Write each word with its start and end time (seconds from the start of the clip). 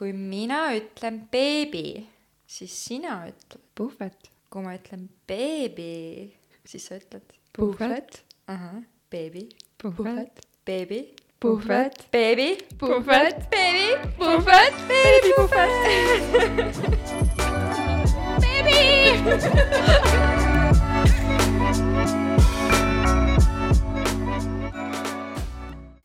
kui 0.00 0.14
mina 0.16 0.70
ütlen 0.72 1.18
beebi, 1.28 2.06
siis 2.48 2.72
sina 2.86 3.18
ütled. 3.28 3.60
puhvet. 3.76 4.30
kui 4.48 4.62
ma 4.64 4.72
ütlen 4.72 5.02
beebi, 5.28 6.32
siis 6.64 6.86
sa 6.88 6.96
ütled. 6.96 7.34
puhvet. 7.52 8.22
ahah, 8.48 8.78
beebi. 9.12 9.42
puhvet. 9.82 10.40
beebi. 10.64 11.02
puhvet. 11.36 12.00
beebi. 12.14 12.46
puhvet. 12.80 13.44
beebi. 13.52 13.88
puhvet. 14.16 14.74
beebi. 14.88 15.34
puhvet. 15.36 15.76
beebi. 18.40 18.80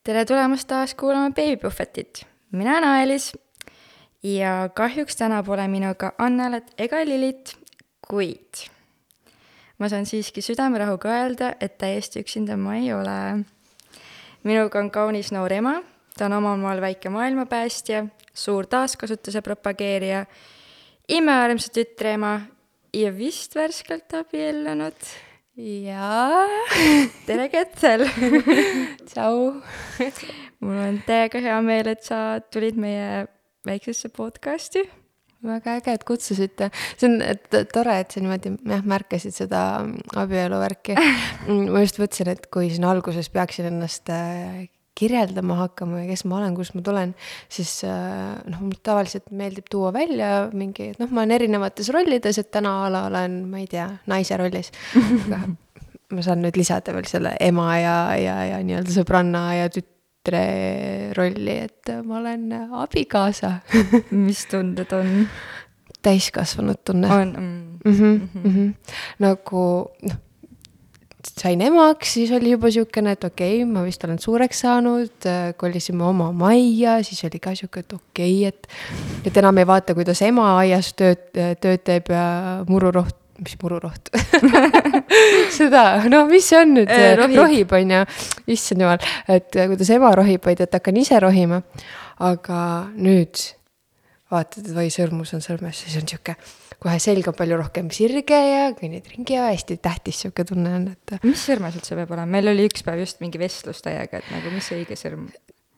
tere 0.03 0.25
tulemast 0.25 0.67
taas 0.67 0.91
kuulama 0.99 1.31
Beebipuhvetit. 1.31 2.27
mina 2.51 2.77
olen 2.77 2.89
Aelis 2.89 3.31
ja 4.25 4.69
kahjuks 4.73 5.15
täna 5.19 5.43
pole 5.43 5.67
minuga 5.67 6.13
Annelat 6.17 6.71
ega 6.81 7.03
Lilit, 7.05 7.53
kuid 8.07 8.65
ma 9.77 9.89
saan 9.91 10.05
siiski 10.07 10.41
südamerahuga 10.41 11.11
öelda, 11.19 11.51
et 11.59 11.77
täiesti 11.77 12.23
üksinda 12.23 12.57
ma 12.57 12.77
ei 12.79 12.93
ole. 12.93 13.43
minuga 14.43 14.79
on 14.79 14.91
kaunis 14.91 15.31
noor 15.35 15.53
ema, 15.53 15.75
ta 16.17 16.25
on 16.25 16.37
omal 16.39 16.57
maal 16.57 16.81
väike 16.81 17.09
maailmapäästja, 17.09 18.05
suur 18.33 18.67
taaskasutuse 18.67 19.41
propageerija, 19.41 20.25
imearmsa 21.09 21.71
tütreema 21.73 22.39
ja 22.93 23.11
vist 23.17 23.55
värskelt 23.55 24.13
abiellunud. 24.13 25.11
jaa. 25.57 26.47
tere, 27.27 27.49
Ketel 27.49 28.07
tšau. 29.09 29.61
mul 30.59 30.83
on 30.87 31.01
täiega 31.05 31.41
hea 31.41 31.61
meel, 31.61 31.87
et 31.87 32.03
sa 32.03 32.39
tulid 32.51 32.79
meie 32.79 33.27
väiksesse 33.67 34.09
podcasti. 34.15 34.85
väga 35.45 35.75
äge, 35.77 35.93
et 35.93 36.03
kutsusite. 36.03 36.69
see 36.97 37.09
on 37.09 37.19
tore, 37.73 37.99
et 38.01 38.11
sa 38.11 38.21
niimoodi 38.23 38.55
jah, 38.65 38.85
märkasid 38.85 39.35
seda 39.35 39.59
abieluvärki. 40.17 40.95
ma 41.73 41.83
just 41.83 41.99
mõtlesin, 42.01 42.31
et 42.33 42.47
kui 42.53 42.71
siin 42.73 42.87
alguses 42.89 43.29
peaksin 43.29 43.69
ennast 43.69 44.09
äh, 44.09 44.65
kirjeldama 44.95 45.59
hakkama 45.59 46.01
ja 46.01 46.07
kes 46.09 46.23
ma 46.25 46.39
olen, 46.39 46.55
kust 46.57 46.73
ma 46.77 46.81
tulen, 46.85 47.11
siis 47.51 47.77
äh, 47.85 48.39
noh, 48.47 48.63
mul 48.63 48.79
tavaliselt 48.81 49.27
meeldib 49.35 49.67
tuua 49.71 49.91
välja 49.93 50.47
mingi, 50.55 50.93
et 50.95 51.03
noh, 51.03 51.11
ma 51.11 51.25
olen 51.25 51.35
erinevates 51.35 51.91
rollides, 51.93 52.39
et 52.41 52.49
täna 52.55 52.79
a 52.85 52.89
la 52.93 53.05
olen, 53.11 53.43
ma 53.51 53.61
ei 53.61 53.69
tea, 53.69 53.89
naise 54.09 54.39
rollis. 54.39 54.71
aga 55.27 55.43
ma 56.13 56.21
saan 56.25 56.43
nüüd 56.45 56.57
lisada 56.57 56.93
veel 56.95 57.07
selle 57.09 57.33
ema 57.41 57.67
ja, 57.81 57.97
ja, 58.19 58.35
ja 58.51 58.61
nii-öelda 58.65 58.93
sõbranna 58.93 59.45
ja 59.57 59.69
tütre 60.25 61.13
rolli, 61.15 61.59
et 61.69 61.91
ma 62.05 62.19
olen 62.19 62.49
abikaasa 62.81 63.59
mis 64.25 64.45
tunded 64.49 64.91
on? 64.93 65.27
täiskasvanud 66.05 66.83
tunne. 66.85 67.09
on 67.09 67.33
mm. 67.37 67.91
mm. 67.91 67.93
-hmm, 67.93 68.27
mm 68.33 68.55
-hmm. 68.55 68.73
nagu 69.19 69.89
noh, 70.01 70.17
sain 71.41 71.61
emaks, 71.61 72.13
siis 72.13 72.31
oli 72.31 72.51
juba 72.51 72.67
niisugune, 72.67 73.11
et 73.11 73.23
okei 73.23 73.63
okay,, 73.63 73.73
ma 73.73 73.83
vist 73.83 74.03
olen 74.03 74.19
suureks 74.19 74.59
saanud, 74.59 75.27
kolisime 75.57 76.03
oma 76.03 76.31
majja, 76.31 77.03
siis 77.03 77.23
oli 77.23 77.39
ka 77.39 77.49
niisugune, 77.49 77.79
et 77.79 77.93
okei 77.93 78.47
okay,, 78.47 78.47
et 78.47 78.67
et 79.25 79.37
enam 79.37 79.57
ei 79.57 79.67
vaata, 79.67 79.95
kuidas 79.95 80.21
ema 80.21 80.57
aias 80.57 80.93
tööd, 80.93 81.25
tööd 81.61 81.83
teeb 81.83 82.09
ja 82.09 82.63
mururoht, 82.67 83.17
mis 83.43 83.57
mururoht 83.61 84.11
seda, 85.57 85.83
no 86.11 86.23
mis 86.29 86.47
see 86.51 86.61
on 86.61 86.73
nüüd 86.77 86.91
Eh, 86.91 87.13
rohib. 87.19 87.37
rohib 87.41 87.75
on 87.75 87.93
ju, 87.97 88.01
issand 88.55 88.85
jumal, 88.85 89.11
et 89.31 89.51
kuidas 89.55 89.91
ema 89.95 90.13
rohib, 90.15 90.43
vaid 90.45 90.63
et 90.63 90.77
hakkan 90.79 90.97
ise 91.01 91.19
rohima. 91.23 91.61
aga 92.23 92.59
nüüd 92.95 93.41
vaatad, 94.31 94.63
et 94.65 94.77
oi, 94.77 94.87
sõrmus 94.93 95.33
on 95.35 95.43
sõrmes, 95.43 95.81
siis 95.83 95.97
on 95.99 96.07
sihuke, 96.09 96.35
kohe 96.81 96.95
selg 97.03 97.27
on 97.27 97.35
palju 97.37 97.57
rohkem 97.59 97.89
sirge 97.93 98.37
ja 98.37 98.69
kõnnid 98.77 99.09
ringi 99.11 99.35
ja 99.35 99.49
hästi 99.49 99.77
tähtis 99.83 100.21
sihuke 100.23 100.45
tunne 100.47 100.71
on, 100.79 100.87
et 100.95 101.25
mis 101.25 101.43
sõrmes 101.49 101.75
üldse 101.77 101.97
peab 101.97 102.13
olema, 102.15 102.29
meil 102.37 102.51
oli 102.53 102.67
üks 102.69 102.85
päev 102.87 103.03
just 103.03 103.21
mingi 103.23 103.41
vestlus 103.41 103.83
täiega, 103.85 104.21
et 104.21 104.31
nagu 104.33 104.53
mis 104.53 104.65
see 104.69 104.79
õige 104.81 104.97
sõrm. 104.99 105.27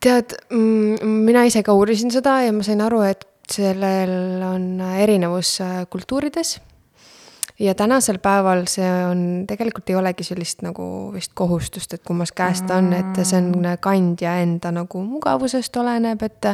tead 0.04 0.38
mm,, 0.54 1.18
mina 1.28 1.44
ise 1.50 1.64
ka 1.66 1.76
uurisin 1.78 2.14
seda 2.14 2.40
ja 2.46 2.54
ma 2.56 2.66
sain 2.66 2.82
aru, 2.86 3.02
et 3.08 3.26
sellel 3.48 4.44
on 4.44 4.66
erinevus 5.00 5.58
äh, 5.64 5.78
kultuurides. 5.90 6.58
Ja 7.60 7.76
tänasel 7.76 8.20
päeval 8.24 8.66
see 8.70 8.90
on, 9.06 9.46
tegelikult 9.50 9.90
ei 9.90 9.96
olegi 9.96 10.24
sellist 10.24 10.62
nagu 10.66 11.12
vist 11.14 11.34
kohustust, 11.34 11.94
et 11.94 12.04
kummas 12.06 12.32
käes 12.32 12.62
ta 12.68 12.78
on, 12.82 12.92
et 12.94 13.24
see 13.24 13.40
on 13.40 13.72
kandja 13.82 14.38
enda 14.44 14.72
nagu 14.72 15.02
mugavusest 15.04 15.78
oleneb, 15.78 16.22
et 16.24 16.54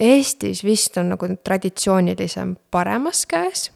Eestis 0.00 0.64
vist 0.64 0.96
on 0.98 1.12
nagu 1.12 1.28
traditsioonilisem 1.44 2.56
paremas 2.70 3.26
käes 3.28 3.68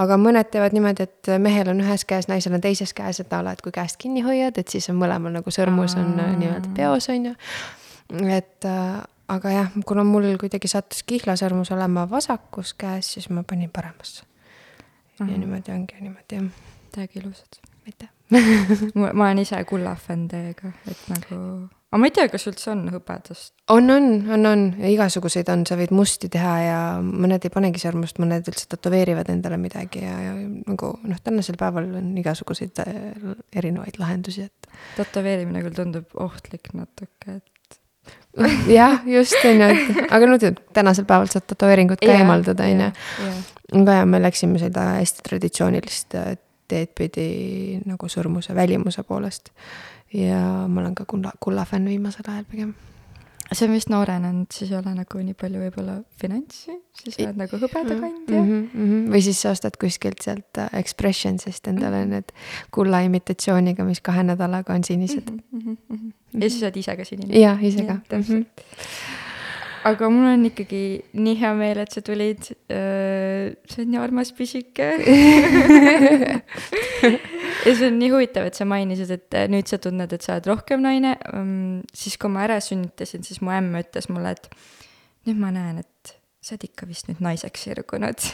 aga 0.00 0.16
mõned 0.20 0.50
teevad 0.52 0.74
niimoodi, 0.76 1.06
et 1.06 1.30
mehel 1.42 1.70
on 1.72 1.82
ühes 1.84 2.04
käes, 2.08 2.28
naisel 2.30 2.56
on 2.56 2.64
teises 2.64 2.92
käes, 2.96 3.20
et 3.22 3.32
a 3.32 3.42
la, 3.44 3.54
et 3.54 3.62
kui 3.64 3.74
käest 3.74 3.98
kinni 4.00 4.24
hoiad, 4.26 4.58
et 4.58 4.72
siis 4.72 4.88
on 4.92 4.98
mõlemal 5.00 5.34
nagu 5.34 5.54
sõrmus 5.54 5.96
on 6.00 6.16
äh, 6.18 6.34
nii-öelda 6.40 6.74
peos, 6.76 7.08
on 7.12 7.30
ju. 7.30 7.34
et 8.26 8.68
äh, 8.68 8.98
aga 9.32 9.54
jah, 9.54 9.72
kuna 9.86 10.04
mul 10.06 10.32
kuidagi 10.40 10.70
sattus 10.70 11.04
kihlasõrmus 11.08 11.72
olema 11.74 12.08
vasakus 12.10 12.74
käes, 12.78 13.14
siis 13.16 13.30
ma 13.30 13.46
panin 13.46 13.70
paremasse. 13.72 14.26
Ja 15.20 15.28
niimoodi 15.36 15.74
ongi 15.74 16.00
niimoodi 16.00 16.38
jah, 16.38 16.64
täiega 16.94 17.20
ilusad. 17.20 17.60
aitäh. 17.86 18.10
ma 18.94 19.10
olen 19.12 19.42
ise 19.42 19.60
kullafänn 19.68 20.26
täiega, 20.30 20.72
et 20.88 21.00
nagu, 21.12 21.38
aga 21.90 22.00
ma 22.00 22.08
ei 22.08 22.14
tea, 22.16 22.28
kas 22.32 22.46
üldse 22.48 22.70
on 22.72 22.86
hõbedast. 22.94 23.52
on, 23.74 23.90
on, 23.92 24.08
on, 24.32 24.48
on, 24.48 24.64
igasuguseid 24.88 25.50
on, 25.52 25.66
sa 25.68 25.76
võid 25.80 25.92
musti 25.96 26.30
teha 26.32 26.54
ja 26.64 26.80
mõned 27.04 27.44
ei 27.44 27.52
panegi 27.52 27.82
sõrmust, 27.82 28.20
mõned 28.22 28.48
üldse 28.48 28.68
tätoveerivad 28.72 29.30
endale 29.34 29.60
midagi 29.60 30.04
ja, 30.06 30.16
ja 30.28 30.34
nagu 30.40 30.94
noh, 31.04 31.22
tänasel 31.24 31.60
päeval 31.60 31.90
on 32.00 32.12
igasuguseid 32.22 32.84
äh, 32.86 32.92
erinevaid 33.52 34.00
lahendusi, 34.00 34.48
et 34.48 34.72
tätoveerimine 34.96 35.64
küll 35.66 35.76
tundub 35.76 36.16
ohtlik 36.24 36.72
natuke, 36.78 37.40
et 37.40 37.51
jah, 38.78 39.02
just 39.06 39.36
on 39.44 39.60
ju, 39.60 39.68
et 39.68 40.12
aga 40.12 40.28
no 40.28 40.38
tead, 40.40 40.60
tänasel 40.72 41.04
päeval 41.08 41.28
saad 41.32 41.44
tätoveeringut 41.50 42.00
ka 42.00 42.14
eemaldada, 42.14 42.64
on 42.64 42.86
ju. 42.86 43.34
aga 43.82 43.98
ja 44.00 44.06
me 44.08 44.22
läksime 44.22 44.60
seda 44.62 44.94
hästi 45.00 45.26
traditsioonilist 45.28 46.16
äh, 46.20 46.32
teed 46.72 46.94
pidi 46.96 47.26
nagu 47.88 48.08
sõrmuse 48.08 48.56
välimuse 48.56 49.04
poolest. 49.08 49.52
ja 50.12 50.40
ma 50.68 50.80
olen 50.80 50.94
ka 50.94 51.04
kulla, 51.08 51.32
kullafänn 51.40 51.88
viimasel 51.88 52.24
ajal 52.28 52.48
pigem. 52.48 52.72
see 53.52 53.66
on 53.68 53.74
vist 53.74 53.90
noorenenud, 53.92 54.48
siis 54.54 54.70
ei 54.70 54.78
ole 54.78 54.94
nagu 54.96 55.20
nii 55.20 55.36
palju 55.36 55.60
võib-olla 55.60 55.98
finantsi, 56.20 56.72
siis 56.96 57.18
oled 57.20 57.36
nagu 57.42 57.58
hõbedakandja 57.60 58.38
mm. 58.38 58.48
Mm 58.48 58.86
-hmm. 58.88 59.12
või 59.12 59.20
siis 59.28 59.42
sa 59.44 59.52
ostad 59.52 59.76
kuskilt 59.76 60.24
sealt 60.24 60.58
äh, 60.58 60.72
Expressionsist 60.80 61.68
endale 61.68 62.06
need 62.08 62.32
kulla 62.72 63.02
imitatsiooniga, 63.04 63.84
mis 63.84 64.00
kahe 64.00 64.24
nädalaga 64.24 64.72
on 64.72 64.84
sinised 64.84 65.30
mm. 65.30 65.42
mm. 65.52 65.76
-hmm. 65.90 66.12
Ja 66.34 66.48
siis 66.48 66.62
oled 66.62 66.76
ise 66.80 66.96
ka 66.96 67.04
sinine. 67.04 67.34
-hmm. 67.34 67.40
jah, 67.40 67.64
ise 67.64 67.84
ka. 67.86 67.94
Mhm. 67.94 68.02
täpselt. 68.08 68.46
aga 69.84 70.08
mul 70.14 70.26
on 70.30 70.44
ikkagi 70.46 71.02
nii 71.12 71.36
hea 71.40 71.54
meel, 71.58 71.78
et 71.82 71.92
sa 71.92 72.00
tulid. 72.00 72.42
see 72.68 73.84
on 73.84 73.90
nii 73.90 74.00
armas 74.00 74.32
pisike. 74.32 74.92
ja 77.66 77.74
see 77.74 77.88
on 77.88 77.98
nii 77.98 78.10
huvitav, 78.10 78.46
et 78.46 78.54
sa 78.54 78.64
mainisid, 78.64 79.10
et 79.10 79.34
äh, 79.34 79.48
nüüd 79.50 79.66
sa 79.66 79.78
tunned, 79.78 80.12
et 80.12 80.22
sa 80.22 80.36
oled 80.36 80.46
rohkem 80.46 80.82
naine. 80.82 81.16
siis, 81.94 82.16
kui 82.16 82.30
ma 82.30 82.44
ära 82.46 82.60
sünnitasin, 82.60 83.22
siis 83.26 83.42
mu 83.42 83.50
ämm 83.50 83.74
ütles 83.82 84.08
mulle, 84.08 84.36
et 84.36 84.48
nüüd 85.26 85.38
ma 85.38 85.50
näen, 85.54 85.82
et 85.82 85.91
sa 86.42 86.56
oled 86.56 86.66
ikka 86.66 86.88
vist 86.90 87.06
nüüd 87.06 87.20
naiseks 87.22 87.68
sirgunud. 87.68 88.24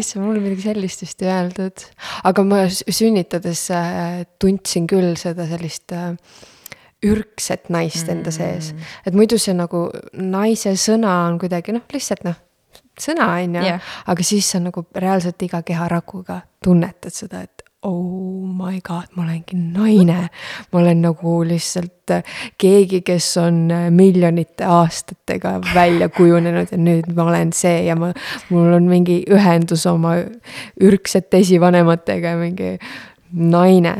issand, 0.00 0.24
mul 0.24 0.40
midagi 0.40 0.64
sellist 0.70 1.04
vist 1.04 1.22
ei 1.22 1.30
öeldud, 1.34 1.84
aga 2.24 2.44
ma 2.48 2.62
sünnitades 2.72 3.66
äh, 3.76 4.24
tundsin 4.40 4.88
küll 4.90 5.12
seda 5.20 5.46
sellist 5.50 5.92
äh, 5.92 6.14
ürgset 7.04 7.68
naist 7.72 8.08
enda 8.08 8.32
sees, 8.32 8.72
et 9.04 9.16
muidu 9.16 9.36
see 9.40 9.52
nagu 9.56 9.86
naise 10.16 10.72
sõna 10.80 11.12
on 11.28 11.36
kuidagi 11.42 11.76
noh, 11.76 11.84
lihtsalt 11.92 12.24
noh, 12.24 12.40
sõna 13.00 13.28
on 13.36 13.58
ju. 13.58 13.64
Jah. 13.68 13.92
aga 14.08 14.24
siis 14.24 14.48
sa 14.54 14.62
nagu 14.64 14.86
reaalselt 14.96 15.44
iga 15.44 15.60
keharakuga 15.66 16.40
tunnetad 16.64 17.12
seda, 17.12 17.44
et 17.44 17.53
oh 17.84 18.46
my 18.46 18.80
god, 18.80 19.06
ma 19.14 19.24
olengi 19.24 19.56
naine. 19.56 20.28
ma 20.72 20.80
olen 20.80 21.02
nagu 21.04 21.36
lihtsalt 21.44 22.10
äh, 22.10 22.22
keegi, 22.58 23.02
kes 23.04 23.36
on 23.42 23.70
äh, 23.70 23.90
miljonite 23.90 24.64
aastatega 24.64 25.58
välja 25.74 26.08
kujunenud 26.08 26.72
ja 26.72 26.78
nüüd 26.80 27.10
ma 27.16 27.28
olen 27.28 27.52
see 27.52 27.84
ja 27.88 27.96
ma, 27.96 28.12
mul 28.50 28.72
on 28.78 28.88
mingi 28.88 29.20
ühendus 29.30 29.86
oma 29.90 30.16
ürgsete 30.80 31.42
esivanematega 31.44 32.34
ja 32.34 32.40
mingi 32.40 32.76
naine. 33.34 33.94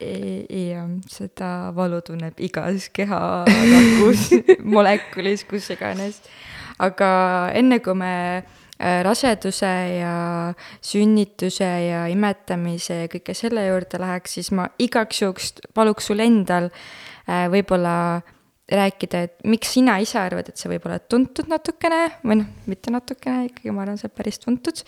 ja 0.00 0.88
seda 1.10 1.52
valu 1.76 2.00
tunneb 2.06 2.40
igas 2.40 2.88
keharakus 2.94 4.30
molekulis, 4.76 5.44
kus 5.44 5.70
iganes. 5.74 6.22
aga 6.78 7.08
enne 7.54 7.80
kui 7.84 7.94
me 7.98 8.14
raseduse 8.78 9.72
ja 9.96 10.14
sünnituse 10.84 11.68
ja 11.86 12.04
imetamise 12.12 13.02
ja 13.04 13.10
kõike 13.12 13.34
selle 13.36 13.64
juurde 13.66 14.00
läheks, 14.02 14.36
siis 14.36 14.50
ma 14.52 14.68
igaks 14.82 15.22
juhuks 15.22 15.52
paluks 15.76 16.10
sul 16.10 16.20
endal 16.24 16.68
äh, 16.68 17.46
võib-olla 17.52 17.96
rääkida, 18.66 19.22
et 19.28 19.36
miks 19.46 19.76
sina 19.76 19.96
ise 20.02 20.18
arvad, 20.18 20.50
et 20.50 20.58
sa 20.58 20.70
võib 20.70 20.86
olla 20.88 20.98
tuntud 20.98 21.48
natukene 21.50 22.00
või 22.26 22.40
noh, 22.42 22.50
mitte 22.66 22.92
natukene, 22.92 23.46
ikkagi 23.52 23.72
ma 23.74 23.84
arvan, 23.84 24.00
sa 24.00 24.08
oled 24.08 24.16
päris 24.18 24.42
tuntud 24.42 24.82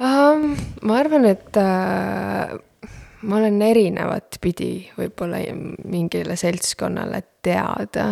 um,? 0.00 0.54
ma 0.82 0.98
arvan, 0.98 1.28
et 1.28 1.60
äh, 1.60 2.56
ma 3.22 3.40
olen 3.40 3.62
erinevat 3.62 4.40
pidi 4.42 4.88
võib-olla 4.98 5.42
mingile 5.86 6.38
seltskonnale 6.40 7.22
teada, 7.44 8.10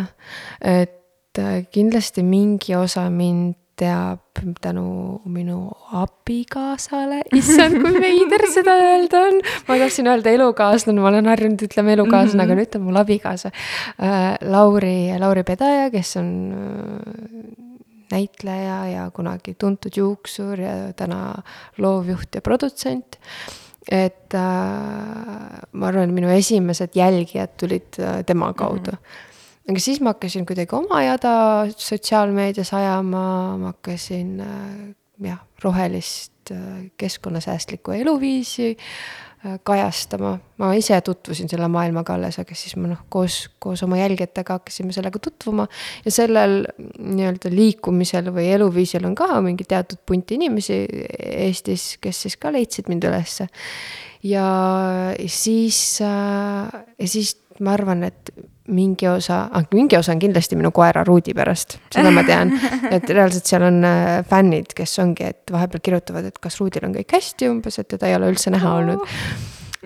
et 0.60 1.40
äh, 1.40 1.62
kindlasti 1.72 2.22
mingi 2.26 2.76
osa 2.78 3.08
mind 3.10 3.56
teab 3.76 4.40
tänu 4.60 5.20
minu 5.32 5.58
abikaasale, 5.96 7.22
issand, 7.36 7.76
kui 7.82 8.00
veider 8.00 8.46
seda 8.52 8.76
öelda 8.80 9.20
on. 9.28 9.42
ma 9.68 9.76
tahtsin 9.82 10.08
öelda 10.12 10.32
elukaaslane, 10.32 11.02
ma 11.02 11.10
olen 11.10 11.28
harjunud 11.32 11.66
ütlema 11.66 11.92
elukaaslane 11.96 12.32
mm, 12.32 12.40
-hmm. 12.40 12.44
aga 12.44 12.54
mhm. 12.54 12.62
nüüd 12.62 12.76
on 12.78 12.86
mul 12.88 13.02
abikaasa 13.02 13.52
äh,. 13.52 14.24
Lauri, 14.46 15.12
Lauri 15.18 15.44
Pedaja, 15.44 15.90
kes 15.90 16.16
on 16.16 16.32
äh, 16.52 17.36
näitleja 18.12 18.80
ja 18.86 19.10
kunagi 19.10 19.54
tuntud 19.54 19.96
juuksur 19.96 20.60
ja 20.60 20.74
täna 20.96 21.34
loovjuht 21.78 22.34
ja 22.34 22.40
produtsent 22.40 23.18
et 23.90 24.34
äh, 24.34 24.40
ma 25.72 25.86
arvan, 25.88 26.08
et 26.08 26.14
minu 26.14 26.28
esimesed 26.34 26.96
jälgijad 26.96 27.56
tulid 27.60 28.00
äh, 28.00 28.24
tema 28.24 28.52
kaudu 28.52 28.92
mm. 28.92 28.98
-hmm 28.98 29.34
aga 29.66 29.82
siis 29.82 30.00
ma 30.02 30.14
hakkasin 30.14 30.46
kuidagi 30.48 30.76
oma 30.78 31.02
jada 31.04 31.34
sotsiaalmeedias 31.74 32.72
ajama, 32.76 33.26
ma 33.60 33.74
hakkasin 33.74 34.40
äh, 34.44 34.94
jah, 35.26 35.42
rohelist 35.64 36.52
äh, 36.54 36.86
keskkonnasäästlikku 36.96 37.96
eluviisi 37.96 38.76
äh, 38.76 39.58
kajastama. 39.66 40.36
ma 40.58 40.70
ise 40.78 41.00
tutvusin 41.00 41.50
selle 41.50 41.68
maailmaga 41.68 42.14
alles, 42.14 42.38
aga 42.38 42.54
siis 42.54 42.76
ma 42.78 42.92
noh, 42.92 43.02
koos, 43.10 43.40
koos 43.58 43.82
oma 43.82 43.98
jälgijatega 43.98 44.60
hakkasime 44.60 44.94
sellega 44.94 45.18
tutvuma. 45.18 45.66
ja 46.04 46.14
sellel 46.14 46.62
nii-öelda 46.98 47.50
liikumisel 47.50 48.30
või 48.34 48.52
eluviisil 48.54 49.06
on 49.08 49.18
ka 49.18 49.40
mingi 49.42 49.66
teatud 49.66 50.02
punt 50.06 50.30
inimesi 50.36 50.84
Eestis, 51.26 51.96
kes 52.00 52.26
siis 52.26 52.38
ka 52.38 52.54
leidsid 52.54 52.92
mind 52.92 53.10
ülesse. 53.10 53.50
ja 54.22 54.50
siis, 55.26 55.98
ja 56.00 57.08
siis 57.08 57.40
ma 57.60 57.74
arvan, 57.74 58.06
et 58.06 58.30
mingi 58.68 59.08
osa 59.08 59.40
ah,, 59.52 59.66
mingi 59.74 59.96
osa 59.96 60.12
on 60.12 60.22
kindlasti 60.22 60.58
minu 60.58 60.70
koera 60.74 61.04
Ruudi 61.06 61.34
pärast, 61.36 61.78
seda 61.94 62.12
ma 62.14 62.24
tean. 62.26 62.54
et 62.94 63.10
reaalselt 63.10 63.48
seal 63.48 63.66
on 63.68 63.82
äh, 63.86 64.22
fännid, 64.28 64.72
kes 64.76 64.98
ongi, 65.02 65.30
et 65.32 65.52
vahepeal 65.52 65.84
kirjutavad, 65.84 66.30
et 66.30 66.40
kas 66.42 66.60
Ruudil 66.60 66.88
on 66.88 66.96
kõik 66.96 67.16
hästi 67.18 67.50
umbes, 67.50 67.78
et 67.82 67.90
teda 67.94 68.10
ei 68.10 68.16
ole 68.18 68.30
üldse 68.34 68.52
näha 68.54 68.72
olnud. 68.80 69.04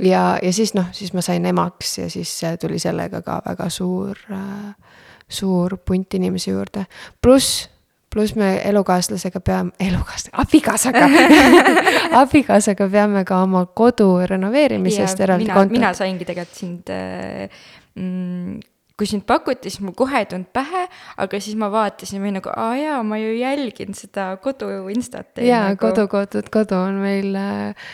ja, 0.05 0.25
ja 0.43 0.53
siis 0.55 0.75
noh, 0.77 0.89
siis 0.97 1.13
ma 1.17 1.25
sain 1.25 1.47
emaks 1.47 1.99
ja 1.99 2.09
siis 2.13 2.33
tuli 2.61 2.79
sellega 2.83 3.23
ka 3.27 3.41
väga 3.47 3.69
suur 3.73 4.17
äh,, 4.33 4.97
suur 5.29 5.79
punt 5.85 6.15
inimesi 6.19 6.51
juurde. 6.51 6.87
pluss 7.23 7.69
pluss 8.11 8.35
me 8.35 8.61
elukaaslasega 8.65 9.41
peame, 9.41 9.71
elukaaslasega, 9.81 10.43
abikaasaga 10.43 11.05
abikaasaga 12.23 12.89
peame 12.91 13.25
ka 13.25 13.43
oma 13.45 13.67
kodu 13.67 14.09
renoveerimisest 14.27 15.23
eraldi 15.27 15.47
kontot. 15.53 15.77
mina 15.77 15.93
saingi 15.95 16.27
tegelikult 16.27 16.59
sind 16.59 16.91
äh, 16.91 17.61
mm, 17.95 18.61
kui 19.01 19.09
sind 19.09 19.25
pakuti, 19.29 19.71
siis 19.73 19.81
mul 19.81 19.95
kohe 19.97 20.21
ei 20.21 20.27
tulnud 20.29 20.51
pähe, 20.53 20.83
aga 21.25 21.41
siis 21.41 21.57
ma 21.61 21.71
vaatasin 21.73 22.21
või 22.21 22.35
nagu, 22.37 22.53
aa 22.53 22.75
jaa, 22.77 22.99
ma 23.07 23.17
ju 23.17 23.33
jälgin 23.39 23.97
seda 23.97 24.35
kodu 24.45 24.69
instat. 24.93 25.41
jaa 25.41 25.71
nagu..., 25.71 25.81
kodu, 25.81 26.05
kodu, 26.13 26.45
kodu 26.53 26.77
on 26.77 27.01
meil 27.01 27.39
äh, 27.41 27.89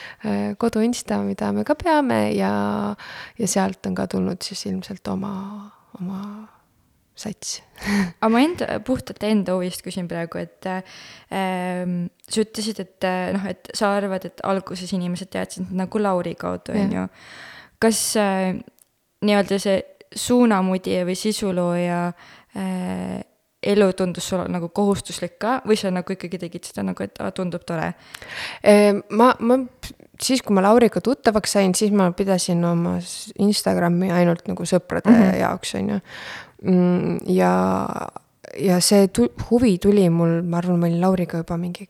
kodu 0.58 0.82
insta, 0.82 1.20
mida 1.22 1.52
me 1.54 1.62
ka 1.68 1.78
peame 1.78 2.20
ja, 2.34 2.50
ja 3.38 3.50
sealt 3.50 3.86
on 3.86 3.94
ka 3.98 4.08
tulnud 4.10 4.42
siis 4.42 4.66
ilmselt 4.72 5.06
oma, 5.14 5.32
oma 6.00 6.20
sats 7.16 7.60
aga 8.18 8.32
ma 8.32 8.42
enda, 8.42 8.80
puhtalt 8.84 9.22
enda 9.30 9.54
huvist 9.54 9.86
küsin 9.86 10.10
praegu, 10.10 10.42
et 10.42 10.66
äh, 10.66 10.94
sa 12.26 12.42
ütlesid, 12.42 12.82
et 12.82 13.12
noh, 13.36 13.46
et 13.54 13.76
sa 13.78 13.94
arvad, 13.94 14.26
et 14.26 14.42
alguses 14.48 14.90
inimesed 14.98 15.30
teadsid 15.30 15.70
nagu 15.70 16.02
Lauri 16.02 16.34
kaudu, 16.34 16.74
on 16.74 16.98
ju. 16.98 17.10
kas 17.78 18.08
äh, 18.18 18.56
nii-öelda 19.24 19.58
see 19.62 19.78
suunamudija 20.16 21.04
või 21.08 21.16
sisulooja 21.18 22.00
äh, 22.08 23.24
elu 23.66 23.92
tundus 23.92 24.28
sulle 24.28 24.46
nagu 24.52 24.68
kohustuslik 24.74 25.38
ka 25.42 25.60
või 25.66 25.76
sa 25.80 25.90
nagu 25.94 26.12
ikkagi 26.12 26.38
tegid 26.38 26.68
seda 26.68 26.84
nagu, 26.86 27.02
et 27.02 27.18
aa, 27.22 27.32
tundub 27.34 27.64
tore? 27.66 27.92
ma, 29.10 29.32
ma 29.40 29.58
siis, 30.20 30.42
kui 30.42 30.54
ma 30.56 30.64
Lauriga 30.64 31.00
tuttavaks 31.04 31.56
sain, 31.56 31.74
siis 31.74 31.92
ma 31.96 32.10
pidasin 32.16 32.64
oma 32.64 32.96
Instagrami 33.42 34.10
ainult 34.14 34.46
nagu 34.48 34.68
sõprade 34.68 35.10
mm 35.10 35.22
-hmm. 35.22 35.36
jaoks, 35.40 35.74
on 35.74 35.90
ju. 35.90 36.00
Mm, 36.62 37.18
ja, 37.28 37.52
ja 38.58 38.80
see 38.80 39.08
tu 39.08 39.28
huvi 39.50 39.78
tuli 39.78 40.08
mul, 40.10 40.42
ma 40.42 40.58
arvan, 40.58 40.78
ma 40.78 40.86
olin 40.86 41.00
Lauriga 41.00 41.38
juba 41.38 41.56
mingi 41.56 41.88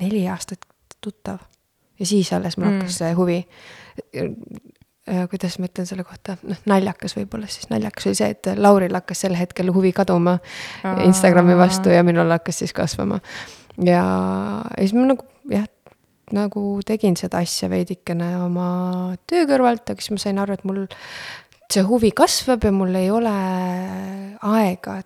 neli 0.00 0.28
aastat 0.28 0.66
tuttav. 1.00 1.38
ja 1.98 2.06
siis 2.06 2.32
alles 2.32 2.56
mul 2.56 2.66
mm. 2.66 2.78
hakkas 2.78 2.98
see 2.98 3.12
huvi 3.12 3.46
kuidas 5.30 5.56
ma 5.58 5.66
ütlen 5.70 5.88
selle 5.88 6.04
kohta, 6.04 6.36
noh, 6.46 6.58
naljakas 6.70 7.16
võib-olla 7.16 7.48
siis, 7.50 7.70
naljakas 7.72 8.10
oli 8.10 8.18
see, 8.18 8.30
et 8.34 8.50
Lauril 8.60 8.94
hakkas 8.94 9.24
sel 9.24 9.34
hetkel 9.38 9.72
huvi 9.74 9.94
kaduma 9.96 10.36
Aa. 10.84 11.00
Instagrami 11.06 11.56
vastu 11.58 11.92
ja 11.92 12.04
minul 12.06 12.30
hakkas 12.30 12.60
siis 12.62 12.74
kasvama. 12.76 13.20
ja, 13.78 14.02
ja 14.02 14.80
siis 14.82 14.94
ma 14.94 15.06
nagu 15.08 15.26
jah, 15.50 15.66
nagu 16.36 16.64
tegin 16.86 17.16
seda 17.18 17.40
asja 17.42 17.70
veidikene 17.72 18.34
oma 18.44 18.68
töö 19.30 19.46
kõrvalt, 19.50 19.88
aga 19.90 20.02
siis 20.02 20.14
ma 20.14 20.22
sain 20.22 20.42
aru, 20.42 20.58
et 20.58 20.68
mul 20.68 20.84
see 21.70 21.86
huvi 21.86 22.10
kasvab 22.16 22.66
ja 22.66 22.74
mul 22.74 22.94
ei 22.98 23.10
ole 23.14 23.34
aega 24.50 25.00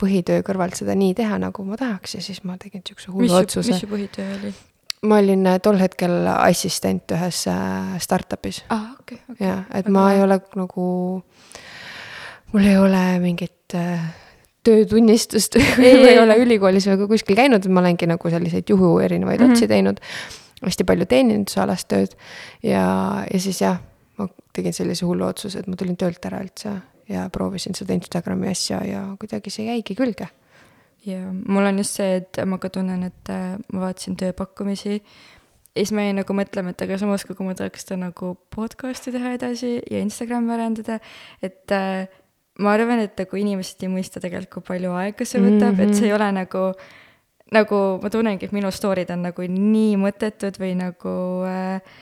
põhitöö 0.00 0.42
kõrvalt 0.46 0.76
seda 0.78 0.96
nii 0.98 1.14
teha, 1.16 1.38
nagu 1.42 1.64
ma 1.66 1.78
tahaks 1.80 2.18
ja 2.18 2.24
siis 2.24 2.42
ma 2.44 2.58
tegin 2.60 2.82
niisuguse 2.84 3.12
hullu 3.12 3.38
otsuse. 3.40 3.72
mis 3.72 3.84
su 3.84 3.90
põhitöö 3.90 4.26
oli? 4.38 4.52
Ma 5.02 5.18
olin 5.20 5.46
äh, 5.46 5.58
tol 5.62 5.78
hetkel 5.80 6.26
assistent 6.36 7.12
ühes 7.16 7.44
äh, 7.50 7.96
startup'is 8.02 8.62
ah,. 8.68 8.94
Okay, 9.00 9.18
okay. 9.30 9.46
jah, 9.46 9.64
et 9.74 9.88
ma 9.92 10.08
ei 10.14 10.22
ole 10.24 10.38
nagu, 10.58 10.86
mul 12.52 12.70
ei 12.70 12.78
ole 12.80 13.02
mingit 13.22 13.76
äh, 13.76 14.06
töötunnistust 14.66 15.58
või 15.78 15.92
ei 16.10 16.18
ole 16.18 16.38
ülikoolis 16.42 16.88
või 16.90 17.10
kuskil 17.12 17.38
käinud, 17.38 17.68
ma 17.70 17.84
olengi 17.84 18.08
nagu 18.10 18.32
selliseid 18.32 18.72
juhu 18.72 18.96
erinevaid 19.04 19.40
mm 19.40 19.46
-hmm. 19.46 19.58
otsi 19.58 19.68
teinud. 19.70 20.00
hästi 20.64 20.84
palju 20.88 21.06
teenindusalast 21.06 21.88
tööd 21.88 22.16
ja, 22.62 22.86
ja 23.32 23.40
siis 23.40 23.60
jah, 23.60 23.78
ma 24.18 24.28
tegin 24.56 24.72
sellise 24.72 25.04
hullu 25.04 25.26
otsuse, 25.26 25.58
et 25.58 25.66
ma 25.66 25.76
tulin 25.76 25.96
töölt 25.96 26.24
ära 26.24 26.40
üldse 26.40 26.72
ja 27.08 27.28
proovisin 27.30 27.74
seda 27.74 27.94
Instagrami 27.94 28.48
asja 28.48 28.80
ja 28.84 29.02
kuidagi 29.20 29.50
see 29.50 29.68
jäigi 29.68 29.94
külge 29.94 30.28
ja 31.06 31.22
mul 31.32 31.68
on 31.68 31.80
just 31.80 31.98
see, 32.00 32.20
et 32.20 32.40
ma 32.48 32.58
ka 32.62 32.70
tunnen, 32.72 33.06
et 33.08 33.32
äh, 33.32 33.56
ma 33.72 33.86
vaatasin 33.86 34.18
tööpakkumisi 34.20 34.98
ja 35.76 35.84
siis 35.84 35.92
ma 35.96 36.06
jäin 36.06 36.16
nagu 36.20 36.36
mõtlema, 36.36 36.72
et 36.72 36.84
aga 36.86 36.98
samas, 37.00 37.24
kui 37.28 37.36
ma 37.46 37.54
tahaks 37.56 37.84
seda 37.84 37.98
nagu 38.00 38.32
podcast'i 38.54 39.12
teha 39.14 39.34
edasi 39.36 39.76
ja 39.78 40.00
Instagrami 40.00 40.54
arendada, 40.56 40.98
et 41.44 41.74
äh, 41.74 42.06
ma 42.64 42.72
arvan, 42.72 43.02
et 43.04 43.18
nagu 43.20 43.40
inimesed 43.40 43.84
ei 43.84 43.92
mõista 43.92 44.22
tegelikult, 44.22 44.54
kui 44.56 44.70
palju 44.72 44.94
aega 44.96 45.28
see 45.28 45.42
võtab 45.42 45.74
mm, 45.74 45.78
-hmm. 45.78 45.92
et 45.92 45.98
see 45.98 46.08
ei 46.08 46.14
mhm. 46.14 46.20
ole 46.20 46.32
nagu, 46.40 46.64
nagu 47.52 47.80
ma 48.02 48.10
tunnengi, 48.10 48.48
et 48.48 48.56
minu 48.56 48.72
story'd 48.72 49.12
on 49.12 49.26
nagu 49.28 49.48
nii 49.52 49.96
mõttetud 50.00 50.60
või 50.62 50.74
nagu 50.80 51.16
äh, 51.46 51.96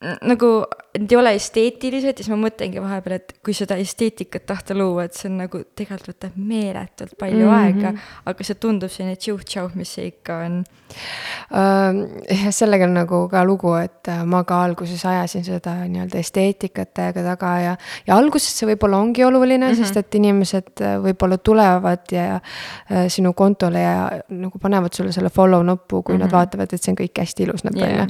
nagu 0.00 0.48
need 0.96 1.12
ei 1.12 1.16
ole 1.20 1.32
esteetilised 1.36 2.08
ja 2.08 2.24
siis 2.24 2.30
ma 2.32 2.38
mõtlengi 2.40 2.80
vahepeal, 2.80 3.18
et 3.18 3.34
kui 3.44 3.52
seda 3.54 3.76
esteetikat 3.76 4.46
tahta 4.48 4.72
luua, 4.72 5.04
et 5.04 5.16
see 5.16 5.28
on 5.28 5.36
nagu 5.42 5.58
tegelikult 5.76 6.14
võtab 6.14 6.36
meeletult 6.40 7.12
palju 7.20 7.42
mm 7.44 7.50
-hmm. 7.50 7.66
aega, 7.66 7.92
aga 8.32 8.46
see 8.46 8.56
tundub 8.56 8.88
selline 8.90 9.18
tšauh-tšauh, 9.20 9.74
mis 9.76 9.92
see 9.98 10.06
ikka 10.08 10.38
on 10.46 10.54
uh,. 10.64 12.48
sellega 12.50 12.88
on 12.88 12.96
nagu 12.96 13.20
ka 13.28 13.44
lugu, 13.44 13.74
et 13.76 14.08
äh, 14.08 14.22
ma 14.24 14.40
ka 14.44 14.62
alguses 14.64 15.04
ajasin 15.04 15.44
seda 15.44 15.74
nii-öelda 15.84 16.18
esteetikat 16.18 16.94
täiega 16.94 17.22
taga 17.22 17.50
ja, 17.60 17.74
ja 18.06 18.16
alguses 18.16 18.56
see 18.58 18.70
võib-olla 18.72 18.96
ongi 18.96 19.24
oluline 19.24 19.66
mm, 19.66 19.72
-hmm. 19.72 19.84
sest 19.84 19.96
et 19.96 20.14
inimesed 20.14 20.80
äh, 20.80 20.96
võib-olla 21.02 21.38
tulevad 21.38 22.08
ja 22.12 22.40
uh, 22.40 23.04
sinu 23.08 23.32
kontole 23.32 23.80
ja 23.80 24.22
nagu 24.28 24.58
panevad 24.58 24.96
sulle 24.96 25.12
selle 25.12 25.28
follow 25.28 25.62
nuppu, 25.62 26.02
kui 26.02 26.14
mm 26.14 26.20
-hmm. 26.20 26.24
nad 26.24 26.32
vaatavad, 26.32 26.72
et 26.72 26.82
see 26.82 26.92
on 26.92 26.98
kõik 27.04 27.20
hästi 27.20 27.42
ilus 27.42 27.64
nagu 27.64 27.84
on 27.84 27.90
ju. 27.90 28.06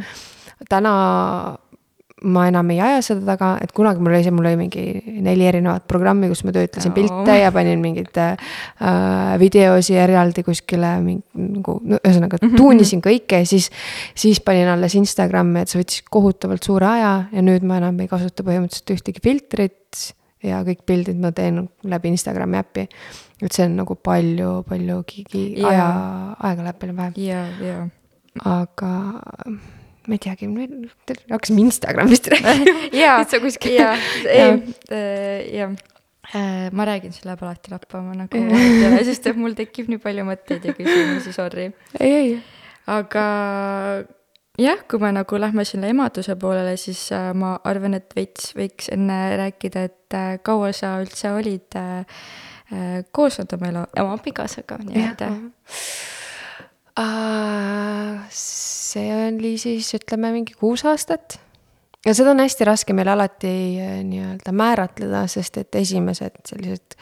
täna 0.69 0.95
ma 2.23 2.47
enam 2.50 2.71
ei 2.75 2.81
aja 2.85 3.00
seda 3.05 3.25
taga, 3.33 3.50
et 3.62 3.73
kunagi 3.77 4.03
mul 4.03 4.12
oli 4.12 4.23
see, 4.25 4.35
mul 4.35 4.49
oli 4.50 4.59
mingi 4.61 4.85
neli 5.25 5.47
erinevat 5.49 5.87
programmi, 5.91 6.29
kus 6.31 6.43
ma 6.45 6.53
töötlesin 6.55 6.93
pilte 6.97 7.37
ja 7.39 7.53
panin 7.55 7.81
mingeid 7.83 8.21
äh, 8.21 8.53
videosi 9.41 9.97
eraldi 10.00 10.45
kuskile 10.47 10.93
nagu, 11.00 11.79
no 11.81 12.00
ühesõnaga 12.00 12.41
mhm, 12.43 12.57
tuunisin 12.59 13.00
mhm. 13.00 13.07
kõike 13.09 13.43
ja 13.43 13.49
siis, 13.49 13.71
siis 14.19 14.43
panin 14.45 14.69
alles 14.73 14.97
Instagrami, 15.00 15.65
et 15.65 15.73
see 15.73 15.81
võttis 15.81 16.05
kohutavalt 16.12 16.67
suure 16.67 16.91
aja 16.91 17.15
ja 17.33 17.45
nüüd 17.45 17.67
ma 17.67 17.81
enam 17.81 17.99
ei 18.05 18.11
kasuta 18.11 18.47
põhimõtteliselt 18.47 18.97
ühtegi 18.99 19.25
filtrit 19.25 20.05
ja 20.45 20.61
kõik 20.67 20.85
pildid 20.89 21.19
ma 21.21 21.33
teen 21.37 21.65
läbi 21.89 22.15
Instagrami 22.15 22.61
äppi. 22.61 22.87
et 23.41 23.53
see 23.53 23.65
on 23.65 23.77
nagu 23.81 23.97
palju, 23.97 24.61
palju 24.69 25.03
aja, 25.65 25.91
aega 26.37 26.69
läheb 26.69 26.81
palju 26.81 26.97
vähem. 26.97 27.93
aga 28.45 28.95
ma 30.11 30.19
ei 30.19 30.23
teagi, 30.23 30.49
hakkasime 31.31 31.62
Instagramist 31.62 32.29
rääkima 32.33 32.90
jaa, 32.97 33.23
jaa, 33.71 33.95
ei, 34.26 34.52
äh, 34.90 35.55
jah. 35.55 35.75
Äh, 36.31 36.69
ma 36.76 36.85
räägin, 36.87 37.11
see 37.14 37.26
läheb 37.26 37.40
alati 37.43 37.73
lappama 37.73 38.12
nagu 38.14 38.40
vahetele, 38.50 39.00
sest 39.09 39.25
et 39.26 39.38
mul 39.38 39.57
tekib 39.59 39.88
nii 39.90 39.99
palju 40.02 40.26
mõtteid 40.29 40.69
ja 40.69 40.75
küsimusi, 40.76 41.33
sorry. 41.35 41.71
ei, 41.99 42.12
ei. 42.12 42.29
aga 42.90 43.25
jah, 44.61 44.85
kui 44.90 45.02
me 45.02 45.11
nagu 45.17 45.40
lähme 45.43 45.64
sinna 45.67 45.90
emaduse 45.90 46.37
poolele, 46.38 46.76
siis 46.79 47.09
äh, 47.17 47.33
ma 47.35 47.57
arvan, 47.67 47.99
et 47.99 48.14
veits 48.19 48.52
võiks 48.59 48.93
enne 48.95 49.19
rääkida, 49.40 49.88
et 49.90 50.19
kaua 50.47 50.71
sa 50.76 50.99
üldse 51.02 51.35
olid 51.35 51.79
koos 53.11 53.40
olnud 53.40 53.57
oma 53.57 53.71
elu, 53.73 53.85
oma 54.05 54.14
abikaasaga 54.14 54.79
nii-öelda. 54.85 55.33
See 58.31 59.13
oli 59.29 59.55
siis 59.61 59.93
ütleme 59.95 60.33
mingi 60.35 60.57
kuus 60.59 60.85
aastat. 60.89 61.39
Ja 62.07 62.15
seda 62.17 62.33
on 62.33 62.41
hästi 62.41 62.65
raske 62.65 62.97
meil 62.97 63.11
alati 63.13 63.51
eh, 63.81 63.99
nii-öelda 64.09 64.55
määratleda, 64.57 65.27
sest 65.29 65.59
et 65.61 65.77
esimesed 65.77 66.41
sellised 66.49 66.97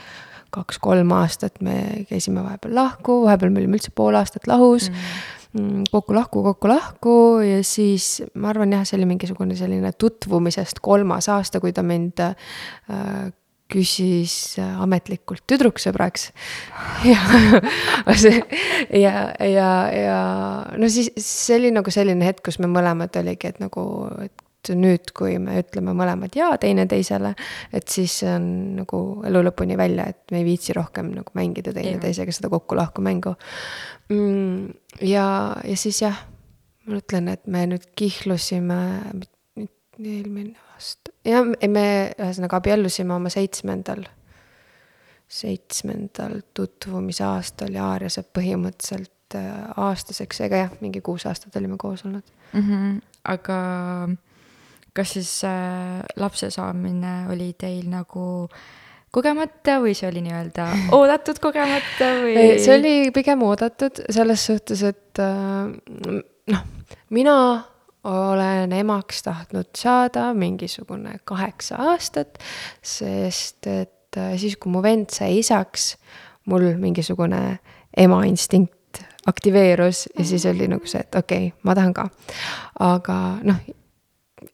kaks-kolm 0.51 1.13
aastat 1.13 1.61
me 1.63 2.07
käisime 2.09 2.43
vahepeal 2.43 2.75
lahku, 2.75 3.21
vahepeal 3.27 3.53
me 3.53 3.63
olime 3.63 3.79
üldse 3.79 3.93
pool 3.95 4.17
aastat 4.19 4.49
lahus. 4.51 4.91
Mm.. 5.57 5.87
kokku-lahku, 5.89 6.43
kokku-lahku 6.45 7.13
ja 7.41 7.63
siis 7.65 8.19
ma 8.37 8.51
arvan 8.51 8.75
jah, 8.75 8.83
see 8.85 8.99
oli 8.99 9.07
mingisugune 9.09 9.57
selline 9.57 9.95
tutvumisest 9.97 10.83
kolmas 10.85 11.31
aasta, 11.33 11.57
kui 11.63 11.73
ta 11.73 11.81
mind 11.87 12.21
äh, 12.21 12.35
küsis 13.69 14.57
ametlikult 14.59 15.45
tüdruksõbraks. 15.51 16.31
ja 17.11 17.21
ja, 19.05 19.15
ja, 19.45 19.71
ja 19.93 20.19
no 20.79 20.91
siis 20.93 21.13
see 21.21 21.59
oli 21.59 21.73
nagu 21.75 21.93
selline 21.93 22.29
hetk, 22.29 22.47
kus 22.49 22.61
me 22.63 22.71
mõlemad 22.73 23.17
oligi, 23.21 23.53
et 23.53 23.61
nagu, 23.63 23.85
et 24.25 24.45
nüüd, 24.77 25.13
kui 25.17 25.37
me 25.41 25.59
ütleme 25.63 25.95
mõlemad 25.97 26.35
jaa 26.37 26.57
teineteisele, 26.61 27.35
et 27.73 27.89
siis 27.93 28.19
see 28.23 28.31
on 28.33 28.49
nagu 28.81 29.01
elu 29.29 29.45
lõpuni 29.47 29.79
välja, 29.79 30.09
et 30.11 30.35
me 30.35 30.43
ei 30.43 30.49
viitsi 30.49 30.77
rohkem 30.77 31.13
nagu 31.15 31.33
mängida 31.39 31.73
teineteisega 31.77 32.35
seda 32.35 32.51
kokku-lahku 32.53 33.05
mängu 33.05 33.35
mm,. 34.13 34.69
ja, 35.07 35.29
ja 35.65 35.77
siis 35.79 36.03
jah, 36.03 36.19
ma 36.89 37.01
ütlen, 37.03 37.31
et 37.33 37.47
me 37.47 37.65
nüüd 37.71 37.87
kihlusime, 37.99 38.81
eelmine 39.99 40.57
aasta, 40.75 41.15
jah, 41.29 41.45
me 41.69 41.87
ühesõnaga 42.17 42.61
abiellusime 42.61 43.15
oma 43.17 43.33
seitsmendal, 43.33 44.05
seitsmendal 45.29 46.41
tutvumisaastal 46.57 47.77
ja 47.77 47.91
Aarja 47.93 48.11
saab 48.17 48.31
põhimõtteliselt 48.39 49.39
äh, 49.39 49.53
aastaseks, 49.89 50.43
ega 50.49 50.65
jah, 50.65 50.75
mingi 50.81 51.03
kuus 51.05 51.27
aastat 51.29 51.57
olime 51.61 51.77
koos 51.81 52.05
olnud 52.09 52.25
mm. 52.53 52.65
-hmm. 52.65 52.99
aga 53.35 53.61
kas 54.97 55.15
siis 55.19 55.33
äh, 55.45 56.03
lapse 56.17 56.51
saamine 56.51 57.29
oli 57.33 57.53
teil 57.59 57.87
nagu 57.91 58.49
kogemata 59.15 59.79
või 59.83 59.95
see 59.97 60.09
oli 60.11 60.23
nii-öelda 60.27 60.69
oodatud 60.99 61.41
kogemata 61.43 62.13
või? 62.23 62.59
see 62.61 62.77
oli 62.77 62.95
pigem 63.15 63.43
oodatud 63.47 64.05
selles 64.11 64.47
suhtes, 64.51 64.83
et 64.83 65.23
äh, 65.23 66.23
noh, 66.53 66.65
mina 67.11 67.37
olen 68.09 68.73
emaks 68.73 69.23
tahtnud 69.23 69.71
saada 69.77 70.33
mingisugune 70.35 71.19
kaheksa 71.25 71.77
aastat, 71.91 72.39
sest 72.83 73.67
et 73.67 74.17
äh, 74.17 74.35
siis, 74.41 74.57
kui 74.57 74.73
mu 74.73 74.83
vend 74.83 75.13
sai 75.15 75.39
isaks, 75.43 75.93
mul 76.49 76.73
mingisugune 76.81 77.59
ema 77.97 78.23
instinkt 78.29 79.03
aktiveerus 79.29 80.07
ja 80.19 80.25
siis 80.25 80.47
oli 80.49 80.69
nagu 80.71 80.87
see, 80.89 81.03
et 81.05 81.19
okei 81.21 81.51
okay,, 81.51 81.61
ma 81.63 81.75
tahan 81.77 81.95
ka. 81.95 82.09
aga 82.81 83.19
noh, 83.45 83.61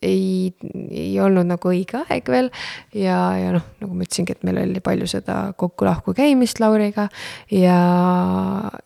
ei, 0.02 0.52
ei 0.90 1.12
olnud 1.22 1.48
nagu 1.48 1.70
õige 1.70 2.02
aeg 2.04 2.28
veel. 2.30 2.50
Ja, 2.96 3.18
ja 3.38 3.54
noh, 3.56 3.64
nagu 3.82 3.96
ma 3.96 4.06
ütlesingi, 4.06 4.36
et 4.36 4.46
meil 4.46 4.60
oli 4.62 4.82
palju 4.84 5.08
seda 5.10 5.38
kokku-lahku 5.60 6.14
käimist 6.16 6.60
Lauriga. 6.62 7.08
Ja, 7.52 7.80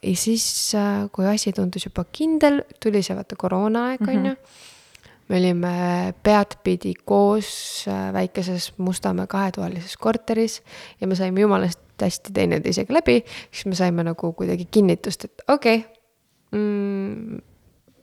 ja 0.02 0.16
siis, 0.18 0.48
kui 1.14 1.28
asi 1.28 1.54
tundus 1.56 1.88
juba 1.88 2.06
kindel, 2.12 2.62
tuli 2.82 3.02
see 3.04 3.16
vaata 3.18 3.38
koroonaaeg, 3.38 4.06
on 4.08 4.32
ju. 4.32 4.34
me 5.28 5.36
olime 5.36 5.74
peadpidi 6.24 6.94
koos 7.04 7.50
äh, 7.88 8.08
väikeses 8.16 8.70
Mustamäe 8.80 9.28
kahetoalises 9.28 9.98
korteris 10.00 10.62
ja 11.00 11.06
me 11.06 11.18
saime 11.18 11.44
jumalast 11.44 11.82
hästi 12.00 12.32
teineteisega 12.32 12.94
läbi, 12.94 13.18
siis 13.50 13.66
me 13.68 13.76
saime 13.76 14.06
nagu 14.06 14.32
kuidagi 14.32 14.68
kinnitust, 14.70 15.26
et 15.28 15.44
okei 15.52 15.82
okay, 15.82 15.98
mm, 16.56 17.42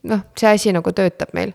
noh, 0.06 0.24
see 0.38 0.50
asi 0.50 0.72
nagu 0.74 0.92
töötab 0.96 1.32
meil. 1.36 1.52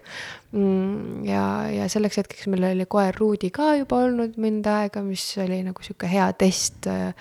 Mm, 0.51 1.24
ja, 1.24 1.43
ja 1.72 1.86
selleks 1.88 2.17
hetkeks 2.20 2.50
meil 2.51 2.65
oli 2.67 2.84
koer 2.91 3.15
Ruudi 3.15 3.48
ka 3.55 3.70
juba 3.79 4.01
olnud 4.03 4.36
mõnda 4.41 4.81
aega, 4.81 5.00
mis 5.05 5.24
oli 5.39 5.62
nagu 5.63 5.86
sihuke 5.86 6.10
hea 6.12 6.25
test 6.36 6.89
äh, 6.91 7.13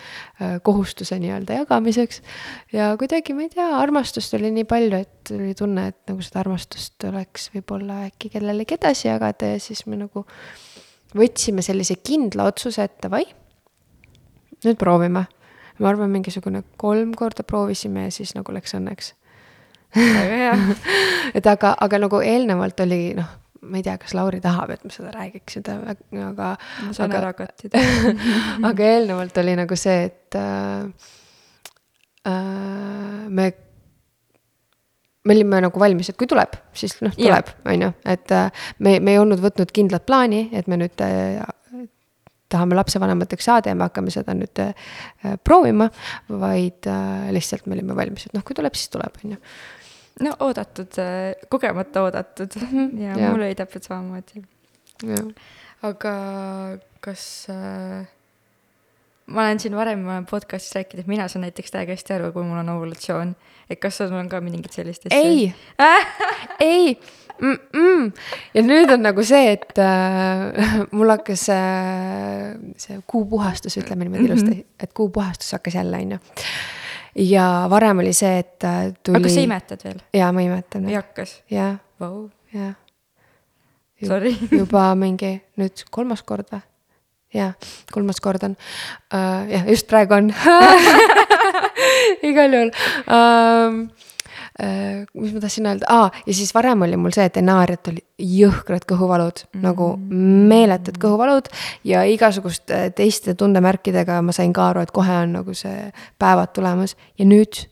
äh, 0.43 0.57
kohustuse 0.67 1.21
nii-öelda 1.23 1.61
jagamiseks. 1.61 2.25
ja 2.75 2.91
kuidagi, 2.99 3.37
ma 3.39 3.47
ei 3.47 3.53
tea, 3.55 3.69
armastust 3.79 4.35
oli 4.35 4.51
nii 4.57 4.67
palju, 4.71 5.03
et 5.07 5.35
oli 5.37 5.55
tunne, 5.55 5.87
et 5.93 6.01
nagu 6.11 6.27
seda 6.27 6.43
armastust 6.43 7.07
oleks 7.07 7.53
võib-olla 7.55 8.03
äkki 8.09 8.33
kellelegi 8.35 8.81
edasi 8.81 9.07
jagada 9.13 9.55
ja 9.55 9.63
siis 9.63 9.87
me 9.87 10.01
nagu 10.01 10.27
võtsime 11.15 11.63
sellise 11.63 12.01
kindla 12.03 12.51
otsuse, 12.51 12.83
et 12.83 12.99
davai, 13.07 13.29
nüüd 14.67 14.79
proovime 14.81 15.29
ma 15.81 15.95
arvan, 15.95 16.11
mingisugune 16.13 16.65
kolm 16.81 17.15
korda 17.17 17.47
proovisime 17.47 18.09
ja 18.09 18.13
siis 18.15 18.35
nagu 18.37 18.53
läks 18.55 18.75
õnneks 18.77 19.15
väga 19.97 20.41
hea. 20.43 20.57
Et 21.39 21.47
aga, 21.47 21.75
aga 21.87 22.03
nagu 22.03 22.21
eelnevalt 22.25 22.83
oli 22.85 23.01
noh, 23.19 23.31
ma 23.71 23.81
ei 23.81 23.87
tea, 23.87 23.97
kas 24.01 24.15
Lauri 24.17 24.41
tahab, 24.43 24.73
et 24.75 24.85
ma 24.85 24.93
seda 24.93 25.11
räägiks, 25.15 25.61
aga. 25.61 26.51
ma 26.57 26.93
saan 26.97 27.11
aga, 27.11 27.19
ära 27.21 27.33
kattida. 27.37 27.83
aga 28.71 28.93
eelnevalt 28.97 29.41
oli 29.43 29.57
nagu 29.61 29.77
see, 29.79 30.07
et 30.09 30.39
äh, 30.41 31.11
äh, 32.31 33.27
me 33.29 33.51
me 35.25 35.35
olime 35.37 35.61
nagu 35.61 35.81
valmis, 35.81 36.09
et 36.09 36.17
kui 36.17 36.29
tuleb, 36.29 36.55
siis 36.73 36.97
noh, 37.05 37.13
tuleb, 37.13 37.51
on 37.69 37.83
ju, 37.85 37.91
et 38.09 38.33
äh, 38.33 38.67
me, 38.81 38.97
me 39.05 39.13
ei 39.15 39.21
olnud 39.21 39.43
võtnud 39.43 39.73
kindlat 39.77 40.07
plaani, 40.09 40.47
et 40.57 40.71
me 40.71 40.79
nüüd 40.81 41.03
äh, 41.05 41.43
tahame 42.51 42.79
lapsevanemateks 42.79 43.47
saada 43.51 43.71
ja 43.71 43.79
me 43.79 43.87
hakkame 43.87 44.13
seda 44.15 44.35
nüüd 44.37 44.63
äh, 44.65 44.73
proovima, 45.45 45.91
vaid 46.41 46.89
äh, 46.91 47.29
lihtsalt 47.37 47.69
me 47.69 47.77
olime 47.77 47.97
valmis, 47.99 48.27
et 48.27 48.35
noh, 48.37 48.45
kui 48.47 48.57
tuleb, 48.57 48.79
siis 48.79 48.91
tuleb, 48.93 49.21
on 49.25 49.37
ju 49.37 49.43
no 50.21 50.37
oodatud, 50.47 50.99
äh, 50.99 51.35
kogemata 51.49 52.03
oodatud 52.03 52.57
-hmm. 52.57 53.01
ja, 53.01 53.17
ja 53.17 53.31
mul 53.31 53.43
oli 53.43 53.55
täpselt 53.55 53.85
samamoodi. 53.89 54.43
aga 55.83 56.15
kas 57.01 57.47
äh, 57.51 58.09
ma 59.31 59.47
olen 59.47 59.61
siin 59.61 59.77
varem 59.77 60.05
podcast'is 60.31 60.75
rääkinud, 60.75 61.05
et 61.05 61.11
mina 61.11 61.29
saan 61.29 61.47
näiteks 61.47 61.71
täiega 61.71 61.95
hästi 61.95 62.17
aru, 62.17 62.33
kui 62.35 62.45
mul 62.45 62.61
on 62.63 62.69
ovulatsioon. 62.75 63.35
et 63.71 63.79
kas 63.81 64.01
sul 64.01 64.13
on 64.13 64.29
ka 64.29 64.41
mingit 64.41 64.73
sellist 64.73 65.07
asja? 65.07 65.19
ei 65.19 65.55
ei 66.73 67.01
mm, 67.41 67.59
-mm. 67.77 68.11
ja 68.55 68.63
nüüd 68.63 68.93
on 68.93 69.03
nagu 69.03 69.25
see, 69.25 69.53
et 69.53 69.79
äh, 69.79 70.85
mul 70.91 71.15
hakkas 71.15 71.49
äh, 71.55 72.59
see 72.77 73.01
kuupuhastus, 73.07 73.79
ütleme 73.79 74.05
niimoodi 74.05 74.25
ilusti 74.25 74.51
mm, 74.51 74.61
-hmm. 74.61 74.85
et 74.85 74.93
kuupuhastus 74.93 75.53
hakkas 75.53 75.75
jälle, 75.75 75.97
on 75.97 76.13
ju 76.13 76.19
ja 77.15 77.47
varem 77.71 78.03
oli 78.05 78.13
see, 78.17 78.39
et 78.43 78.65
äh, 78.65 78.93
tuli. 79.03 79.21
aga 79.21 79.33
sa 79.33 79.47
imetad 79.47 79.85
veel? 79.85 80.01
jaa, 80.17 80.33
ma 80.33 80.45
imetan. 80.47 80.89
ei 80.89 80.99
hakkas? 80.99 81.41
jah 81.51 81.79
wow., 82.01 82.29
jah. 82.55 82.75
Sorry 84.01 84.35
juba 84.61 84.91
mingi 84.99 85.39
nüüd 85.61 85.85
kolmas 85.91 86.23
kord 86.27 86.49
või? 86.53 86.63
jah, 87.35 87.55
kolmas 87.93 88.21
kord 88.23 88.45
on 88.49 88.57
uh,. 88.57 89.49
jah, 89.51 89.67
just 89.69 89.89
praegu 89.91 90.19
on 90.19 90.33
igal 92.31 92.57
juhul 92.57 92.73
um, 93.07 93.85
Äh, 93.91 94.10
mis 94.61 95.33
ma 95.35 95.41
tahtsin 95.41 95.67
öelda 95.71 95.89
ah,, 95.89 96.21
ja 96.27 96.35
siis 96.35 96.53
varem 96.55 96.83
oli 96.87 96.99
mul 97.01 97.15
see, 97.17 97.25
et 97.31 97.41
enne 97.41 97.55
aariat 97.55 97.93
oli 97.93 98.05
jõhkrad 98.19 98.87
kõhuvalud 98.89 99.43
mm, 99.45 99.51
-hmm. 99.53 99.65
nagu 99.65 99.91
meeletud 100.53 101.01
kõhuvalud 101.01 101.51
ja 101.85 102.05
igasuguste 102.05 102.91
teiste 102.97 103.35
tundemärkidega 103.35 104.21
ma 104.23 104.37
sain 104.37 104.53
ka 104.53 104.69
aru, 104.71 104.85
et 104.85 104.95
kohe 104.95 105.21
on 105.25 105.37
nagu 105.41 105.55
see 105.55 105.91
päevad 106.19 106.53
tulemas 106.57 106.97
ja 107.19 107.25
nüüd 107.25 107.67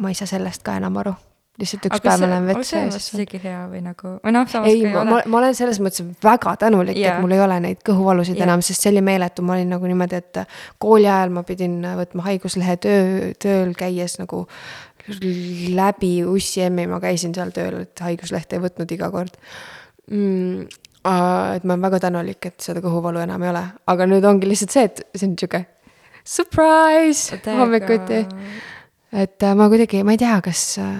ma 0.00 0.08
ei 0.12 0.18
saa 0.18 0.26
sellest 0.26 0.62
ka 0.62 0.76
enam 0.76 0.96
aru 1.02 1.14
lihtsalt 1.60 1.86
üks 1.88 2.00
päev 2.00 2.22
vette 2.46 2.78
ja 2.78 2.90
siis. 2.94 3.08
isegi 3.12 3.40
hea 3.42 3.60
või 3.68 3.82
nagu, 3.84 4.14
või 4.24 4.32
noh, 4.32 4.46
samas 4.48 4.70
ei, 4.70 4.86
ma, 4.88 5.18
ma 5.20 5.40
olen 5.42 5.56
selles 5.56 5.82
mõttes 5.84 6.00
väga 6.24 6.54
tänulik 6.62 6.96
yeah., 6.96 7.18
et 7.18 7.24
mul 7.24 7.34
ei 7.36 7.42
ole 7.44 7.58
neid 7.60 7.82
kõhuvalusid 7.84 8.38
yeah. 8.38 8.46
enam, 8.48 8.62
sest 8.64 8.84
see 8.84 8.92
oli 8.94 9.02
meeletu, 9.04 9.44
ma 9.44 9.58
olin 9.58 9.74
nagu 9.74 9.90
niimoodi, 9.90 10.22
et 10.22 10.40
kooli 10.82 11.10
ajal 11.10 11.34
ma 11.36 11.44
pidin 11.46 11.76
võtma 11.98 12.24
haiguslehe 12.30 12.78
töö, 12.82 13.02
tööl 13.42 13.76
käies 13.76 14.16
nagu 14.22 14.46
läbi 15.74 16.14
ussi 16.28 16.62
emmi 16.66 16.86
ma 16.90 17.00
käisin 17.02 17.34
seal 17.34 17.50
tööl, 17.54 17.82
et 17.86 18.04
haiguslehte 18.04 18.58
ei 18.58 18.62
võtnud 18.62 18.94
iga 18.94 19.10
kord 19.10 19.36
mm,. 20.10 20.66
et 21.02 21.64
ma 21.64 21.74
olen 21.74 21.86
väga 21.88 22.02
tänulik, 22.06 22.46
et 22.46 22.60
seda 22.62 22.82
kõhuvalu 22.84 23.22
enam 23.24 23.42
ei 23.42 23.50
ole, 23.50 23.64
aga 23.90 24.06
nüüd 24.10 24.26
ongi 24.28 24.50
lihtsalt 24.50 24.74
see, 24.74 24.90
et 24.90 25.02
see 25.16 25.28
on 25.28 25.38
sihuke 25.40 25.64
surprise 26.24 27.40
hommikuti. 27.46 28.26
et 29.12 29.42
äh, 29.42 29.54
ma 29.54 29.68
kuidagi, 29.68 30.04
ma 30.04 30.14
ei 30.14 30.20
tea, 30.22 30.38
kas 30.44 30.78
äh, 30.78 30.94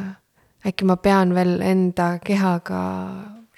äkki 0.66 0.86
ma 0.88 0.96
pean 0.96 1.34
veel 1.34 1.60
enda 1.62 2.16
kehaga 2.24 2.82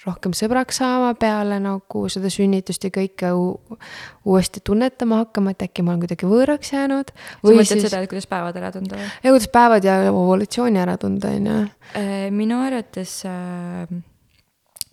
rohkem 0.05 0.35
sõbraks 0.37 0.81
saama 0.83 1.13
peale 1.19 1.59
nagu 1.63 2.05
seda 2.13 2.31
sünnitust 2.33 2.85
ja 2.85 2.93
kõike 2.95 3.31
uuesti 3.35 4.63
tunnetama 4.65 5.23
hakkama, 5.25 5.55
et 5.55 5.67
äkki 5.69 5.85
ma 5.85 5.95
olen 5.95 6.05
kuidagi 6.05 6.29
võõraks 6.31 6.75
jäänud. 6.75 7.13
sa 7.15 7.55
mõtled 7.59 7.85
seda, 7.87 8.03
et 8.03 8.11
kuidas 8.13 8.29
päevad 8.31 8.59
ära 8.61 8.73
tunda 8.75 8.99
või? 9.01 9.13
ja 9.25 9.35
kuidas 9.35 9.53
päevad 9.53 9.87
ja 9.89 10.01
ovulatsiooni 10.13 10.83
ära 10.83 10.99
tunda, 11.01 11.35
on 11.35 11.53
ju. 11.53 11.61
Äh, 12.01 12.27
minu 12.35 12.61
arvates 12.65 13.23
äh, 13.29 13.89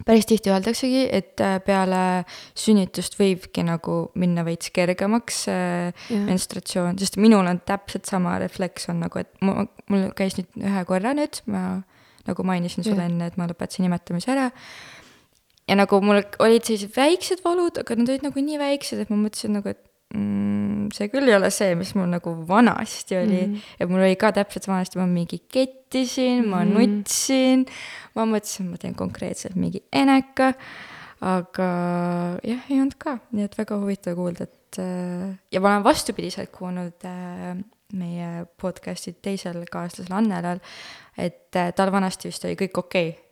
päris 0.05 0.25
tihti 0.25 0.51
öeldaksegi, 0.51 1.07
et 1.11 1.41
äh, 1.41 1.57
peale 1.65 2.23
sünnitust 2.57 3.17
võibki 3.19 3.63
nagu 3.65 3.97
minna 4.19 4.45
veits 4.47 4.71
kergemaks 4.73 5.43
äh, 5.51 6.07
menstratsioon, 6.27 6.99
sest 7.01 7.19
minul 7.21 7.47
on 7.49 7.61
täpselt 7.65 8.09
sama 8.09 8.37
refleks 8.41 8.89
on 8.91 9.03
nagu, 9.05 9.21
et 9.21 9.31
mul, 9.45 9.67
mul 9.91 10.09
käis 10.17 10.37
nüüd 10.39 10.63
ühe 10.63 10.85
korra 10.89 11.13
nüüd, 11.17 11.41
ma 11.51 11.81
nagu 12.27 12.45
mainisin 12.45 12.85
sulle 12.85 13.07
enne, 13.09 13.31
et 13.31 13.37
ma 13.39 13.49
lõpetasin 13.49 13.87
imetamise 13.87 14.33
ära. 14.33 14.49
Ja 15.69 15.77
nagu 15.77 16.01
mul 16.03 16.21
olid 16.43 16.67
sellised 16.67 16.93
väiksed 16.95 17.43
valud, 17.45 17.81
aga 17.81 17.97
nad 17.97 18.11
olid 18.11 18.27
nagu 18.27 18.43
nii 18.43 18.59
väiksed, 18.61 19.01
et 19.03 19.11
ma 19.13 19.19
mõtlesin 19.19 19.55
nagu, 19.57 19.71
et 19.71 19.81
mm, 20.15 20.91
see 20.95 21.09
küll 21.13 21.29
ei 21.29 21.37
ole 21.37 21.51
see, 21.53 21.73
mis 21.79 21.93
mul 21.97 22.09
nagu 22.11 22.33
vanasti 22.47 23.17
oli 23.19 23.41
mm. 23.45 23.67
ja 23.79 23.89
mul 23.89 24.05
oli 24.05 24.17
ka 24.19 24.33
täpselt 24.35 24.67
vanasti, 24.69 24.99
ma 24.99 25.07
mingi 25.09 25.41
kettisin 25.51 26.43
mm, 26.43 26.49
ma 26.51 26.63
nutsin, 26.67 27.65
ma 28.17 28.27
mõtlesin, 28.29 28.71
ma 28.71 28.81
teen 28.81 28.97
konkreetselt 28.99 29.59
mingi 29.59 29.83
eneka, 29.95 30.51
aga 31.21 31.69
jah, 32.47 32.65
ei 32.69 32.79
olnud 32.79 32.97
ka, 33.01 33.19
nii 33.35 33.47
et 33.47 33.59
väga 33.59 33.77
huvitav 33.81 34.17
kuulda, 34.17 34.49
et 34.49 34.81
äh, 34.81 35.27
ja 35.53 35.63
ma 35.63 35.75
olen 35.75 35.87
vastupidiselt 35.87 36.51
kuulnud 36.55 37.07
äh, 37.07 37.53
meie 37.97 38.45
podcast'i 38.61 39.13
teisel 39.23 39.63
kaaslasel 39.71 40.15
Annelal, 40.15 40.61
et 41.19 41.55
äh, 41.59 41.73
tal 41.75 41.91
vanasti 41.93 42.31
vist 42.31 42.47
oli 42.47 42.57
kõik 42.59 42.81
okei 42.83 43.11
okay. 43.11 43.30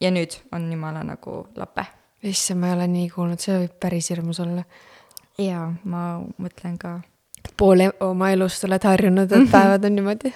Ja 0.00 0.10
nüüd 0.10 0.36
on 0.52 0.70
jumala 0.72 1.04
nagu 1.04 1.46
lape. 1.56 1.86
issand, 2.22 2.60
ma 2.60 2.66
ei 2.70 2.76
ole 2.78 2.86
nii 2.88 3.08
kuulnud, 3.12 3.40
see 3.40 3.58
võib 3.58 3.74
päris 3.80 4.10
hirmus 4.10 4.40
olla. 4.40 4.64
jaa, 5.38 5.72
ma 5.84 6.04
mõtlen 6.38 6.78
ka 6.78 7.00
poole 7.56 7.90
oma 8.04 8.30
elust 8.34 8.64
oled 8.68 8.84
harjunud, 8.88 9.32
et 9.32 9.50
päevad 9.54 9.84
on 9.86 9.96
niimoodi, 9.98 10.32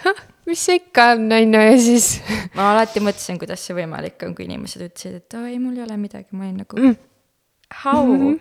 mis 0.48 0.64
see 0.68 0.80
ikka 0.82 1.12
on, 1.14 1.28
on 1.32 1.54
ju, 1.56 1.62
ja 1.70 1.76
siis 1.82 2.08
ma 2.56 2.72
alati 2.74 3.02
mõtlesin, 3.04 3.38
kuidas 3.40 3.64
see 3.64 3.76
võimalik 3.78 4.26
on, 4.26 4.34
kui 4.36 4.48
inimesed 4.48 4.84
ütlesid, 4.88 5.20
et 5.22 5.38
oi, 5.40 5.56
mul 5.62 5.78
ei 5.78 5.86
ole 5.86 6.00
midagi, 6.00 6.28
ma 6.32 6.48
olin 6.48 6.64
nagu 6.64 6.82
Mm. 6.88 6.96
how 7.84 8.04
mm, 8.06 8.38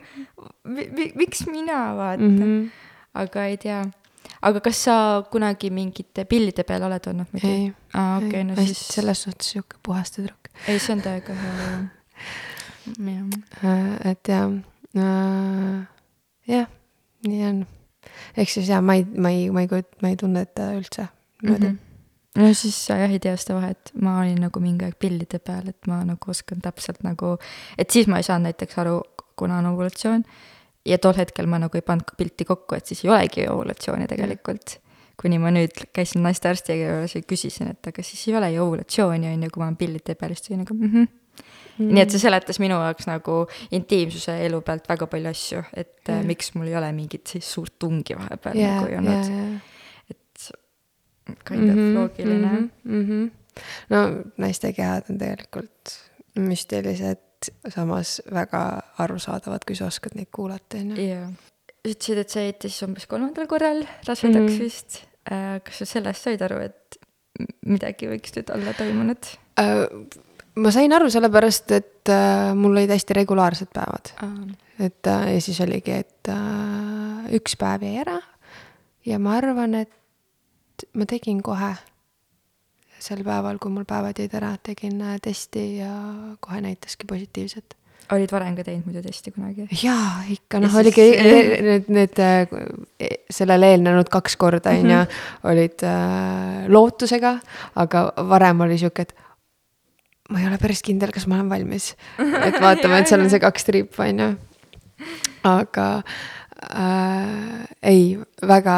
miks 1.19 1.47
mina 1.47 1.95
vaata 1.97 2.23
mm. 2.23 2.37
-hmm. 2.37 2.69
aga 3.13 3.45
ei 3.45 3.57
tea. 3.57 3.81
aga 4.41 4.59
kas 4.59 4.83
sa 4.83 5.23
kunagi 5.31 5.69
mingite 5.69 6.25
pillide 6.25 6.63
peal 6.63 6.83
oled 6.83 7.07
olnud 7.07 7.27
muidu? 7.33 7.47
ei, 7.47 7.73
aa, 7.93 8.17
okei, 8.17 8.43
no 8.43 8.55
hästi 8.55 8.73
siis, 8.73 8.87
selles 8.87 9.23
suhtes 9.23 9.51
sihuke 9.51 9.75
puhas 9.83 10.11
tüdruk. 10.11 10.46
Ei, 10.67 10.79
see 10.79 10.93
on 10.95 11.01
täiega 11.05 11.33
hea, 11.37 11.55
jah. 11.67 11.87
Äh, 13.63 14.11
et 14.11 14.27
jah 14.31 14.51
äh,, 14.97 15.81
jah, 16.47 16.69
nii 17.27 17.43
on. 17.49 17.59
ehk 18.37 18.49
siis 18.49 18.69
jah, 18.71 18.81
ma 18.81 18.95
ei, 18.99 19.03
ma 19.17 19.29
ei, 19.35 19.49
ma 19.51 19.61
ei 19.65 19.67
kujut-, 19.71 19.97
ma 20.01 20.13
ei 20.13 20.15
tunneta 20.19 20.71
üldse 20.77 21.07
niimoodi 21.43 21.67
Mhm. 21.73 21.77
no 22.37 22.53
siis 22.53 22.77
sa 22.87 22.95
jah 23.01 23.11
ei 23.11 23.19
tea 23.19 23.35
seda 23.37 23.55
vahet, 23.59 23.91
ma 24.01 24.19
olin 24.21 24.39
nagu 24.45 24.59
mingi 24.61 24.85
aeg 24.85 24.97
pillide 25.01 25.39
peal, 25.39 25.67
et 25.69 25.87
ma 25.89 26.03
nagu 26.05 26.31
oskan 26.31 26.61
täpselt 26.61 27.03
nagu, 27.05 27.35
et 27.77 27.89
siis 27.93 28.07
ma 28.07 28.17
ei 28.21 28.25
saanud 28.27 28.47
näiteks 28.49 28.77
aru, 28.83 29.01
kuna 29.35 29.57
on 29.59 29.65
ovulatsioon. 29.73 30.23
ja 30.85 30.97
tol 31.03 31.13
hetkel 31.17 31.45
ma 31.51 31.57
nagu 31.59 31.75
ei 31.77 31.81
pannud 31.83 32.05
ka 32.07 32.15
pilti 32.17 32.45
kokku, 32.45 32.75
et 32.75 32.85
siis 32.85 33.03
ei 33.03 33.09
olegi 33.11 33.47
ovulatsiooni 33.51 34.07
tegelikult. 34.07 34.77
Kuni 35.21 35.39
ma 35.41 35.51
nüüd 35.53 35.87
käisin 35.95 36.21
naistearsti 36.25 36.75
juures 36.81 37.15
ja 37.15 37.21
küsisin, 37.25 37.71
et 37.73 37.89
aga 37.89 38.03
siis 38.05 38.27
ei 38.29 38.35
ole 38.37 38.51
ju 38.53 38.65
ovulatsiooni, 38.65 39.31
on 39.33 39.47
ju, 39.47 39.53
kui 39.53 39.63
ma 39.63 39.69
olen 39.69 39.79
pillide 39.79 40.15
peal, 40.15 40.35
siis 40.35 40.45
ta 40.45 40.53
oli 40.53 40.61
nagu 40.61 40.77
mhmh 40.77 41.07
mm. 41.77 41.93
nii 41.93 42.03
et 42.03 42.13
see 42.13 42.21
seletas 42.21 42.59
minu 42.63 42.77
jaoks 42.81 43.07
nagu 43.09 43.39
intiimsuse 43.75 44.37
elu 44.45 44.61
pealt 44.65 44.89
väga 44.89 45.07
palju 45.11 45.31
asju, 45.31 45.63
et 45.73 45.93
yeah. 46.07 46.19
Jah. 46.19 46.27
miks 46.27 46.53
mul 46.55 46.69
ei 46.69 46.77
ole 46.79 46.91
mingit 46.95 47.33
sellist 47.33 47.57
suurt 47.57 47.75
tungi 47.79 48.17
vahepeal 48.17 48.61
ja, 48.61 48.75
nagu 48.75 48.91
ei 48.91 48.99
olnud, 49.01 49.31
ja. 49.33 49.47
et 50.13 50.49
kind 51.47 51.69
of 51.69 51.75
Mhm, 51.75 51.93
loogiline 51.95 52.51
mhm, 52.51 52.69
mhm. 52.85 53.29
no 53.89 54.03
naiste 54.37 54.73
kehad 54.73 55.09
on 55.11 55.17
tegelikult 55.21 55.97
müstilised, 56.37 57.49
samas 57.73 58.21
väga 58.33 58.61
arusaadavad, 59.01 59.65
kui 59.65 59.75
sa 59.77 59.87
oskad 59.89 60.13
neid 60.17 60.29
kuulata, 60.33 60.77
on 60.77 60.97
ju. 60.97 61.21
Ütlesid, 61.87 62.21
et 62.23 62.29
sa 62.33 62.43
jäid 62.45 62.61
siis 62.67 62.77
umbes 62.85 63.07
kolmandal 63.09 63.47
korral 63.47 63.83
rasedaks 64.07 64.53
Mhm. 64.53 64.61
vist. 64.63 65.03
kas 65.27 65.81
sa 65.81 65.85
sellest 65.85 66.23
said 66.23 66.41
aru, 66.41 66.61
et 66.63 66.97
midagi 67.65 68.07
võiks 68.07 68.31
nüüd 68.37 68.49
olla 68.53 68.73
toimunud? 68.77 69.27
Äh, 69.59 69.83
ma 70.55 70.71
sain 70.71 70.93
aru 70.95 71.09
sellepärast, 71.11 71.71
et 71.75 72.09
äh, 72.09 72.53
mul 72.55 72.77
olid 72.77 72.89
hästi 72.89 73.13
regulaarsed 73.13 73.69
päevad. 73.75 74.13
et 74.79 75.07
äh, 75.07 75.33
ja 75.33 75.41
siis 75.41 75.59
oligi, 75.61 75.91
et 75.91 76.29
äh, 76.31 77.27
üks 77.35 77.57
päev 77.59 77.83
jäi 77.83 77.97
ära 78.05 78.19
ja 79.05 79.19
ma 79.19 79.37
arvan, 79.37 79.75
et 79.75 80.87
ma 80.93 81.05
tegin 81.05 81.41
kohe 81.43 81.75
sel 82.99 83.23
päeval, 83.23 83.59
kui 83.61 83.71
mul 83.71 83.85
päevad 83.85 84.17
jäid 84.17 84.33
ära, 84.37 84.55
tegin 84.63 85.01
äh, 85.01 85.19
testi 85.21 85.77
ja 85.77 85.91
kohe 86.39 86.61
näitaski 86.61 87.05
positiivset. 87.07 87.76
Olid 88.15 88.31
varem 88.31 88.55
ka 88.57 88.63
teinud 88.67 88.87
muidu 88.87 89.01
testi 89.05 89.31
kunagi? 89.35 89.67
jaa, 89.83 90.23
ikka 90.33 90.61
noh, 90.63 90.71
siis- 90.71 90.79
oligi 90.81 91.07
e- 91.17 91.61
need, 91.67 91.89
need 91.91 92.21
äh, 92.23 93.11
sellele 93.33 93.73
eelnenud 93.73 94.09
kaks 94.13 94.37
korda 94.39 94.73
on 94.77 94.91
ju, 94.93 95.03
olid 95.51 95.83
äh, 95.87 96.67
lootusega, 96.71 97.37
aga 97.83 98.05
varem 98.29 98.65
oli 98.67 98.79
sihuke, 98.79 99.07
et 99.07 99.13
ma 100.29 100.41
ei 100.41 100.47
ole 100.49 100.59
päris 100.61 100.83
kindel, 100.83 101.11
kas 101.15 101.27
ma 101.27 101.39
olen 101.39 101.51
valmis. 101.51 101.93
et 102.47 102.59
vaatame, 102.61 103.01
et 103.01 103.11
seal 103.11 103.23
on 103.23 103.31
see 103.31 103.43
kaks 103.43 103.67
triipu, 103.67 104.03
on 104.03 104.23
ju. 104.23 104.31
aga 105.47 105.87
äh, 106.67 107.67
ei, 107.83 108.17
väga, 108.47 108.77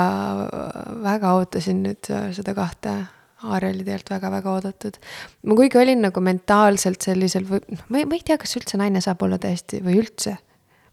väga 1.06 1.34
ootasin 1.40 1.84
nüüd 1.88 2.12
äh, 2.14 2.30
seda 2.38 2.54
kahte. 2.58 3.00
Aare 3.48 3.70
oli 3.72 3.86
tegelikult 3.86 4.12
väga-väga 4.18 4.52
oodatud. 4.52 5.00
ma 5.48 5.56
kuigi 5.56 5.80
olin 5.80 6.02
nagu 6.10 6.24
mentaalselt 6.24 7.06
sellisel 7.06 7.48
või 7.48 7.62
noh, 7.72 7.86
ma 7.88 8.02
ei, 8.02 8.08
ma 8.10 8.18
ei 8.20 8.26
tea, 8.26 8.38
kas 8.42 8.58
üldse 8.60 8.80
naine 8.82 9.02
saab 9.04 9.24
olla 9.24 9.40
täiesti 9.40 9.80
või 9.86 10.02
üldse 10.02 10.36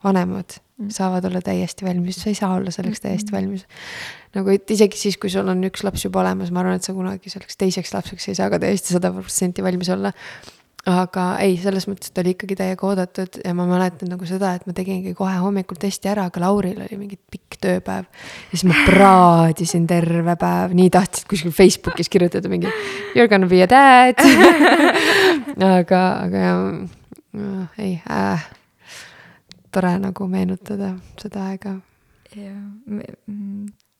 vanemad 0.05 0.59
mm. 0.79 0.91
saavad 0.95 1.25
olla 1.25 1.41
täiesti 1.43 1.87
valmis, 1.87 2.21
sa 2.23 2.31
ei 2.31 2.39
saa 2.39 2.53
olla 2.55 2.71
selleks 2.75 3.03
täiesti 3.03 3.35
valmis. 3.35 3.67
nagu, 4.37 4.53
et 4.53 4.71
isegi 4.71 4.99
siis, 5.01 5.17
kui 5.21 5.33
sul 5.33 5.49
on 5.49 5.65
üks 5.69 5.85
laps 5.87 6.05
juba 6.07 6.23
olemas, 6.23 6.53
ma 6.53 6.63
arvan, 6.63 6.79
et 6.79 6.87
sa 6.87 6.95
kunagi 6.97 7.33
selleks 7.33 7.59
teiseks 7.61 7.95
lapseks 7.95 8.29
ei 8.31 8.39
saa 8.39 8.51
ka 8.53 8.61
täiesti 8.63 8.95
sada 8.95 9.13
protsenti 9.15 9.65
valmis 9.65 9.91
olla. 9.95 10.13
Aga 10.87 11.25
ei, 11.43 11.57
selles 11.59 11.89
mõttes, 11.91 12.13
et 12.13 12.19
oli 12.23 12.33
ikkagi 12.37 12.57
täiega 12.59 12.87
oodatud 12.87 13.41
ja 13.43 13.53
ma 13.59 13.67
mäletan 13.67 14.11
nagu 14.13 14.27
seda, 14.29 14.53
et 14.55 14.67
ma 14.69 14.75
tegingi 14.77 15.17
kohe 15.19 15.35
hommikul 15.43 15.79
testi 15.83 16.11
ära, 16.13 16.29
aga 16.31 16.43
Lauril 16.45 16.79
oli 16.85 16.99
mingi 17.01 17.19
pikk 17.19 17.59
tööpäev. 17.63 18.07
ja 18.07 18.53
siis 18.53 18.67
ma 18.71 18.77
praadisin 18.89 19.89
terve 19.91 20.37
päev, 20.39 20.77
nii 20.79 20.93
tahtsin 20.95 21.27
kuskil 21.31 21.55
Facebookis 21.55 22.11
kirjutada 22.13 22.51
mingi 22.53 22.71
you 23.17 23.25
are 23.25 23.29
gonna 23.29 23.51
be 23.51 23.63
a 23.65 23.71
dad 23.71 24.23
aga, 25.81 26.03
aga 26.27 26.45
jah, 26.45 26.63
ei 27.83 27.99
äh, 28.07 28.47
tore 29.75 29.97
nagu 30.01 30.29
meenutada 30.31 30.95
seda 31.21 31.49
aega. 31.51 31.81
jaa, 32.37 32.63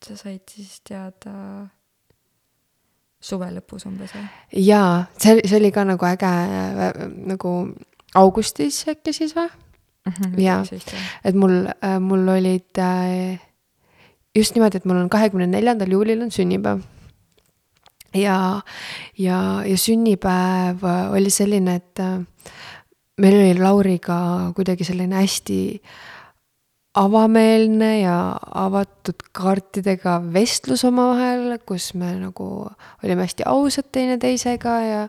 sa 0.07 0.15
said 0.23 0.47
siis 0.55 0.79
teada 0.87 1.67
suve 3.21 3.49
lõpus 3.53 3.87
umbes 3.89 4.15
või? 4.15 4.25
jaa, 4.67 5.07
see, 5.19 5.41
see 5.45 5.61
oli 5.61 5.73
ka 5.75 5.87
nagu 5.89 6.09
äge 6.09 6.33
nagu 7.33 7.53
augustis 8.17 8.85
äkki 8.93 9.15
siis 9.17 9.37
või? 9.37 9.49
Jaa. 10.39 10.63
et 11.27 11.35
mul, 11.35 11.65
mul 12.01 12.29
olid 12.31 12.79
äh, 12.79 13.41
just 14.37 14.55
niimoodi, 14.55 14.79
et 14.79 14.87
mul 14.87 15.01
on 15.01 15.11
kahekümne 15.11 15.49
neljandal 15.51 15.91
juulil 15.91 16.23
on 16.23 16.31
sünnipäev. 16.31 16.85
ja, 18.15 18.63
ja, 19.19 19.39
ja 19.67 19.79
sünnipäev 19.79 20.85
äh, 20.85 21.13
oli 21.13 21.31
selline, 21.31 21.75
et 21.81 22.01
äh, 22.01 22.21
meil 23.19 23.41
oli 23.41 23.59
Lauriga 23.59 24.53
kuidagi 24.55 24.85
selline 24.85 25.19
hästi 25.25 25.59
avameelne 26.97 27.91
ja 28.01 28.17
avatud 28.55 29.21
kaartidega 29.37 30.17
vestlus 30.33 30.85
omavahel, 30.89 31.59
kus 31.69 31.91
me 31.99 32.15
nagu 32.19 32.49
olime 33.05 33.27
hästi 33.27 33.45
ausad 33.51 33.91
teineteisega 33.93 34.77
ja, 34.85 35.03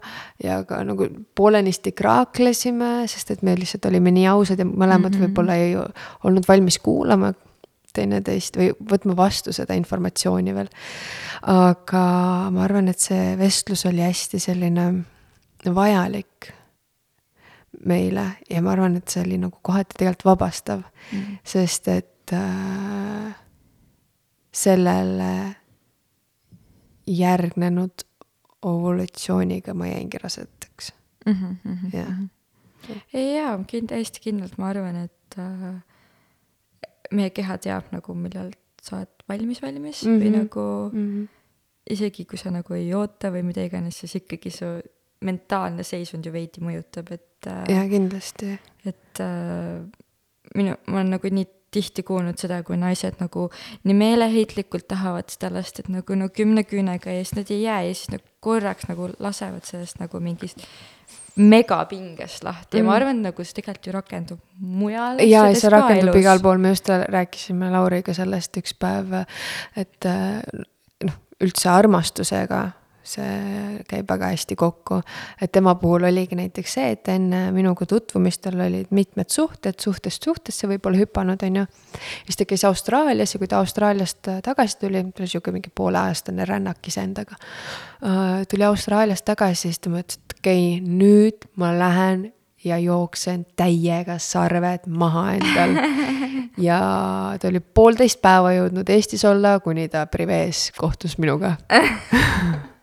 ja 0.43 0.59
ka 0.67 0.81
nagu 0.87 1.07
poolenisti 1.35 1.93
kraaklesime, 1.95 3.07
sest 3.07 3.31
et 3.31 3.43
me 3.47 3.55
lihtsalt 3.59 3.87
olime 3.87 4.11
nii 4.15 4.27
ausad 4.33 4.59
ja 4.59 4.67
mõlemad 4.67 5.13
mm 5.13 5.19
-hmm. 5.19 5.27
võib-olla 5.27 5.55
ei 5.55 5.75
olnud 5.77 6.47
valmis 6.47 6.79
kuulama 6.83 7.33
teineteist 7.97 8.57
või 8.59 8.71
võtma 8.91 9.15
vastu 9.17 9.53
seda 9.55 9.77
informatsiooni 9.77 10.55
veel. 10.55 10.69
aga 11.41 12.03
ma 12.51 12.63
arvan, 12.63 12.87
et 12.91 12.99
see 12.99 13.35
vestlus 13.39 13.85
oli 13.85 14.03
hästi 14.03 14.39
selline 14.39 14.93
vajalik 15.65 16.51
meile 17.85 18.25
ja 18.49 18.61
ma 18.61 18.71
arvan, 18.71 18.97
et 18.97 19.07
see 19.07 19.23
oli 19.25 19.37
nagu 19.41 19.59
kohati 19.61 19.97
tegelikult 19.97 20.25
vabastav 20.25 20.81
mm, 20.81 21.19
-hmm. 21.19 21.37
sest 21.43 21.87
et 21.87 22.33
äh, 22.33 23.35
sellele 24.53 25.55
järgnenud 27.07 28.05
ovulatsiooniga 28.61 29.73
ma 29.73 29.87
jäingi 29.87 30.17
rasedaks 30.23 30.93
mm. 31.25 31.33
-hmm, 31.33 31.97
jah. 31.97 32.13
jaa, 33.13 33.57
kind-, 33.57 33.95
hästi 33.95 34.19
kindlalt 34.23 34.57
ma 34.57 34.69
arvan, 34.69 34.95
et 34.95 35.37
äh, 35.39 35.81
meie 37.11 37.29
keha 37.29 37.57
teab 37.57 37.91
nagu, 37.91 38.13
millal 38.13 38.51
sa 38.81 38.97
oled 38.97 39.25
valmis, 39.29 39.61
valmis 39.61 40.03
mm 40.05 40.11
-hmm. 40.11 40.21
või 40.23 40.29
Mhm. 40.29 40.37
nagu 40.39 40.89
mm. 40.93 41.07
-hmm. 41.07 41.27
isegi 41.89 42.25
kui 42.25 42.37
sa 42.37 42.51
nagu 42.51 42.73
ei 42.73 42.93
oota 42.93 43.31
või 43.31 43.43
mida 43.43 43.63
iganes, 43.63 43.99
siis 43.99 44.15
ikkagi 44.15 44.51
su 44.51 44.65
mentaalne 45.21 45.83
seisund 45.83 46.25
ju 46.25 46.31
veidi 46.31 46.61
mõjutab, 46.61 47.11
et 47.11 47.26
äh, 47.47 47.63
ja 47.69 47.83
kindlasti. 47.89 48.57
et 48.85 49.21
äh, 49.21 49.83
minu, 50.55 50.75
ma 50.87 51.01
olen 51.01 51.13
nagu 51.17 51.29
nii 51.31 51.45
tihti 51.71 52.03
kuulnud 52.07 52.39
seda, 52.39 52.61
kui 52.63 52.77
naised 52.79 53.19
nagu 53.19 53.49
nii 53.83 53.93
meeleheitlikult 53.93 54.87
tahavad 54.87 55.27
seda 55.29 55.51
last, 55.53 55.81
et 55.83 55.89
nagu 55.91 56.15
no 56.15 56.29
kümne 56.33 56.63
küünega 56.63 57.11
ja 57.11 57.25
siis 57.25 57.35
nad 57.35 57.51
ei 57.51 57.61
jää 57.61 57.81
ja 57.89 57.93
siis 57.93 58.13
nagu 58.15 58.23
korraks 58.39 58.87
nagu 58.87 59.09
lasevad 59.19 59.67
sellest 59.67 59.99
nagu 59.99 60.21
mingist 60.23 60.63
megapingest 61.37 62.43
lahti 62.47 62.79
ja 62.79 62.83
ma 62.83 62.91
Mm. 62.91 62.95
arvan, 62.95 63.17
et 63.19 63.27
nagu 63.29 63.43
see 63.43 63.53
tegelikult 63.59 63.87
ju 63.87 63.93
rakendub 63.93 64.39
mujal. 64.59 65.19
ja, 65.19 65.43
ja 65.49 65.55
see 65.55 65.69
rakendub 65.69 66.15
igal 66.15 66.39
pool, 66.41 66.57
me 66.57 66.69
just 66.69 66.89
rääkisime 66.89 67.69
Lauriga 67.71 68.13
sellest 68.13 68.57
üks 68.57 68.73
päev, 68.73 69.13
et 69.75 70.05
äh, 70.05 70.41
noh, 71.03 71.19
üldse 71.43 71.69
armastusega 71.69 72.71
see 73.07 73.79
käib 73.87 74.09
väga 74.09 74.31
hästi 74.33 74.55
kokku. 74.59 75.01
et 75.41 75.51
tema 75.51 75.75
puhul 75.75 76.07
oligi 76.09 76.35
näiteks 76.35 76.77
see, 76.77 76.91
et 76.95 77.09
enne 77.11 77.51
minuga 77.55 77.85
tutvumist 77.85 78.41
tal 78.45 78.59
olid 78.67 78.91
mitmed 78.91 79.31
suhted, 79.33 79.79
suhtest 79.79 80.23
suhtesse 80.23 80.67
võib-olla 80.67 81.01
hüpanud, 81.01 81.43
on 81.43 81.61
ju. 81.61 81.65
siis 82.25 82.37
ta 82.37 82.47
käis 82.49 82.65
Austraalias 82.67 83.35
ja 83.35 83.41
kui 83.41 83.47
ta 83.47 83.61
Austraaliast 83.63 84.31
äh, 84.31 84.41
tagasi 84.45 84.79
tuli, 84.83 85.03
ta 85.11 85.23
oli 85.23 85.33
sihuke 85.33 85.55
mingi 85.55 85.73
pooleaastane 85.75 86.45
rännak 86.45 86.87
iseendaga. 86.87 87.35
tuli 88.49 88.63
Austraaliast 88.63 89.25
tagasi, 89.25 89.67
siis 89.67 89.79
ta 89.79 89.89
mõtles, 89.89 90.19
et 90.19 90.39
okei 90.39 90.65
okay,, 90.77 90.97
nüüd 90.97 91.47
ma 91.55 91.73
lähen 91.77 92.31
ja 92.63 92.77
jooksen 92.77 93.45
täiega 93.55 94.17
sarved 94.17 94.87
maha 94.87 95.31
endal. 95.37 95.75
ja 96.67 96.79
ta 97.39 97.51
oli 97.51 97.59
poolteist 97.59 98.21
päeva 98.21 98.53
jõudnud 98.55 98.89
Eestis 98.89 99.25
olla, 99.25 99.57
kuni 99.63 99.87
ta 99.93 100.05
privees 100.11 100.71
kohtus 100.77 101.17
minuga. 101.21 101.55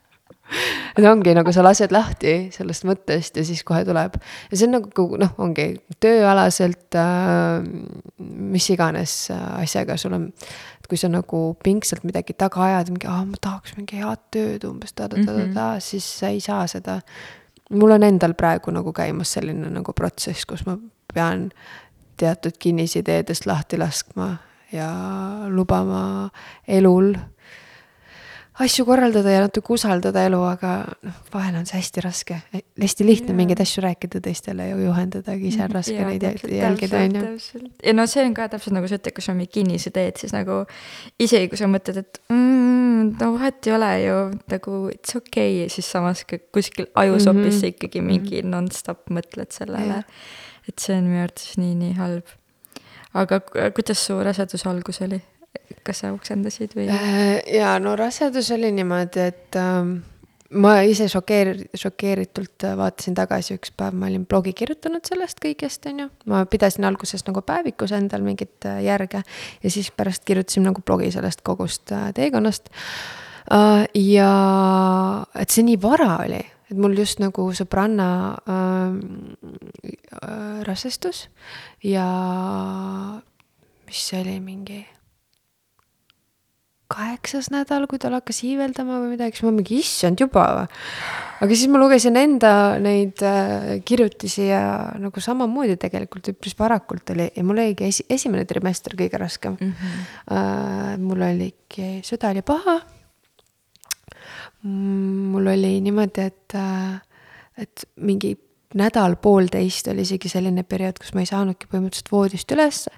et 0.98 1.07
ongi 1.09 1.35
nagu 1.37 1.52
sa 1.54 1.64
lased 1.64 1.92
lahti 1.94 2.35
sellest 2.54 2.87
mõttest 2.88 3.38
ja 3.40 3.44
siis 3.46 3.64
kohe 3.66 3.85
tuleb 3.87 4.18
ja 4.20 4.57
see 4.57 4.68
on 4.68 4.76
nagu 4.78 5.07
noh, 5.20 5.33
ongi 5.42 5.70
tööalaselt 6.02 6.98
äh,, 7.00 7.64
mis 8.18 8.68
iganes 8.74 9.16
äh, 9.35 9.46
asjaga 9.64 9.96
sul 10.00 10.16
on. 10.18 10.28
et 10.80 10.90
kui 10.90 11.00
sa 11.00 11.11
nagu 11.12 11.46
pingsalt 11.64 12.04
midagi 12.04 12.37
taga 12.38 12.62
ajad, 12.68 12.92
mingi, 12.94 13.09
aa 13.11 13.24
ma 13.28 13.40
tahaks 13.40 13.78
mingi 13.78 14.02
head 14.02 14.28
tööd 14.35 14.68
umbes 14.68 14.92
ta-ta-ta-ta-ta, 14.92 15.74
siis 15.85 16.07
sa 16.20 16.30
ei 16.35 16.44
saa 16.44 16.66
seda 16.70 17.00
mul 17.70 17.96
on 17.96 18.02
endal 18.07 18.35
praegu 18.38 18.72
nagu 18.74 18.92
käimas 18.92 19.35
selline 19.37 19.70
nagu 19.72 19.92
protsess, 19.96 20.46
kus 20.48 20.66
ma 20.68 20.76
pean 21.14 21.48
teatud 22.20 22.59
kinnisideedest 22.59 23.46
lahti 23.46 23.78
laskma 23.80 24.37
ja 24.74 24.90
lubama 25.48 26.30
elul 26.68 27.14
asju 28.61 28.85
korraldada 28.87 29.31
ja 29.33 29.40
natuke 29.43 29.73
usaldada 29.75 30.23
elu, 30.29 30.38
aga 30.47 30.73
noh, 31.03 31.14
vahel 31.33 31.57
on 31.59 31.67
see 31.67 31.79
hästi 31.81 32.01
raske. 32.05 32.37
hästi 32.81 33.07
lihtne 33.07 33.33
Jaa. 33.33 33.37
mingeid 33.40 33.61
asju 33.64 33.83
rääkida 33.83 34.21
teistele 34.23 34.69
ja 34.69 34.77
juhendada, 34.79 35.33
aga 35.35 35.49
ise 35.49 35.64
on 35.64 35.71
raske 35.75 35.97
Jaa, 35.97 36.09
neid 36.09 36.23
täpselt, 36.23 36.53
jälg- 36.53 36.85
jälgida, 36.85 37.01
on 37.03 37.14
ju. 37.19 37.71
ja 37.83 37.93
no 37.97 38.07
see 38.07 38.23
on 38.25 38.35
ka 38.35 38.47
täpselt 38.49 38.75
nagu 38.77 38.87
sa 38.88 38.95
ütled, 39.01 39.12
kui 39.17 39.27
on 39.33 39.37
mingi 39.40 39.51
kinnisideed, 39.59 40.17
siis 40.23 40.33
nagu 40.37 40.61
isegi 41.19 41.49
kui 41.51 41.59
sa 41.59 41.67
mõtled, 41.67 41.99
et 42.05 42.21
mm, 42.31 43.17
no 43.21 43.33
vahet 43.35 43.67
ei 43.67 43.75
ole 43.75 43.90
ju 44.05 44.14
nagu 44.55 44.79
it's 44.95 45.17
okei 45.19 45.64
okay,, 45.64 45.69
siis 45.75 45.90
samas 45.90 46.23
ka 46.25 46.38
kuskil 46.55 46.87
ajusopis 46.95 47.55
Mhm. 47.55 47.61
sa 47.61 47.67
ikkagi 47.75 48.01
mingi 48.07 48.43
nonstop 48.47 49.11
mõtled 49.11 49.51
sellele 49.51 50.05
et 50.69 50.79
see 50.79 50.95
on 50.97 51.05
minu 51.11 51.23
arvates 51.27 51.59
nii, 51.59 51.75
nii 51.75 51.93
halb. 51.99 52.25
aga 53.14 53.40
ku- 53.40 53.59
kuidas 53.75 53.99
su 54.07 54.14
raseduse 54.23 54.69
algus 54.69 55.01
oli? 55.03 55.21
Kas 55.85 56.03
sa 56.03 56.12
oksendasid 56.14 56.75
või? 56.77 56.88
Äh, 56.93 57.38
ja 57.59 57.77
no 57.83 57.95
rasedus 57.99 58.51
oli 58.55 58.71
niimoodi, 58.75 59.29
et 59.33 59.59
ähm, 59.61 59.97
ma 60.61 60.77
ise 60.88 61.09
šokeer-, 61.12 61.67
šokeeritult 61.79 62.67
äh, 62.69 62.77
vaatasin 62.79 63.17
tagasi 63.19 63.59
üks 63.59 63.75
päev, 63.77 63.97
ma 63.99 64.09
olin 64.11 64.25
blogi 64.29 64.55
kirjutanud 64.57 65.05
sellest 65.09 65.43
kõigest, 65.45 65.87
on 65.90 66.07
ju. 66.07 66.09
ma 66.31 66.45
pidasin 66.51 66.88
alguses 66.88 67.27
nagu 67.29 67.45
päevikus 67.47 67.95
endal 67.97 68.25
mingit 68.27 68.69
äh, 68.71 68.83
järge 68.87 69.25
ja 69.25 69.71
siis 69.71 69.93
pärast 69.95 70.25
kirjutasin 70.29 70.67
nagu 70.69 70.83
blogi 70.85 71.12
sellest 71.14 71.45
kogust 71.47 71.93
teekonnast 72.14 72.73
ja 73.95 74.31
et 75.37 75.53
see 75.53 75.64
nii 75.67 75.77
vara 75.83 76.17
oli, 76.25 76.40
et 76.71 76.81
mul 76.81 76.97
just 76.99 77.21
nagu 77.23 77.47
sõbranna 77.57 78.09
äh, 78.49 78.97
äh, 79.93 80.64
rasestus 80.67 81.29
ja 81.85 82.07
mis 83.85 84.05
see 84.09 84.23
oli, 84.23 84.38
mingi 84.40 84.81
kaheksas 86.92 87.49
nädal, 87.53 87.87
kui 87.88 87.99
tal 88.01 88.14
hakkas 88.16 88.42
iiveldama 88.44 88.99
või 89.03 89.14
midagi, 89.14 89.38
siis 89.38 89.47
ma 89.47 89.53
mingi 89.57 89.79
issand 89.81 90.20
juba 90.20 90.44
või. 90.59 90.81
aga 91.44 91.57
siis 91.57 91.70
ma 91.73 91.81
lugesin 91.81 92.18
enda 92.20 92.53
neid 92.83 93.23
äh, 93.25 93.70
kirjutisi 93.88 94.49
ja 94.51 94.64
nagu 95.01 95.23
samamoodi 95.25 95.79
tegelikult 95.81 96.29
üpris 96.35 96.57
varakult 96.59 97.14
oli 97.14 97.31
ja 97.33 97.47
mul 97.47 97.62
oligi 97.64 97.88
esi-, 97.88 98.07
esimene 98.12 98.44
trimester 98.49 98.97
kõige 99.01 99.20
raskem 99.20 99.57
mm. 99.57 99.73
-hmm. 99.73 100.05
äh, 100.37 100.92
mul 101.01 101.25
oligi 101.31 101.88
süda 102.05 102.35
oli 102.35 102.42
paha. 102.42 102.81
mul 104.64 105.47
oli 105.47 105.81
niimoodi, 105.85 106.20
et 106.20 106.55
äh,, 106.55 107.01
et 107.59 107.85
mingi 107.97 108.37
nädal-poolteist 108.75 109.89
oli 109.93 110.03
isegi 110.05 110.29
selline 110.29 110.65
periood, 110.67 110.99
kus 111.01 111.13
ma 111.15 111.23
ei 111.23 111.29
saanudki 111.31 111.69
põhimõtteliselt 111.71 112.11
voodist 112.13 112.55
ülesse. 112.55 112.93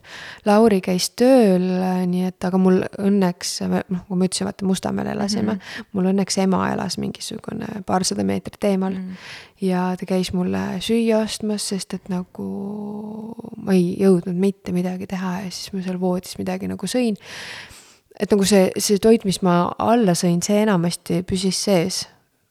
Lauri 0.48 0.80
käis 0.84 1.10
tööl, 1.18 1.66
nii 2.10 2.26
et, 2.30 2.38
aga 2.48 2.60
mul 2.60 2.80
õnneks, 3.02 3.52
noh, 3.68 4.02
kui 4.08 4.20
ma 4.20 4.28
ütlesin, 4.28 4.48
vaata 4.48 4.68
Mustamäel 4.68 5.12
elasime 5.12 5.52
mm, 5.52 5.60
-hmm. 5.60 5.90
mul 5.92 6.10
õnneks 6.12 6.40
ema 6.42 6.64
elas 6.72 6.98
mingisugune 7.02 7.84
paarsada 7.86 8.24
meetrit 8.24 8.64
eemal 8.64 8.94
mm. 8.94 9.08
-hmm. 9.10 9.68
ja 9.68 9.86
ta 10.00 10.06
käis 10.06 10.32
mulle 10.32 10.80
süüa 10.80 11.22
ostmas, 11.24 11.68
sest 11.68 11.94
et 11.94 12.08
nagu 12.08 12.48
ma 13.56 13.72
ei 13.72 13.96
jõudnud 14.00 14.36
mitte 14.36 14.72
midagi 14.72 15.06
teha 15.06 15.40
ja 15.44 15.50
siis 15.50 15.72
ma 15.72 15.82
seal 15.82 16.00
voodis 16.00 16.38
midagi 16.38 16.68
nagu 16.68 16.86
sõin 16.86 17.16
et 18.20 18.32
nagu 18.32 18.44
see, 18.48 18.70
see 18.80 19.00
toit, 19.02 19.24
mis 19.28 19.42
ma 19.44 19.72
alla 19.78 20.14
sõin, 20.16 20.40
see 20.44 20.62
enamasti 20.64 21.22
püsis 21.28 21.58
sees. 21.68 22.06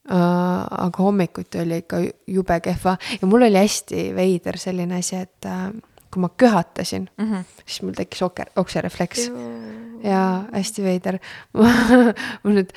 Aga 0.06 1.02
hommikuti 1.02 1.60
oli 1.64 1.82
ikka 1.82 1.98
jube 2.28 2.60
kehva 2.62 2.98
ja 3.22 3.28
mul 3.28 3.48
oli 3.48 3.58
hästi 3.58 4.12
veider 4.16 4.58
selline 4.62 5.00
asi, 5.00 5.18
et 5.26 5.48
uh, 5.50 5.72
kui 6.16 6.22
ma 6.22 6.30
köhatasin 6.30 7.10
mm, 7.18 7.32
-hmm. 7.32 7.44
siis 7.66 7.82
mul 7.82 7.94
tekkis 7.98 8.22
oker, 8.22 8.46
okserefleks 8.56 9.32
ja 10.04 10.44
hästi 10.54 10.84
veider. 10.84 11.18
mul 12.44 12.60
nüüd, 12.60 12.72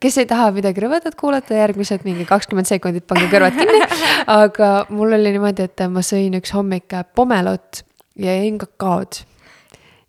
kes 0.00 0.18
ei 0.18 0.26
taha 0.26 0.50
midagi 0.56 0.80
rõvedat 0.80 1.18
kuulata, 1.20 1.54
järgmised 1.54 2.06
mingi 2.06 2.24
kakskümmend 2.28 2.70
sekundit 2.70 3.06
pange 3.06 3.28
kõrvad 3.32 3.58
kinni. 3.58 3.82
aga 4.42 4.86
mul 4.88 5.12
oli 5.18 5.34
niimoodi, 5.34 5.66
et 5.68 5.84
ma 5.90 6.04
sõin 6.06 6.38
üks 6.40 6.54
hommik 6.54 6.94
pomelot 7.14 7.82
ja 8.16 8.38
jõin 8.38 8.58
kakaod 8.62 9.24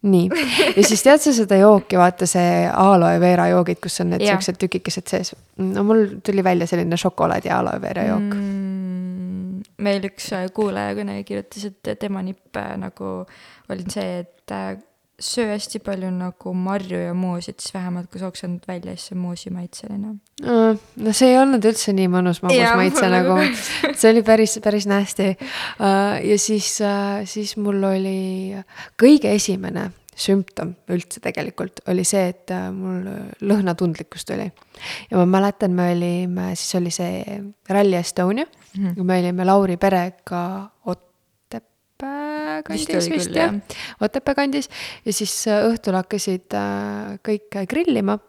nii, 0.01 0.29
ja 0.77 0.83
siis 0.87 1.03
tead 1.03 1.21
sa 1.23 1.33
seda 1.35 1.59
jooki, 1.59 1.97
vaata 1.99 2.27
see 2.29 2.63
aloe 2.71 3.19
vera 3.19 3.49
joogid, 3.51 3.81
kus 3.83 3.99
on 4.03 4.13
need 4.13 4.23
Jah. 4.23 4.37
siuksed 4.37 4.59
tükikesed 4.61 5.11
sees. 5.11 5.33
no 5.59 5.83
mul 5.87 6.05
tuli 6.25 6.43
välja 6.43 6.67
selline 6.69 6.97
šokolaadi 6.99 7.51
aloe 7.51 7.81
vera 7.83 8.05
jook 8.07 8.35
mm.. 8.37 9.65
meil 9.83 10.07
üks 10.11 10.31
kuulaja 10.55 10.95
kunagi 10.95 11.25
kirjutas, 11.27 11.67
et 11.71 11.93
tema 11.99 12.23
nipp 12.23 12.55
äh, 12.59 12.75
nagu 12.79 13.15
oli 13.69 13.89
see, 13.91 14.23
et 14.23 14.55
äh, 14.55 14.77
söö 15.19 15.51
hästi 15.53 15.81
palju 15.83 16.09
nagu 16.15 16.53
marju 16.55 16.99
ja 16.99 17.13
muusid, 17.13 17.59
siis 17.59 17.73
vähemalt 17.73 18.09
kui 18.11 18.21
sa 18.21 18.29
oksendad 18.31 18.67
välja, 18.67 18.95
siis 18.95 19.09
see 19.09 19.17
on 19.17 19.21
muusimaitseline. 19.27 20.15
no 21.05 21.13
see 21.13 21.31
ei 21.33 21.37
olnud 21.39 21.65
üldse 21.65 21.93
nii 21.95 22.09
mõnus 22.11 22.41
magusmaitse 22.45 23.11
nagu 23.11 23.37
nagu-, 23.39 23.95
see 23.99 24.11
oli 24.13 24.23
päris, 24.25 24.57
päris 24.63 24.87
nasty. 24.89 25.33
ja 26.31 26.37
siis, 26.39 26.75
siis 27.33 27.55
mul 27.57 27.83
oli 27.91 28.19
kõige 28.99 29.33
esimene 29.35 29.89
sümptom 30.19 30.73
üldse 30.91 31.21
tegelikult 31.23 31.79
oli 31.91 32.03
see, 32.07 32.31
et 32.33 32.51
mul 32.75 33.05
lõhnatundlikkus 33.47 34.27
tuli. 34.27 34.49
ja 35.11 35.19
ma 35.21 35.27
mäletan, 35.37 35.75
me 35.75 35.91
olime, 35.93 36.51
siis 36.59 36.75
oli 36.79 36.91
see 36.93 37.39
Rally 37.69 37.95
Estonia 37.99 38.45
mm, 38.45 38.87
-hmm. 38.87 39.03
me 39.03 39.19
olime 39.19 39.45
Lauri 39.45 39.77
perega 39.77 40.43
Otepää 41.99 42.63
kandis 42.63 42.89
oli 42.95 43.15
vist 43.17 43.35
jah 43.35 43.53
jah., 43.53 43.77
Otepää 44.01 44.35
kandis 44.35 44.69
ja 45.05 45.13
siis 45.13 45.33
äh, 45.47 45.65
õhtul 45.67 45.97
hakkasid 45.99 46.55
äh, 46.55 47.19
kõik 47.25 47.59
äh, 47.59 47.67
grillima 47.67 48.19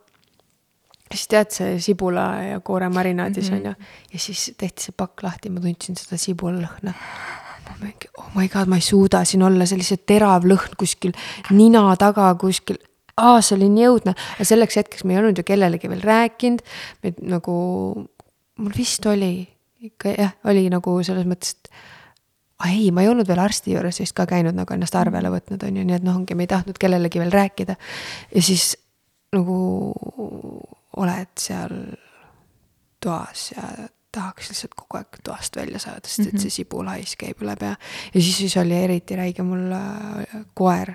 siis 1.10 1.26
tead 1.30 1.54
see 1.54 1.78
sibula 1.82 2.26
ja 2.44 2.60
koore 2.64 2.88
marinaadis 2.88 3.50
mm 3.50 3.56
-hmm. 3.56 3.60
on 3.60 3.66
ju 3.66 4.12
ja 4.12 4.18
siis 4.18 4.52
tehti 4.58 4.82
see 4.82 4.94
pakk 4.96 5.22
lahti, 5.22 5.50
ma 5.50 5.60
tundsin 5.60 5.96
seda 5.96 6.18
sibulalõhna. 6.18 6.94
ma 7.66 7.76
mingi 7.80 8.08
oh 8.18 8.30
my 8.34 8.48
god, 8.48 8.66
ma 8.66 8.76
ei 8.76 8.82
suuda 8.82 9.24
siin 9.24 9.42
olla, 9.42 9.66
sellise 9.66 9.96
terav 9.96 10.44
lõhn 10.44 10.76
kuskil 10.78 11.12
nina 11.50 11.96
taga 11.96 12.34
kuskil. 12.34 12.78
aa, 13.16 13.40
see 13.40 13.56
oli 13.56 13.68
nii 13.68 13.86
õudne, 13.86 14.14
aga 14.34 14.44
selleks 14.44 14.76
hetkeks 14.76 15.04
ma 15.04 15.12
ei 15.12 15.18
olnud 15.18 15.38
ju 15.38 15.44
kellelegi 15.44 15.88
veel 15.88 16.02
rääkinud, 16.02 16.60
nagu 17.22 17.54
mul 18.56 18.72
vist 18.76 19.06
oli 19.06 19.48
ikka 19.80 20.14
jah, 20.18 20.32
oli 20.44 20.68
nagu 20.70 21.02
selles 21.02 21.26
mõttes, 21.26 21.56
et 21.56 21.68
ei, 22.68 22.90
ma 22.92 23.04
ei 23.04 23.08
olnud 23.08 23.28
veel 23.28 23.40
arsti 23.40 23.74
juures 23.74 24.00
vist 24.02 24.16
ka 24.16 24.26
käinud 24.28 24.56
nagu 24.56 24.74
ennast 24.74 24.96
arvele 24.98 25.32
võtnud, 25.32 25.62
on 25.66 25.80
ju, 25.80 25.86
nii 25.86 25.96
et 25.96 26.06
noh, 26.06 26.18
ongi, 26.20 26.36
me 26.36 26.44
ei 26.44 26.52
tahtnud 26.52 26.78
kellelegi 26.80 27.22
veel 27.22 27.32
rääkida. 27.32 27.76
ja 28.34 28.42
siis 28.42 28.74
nagu 29.32 29.56
oled 31.00 31.32
seal 31.38 31.74
toas 33.00 33.50
ja 33.54 33.62
tahaks 34.12 34.50
lihtsalt 34.50 34.74
kogu 34.74 34.98
aeg 34.98 35.20
toast 35.24 35.56
välja 35.56 35.78
saada, 35.82 36.08
sest 36.08 36.32
et 36.32 36.42
see 36.42 36.52
sibulhais 36.60 37.14
käib 37.18 37.42
üle 37.44 37.54
pea. 37.58 37.76
ja 38.14 38.18
siis, 38.20 38.36
siis 38.42 38.56
oli 38.60 38.74
eriti 38.76 39.16
räige 39.18 39.46
mul 39.46 39.70
äh, 39.76 40.40
koer, 40.58 40.92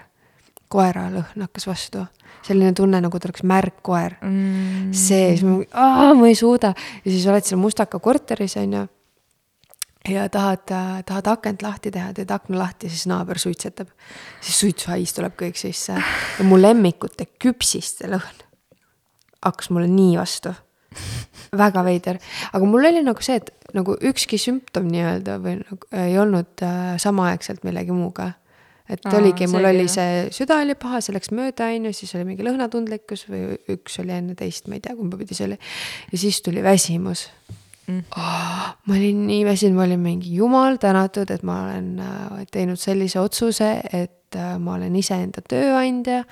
koeralõhn 0.71 1.45
hakkas 1.45 1.67
vastu. 1.69 2.04
selline 2.45 2.73
tunne, 2.78 2.99
nagu 3.01 3.19
ta 3.19 3.30
oleks 3.30 3.45
märg 3.47 3.80
koer 3.86 4.17
mm. 4.21 4.91
see, 4.91 5.32
siis 5.38 5.45
ma, 5.47 6.12
ma 6.19 6.28
ei 6.28 6.36
suuda. 6.36 6.73
ja 7.06 7.12
siis 7.12 7.25
oled 7.32 7.47
seal 7.47 7.62
Mustaka 7.62 7.99
korteris, 7.99 8.58
on 8.62 8.73
ju. 8.80 8.86
Ja 10.09 10.27
tahad, 10.29 10.65
tahad 11.05 11.27
akent 11.31 11.65
lahti 11.65 11.91
teha, 11.91 12.13
teed 12.13 12.31
akna 12.31 12.59
lahti, 12.59 12.89
siis 12.89 13.07
naaber 13.09 13.39
suitsetab. 13.41 13.89
siis 14.41 14.59
suitsuhais 14.59 15.13
tuleb 15.17 15.37
kõik 15.39 15.59
sisse 15.59 15.97
ja 15.97 16.45
mu 16.47 16.59
lemmikute 16.61 17.27
küpsiste 17.41 18.09
lõhn 18.11 18.45
hakkas 19.45 19.69
mulle 19.73 19.89
nii 19.91 20.15
vastu 20.17 20.53
väga 21.55 21.83
veider, 21.85 22.19
aga 22.55 22.67
mul 22.67 22.87
oli 22.87 23.03
nagu 23.03 23.23
see, 23.23 23.37
et 23.41 23.51
nagu 23.75 23.97
ükski 24.09 24.39
sümptom 24.39 24.87
nii-öelda 24.91 25.37
või 25.43 25.59
nagu 25.59 25.89
ei 25.99 26.17
olnud 26.21 26.63
äh, 26.63 26.95
samaaegselt 27.01 27.65
millegi 27.67 27.95
muuga. 27.95 28.31
et 28.89 29.05
Aa, 29.05 29.17
oligi, 29.17 29.47
mul 29.51 29.65
oli 29.65 29.87
see, 29.91 30.27
süda 30.35 30.59
oli 30.61 30.75
paha, 30.79 31.01
see 31.01 31.15
läks 31.15 31.31
mööda, 31.35 31.67
on 31.73 31.89
ju, 31.89 31.93
siis 31.97 32.15
oli 32.15 32.29
mingi 32.29 32.45
lõhnatundlikkus 32.47 33.25
või 33.31 33.57
üks 33.75 33.99
oli 34.03 34.15
enne 34.15 34.37
teist, 34.39 34.69
ma 34.69 34.77
ei 34.77 34.83
tea, 34.85 34.95
kumba 34.95 35.19
pidi 35.19 35.37
see 35.37 35.49
oli. 35.49 35.59
ja 36.11 36.21
siis 36.21 36.41
tuli 36.45 36.63
väsimus 36.63 37.27
Mm. 37.87 38.03
oh,. 38.17 38.67
ma 38.85 38.95
olin 38.97 39.25
nii 39.27 39.43
väsinud, 39.45 39.77
ma 39.77 39.85
olin 39.85 40.01
mingi 40.01 40.35
jumal 40.35 40.79
tänatud, 40.81 41.29
et 41.29 41.43
ma 41.45 41.61
olen 41.67 41.99
äh, 42.01 42.45
teinud 42.51 42.81
sellise 42.81 43.19
otsuse, 43.21 43.69
et 43.93 44.37
äh, 44.37 44.55
ma 44.59 44.79
olen 44.79 44.95
iseenda 44.97 45.43
tööandja 45.45 46.23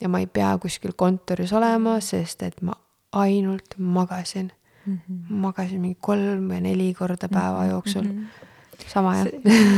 ja 0.00 0.10
ma 0.10 0.20
ei 0.22 0.26
pea 0.26 0.50
kuskil 0.62 0.96
kontoris 0.98 1.52
olema, 1.56 1.98
sest 2.04 2.42
et 2.46 2.58
ma 2.66 2.74
ainult 3.16 3.78
magasin 3.78 4.50
mm. 4.86 4.98
-hmm. 4.98 5.34
magasin 5.46 5.80
mingi 5.80 5.98
kolm 6.00 6.50
või 6.50 6.60
neli 6.60 6.94
korda 6.94 7.28
päeva 7.28 7.64
jooksul 7.70 8.02
mm. 8.02 8.26
-hmm. 8.26 8.88
sama 8.88 9.16
jah. 9.16 9.26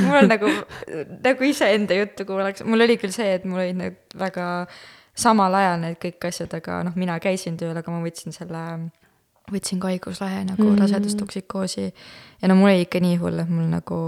mul 0.07 0.23
on 0.23 0.29
nagu, 0.29 0.53
nagu 1.25 1.45
iseenda 1.45 1.95
juttu 1.95 2.25
kuulaks, 2.25 2.65
mul 2.65 2.81
oli 2.81 2.97
küll 2.97 3.13
see, 3.13 3.35
et 3.35 3.45
mul 3.45 3.61
olid 3.61 3.77
need 3.77 4.19
väga 4.19 4.67
samal 5.15 5.55
ajal 5.55 5.81
need 5.83 5.99
kõik 6.03 6.29
asjad, 6.31 6.55
aga 6.55 6.83
noh, 6.87 6.97
mina 6.97 7.19
käisin 7.21 7.57
tööl, 7.59 7.77
aga 7.77 7.91
ma 7.91 8.03
võtsin 8.05 8.35
selle, 8.35 8.65
võtsin 9.53 9.81
ka 9.81 9.91
haiguslehe 9.93 10.45
nagu 10.49 10.65
mm. 10.65 10.79
rasedustoksikoosi. 10.83 11.89
ja 12.43 12.51
no 12.51 12.57
mul 12.59 12.73
oli 12.73 12.87
ikka 12.87 13.03
nii 13.05 13.19
hull, 13.23 13.43
et 13.43 13.51
mul 13.53 13.69
nagu 13.73 13.99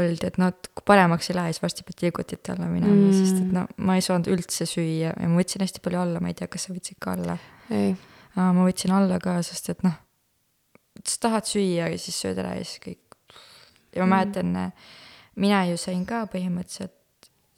oldi, 0.00 0.26
et 0.26 0.38
noh, 0.40 0.52
et 0.52 0.70
kui 0.74 0.84
paremaks 0.86 1.30
ei 1.30 1.36
lähe, 1.36 1.52
siis 1.52 1.62
varsti 1.62 1.84
pead 1.86 1.98
tilgutite 2.04 2.54
alla 2.54 2.68
minema 2.70 2.94
mm., 2.94 3.16
sest 3.16 3.40
et 3.42 3.50
no 3.54 3.66
ma 3.86 3.96
ei 3.98 4.04
saanud 4.04 4.30
üldse 4.32 4.66
süüa 4.68 5.12
ja 5.12 5.28
ma 5.30 5.40
võtsin 5.40 5.64
hästi 5.64 5.82
palju 5.84 6.00
alla, 6.00 6.22
ma 6.22 6.30
ei 6.30 6.38
tea, 6.38 6.48
kas 6.50 6.68
sa 6.68 6.74
võtsid 6.74 7.00
ka 7.02 7.16
alla? 7.18 7.36
ma 8.36 8.64
võtsin 8.64 8.94
alla 8.94 9.18
ka, 9.22 9.36
sest 9.46 9.72
et 9.74 9.84
noh, 9.86 9.96
sa 11.04 11.20
tahad 11.26 11.48
süüa 11.48 11.90
ja 11.92 12.00
siis 12.00 12.18
sööd 12.22 12.40
ära 12.40 12.54
ja 12.58 12.64
siis 12.64 12.82
kõik. 12.84 13.18
ja 13.94 14.06
ma 14.06 14.16
mäletan, 14.16 14.54
mina 15.40 15.64
ju 15.70 15.78
sain 15.80 16.04
ka 16.06 16.24
põhimõtteliselt, 16.32 16.96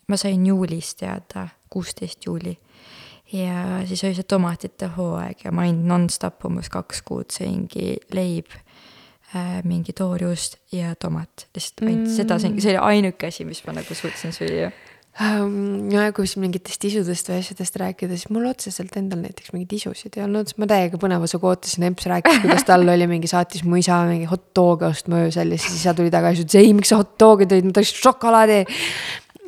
ma 0.09 0.19
sain 0.21 0.47
juulis 0.47 0.95
teada, 0.99 1.49
kuusteist 1.73 2.27
juuli. 2.27 2.57
Ja 3.33 3.83
siis 3.89 4.05
oli 4.05 4.17
see 4.19 4.29
tomatite 4.29 4.91
hooaeg 4.97 5.47
ja 5.47 5.53
ma 5.55 5.65
olin 5.67 5.83
nonstop 5.89 6.45
umbes 6.49 6.71
kaks 6.73 7.03
kuud 7.07 7.33
sõingi 7.33 7.97
leib 8.15 8.53
äh, 8.53 9.61
mingi 9.69 9.95
toorjuust 9.97 10.59
ja 10.75 10.95
tomat, 10.95 11.49
lihtsalt 11.57 11.85
ainult 11.87 12.09
mm. 12.09 12.17
seda 12.17 12.41
sõin, 12.43 12.59
see 12.61 12.75
oli 12.75 12.87
ainuke 12.93 13.33
asi, 13.33 13.49
mis 13.49 13.63
ma 13.67 13.77
nagu 13.81 13.97
suutsin 13.99 14.35
süüa. 14.37 14.73
Ähm, 15.21 15.91
ja 15.93 16.07
kui 16.17 16.25
siin 16.25 16.41
mingitest 16.47 16.87
isudest 16.89 17.27
või 17.29 17.43
asjadest 17.43 17.75
rääkida, 17.77 18.17
siis 18.17 18.31
mul 18.33 18.47
otseselt 18.49 18.95
endal 18.97 19.21
näiteks 19.21 19.53
mingeid 19.53 19.75
isusid 19.77 20.15
ei 20.17 20.23
olnud, 20.25 20.55
ma 20.57 20.69
täiega 20.71 20.97
põnevusega 21.01 21.51
ootasin, 21.51 21.85
Emps 21.85 22.07
rääkis, 22.09 22.39
kuidas 22.41 22.65
tal 22.65 22.89
oli 22.89 23.05
mingi, 23.11 23.29
saatis 23.29 23.61
mu 23.69 23.77
isa 23.77 23.99
mingi 24.09 24.25
hot 24.31 24.47
dog'e 24.57 24.89
ostma 24.89 25.21
öösel 25.27 25.53
ja 25.53 25.61
siis 25.61 25.83
isa 25.83 25.93
tuli 25.99 26.09
tagasi, 26.13 26.47
ütles 26.47 26.57
ei, 26.63 26.73
miks 26.79 26.95
sa 26.95 27.03
hot 27.03 27.13
dog'e 27.21 27.45
tõid, 27.51 27.69
ma 27.69 27.77
tahaks 27.77 27.93
šokolaadi. 28.01 28.59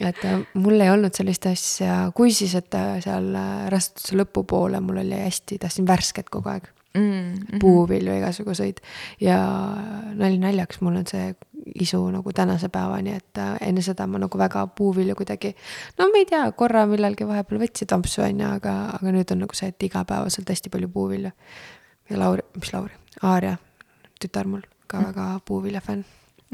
Et 0.00 0.24
äh, 0.26 0.40
mul 0.59 0.80
ei 0.80 0.90
olnud 0.90 1.14
sellist 1.14 1.46
asja, 1.50 1.98
kui 2.16 2.33
siis, 2.35 2.54
et 2.59 2.74
äh, 2.78 2.96
seal 3.04 3.30
äh, 3.38 3.66
raseduse 3.72 4.16
lõpupoole 4.18 4.80
mul 4.83 5.02
oli 5.04 5.20
hästi, 5.20 5.59
tahtsin 5.62 5.87
värsket 5.87 6.30
kogu 6.35 6.50
aeg 6.50 6.66
mm. 6.98 7.61
puuvilju 7.62 8.16
igasuguseid 8.18 8.80
ja 9.22 9.38
nali 10.14 10.40
naljaks, 10.42 10.80
mul 10.85 10.98
on 11.02 11.07
see 11.11 11.30
isu 11.80 12.02
nagu 12.12 12.33
tänase 12.37 12.68
päevani, 12.72 13.14
et 13.16 13.40
enne 13.64 13.83
seda 13.83 14.07
ma 14.11 14.20
nagu 14.20 14.38
väga 14.38 14.66
puuvilju 14.76 15.16
kuidagi. 15.16 15.54
no 15.98 16.11
ma 16.11 16.20
ei 16.20 16.26
tea, 16.28 16.42
korra 16.52 16.85
millalgi 16.90 17.26
vahepeal 17.28 17.62
võtsid 17.62 17.94
ampsu 17.96 18.26
on 18.26 18.42
ju, 18.44 18.50
aga, 18.59 18.74
aga 18.98 19.14
nüüd 19.14 19.33
on 19.33 19.44
nagu 19.46 19.57
see, 19.57 19.70
et 19.72 19.88
igapäevaselt 19.88 20.50
hästi 20.50 20.74
palju 20.74 20.90
puuvilju. 20.92 21.33
ja 22.11 22.20
Lauri, 22.20 22.44
mis 22.59 22.72
Lauri, 22.74 22.92
Aaria, 23.22 23.57
tütar 24.20 24.50
mul 24.50 24.66
ka 24.87 25.00
Mm. 25.00 25.07
väga 25.07 25.40
puuvilja 25.44 25.80
fänn. 25.80 26.04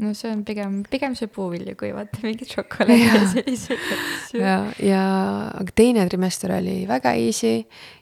No 0.01 0.13
see 0.17 0.31
on 0.33 0.43
pigem, 0.47 0.81
pigem 0.89 1.15
see 1.17 1.29
puuvilju 1.31 1.75
kui 1.79 1.91
vaata 1.95 2.21
mingit 2.25 2.51
šokolaadi 2.55 3.05
ja 3.05 3.21
selliseid 3.35 3.87
asju. 3.95 4.41
ja, 4.41 4.57
ja 4.81 5.05
aga 5.61 5.77
teine 5.77 6.07
trimester 6.09 6.55
oli 6.57 6.81
väga 6.89 7.15
easy 7.21 7.61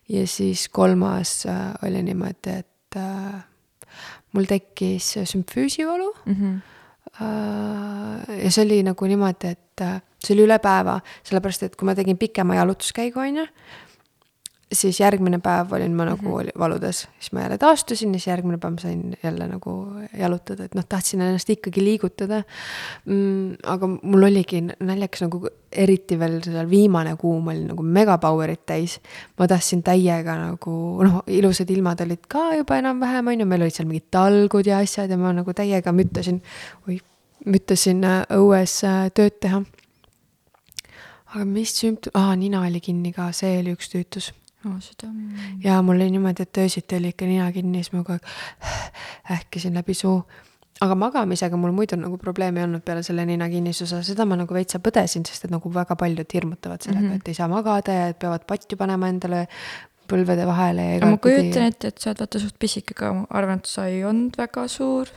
ja 0.10 0.26
siis 0.28 0.68
kolmas 0.74 1.44
äh, 1.50 1.70
oli 1.88 2.04
niimoodi, 2.08 2.58
et 2.64 3.00
äh, 3.00 3.40
mul 4.34 4.50
tekkis 4.50 5.18
sümfüusivalu 5.24 6.14
Mm 6.26 6.36
-hmm. 6.36 6.60
Äh, 7.20 8.44
ja 8.44 8.52
see 8.52 8.64
oli 8.66 8.84
nagu 8.84 9.06
niimoodi, 9.06 9.48
et 9.48 9.82
äh, 9.82 10.02
see 10.24 10.36
oli 10.36 10.46
üle 10.46 10.60
päeva, 10.60 11.00
sellepärast 11.24 11.64
et 11.64 11.76
kui 11.76 11.88
ma 11.90 11.96
tegin 11.96 12.18
pikema 12.18 12.56
jalutuskäigu, 12.56 13.20
on 13.20 13.38
ju, 13.42 13.46
siis 14.74 15.00
järgmine 15.00 15.40
päev 15.42 15.72
olin 15.74 15.96
ma 15.98 16.06
nagu 16.06 16.34
oli 16.42 16.52
valudes, 16.60 17.02
siis 17.20 17.32
ma 17.34 17.42
jälle 17.42 17.58
taastusin 17.58 18.14
ja 18.14 18.20
siis 18.20 18.28
järgmine 18.28 18.58
päev 18.62 18.76
ma 18.76 18.82
sain 18.82 19.18
jälle 19.24 19.48
nagu 19.48 19.72
jalutada, 20.18 20.68
et 20.68 20.76
noh, 20.78 20.86
tahtsin 20.90 21.22
ennast 21.26 21.50
ikkagi 21.50 21.84
liigutada 21.84 22.44
mm,. 23.06 23.56
aga 23.66 23.88
mul 23.88 24.28
oligi 24.30 24.62
naljakas 24.70 25.26
nagu 25.26 25.42
eriti 25.72 26.20
veel 26.20 26.38
seal 26.46 26.70
viimane 26.70 27.16
kuu, 27.18 27.40
ma 27.42 27.54
olin 27.54 27.72
nagu 27.74 27.84
mega 27.84 28.18
power'it 28.22 28.66
täis. 28.70 29.00
ma 29.40 29.48
tahtsin 29.48 29.84
täiega 29.84 30.38
nagu 30.38 30.76
noh, 31.06 31.22
ilusad 31.28 31.70
ilmad 31.70 32.06
olid 32.06 32.28
ka 32.30 32.52
juba 32.60 32.78
enam-vähem, 32.78 33.28
on 33.28 33.40
ju, 33.40 33.50
meil 33.50 33.66
olid 33.66 33.78
seal 33.78 33.90
mingid 33.90 34.10
talgud 34.14 34.70
ja 34.70 34.84
asjad 34.86 35.10
ja 35.10 35.18
ma 35.18 35.34
nagu 35.34 35.54
täiega 35.54 35.94
müttasin, 35.96 36.42
oih, 36.88 37.02
müttasin 37.46 38.06
äh, 38.06 38.22
õues 38.38 38.84
äh, 38.86 39.08
tööd 39.18 39.42
teha. 39.42 39.64
aga 41.34 41.46
mis 41.46 41.74
sümptom, 41.78 42.14
aa, 42.14 42.36
nina 42.38 42.62
oli 42.68 42.82
kinni 42.82 43.14
ka, 43.14 43.32
see 43.34 43.58
oli 43.64 43.74
üks 43.74 43.90
tüütus 43.90 44.30
oh, 44.66 44.78
seda 44.84 45.10
ja 45.64 45.80
mul 45.86 46.00
oli 46.00 46.12
niimoodi, 46.12 46.44
et 46.48 46.62
öösiti 46.64 47.00
oli 47.00 47.14
ikka 47.14 47.26
nina 47.30 47.50
kinni, 47.56 47.84
siis 47.84 47.94
ma 47.96 48.04
kogu 48.04 48.20
aeg 48.20 49.40
ähkisin 49.40 49.78
läbi 49.78 49.94
suu. 49.94 50.22
aga 50.82 50.96
magamisega 50.96 51.58
mul 51.60 51.74
muidu 51.76 51.98
nagu 52.00 52.18
probleemi 52.18 52.62
ei 52.62 52.68
olnud 52.68 52.84
peale 52.86 53.04
selle 53.04 53.26
nina 53.28 53.50
kinnisuse, 53.52 54.02
seda 54.08 54.26
ma 54.26 54.38
nagu 54.40 54.54
veitsa 54.54 54.80
põdesin, 54.80 55.26
sest 55.28 55.46
et 55.46 55.52
nagu 55.52 55.72
väga 55.74 55.96
paljud 56.00 56.34
hirmutavad 56.34 56.82
sellega 56.82 57.06
mm. 57.06 57.12
-hmm. 57.12 57.26
et 57.26 57.28
ei 57.28 57.40
saa 57.40 57.48
magada 57.48 57.94
ja 57.94 58.08
et 58.14 58.20
peavad 58.20 58.46
patju 58.48 58.78
panema 58.78 59.10
endale 59.12 59.48
põlvede 60.10 60.46
vahele 60.50 60.86
ja 60.98 61.06
ma 61.06 61.18
kujutan 61.22 61.70
ette, 61.70 61.92
et 61.92 61.98
sa 62.02 62.12
oled 62.12 62.24
vaata 62.24 62.42
suht 62.42 62.60
pisike 62.62 62.96
ka, 62.98 63.14
ma 63.14 63.26
arvan, 63.30 63.62
et 63.62 63.70
sa 63.70 63.88
ei 63.92 64.04
olnud 64.08 64.38
väga 64.40 64.68
suur. 64.72 65.12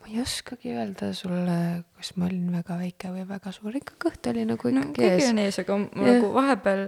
ma 0.00 0.10
ei 0.12 0.20
oskagi 0.20 0.74
öelda 0.76 1.12
sulle, 1.16 1.84
kas 1.96 2.16
ma 2.16 2.26
olin 2.26 2.50
väga 2.52 2.78
väike 2.80 3.12
või 3.12 3.28
väga 3.28 3.52
suur, 3.52 3.76
ikka 3.76 3.96
kõht 4.06 4.32
oli 4.32 4.44
nagu 4.48 4.72
no 4.72 4.82
ikkagi 4.88 5.04
kõigil 5.04 5.20
ees. 5.20 5.30
on 5.30 5.38
ees, 5.44 5.60
aga 5.62 5.78
ma 5.78 5.86
Jah. 5.86 6.10
nagu 6.10 6.32
vahepeal 6.34 6.82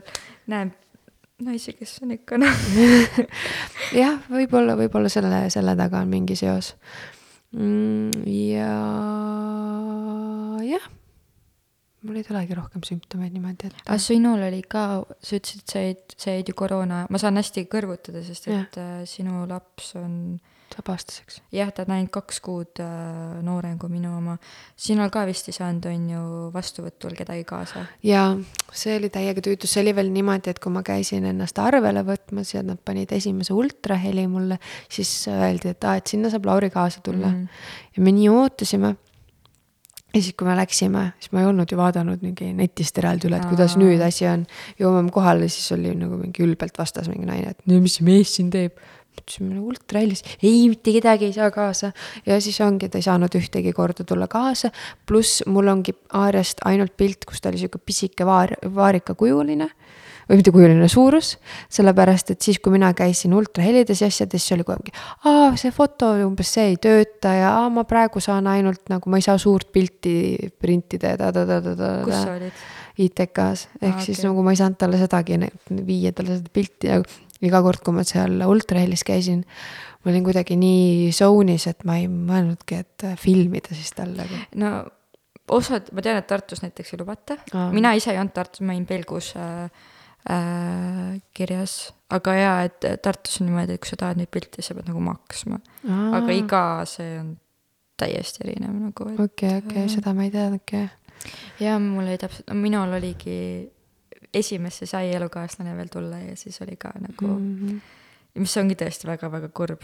näen 0.53 0.75
naisi, 1.45 1.75
kes 1.77 1.99
on 2.05 2.15
ikka 2.17 2.39
noh. 2.41 2.63
Jah, 4.03 4.21
võib-olla, 4.33 4.77
võib-olla 4.79 5.11
selle, 5.13 5.47
selle 5.53 5.77
taga 5.79 6.01
on 6.05 6.13
mingi 6.13 6.39
seos. 6.39 6.75
Mm,. 7.57 8.25
ja 8.27 8.73
jah, 10.67 10.87
mul 12.05 12.19
ei 12.19 12.27
tulegi 12.27 12.57
rohkem 12.59 12.83
sümptomeid 12.85 13.33
niimoodi, 13.33 13.71
et 13.71 13.79
aga 13.87 13.97
sinul 14.03 14.43
oli 14.49 14.59
ka, 14.67 14.83
sa 15.23 15.39
ütlesid, 15.39 15.63
et 15.63 15.73
sa 15.73 15.85
jäid, 15.85 16.03
sa 16.19 16.35
jäid 16.35 16.51
ju 16.51 16.57
koroona, 16.59 17.05
ma 17.09 17.21
saan 17.23 17.39
hästi 17.41 17.65
kõrvutada, 17.73 18.25
sest 18.27 18.51
et 18.51 18.77
äh, 18.83 18.99
sinu 19.09 19.47
laps 19.49 19.95
on 19.97 20.19
saab 20.75 20.91
aastaseks. 20.93 21.41
jah, 21.55 21.71
ta 21.75 21.85
on 21.87 21.95
ainult 21.97 22.13
kaks 22.15 22.41
kuud 22.45 22.81
äh, 22.83 23.39
noorem 23.47 23.79
kui 23.81 23.91
minu 23.93 24.13
oma. 24.17 24.37
sinul 24.77 25.11
ka 25.15 25.25
vist 25.29 25.49
ei 25.51 25.57
saanud, 25.57 25.87
on 25.91 26.11
ju, 26.11 26.25
vastuvõtul 26.55 27.17
kedagi 27.19 27.47
kaasa? 27.49 27.87
ja 28.07 28.27
see 28.73 28.97
oli 28.99 29.11
täiega 29.13 29.45
tüütus, 29.45 29.73
see 29.73 29.85
oli 29.85 29.95
veel 29.97 30.13
niimoodi, 30.15 30.53
et 30.53 30.61
kui 30.63 30.75
ma 30.75 30.83
käisin 30.87 31.27
ennast 31.31 31.59
arvele 31.63 32.03
võtmas 32.07 32.53
ja 32.55 32.65
nad 32.67 32.81
panid 32.85 33.13
esimese 33.17 33.57
ultraheli 33.57 34.27
mulle, 34.31 34.61
siis 34.93 35.13
öeldi, 35.33 35.73
et 35.75 35.89
aa, 35.89 35.99
et 36.01 36.13
sinna 36.13 36.33
saab 36.33 36.49
Lauri 36.49 36.71
kaasa 36.75 37.03
tulla 37.05 37.31
mm. 37.31 37.43
-hmm. 37.43 37.97
ja 37.97 38.03
me 38.03 38.13
nii 38.13 38.29
ootasime. 38.29 38.97
ja 40.15 40.23
siis, 40.23 40.35
kui 40.35 40.49
me 40.49 40.57
läksime, 40.57 41.13
siis 41.21 41.33
ma 41.33 41.41
ei 41.41 41.47
olnud 41.47 41.73
ju 41.73 41.79
vaadanud 41.79 42.23
mingi 42.23 42.53
netist 42.57 42.99
eraldi 42.99 43.29
üle, 43.29 43.37
et 43.37 43.49
kuidas 43.49 43.77
Aa. 43.77 43.83
nüüd 43.85 44.03
asi 44.03 44.27
on. 44.27 44.47
jõuame 44.81 45.11
kohale, 45.13 45.49
siis 45.49 45.73
oli 45.73 45.95
nagu 45.95 46.17
mingi 46.21 46.43
ülbelt 46.43 46.79
vastas 46.79 47.09
mingi 47.09 47.27
naine, 47.27 47.51
et 47.55 47.67
no 47.67 47.81
mis 47.81 47.99
see 47.99 48.05
mees 48.05 48.35
siin 48.35 48.51
teeb. 48.51 48.77
Mõtlesime 49.17 49.61
ultrahelis, 49.61 50.23
ei, 50.43 50.69
mitte 50.69 50.93
kedagi 50.95 51.31
ei 51.31 51.37
saa 51.37 51.51
kaasa. 51.55 51.93
ja 52.27 52.41
siis 52.41 52.61
ongi, 52.61 52.89
ta 52.89 52.99
ei 53.01 53.07
saanud 53.07 53.35
ühtegi 53.39 53.73
korda 53.77 54.05
tulla 54.05 54.29
kaasa, 54.29 54.71
pluss 55.07 55.43
mul 55.47 55.69
ongi 55.73 55.95
Aariast 56.17 56.63
ainult 56.65 56.97
pilt, 56.97 57.25
kus 57.27 57.41
ta 57.41 57.51
oli 57.51 57.59
sihuke 57.59 57.79
pisike 57.83 58.27
vaar, 58.27 58.55
vaarikakujuline 58.63 59.71
või 60.27 60.41
mitte 60.41 60.51
kujuline 60.51 60.89
suurus, 60.91 61.37
sellepärast 61.71 62.33
et 62.35 62.43
siis, 62.43 62.59
kui 62.59 62.73
mina 62.75 62.89
käisin 62.99 63.35
ultrahelides 63.37 64.01
ja 64.03 64.09
asjades, 64.11 64.43
siis 64.43 64.57
oli 64.57 64.65
kogu 64.67 64.81
aeg, 64.83 64.97
aa, 65.31 65.53
see 65.61 65.71
foto 65.71 66.09
umbes 66.27 66.51
see 66.57 66.73
ei 66.73 66.81
tööta 66.83 67.31
ja 67.37 67.53
aa, 67.61 67.69
ma 67.71 67.85
praegu 67.87 68.19
saan 68.23 68.49
ainult 68.51 68.91
nagu, 68.91 69.11
ma 69.13 69.21
ei 69.21 69.27
saa 69.27 69.39
suurt 69.39 69.71
pilti 69.75 70.51
printida 70.59 71.15
ja 71.15 71.21
ta-ta-ta-ta-ta. 71.21 71.93
kus 72.09 72.19
sa 72.25 72.35
olid? 72.41 72.67
ITK-s, 72.97 73.67
ehk 73.77 73.93
Aa, 73.93 74.03
siis 74.03 74.19
okei. 74.19 74.29
nagu 74.31 74.43
ma 74.43 74.55
ei 74.55 74.59
saanud 74.59 74.79
talle 74.81 74.99
sedagi 74.99 75.37
viia 75.85 76.15
talle 76.17 76.39
seda 76.39 76.53
pilti 76.53 76.89
ja 76.89 76.99
iga 77.45 77.63
kord, 77.65 77.83
kui 77.85 77.97
ma 77.97 78.05
seal 78.07 78.41
ultrahelis 78.47 79.05
käisin, 79.07 79.43
ma 80.05 80.13
olin 80.13 80.27
kuidagi 80.27 80.57
nii 80.61 81.11
zone'is, 81.17 81.67
et 81.71 81.85
ma 81.89 81.99
ei 82.01 82.07
mõelnudki, 82.09 82.81
et 82.85 83.07
äh, 83.09 83.17
filmida 83.21 83.75
siis 83.77 83.93
talle. 83.97 84.29
no 84.57 84.73
osad, 85.53 85.91
ma 85.95 86.03
tean, 86.03 86.21
et 86.21 86.27
Tartus 86.31 86.63
näiteks 86.65 86.95
ei 86.95 87.01
lubata 87.03 87.37
mina 87.75 87.93
ise 87.99 88.13
ei 88.13 88.21
olnud 88.21 88.35
Tartus, 88.35 88.63
ma 88.67 88.75
olin 88.75 88.87
Pelgus 88.89 89.33
äh, 89.39 89.71
äh, 90.31 91.17
kirjas, 91.37 91.95
aga 92.11 92.37
jaa, 92.39 92.59
et 92.69 92.87
Tartus 93.03 93.41
on 93.41 93.51
niimoodi, 93.51 93.77
et 93.77 93.83
kui 93.83 93.93
sa 93.93 94.01
tahad 94.03 94.21
neid 94.21 94.33
pilte, 94.33 94.65
sa 94.65 94.77
pead 94.79 94.89
nagu 94.91 95.03
maksma. 95.03 95.61
aga 96.19 96.39
iga 96.39 96.63
see 96.89 97.19
on 97.21 97.35
täiesti 97.97 98.45
erinev 98.45 98.77
nagu, 98.77 99.09
okei, 99.25 99.61
okei, 99.63 99.87
seda 99.93 100.13
ma 100.17 100.27
ei 100.27 100.33
teadnudki. 100.35 100.83
ja 101.63 101.79
mul 101.83 102.05
oli 102.05 102.19
täpselt, 102.21 102.49
no 102.51 102.59
minul 102.61 102.93
oligi, 102.99 103.39
esimesse 104.35 104.87
sai 104.87 105.15
elukaaslane 105.15 105.77
veel 105.77 105.89
tulla 105.93 106.19
ja 106.19 106.37
siis 106.37 106.61
oli 106.63 106.77
ka 106.77 106.93
nagu 107.01 107.27
mm. 107.27 107.57
-hmm. 107.57 107.81
mis 108.35 108.57
ongi 108.57 108.75
tõesti 108.75 109.07
väga-väga 109.07 109.49
kurb. 109.49 109.83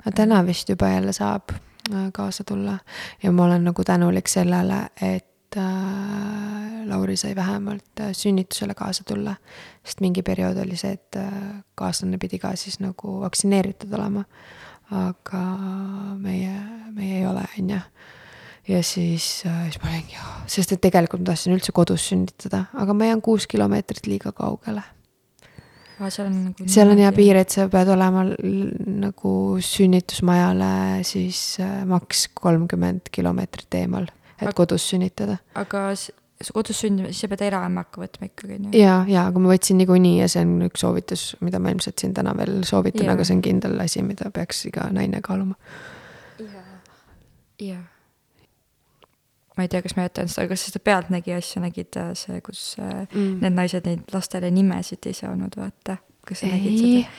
aga 0.00 0.12
täna 0.16 0.46
vist 0.46 0.68
juba 0.68 0.88
jälle 0.88 1.12
saab 1.12 1.50
äh, 1.50 2.12
kaasa 2.12 2.44
tulla 2.44 2.78
ja 3.22 3.32
ma 3.32 3.44
olen 3.44 3.64
nagu 3.64 3.84
tänulik 3.84 4.28
sellele, 4.28 4.88
et 5.00 5.56
äh, 5.56 6.66
Lauri 6.86 7.16
sai 7.16 7.34
vähemalt 7.34 8.00
äh, 8.00 8.12
sünnitusele 8.12 8.74
kaasa 8.74 9.04
tulla. 9.04 9.34
sest 9.84 10.00
mingi 10.00 10.22
periood 10.22 10.56
oli 10.56 10.76
see, 10.76 10.92
et 10.92 11.16
äh, 11.16 11.32
kaaslane 11.74 12.18
pidi 12.18 12.38
ka 12.38 12.56
siis 12.56 12.80
nagu 12.80 13.20
vaktsineeritud 13.20 13.92
olema. 13.92 14.24
aga 14.90 15.42
meie, 16.22 16.54
meie 16.94 17.18
ei 17.18 17.26
ole, 17.26 17.42
on 17.58 17.70
ju. 17.70 17.80
Ja 18.68 18.82
siis, 18.82 19.28
siis 19.44 19.80
ma 19.82 19.92
olingi, 19.92 20.18
sest 20.50 20.74
et 20.74 20.82
tegelikult 20.82 21.22
ma 21.22 21.32
tahtsin 21.32 21.54
üldse 21.54 21.74
kodus 21.76 22.08
sünnitada, 22.10 22.66
aga 22.74 22.94
ma 22.94 23.10
jään 23.12 23.22
kuus 23.24 23.46
kilomeetrit 23.50 24.06
liiga 24.10 24.32
kaugele 24.36 24.82
seal 25.96 26.28
on 26.28 26.36
nagu 26.50 26.68
seal 26.68 26.92
on 26.92 27.00
hea 27.00 27.12
piir, 27.16 27.38
et 27.40 27.52
sa 27.52 27.66
pead 27.72 27.88
olema 27.92 28.26
nagu 28.26 29.32
sünnitusmajale 29.64 30.68
siis 31.08 31.40
äh, 31.64 31.80
maks 31.88 32.26
kolmkümmend 32.36 33.08
kilomeetrit 33.12 33.78
eemal, 33.80 34.10
et 34.36 34.50
Aga- 34.50 34.56
kodus 34.60 34.84
sünnitada. 34.92 35.38
aga 35.54 35.88
kodus 36.52 36.82
sündima, 36.84 37.08
siis 37.08 37.24
sa 37.24 37.32
pead 37.32 37.46
eraämmaka 37.48 38.02
võtma 38.02 38.28
ikkagi, 38.28 38.58
on 38.58 38.68
ju? 38.68 38.82
ja, 38.82 38.98
ja 39.08 39.24
aga 39.30 39.40
ma 39.40 39.54
võtsin 39.54 39.80
niikuinii 39.80 40.18
ja 40.20 40.28
see 40.28 40.44
on 40.44 40.54
üks 40.68 40.84
soovitus, 40.84 41.26
mida 41.40 41.60
ma 41.62 41.72
ilmselt 41.72 42.02
siin 42.02 42.12
täna 42.16 42.36
veel 42.36 42.60
soovitan, 42.68 43.08
Jaa. 43.08 43.16
aga 43.16 43.24
see 43.24 43.38
on 43.38 43.44
kindel 43.46 43.80
asi, 43.80 44.04
mida 44.04 44.28
peaks 44.34 44.66
iga 44.68 44.90
naine 44.92 45.24
kaaluma. 45.24 45.56
jah. 47.62 47.84
Ma 49.56 49.64
ei 49.64 49.72
tea, 49.72 49.82
kas 49.84 49.96
ma 49.96 50.06
jätan 50.06 50.28
seda, 50.32 50.48
kas 50.50 50.66
seda 50.68 50.82
Pealtnägija 50.84 51.40
asja 51.40 51.62
nägid, 51.64 51.96
äh, 52.00 52.12
see, 52.18 52.40
kus 52.44 52.62
mm. 52.80 53.06
Mm. 53.12 53.36
need 53.44 53.56
naised 53.56 53.88
neid 53.88 54.14
lastele 54.14 54.50
nimesid 54.54 55.08
ei 55.08 55.16
saanud 55.16 55.56
vaata, 55.58 55.98
kas 56.26 56.44
sa 56.44 56.52
nägid 56.52 56.72
ei 56.72 56.82
seda?, 56.82 57.14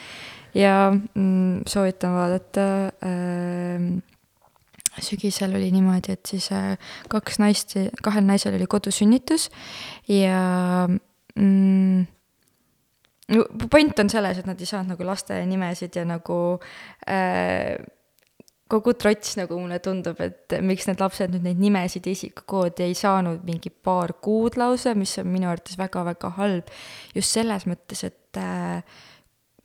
ja 0.58 0.76
mm, 0.92 1.64
soovitan 1.68 2.14
vaadata 2.14 2.68
ähm, 3.04 3.98
sügisel 5.02 5.54
oli 5.54 5.70
niimoodi, 5.70 6.14
et 6.14 6.26
siis 6.26 6.50
äh, 6.52 6.76
kaks 7.10 7.38
naist, 7.42 7.76
kahel 8.02 8.26
naisel 8.26 8.56
oli 8.58 8.66
kodusünnitus 8.70 9.48
ja 10.08 10.40
mm, 11.34 12.06
point 13.70 13.98
on 13.98 14.10
selles, 14.10 14.40
et 14.40 14.48
nad 14.48 14.60
ei 14.60 14.66
saanud 14.70 14.94
nagu 14.94 15.06
lastele 15.06 15.46
nimesid 15.46 15.96
ja 15.98 16.06
nagu 16.08 16.38
äh, 17.08 17.76
kogu 18.68 18.92
trots 19.00 19.36
nagu 19.38 19.58
mulle 19.58 19.78
tundub, 19.84 20.18
et 20.20 20.58
miks 20.60 20.88
need 20.88 21.00
lapsed 21.00 21.32
nüüd 21.32 21.46
neid 21.46 21.60
nimesid 21.62 22.06
ja 22.06 22.12
isikukoodi 22.12 22.84
ei 22.84 22.96
saanud 22.98 23.44
mingi 23.48 23.70
paar 23.70 24.12
kuud 24.24 24.58
lausa, 24.60 24.94
mis 24.98 25.16
on 25.22 25.30
minu 25.32 25.48
arvates 25.48 25.78
väga-väga 25.80 26.34
halb. 26.36 26.72
just 27.14 27.32
selles 27.32 27.64
mõttes, 27.70 28.04
et 28.04 28.40
äh, 28.40 28.82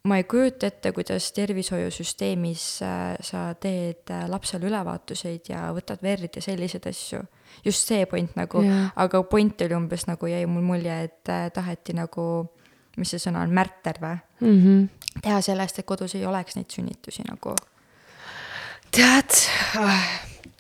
ma 0.04 0.18
ei 0.20 0.24
kujuta 0.24 0.68
ette, 0.68 0.92
kuidas 0.92 1.32
tervishoiusüsteemis 1.32 2.64
äh, 2.84 3.04
sa 3.24 3.46
teed 3.56 4.12
äh, 4.12 4.26
lapsele 4.30 4.68
ülevaatuseid 4.68 5.52
ja 5.54 5.70
võtad 5.76 6.04
verd 6.04 6.36
ja 6.36 6.44
selliseid 6.44 6.88
asju. 6.92 7.22
just 7.66 7.88
see 7.88 8.06
point 8.06 8.36
nagu 8.36 8.64
Jaa. 8.64 8.90
aga 8.96 9.24
point 9.24 9.62
oli 9.62 9.78
umbes 9.78 10.08
nagu 10.08 10.28
jäi 10.28 10.46
mul 10.46 10.66
mulje, 10.68 10.98
et 11.08 11.32
äh, 11.32 11.48
taheti 11.56 11.96
nagu, 11.96 12.26
mis 12.98 13.16
see 13.16 13.22
sõna 13.24 13.46
on, 13.48 13.54
märter 13.56 14.00
või? 14.02 14.18
mm. 14.42 14.60
-hmm. 14.64 15.22
teha 15.22 15.42
sellest, 15.42 15.80
et 15.80 15.86
kodus 15.88 16.16
ei 16.16 16.26
oleks 16.26 16.60
neid 16.60 16.72
sünnitusi 16.72 17.24
nagu. 17.30 17.56
Tead, 18.94 19.34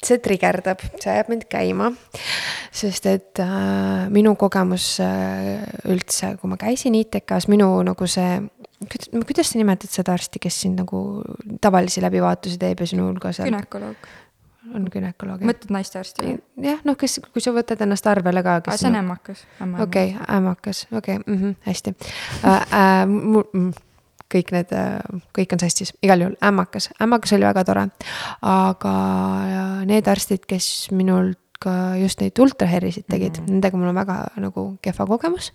see 0.03 0.19
trigerdab, 0.23 0.81
see 0.99 1.11
ajab 1.11 1.29
mind 1.31 1.45
käima, 1.51 1.91
sest 2.73 3.05
et 3.09 3.41
äh, 3.43 4.07
minu 4.13 4.33
kogemus 4.39 4.87
äh, 5.03 5.61
üldse, 5.91 6.33
kui 6.41 6.51
ma 6.51 6.57
käisin 6.61 6.97
ITK-s, 6.99 7.47
minu 7.51 7.69
nagu 7.85 8.09
see, 8.09 8.41
kuidas 9.13 9.53
sa 9.53 9.61
nimetad 9.61 9.93
seda 9.93 10.17
arsti, 10.17 10.41
kes 10.43 10.59
sind 10.65 10.81
nagu 10.81 11.21
tavalisi 11.63 12.03
läbivaatusi 12.03 12.59
teeb 12.61 12.83
ja 12.83 12.89
sinu 12.89 13.07
hulgas 13.11 13.43
on, 13.43 13.51
gümnakoloog, 13.51 14.11
on 14.73 14.89
gümnakoloog? 14.97 15.45
mõtled 15.47 15.77
naistearsti? 15.77 16.35
jah, 16.65 16.83
noh, 16.87 16.99
kes, 16.99 17.19
kui 17.29 17.45
sa 17.45 17.55
võtad 17.55 17.85
ennast 17.85 18.09
arvele 18.09 18.43
ka, 18.45 18.59
aa, 18.65 18.77
see 18.81 18.89
on 18.89 19.01
ämmakas. 19.03 19.47
okei 19.85 20.17
ämmakas, 20.25 20.87
okei 20.91 21.21
-hmm, 21.21 21.57
hästi 21.69 21.95
äh,. 22.43 22.61
Äh, 22.61 23.91
kõik 24.33 24.51
need, 24.55 24.73
kõik 25.37 25.55
on 25.55 25.61
sassis, 25.61 25.93
igal 26.05 26.25
juhul 26.25 26.35
ämmakas, 26.43 26.89
ämmakas 27.03 27.35
oli 27.37 27.47
väga 27.47 27.63
tore. 27.67 27.87
aga 28.41 28.93
need 29.89 30.07
arstid, 30.09 30.45
kes 30.49 30.89
minult 30.91 31.39
ka 31.63 31.95
just 32.01 32.19
neid 32.19 32.39
ultraherisid 32.39 33.07
tegid 33.07 33.37
mm, 33.37 33.45
-hmm. 33.45 33.51
nendega 33.51 33.77
mul 33.77 33.91
on 33.93 33.95
väga 33.95 34.17
nagu 34.37 34.77
kehva 34.81 35.07
kogemus. 35.07 35.53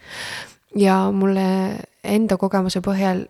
ja 0.76 1.10
mulle 1.12 1.78
enda 2.04 2.36
kogemuse 2.36 2.80
põhjal 2.80 3.26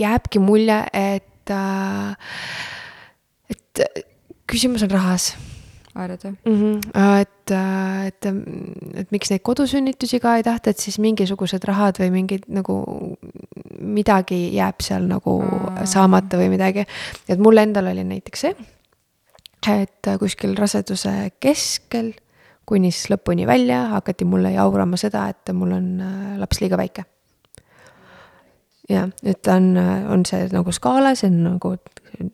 jääbki 0.00 0.38
mulje, 0.38 0.84
et 0.92 1.50
äh,, 1.50 2.16
et 3.50 3.80
küsimus 4.46 4.82
on 4.82 4.90
rahas 4.90 5.34
või? 5.96 6.32
mm. 6.32 6.56
-hmm. 6.60 7.20
et, 7.20 7.54
et, 8.06 8.28
et 9.02 9.14
miks 9.14 9.32
neid 9.32 9.42
kodusünnitusi 9.46 10.20
ka 10.20 10.36
ei 10.36 10.46
tahta, 10.46 10.70
et 10.70 10.82
siis 10.82 10.98
mingisugused 11.02 11.64
rahad 11.64 12.00
või 12.02 12.12
mingid 12.14 12.46
nagu 12.48 12.78
midagi 13.80 14.54
jääb 14.54 14.84
seal 14.84 15.08
nagu 15.08 15.40
Aa. 15.42 15.86
saamata 15.86 16.38
või 16.40 16.50
midagi. 16.52 16.86
et 17.28 17.38
mul 17.38 17.56
endal 17.62 17.92
oli 17.92 18.04
näiteks 18.04 18.46
see, 18.46 18.54
et 19.72 20.14
kuskil 20.20 20.54
raseduse 20.56 21.32
keskel 21.40 22.12
kuni 22.66 22.90
siis 22.90 23.10
lõpuni 23.14 23.46
välja 23.46 23.84
hakati 23.94 24.26
mulle 24.28 24.52
jaurama 24.56 24.98
seda, 25.00 25.28
et 25.30 25.54
mul 25.54 25.76
on 25.76 25.92
äh, 26.02 26.32
laps 26.40 26.60
liiga 26.60 26.78
väike. 26.80 27.06
Jah, 28.90 29.10
et 29.24 29.42
ta 29.42 29.56
on, 29.60 29.74
on 30.12 30.24
see 30.28 30.46
nagu 30.52 30.72
skaala, 30.74 31.14
see 31.18 31.30
on 31.30 31.42
nagu 31.50 31.76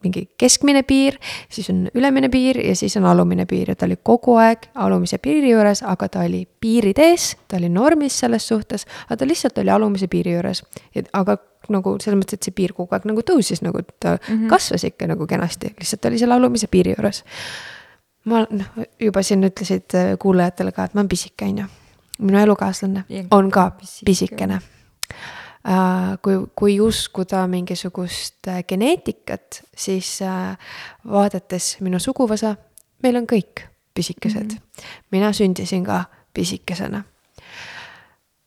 mingi 0.03 0.27
keskmine 0.39 0.83
piir, 0.87 1.17
siis 1.51 1.71
on 1.73 1.87
ülemine 1.95 2.29
piir 2.31 2.61
ja 2.63 2.75
siis 2.77 2.97
on 2.97 3.07
alumine 3.09 3.47
piir 3.51 3.73
ja 3.73 3.77
ta 3.77 3.87
oli 3.87 3.97
kogu 4.03 4.37
aeg 4.39 4.69
alumise 4.75 5.19
piiri 5.23 5.51
juures, 5.51 5.83
aga 5.87 6.09
ta 6.09 6.27
oli 6.27 6.45
piirid 6.61 6.99
ees, 7.03 7.33
ta 7.49 7.59
oli 7.59 7.71
normis 7.73 8.19
selles 8.23 8.47
suhtes, 8.49 8.87
aga 9.09 9.17
ta 9.23 9.29
lihtsalt 9.29 9.59
oli 9.59 9.73
alumise 9.75 10.09
piiri 10.13 10.37
juures. 10.37 10.63
aga 11.13 11.37
nagu 11.71 11.97
selles 12.03 12.19
mõttes, 12.19 12.39
et 12.39 12.49
see 12.49 12.55
piir 12.55 12.75
kogu 12.77 12.95
aeg 12.95 13.07
nagu 13.09 13.23
tõusis, 13.27 13.63
nagu 13.63 13.83
ta 14.01 14.17
mm 14.17 14.35
-hmm. 14.37 14.49
kasvas 14.51 14.85
ikka 14.85 15.07
nagu 15.07 15.27
kenasti, 15.27 15.75
lihtsalt 15.79 16.05
oli 16.11 16.19
seal 16.19 16.33
alumise 16.33 16.67
piiri 16.67 16.95
juures. 16.97 17.25
ma 18.25 18.47
noh, 18.51 18.67
juba 19.01 19.23
siin 19.23 19.45
ütlesid 19.45 19.95
äh, 19.95 20.19
kuulajatele 20.19 20.73
ka, 20.73 20.85
et 20.85 20.95
ma 20.95 21.01
olen 21.01 21.09
pisike, 21.09 21.45
on 21.45 21.59
ju. 21.59 21.65
minu 22.19 22.39
elukaaslane 22.39 23.05
Ja 23.09 23.25
on 23.31 23.51
ka 23.51 23.71
pisike. 23.71 24.05
pisikene 24.05 24.55
Äh, 24.55 24.72
kui, 26.23 26.41
kui 26.59 26.81
uskuda 26.83 27.45
mingisugust 27.47 28.49
äh, 28.51 28.65
geneetikat, 28.67 29.63
siis 29.77 30.17
äh, 30.27 30.57
vaadates 31.07 31.77
minu 31.81 32.01
suguvõsa, 32.03 32.57
meil 33.03 33.21
on 33.21 33.29
kõik 33.31 33.69
pisikesed 33.95 34.43
mm. 34.43 34.59
-hmm. 34.59 34.91
mina 35.11 35.33
sündisin 35.33 35.85
ka 35.85 36.05
pisikesena. 36.35 37.05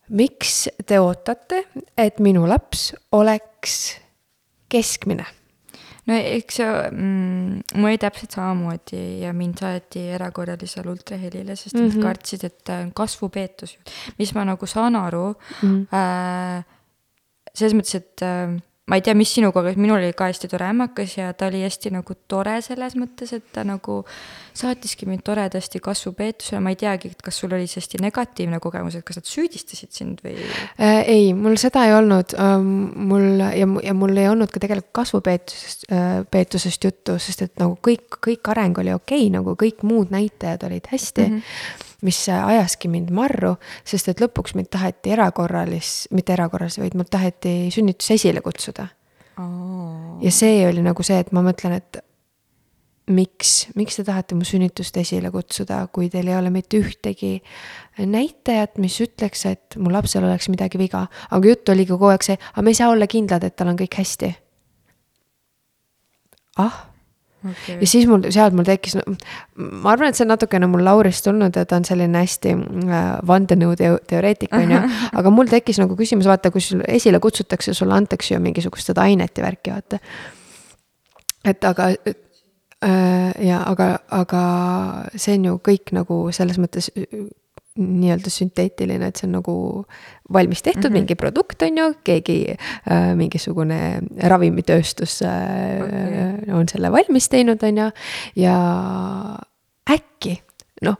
miks 0.09 0.69
te 0.85 0.99
ootate, 0.99 1.63
et 1.97 2.19
minu 2.19 2.47
laps 2.47 2.93
oleks 3.11 3.97
keskmine? 4.69 5.25
no 6.05 6.13
eks 6.13 6.59
mm,, 6.91 7.61
mul 7.75 7.89
oli 7.89 7.97
täpselt 7.97 8.31
samamoodi 8.31 9.21
ja 9.21 9.33
mind 9.33 9.57
saeti 9.59 10.09
erakorralisele 10.09 10.91
ultrahelile, 10.91 11.55
sest 11.55 11.75
mm 11.75 11.81
-hmm. 11.81 11.95
nad 11.95 12.03
kartsid, 12.03 12.43
et 12.43 12.69
äh, 12.69 12.87
kasvupeetus, 12.93 13.77
mis 14.17 14.33
ma 14.33 14.45
nagu 14.45 14.65
saan 14.65 14.95
aru 14.95 15.35
Mhm. 15.61 15.87
äh, 15.93 16.74
selles 17.55 17.75
mõttes, 17.77 17.97
et 17.99 18.23
äh, 18.25 18.55
ma 18.85 18.99
ei 18.99 19.01
tea, 19.01 19.15
mis 19.17 19.31
sinu 19.33 19.49
kogemus, 19.53 19.79
minul 19.81 19.97
oli 19.97 20.13
ka 20.13 20.27
hästi 20.29 20.47
tore 20.51 20.67
ämmakas 20.69 21.15
ja 21.17 21.31
ta 21.33 21.47
oli 21.49 21.63
hästi 21.63 21.89
nagu 21.95 22.15
tore 22.29 22.59
selles 22.61 22.93
mõttes, 22.99 23.31
et 23.33 23.47
ta 23.53 23.63
nagu 23.65 24.03
saatiski 24.55 25.07
mind 25.09 25.23
toredasti 25.25 25.81
kasvupeetusele, 25.83 26.61
ma 26.61 26.73
ei 26.73 26.77
teagi, 26.79 27.09
et 27.15 27.23
kas 27.25 27.39
sul 27.41 27.55
oli 27.57 27.65
see 27.69 27.81
hästi 27.81 28.03
negatiivne 28.05 28.59
kogemus, 28.61 28.99
et 28.99 29.07
kas 29.07 29.17
nad 29.17 29.29
süüdistasid 29.29 29.95
sind 29.95 30.21
või 30.25 30.37
äh,? 30.37 31.01
ei, 31.01 31.33
mul 31.33 31.57
seda 31.61 31.87
ei 31.89 31.95
olnud 31.97 32.37
ähm,, 32.37 32.69
mul 33.09 33.41
ja, 33.41 33.65
ja 33.89 33.97
mul 33.97 34.21
ei 34.21 34.29
olnud 34.29 34.53
ka 34.53 34.61
tegelikult 34.61 34.93
kasvupeetusest 35.01 35.89
äh,, 35.89 36.21
peetusest 36.29 36.85
juttu, 36.85 37.17
sest 37.21 37.41
et 37.47 37.57
nagu 37.61 37.79
kõik, 37.81 38.21
kõik 38.29 38.53
areng 38.53 38.85
oli 38.85 38.93
okei 38.93 39.25
okay,, 39.25 39.33
nagu 39.33 39.57
kõik 39.57 39.81
muud 39.87 40.13
näitajad 40.13 40.69
olid 40.69 40.93
hästi 40.93 41.25
mm. 41.25 41.41
-hmm 41.41 41.84
mis 42.05 42.19
ajaski 42.29 42.89
mind 42.91 43.11
marru, 43.15 43.55
sest 43.87 44.11
et 44.11 44.21
lõpuks 44.23 44.55
mind 44.57 44.69
taheti 44.73 45.13
erakorralis-, 45.15 46.05
mitte 46.15 46.35
erakorralis, 46.35 46.79
vaid 46.81 46.97
mul 46.97 47.09
taheti 47.11 47.71
sünnitus 47.73 48.11
esile 48.15 48.43
kutsuda 48.45 48.87
oh.. 49.41 50.19
ja 50.23 50.33
see 50.33 50.63
oli 50.67 50.83
nagu 50.85 51.05
see, 51.05 51.17
et 51.21 51.31
ma 51.35 51.43
mõtlen, 51.45 51.79
et 51.79 52.01
miks, 53.11 53.51
miks 53.77 53.99
te 53.99 54.05
tahate 54.07 54.37
mu 54.37 54.47
sünnitust 54.47 54.97
esile 54.97 55.29
kutsuda, 55.33 55.83
kui 55.93 56.09
teil 56.13 56.29
ei 56.31 56.37
ole 56.37 56.51
mitte 56.53 56.79
ühtegi 56.81 57.37
näitajat, 57.99 58.79
mis 58.81 58.97
ütleks, 59.03 59.45
et 59.49 59.77
mu 59.77 59.93
lapsel 59.93 60.25
oleks 60.25 60.49
midagi 60.53 60.81
viga. 60.81 61.05
aga 61.29 61.53
jutt 61.53 61.69
oligi 61.69 61.93
kogu 61.93 62.09
aeg 62.09 62.25
see, 62.25 62.39
aga 62.53 62.65
me 62.65 62.73
ei 62.73 62.81
saa 62.81 62.89
olla 62.93 63.07
kindlad, 63.07 63.45
et 63.45 63.55
tal 63.55 63.71
on 63.73 63.79
kõik 63.79 64.01
hästi. 64.01 64.33
ah 66.63 66.94
okay.. 67.51 67.77
ja 67.81 67.89
siis 67.89 68.07
mul, 68.09 68.25
sealt 68.33 68.55
mul 68.57 68.67
tekkis 68.67 68.97
no,, 68.99 69.05
ma 69.55 69.93
arvan, 69.93 70.11
et 70.11 70.19
see 70.19 70.25
on 70.25 70.33
natukene 70.33 70.69
mul 70.71 70.85
Laurist 70.85 71.25
tulnud 71.27 71.55
ja 71.55 71.65
ta 71.69 71.79
on 71.79 71.87
selline 71.87 72.23
hästi 72.23 72.55
äh, 72.55 73.07
vandenõuteoreetik, 73.27 74.53
on 74.55 74.75
ju. 74.75 74.81
aga 75.21 75.33
mul 75.33 75.51
tekkis 75.51 75.81
nagu 75.81 75.97
küsimus, 75.99 76.29
vaata, 76.29 76.51
kui 76.53 76.63
sul 76.63 76.83
esile 76.87 77.21
kutsutakse, 77.23 77.75
sulle 77.77 77.97
antakse 77.97 78.35
ju 78.35 78.41
mingisugust 78.43 78.91
seda 78.91 79.05
ainet 79.07 79.37
ja 79.37 79.47
värki, 79.47 79.73
vaata. 79.75 80.01
et 81.45 81.71
aga 81.71 81.89
äh, 81.95 83.31
ja 83.47 83.63
aga, 83.69 83.89
aga 84.13 84.43
see 85.15 85.39
on 85.39 85.49
ju 85.51 85.57
kõik 85.71 85.95
nagu 85.95 86.21
selles 86.35 86.61
mõttes 86.61 86.91
nii-öelda 87.75 88.31
sünteetiline, 88.31 89.09
et 89.09 89.19
see 89.19 89.27
on 89.27 89.35
nagu 89.35 89.55
valmis 90.33 90.63
tehtud 90.63 90.83
mm 90.83 90.87
-hmm. 90.89 90.99
mingi 90.99 91.15
produkt, 91.15 91.61
on 91.61 91.77
ju, 91.77 91.93
keegi 92.03 92.37
äh,, 92.55 93.15
mingisugune 93.15 93.99
ravimitööstus 94.23 95.21
äh, 95.21 95.83
okay. 95.83 96.53
on 96.53 96.69
selle 96.71 96.91
valmis 96.91 97.29
teinud, 97.29 97.63
on 97.63 97.77
ju, 97.77 97.89
ja 98.35 98.55
äkki, 99.91 100.37
noh, 100.81 100.95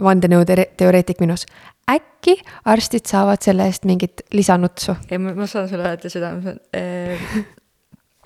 vandenõuteoreetik 0.00 1.20
minus, 1.20 1.46
äkki 1.90 2.36
arstid 2.64 3.06
saavad 3.06 3.42
selle 3.42 3.64
eest 3.66 3.84
mingit 3.84 4.20
lisanutsu. 4.32 4.96
ei, 5.10 5.18
ma 5.18 5.46
saan 5.46 5.68
sulle 5.68 5.96
seda, 6.08 6.34
äh, 6.76 7.24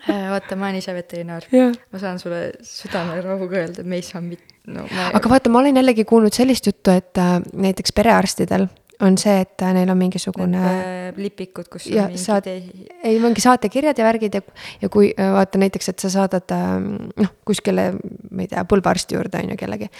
äh, 0.09 0.30
vaata, 0.30 0.57
ma 0.57 0.66
olen 0.66 0.82
ise 0.82 0.95
veterinaar. 0.95 1.47
ma 1.92 1.99
saan 1.99 2.18
sulle 2.18 2.53
südamerahuga 2.62 3.57
öelda, 3.57 3.84
me 3.84 3.97
ei 3.97 4.03
saa 4.03 4.20
mitte 4.20 4.54
no, 4.67 4.87
ma... 4.89 5.11
aga 5.19 5.31
vaata, 5.31 5.53
ma 5.53 5.61
olen 5.62 5.83
jällegi 5.83 6.07
kuulnud 6.09 6.35
sellist 6.37 6.67
juttu, 6.71 6.95
et 6.95 7.21
äh, 7.21 7.37
näiteks 7.53 7.95
perearstidel 7.97 8.69
on 9.03 9.17
see, 9.19 9.35
et 9.43 9.62
äh, 9.62 9.73
neil 9.75 9.91
on 9.91 9.99
mingisugune. 9.99 10.61
Äh, 10.61 11.19
lipikud, 11.19 11.69
kus 11.73 11.87
ja 11.91 12.07
saad, 12.21 12.47
ei 12.49 13.19
mingi 13.23 13.43
saatekirjad 13.43 13.99
ja 13.99 14.07
värgid 14.07 14.39
ja, 14.39 14.43
ja 14.83 14.91
kui 14.93 15.11
äh, 15.12 15.33
vaata 15.35 15.61
näiteks, 15.61 15.91
et 15.93 16.05
sa 16.05 16.11
saadad 16.12 16.55
noh, 16.55 17.33
kuskile, 17.47 17.91
ma 18.31 18.45
ei 18.45 18.51
tea, 18.51 18.65
põlvearsti 18.71 19.19
juurde 19.19 19.43
on 19.43 19.55
ju 19.55 19.61
kellegi. 19.61 19.91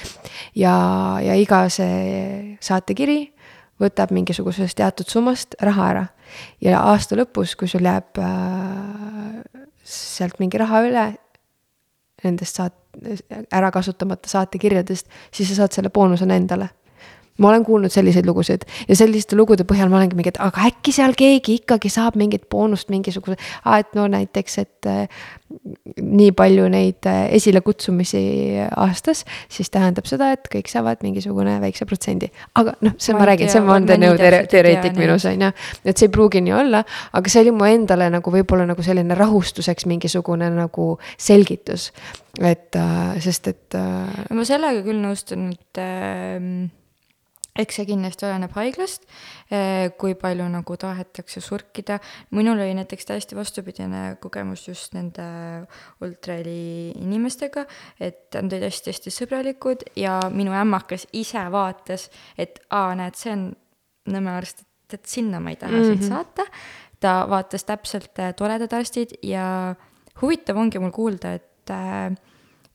ja, 0.61 0.75
ja 1.25 1.37
iga 1.39 1.65
see 1.73 2.57
saatekiri 2.65 3.19
võtab 3.83 4.15
mingisugusest 4.15 4.79
teatud 4.79 5.11
summast 5.11 5.59
raha 5.63 5.91
ära. 5.91 6.07
ja 6.63 6.85
aasta 6.93 7.19
lõpus, 7.19 7.57
kui 7.59 7.69
sul 7.71 7.85
jääb 7.87 8.23
äh, 8.23 9.43
sealt 9.85 10.39
mingi 10.41 10.61
raha 10.61 10.85
üle, 10.87 11.07
nendest 12.25 12.61
saat-, 12.61 12.84
ära 13.53 13.71
kasutamata 13.71 14.29
saatekirjadest, 14.29 15.07
siis 15.33 15.49
sa 15.51 15.63
saad 15.63 15.77
selle 15.77 15.91
boonusena 15.91 16.37
endale 16.37 16.69
ma 17.39 17.49
olen 17.51 17.65
kuulnud 17.67 17.91
selliseid 17.91 18.27
lugusid 18.29 18.63
ja 18.89 18.97
selliste 18.97 19.37
lugude 19.37 19.67
põhjal 19.67 19.91
ma 19.91 19.99
olengi 19.99 20.15
mingi, 20.19 20.31
et 20.31 20.41
aga 20.43 20.69
äkki 20.69 20.93
seal 20.95 21.17
keegi 21.19 21.59
ikkagi 21.61 21.91
saab 21.91 22.19
mingit 22.21 22.47
boonust 22.51 22.93
mingisuguse, 22.95 23.35
et 23.79 23.97
no 23.99 24.07
näiteks, 24.11 24.59
et 24.63 24.89
äh, 24.91 25.25
nii 25.99 26.31
palju 26.37 26.69
neid 26.71 27.09
äh, 27.11 27.25
esilekutsumisi 27.35 28.23
aastas, 28.71 29.25
siis 29.51 29.73
tähendab 29.75 30.07
seda, 30.11 30.31
et 30.37 30.47
kõik 30.53 30.71
saavad 30.71 31.03
mingisugune 31.07 31.57
väikse 31.63 31.89
protsendi. 31.91 32.31
aga 32.55 32.77
noh, 32.87 32.95
see 33.03 33.17
ma, 33.17 33.25
ma 33.25 33.29
räägin, 33.33 33.51
see 33.51 33.63
on 33.65 33.71
vandenõuteoreetik 33.73 35.01
minus 35.01 35.27
on 35.31 35.49
ju, 35.49 35.51
et 35.83 35.99
see 35.99 36.07
ei 36.07 36.15
pruugi 36.15 36.45
nii 36.45 36.55
olla, 36.55 36.85
aga 37.19 37.35
see 37.35 37.43
oli 37.43 37.57
mu 37.57 37.67
endale 37.67 38.13
nagu 38.15 38.37
võib-olla 38.37 38.69
nagu 38.71 38.87
selline 38.87 39.19
rahustuseks 39.19 39.91
mingisugune 39.91 40.53
nagu 40.55 40.87
selgitus, 41.19 41.91
et 42.39 42.79
äh, 42.79 43.19
sest 43.27 43.51
et 43.51 43.81
äh.... 43.81 44.25
ma 44.31 44.47
sellega 44.47 44.87
küll 44.87 45.03
nõustun, 45.03 45.51
et 45.51 45.83
äh 45.83 46.83
eks 47.55 47.79
see 47.79 47.87
kindlasti 47.87 48.27
oleneb 48.27 48.55
haiglast, 48.59 49.05
eh, 49.51 49.91
kui 49.99 50.15
palju 50.19 50.47
nagu 50.51 50.77
tahetakse 50.77 51.41
surkida. 51.41 52.01
minul 52.31 52.59
oli 52.59 52.75
näiteks 52.75 53.07
täiesti 53.07 53.37
vastupidine 53.37 54.17
kogemus 54.21 54.69
just 54.69 54.95
nende 54.95 55.23
ultraheli 56.01 56.93
inimestega, 56.99 57.67
et 58.01 58.35
nad 58.35 58.53
olid 58.53 58.67
hästi-hästi 58.69 59.11
sõbralikud 59.11 59.85
ja 59.97 60.21
minu 60.31 60.53
ämmakas 60.53 61.07
ise 61.13 61.45
vaatas, 61.51 62.11
et 62.39 62.61
aa, 62.71 62.95
näed, 62.95 63.15
see 63.15 63.33
on 63.33 63.53
Nõmme 64.05 64.35
arst, 64.37 64.59
et, 64.61 64.99
et 64.99 65.07
sinna 65.09 65.39
ma 65.41 65.55
ei 65.55 65.57
taha 65.57 65.73
mm 65.73 65.79
-hmm. 65.79 65.85
sind 65.85 66.03
mhm. 66.03 66.09
saata. 66.09 66.45
ta 67.01 67.27
vaatas 67.29 67.65
täpselt 67.65 68.19
eh, 68.19 68.35
toredad 68.35 68.73
arstid 68.73 69.11
ja 69.23 69.75
huvitav 70.23 70.57
ongi 70.57 70.79
mul 70.79 70.91
kuulda, 70.91 71.33
et 71.35 71.71
äh, 71.71 72.13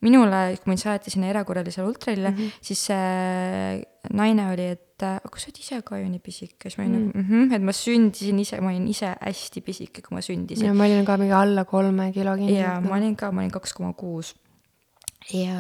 minule, 0.06 0.42
kui 0.60 0.72
mind 0.72 0.82
saati 0.82 1.12
sinna 1.12 1.30
erakorralisele 1.32 1.88
ultralile 1.88 2.32
mm, 2.32 2.38
-hmm. 2.38 2.60
siis 2.62 2.84
see 2.90 4.14
naine 4.16 4.46
oli, 4.54 4.68
et 4.76 5.04
aga 5.04 5.42
sa 5.42 5.50
oled 5.50 5.60
ise 5.64 5.80
ka 5.86 6.00
ju 6.00 6.10
nii 6.10 6.22
pisike, 6.24 6.70
siis 6.70 6.78
ma 6.80 6.86
olin 6.86 6.96
nagu 6.96 7.12
mm 7.14 7.26
-hmm, 7.30 7.56
et 7.56 7.66
ma 7.70 7.76
sündisin 7.76 8.40
ise, 8.40 8.62
ma 8.62 8.72
olin 8.72 8.88
ise 8.88 9.12
hästi 9.20 9.62
pisike, 9.62 10.02
kui 10.02 10.16
ma 10.16 10.22
sündisin. 10.22 10.66
ja 10.66 10.74
ma 10.74 10.88
olin 10.88 11.06
ka 11.06 11.18
mingi 11.18 11.36
alla 11.36 11.66
kolme 11.66 12.12
kilo 12.14 12.36
kinni. 12.36 12.60
ja 12.60 12.80
ma 12.80 12.96
olin 12.96 13.16
ka, 13.16 13.32
ma 13.32 13.42
olin 13.42 13.52
kaks 13.52 13.74
koma 13.74 13.94
kuus. 13.94 14.36
ja 15.34 15.60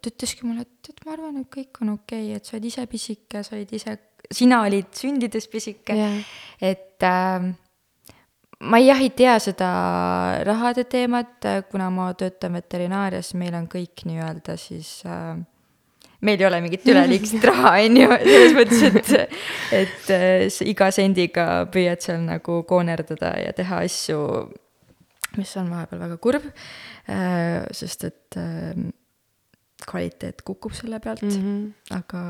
ta 0.00 0.10
ütleski 0.10 0.46
mulle, 0.46 0.62
et, 0.68 0.88
et 0.88 1.04
ma 1.06 1.12
arvan, 1.12 1.40
et 1.40 1.48
kõik 1.56 1.82
on 1.82 1.96
okei 1.96 2.24
okay,, 2.24 2.36
et 2.36 2.44
sa 2.44 2.56
oled 2.56 2.64
ise 2.64 2.86
pisike, 2.86 3.42
sa 3.42 3.56
olid 3.56 3.72
ise, 3.72 3.98
sina 4.30 4.62
olid 4.62 4.92
sündides 4.92 5.48
pisike 5.48 5.96
yeah., 5.96 6.24
et 6.60 7.02
äh, 7.02 7.52
ma 8.62 8.78
jah 8.82 9.00
ei 9.02 9.10
tea 9.16 9.36
seda 9.42 9.70
rahade 10.46 10.84
teemat, 10.90 11.48
kuna 11.70 11.88
ma 11.90 12.12
töötan 12.18 12.54
veterinaarias, 12.58 13.32
meil 13.38 13.56
on 13.58 13.66
kõik 13.70 14.04
nii-öelda 14.08 14.56
siis 14.60 15.00
äh, 15.08 15.34
meil 16.22 16.40
ei 16.40 16.46
ole 16.46 16.60
mingit 16.64 16.86
üleliigset 16.86 17.44
raha, 17.50 17.74
on 17.82 17.98
ju, 17.98 18.08
selles 18.22 18.56
mõttes, 18.56 18.82
et, 18.88 19.36
et 19.82 20.12
äh, 20.14 20.46
iga 20.70 20.90
sendiga 20.94 21.46
püüad 21.72 22.04
seal 22.04 22.22
nagu 22.26 22.62
koonerdada 22.68 23.34
ja 23.42 23.52
teha 23.56 23.82
asju, 23.86 24.22
mis 25.38 25.54
on 25.58 25.70
vahepeal 25.72 26.02
väga 26.06 26.18
kurb 26.22 26.48
äh,, 26.48 27.62
sest 27.74 28.08
et 28.10 28.40
äh, 28.40 28.90
kvaliteet 29.82 30.44
kukub 30.46 30.74
selle 30.78 31.00
pealt 31.02 31.24
mm, 31.26 31.38
-hmm. 31.42 31.96
aga 31.98 32.20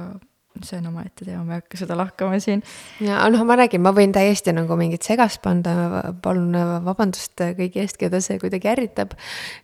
see 0.60 0.78
on 0.78 0.86
omaette 0.90 1.24
teema, 1.24 1.42
ma 1.46 1.56
ei 1.56 1.62
hakka 1.62 1.78
seda 1.80 1.96
lahkama 1.96 2.38
siin. 2.42 2.62
ja 3.00 3.22
noh, 3.32 3.44
ma 3.48 3.56
räägin, 3.58 3.82
ma 3.84 3.92
võin 3.96 4.12
täiesti 4.14 4.52
nagu 4.54 4.76
mingit 4.78 5.04
segast 5.06 5.40
panna, 5.44 6.02
palun 6.22 6.54
vabandust 6.84 7.40
kõigi 7.56 7.80
eest, 7.82 7.98
keda 8.00 8.20
see 8.24 8.38
kuidagi 8.42 8.68
ärritab. 8.72 9.14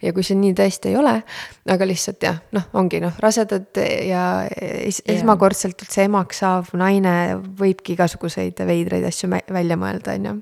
ja 0.02 0.12
kui 0.16 0.24
see 0.26 0.38
nii 0.40 0.54
tõesti 0.58 0.92
ei 0.92 0.98
ole, 1.00 1.14
aga 1.68 1.88
lihtsalt 1.88 2.24
jah, 2.24 2.40
noh, 2.56 2.68
ongi 2.80 3.02
noh, 3.04 3.14
rasedad 3.22 3.80
ja 4.08 4.24
es 4.48 5.02
yeah. 5.02 5.18
esmakordselt 5.18 5.84
üldse 5.84 6.06
emaks 6.08 6.42
saav 6.42 6.72
naine 6.78 7.14
võibki 7.58 7.94
igasuguseid 7.96 8.64
veidraid 8.68 9.04
asju 9.08 9.30
välja 9.30 9.78
mõelda, 9.80 10.16
on 10.16 10.30
ju. 10.30 10.36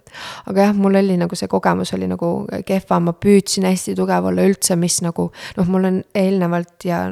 aga 0.53 0.69
jah, 0.69 0.77
mul 0.79 1.01
oli 1.03 1.19
nagu 1.21 1.39
see 1.39 1.51
kogemus 1.51 1.95
oli 1.97 2.09
nagu 2.11 2.31
kehva, 2.67 3.01
ma 3.03 3.17
püüdsin 3.19 3.67
hästi 3.67 3.97
tugev 3.99 4.31
olla 4.31 4.47
üldse, 4.47 4.79
mis 4.79 5.01
nagu 5.05 5.31
noh, 5.59 5.75
mul 5.75 5.91
on 5.91 6.01
eelnevalt 6.15 6.87
ja 6.87 7.09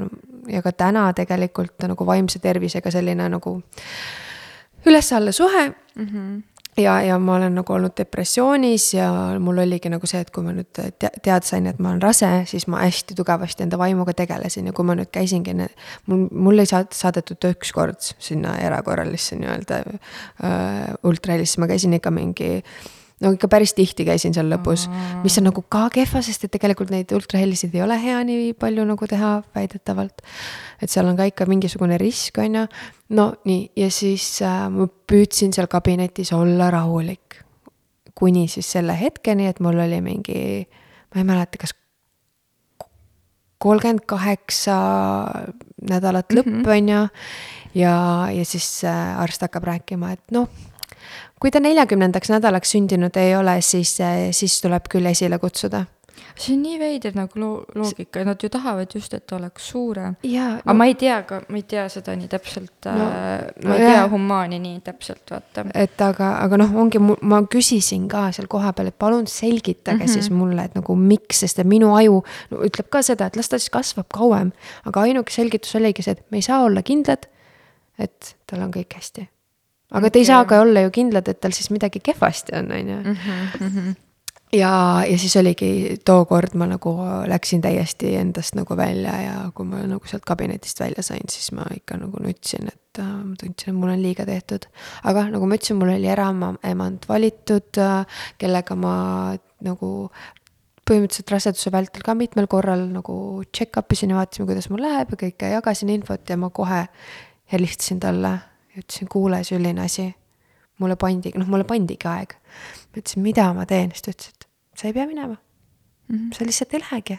ja 0.48 0.62
ka 0.62 0.72
täna 0.72 1.10
tegelikult 1.16 1.86
nagu 1.88 2.06
vaimse 2.06 2.38
tervisega 2.42 2.90
selline 2.94 3.28
nagu 3.28 3.60
üles-alla 4.84 5.32
suhe 5.32 5.68
mm. 5.68 6.08
-hmm 6.08 6.42
ja, 6.76 7.02
ja 7.02 7.18
ma 7.18 7.36
olen 7.36 7.54
nagu 7.54 7.72
olnud 7.72 7.92
depressioonis 7.96 8.94
ja 8.94 9.36
mul 9.40 9.58
oligi 9.58 9.88
nagu 9.88 10.06
see, 10.06 10.20
et 10.20 10.30
kui 10.34 10.42
ma 10.42 10.52
nüüd 10.56 10.70
te 10.74 11.10
teada 11.22 11.46
sain, 11.46 11.66
et 11.70 11.78
ma 11.78 11.92
olen 11.92 12.02
rase, 12.02 12.30
siis 12.50 12.66
ma 12.66 12.80
hästi 12.82 13.14
tugevasti 13.14 13.62
enda 13.62 13.78
vaimuga 13.78 14.12
tegelesin 14.12 14.66
ja 14.66 14.72
kui 14.72 14.84
ma 14.84 14.96
nüüd 14.98 15.12
käisingi, 15.14 15.54
mul, 16.06 16.26
mul 16.30 16.58
ei 16.58 16.66
saad-, 16.66 16.90
saadetud 16.94 17.46
ükskord 17.52 18.10
sinna 18.18 18.56
erakorralisse 18.58 19.38
nii-öelda 19.38 19.80
äh, 19.84 20.98
ultrahelisse, 21.02 21.60
ma 21.62 21.70
käisin 21.70 21.94
ikka 21.94 22.10
mingi 22.10 22.56
äh, 22.56 22.90
no 23.22 23.30
ikka 23.34 23.48
päris 23.50 23.74
tihti 23.76 24.06
käisin 24.06 24.34
seal 24.34 24.48
lõpus, 24.50 24.86
mis 25.22 25.36
on 25.38 25.48
nagu 25.48 25.62
ka 25.70 25.86
kehva, 25.94 26.22
sest 26.24 26.46
et 26.46 26.52
tegelikult 26.56 26.90
neid 26.92 27.12
ultrahelisid 27.14 27.74
ei 27.76 27.84
ole 27.84 27.98
hea 28.00 28.18
nii 28.26 28.52
palju 28.58 28.86
nagu 28.88 29.08
teha 29.10 29.36
väidetavalt. 29.54 30.24
et 30.82 30.90
seal 30.90 31.06
on 31.08 31.16
ka 31.16 31.28
ikka 31.30 31.46
mingisugune 31.50 31.98
risk, 32.00 32.38
on 32.42 32.60
ju. 32.60 32.66
no 33.14 33.28
nii, 33.44 33.70
ja 33.76 33.90
siis 33.90 34.26
äh, 34.42 34.66
ma 34.70 34.88
püüdsin 34.88 35.54
seal 35.54 35.70
kabinetis 35.70 36.32
olla 36.32 36.70
rahulik. 36.74 37.40
kuni 38.14 38.48
siis 38.48 38.70
selle 38.70 38.94
hetkeni, 38.98 39.46
et 39.46 39.60
mul 39.60 39.78
oli 39.78 40.00
mingi, 40.00 40.66
ma 41.14 41.22
ei 41.22 41.26
mäleta, 41.26 41.58
kas 41.58 41.74
kolmkümmend 43.64 44.04
kaheksa 44.06 44.76
nädalat 45.88 46.32
lõpp 46.32 46.50
mm, 46.50 46.62
-hmm. 46.62 46.70
on 46.70 46.88
ju. 46.88 47.08
ja, 47.74 47.94
ja 48.30 48.44
siis 48.44 48.84
äh, 48.84 49.20
arst 49.20 49.42
hakkab 49.42 49.64
rääkima, 49.64 50.12
et 50.12 50.30
noh, 50.30 50.48
kui 51.40 51.50
ta 51.50 51.60
neljakümnendaks 51.60 52.30
nädalaks 52.30 52.70
sündinud 52.76 53.16
ei 53.20 53.36
ole, 53.36 53.60
siis, 53.60 53.98
siis 54.30 54.60
tuleb 54.60 54.88
küll 54.92 55.06
esile 55.10 55.38
kutsuda 55.38 55.84
see 56.34 56.54
on 56.56 56.62
nii 56.64 56.78
veider 56.78 57.14
nagu 57.14 57.38
loo-, 57.38 57.64
loogika, 57.78 58.22
nad 58.26 58.42
ju 58.42 58.48
tahavad 58.50 58.94
just, 58.94 59.14
et 59.14 59.32
oleks 59.32 59.68
suurem. 59.70 60.16
No, 60.22 60.46
aga 60.58 60.74
ma 60.76 60.86
ei 60.90 60.96
tea 60.98 61.20
ka, 61.28 61.40
ma 61.48 61.60
ei 61.60 61.66
tea 61.70 61.84
seda 61.92 62.14
nii 62.18 62.30
täpselt 62.32 62.88
no,, 62.88 63.06
äh, 63.06 63.44
ma 63.64 63.76
ei 63.78 63.86
tea 63.86 64.04
humaani 64.10 64.58
nii 64.62 64.80
täpselt, 64.86 65.22
vaata. 65.30 65.66
et 65.84 66.04
aga, 66.04 66.30
aga 66.44 66.60
noh, 66.60 66.74
ongi, 66.84 67.02
ma 67.02 67.40
küsisin 67.50 68.08
ka 68.10 68.26
seal 68.34 68.48
kohapeal, 68.50 68.90
et 68.90 68.98
palun 68.98 69.28
selgitage 69.30 69.98
mm 69.98 70.06
-hmm. 70.06 70.14
siis 70.16 70.30
mulle, 70.30 70.64
et 70.64 70.74
nagu 70.78 70.96
miks, 70.98 71.44
sest 71.44 71.62
et 71.62 71.70
minu 71.70 71.94
aju 71.94 72.22
no, 72.50 72.64
ütleb 72.66 72.90
ka 72.90 73.02
seda, 73.02 73.30
et 73.30 73.36
las 73.36 73.48
ta 73.48 73.58
siis 73.58 73.70
kasvab 73.70 74.10
kauem. 74.12 74.52
aga 74.84 75.06
ainuke 75.06 75.32
selgitus 75.32 75.74
oligi 75.74 76.02
see, 76.02 76.12
et 76.18 76.24
me 76.30 76.38
ei 76.38 76.42
saa 76.42 76.62
olla 76.62 76.82
kindlad, 76.82 77.28
et 77.98 78.36
tal 78.46 78.62
on 78.62 78.74
kõik 78.74 78.98
hästi. 78.98 79.28
Aga 79.94 80.10
te 80.10 80.22
ei 80.22 80.28
saa 80.28 80.44
ka 80.48 80.60
olla 80.64 80.84
ju 80.86 80.94
kindlad, 80.94 81.28
et 81.30 81.40
tal 81.40 81.54
siis 81.56 81.70
midagi 81.74 82.02
kehvasti 82.04 82.56
on, 82.58 82.72
on 82.72 82.92
ju 82.94 82.98
Mhm, 83.04 83.38
mhm. 83.60 83.94
Ja, 84.54 85.02
ja 85.02 85.18
siis 85.18 85.34
oligi 85.36 85.96
tookord 86.06 86.54
ma 86.54 86.68
nagu 86.70 86.92
läksin 87.26 87.62
täiesti 87.64 88.12
endast 88.20 88.54
nagu 88.54 88.76
välja 88.78 89.14
ja 89.22 89.32
kui 89.54 89.66
ma 89.66 89.80
nagu 89.88 90.06
sealt 90.06 90.22
kabinetist 90.28 90.78
välja 90.80 91.02
sain, 91.02 91.26
siis 91.30 91.50
ma 91.56 91.64
ikka 91.74 91.96
nagu 91.98 92.22
nutsin, 92.22 92.68
et 92.70 93.00
äh, 93.02 93.08
ma 93.08 93.34
tundsin, 93.40 93.72
et 93.72 93.80
mul 93.80 93.90
on 93.90 94.02
liiga 94.02 94.26
tehtud. 94.28 94.68
aga 95.02 95.26
nagu 95.32 95.48
ma 95.50 95.58
ütlesin, 95.58 95.80
mul 95.80 95.90
oli 95.96 96.06
eraemand 96.06 97.08
valitud, 97.08 97.82
äh, 97.82 98.22
kellega 98.38 98.78
ma 98.78 98.94
nagu 99.64 99.90
põhimõtteliselt 100.84 101.34
raseduse 101.34 101.72
vältel 101.72 102.04
ka 102.04 102.14
mitmel 102.14 102.46
korral 102.46 102.86
nagu 102.92 103.42
check-up 103.56 103.92
isin 103.92 104.12
ja 104.12 104.20
vaatasime, 104.20 104.46
kuidas 104.46 104.70
mul 104.70 104.84
läheb 104.84 105.14
ja 105.16 105.22
kõike, 105.26 105.52
jagasin 105.56 105.94
infot 105.96 106.30
ja 106.30 106.38
ma 106.38 106.52
kohe 106.54 106.84
helistasin 107.52 107.98
talle 108.04 108.36
ja 108.74 108.82
ütlesin, 108.82 109.08
kuule, 109.08 109.44
selline 109.44 109.84
asi. 109.84 110.14
mulle 110.78 110.96
pandi, 110.98 111.30
noh, 111.38 111.46
mulle 111.46 111.64
pandigi 111.64 112.08
aeg. 112.10 112.34
ma 112.34 112.98
ütlesin, 113.00 113.22
mida 113.22 113.52
ma 113.54 113.66
teen, 113.66 113.92
siis 113.94 114.02
ta 114.02 114.10
ütles, 114.10 114.32
et 114.34 114.48
sa 114.80 114.88
ei 114.88 114.96
pea 114.96 115.06
minema 115.06 115.36
mm. 115.36 116.16
-hmm. 116.16 116.38
sa 116.38 116.44
lihtsalt 116.44 116.74
ei 116.74 116.80
lähegi. 116.80 117.18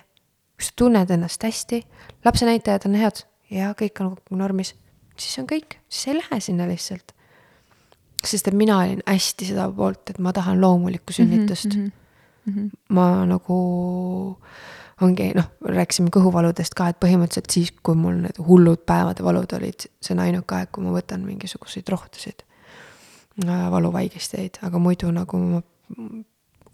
kui 0.56 0.66
sa 0.66 0.72
tunned 0.76 1.10
ennast 1.10 1.44
hästi, 1.44 1.84
lapse 2.26 2.46
näitajad 2.46 2.86
on 2.86 2.96
head 2.96 3.24
ja 3.52 3.74
kõik 3.74 4.00
on 4.00 4.16
normis, 4.30 4.76
siis 5.18 5.40
on 5.40 5.48
kõik, 5.48 5.78
siis 5.90 6.08
ei 6.08 6.16
lähe 6.22 6.40
sinna 6.40 6.68
lihtsalt. 6.68 7.12
sest 8.26 8.48
et 8.48 8.54
mina 8.54 8.80
olin 8.80 9.02
hästi 9.08 9.46
seda 9.46 9.72
poolt, 9.72 10.10
et 10.10 10.20
ma 10.20 10.34
tahan 10.34 10.62
loomulikku 10.62 11.12
mhm, 11.12 11.16
sünnitust 11.16 11.76
mm. 11.76 11.92
-hmm. 12.50 12.70
ma 12.90 13.26
nagu 13.26 13.58
ongi 15.04 15.32
noh, 15.36 15.50
rääkisime 15.68 16.12
kõhuvaludest 16.14 16.76
ka, 16.78 16.90
et 16.92 17.00
põhimõtteliselt 17.04 17.52
siis, 17.52 17.74
kui 17.84 17.98
mul 18.00 18.22
need 18.24 18.40
hullud 18.40 18.86
päevade 18.88 19.26
valud 19.26 19.58
olid, 19.58 19.88
see 20.00 20.16
on 20.16 20.24
ainuke 20.24 20.56
aeg, 20.56 20.72
kui 20.72 20.86
ma 20.86 20.94
võtan 20.96 21.26
mingisuguseid 21.28 21.90
rohtusid, 21.92 22.46
äh, 23.44 23.66
valuvaigisteid, 23.74 24.62
aga 24.68 24.80
muidu 24.80 25.12
nagu 25.16 25.42
ma 25.42 25.62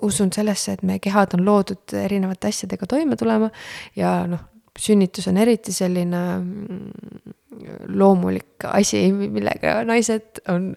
usun 0.01 0.31
sellesse, 0.33 0.77
et 0.77 0.85
meie 0.87 1.01
kehad 1.01 1.35
on 1.37 1.45
loodud 1.45 1.93
erinevate 1.97 2.49
asjadega 2.49 2.87
toime 2.89 3.17
tulema 3.19 3.51
ja 3.97 4.21
noh, 4.29 4.47
sünnitus 4.79 5.27
on 5.29 5.37
eriti 5.41 5.73
selline 5.75 6.21
mm, 6.39 7.33
loomulik 7.97 8.65
asi, 8.71 9.03
millega 9.11 9.81
naised 9.87 10.41
on 10.49 10.71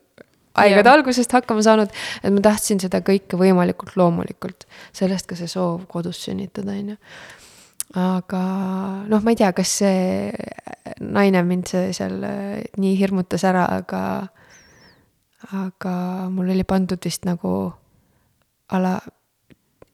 aegade 0.54 0.90
algusest 0.90 1.32
hakkama 1.34 1.64
saanud, 1.66 1.92
et 2.22 2.34
ma 2.34 2.42
tahtsin 2.44 2.80
seda 2.82 3.00
kõike 3.04 3.38
võimalikult 3.40 3.96
loomulikult. 3.98 4.66
sellest 4.92 5.26
ka 5.30 5.38
see 5.38 5.50
soov 5.50 5.86
kodus 5.90 6.22
sünnitada, 6.24 6.72
on 6.72 6.94
ju. 6.94 6.96
aga 8.00 8.42
noh, 9.10 9.22
ma 9.22 9.34
ei 9.34 9.40
tea, 9.40 9.52
kas 9.52 9.78
see 9.82 10.32
naine 11.00 11.42
mind 11.46 11.70
see 11.70 11.92
seal 11.96 12.16
nii 12.76 12.94
hirmutas 12.98 13.44
ära, 13.44 13.66
aga, 13.80 14.02
aga 15.64 15.94
mul 16.30 16.54
oli 16.54 16.64
pandud 16.64 17.02
vist 17.04 17.26
nagu 17.28 17.72
a 18.70 18.80
la 18.80 18.96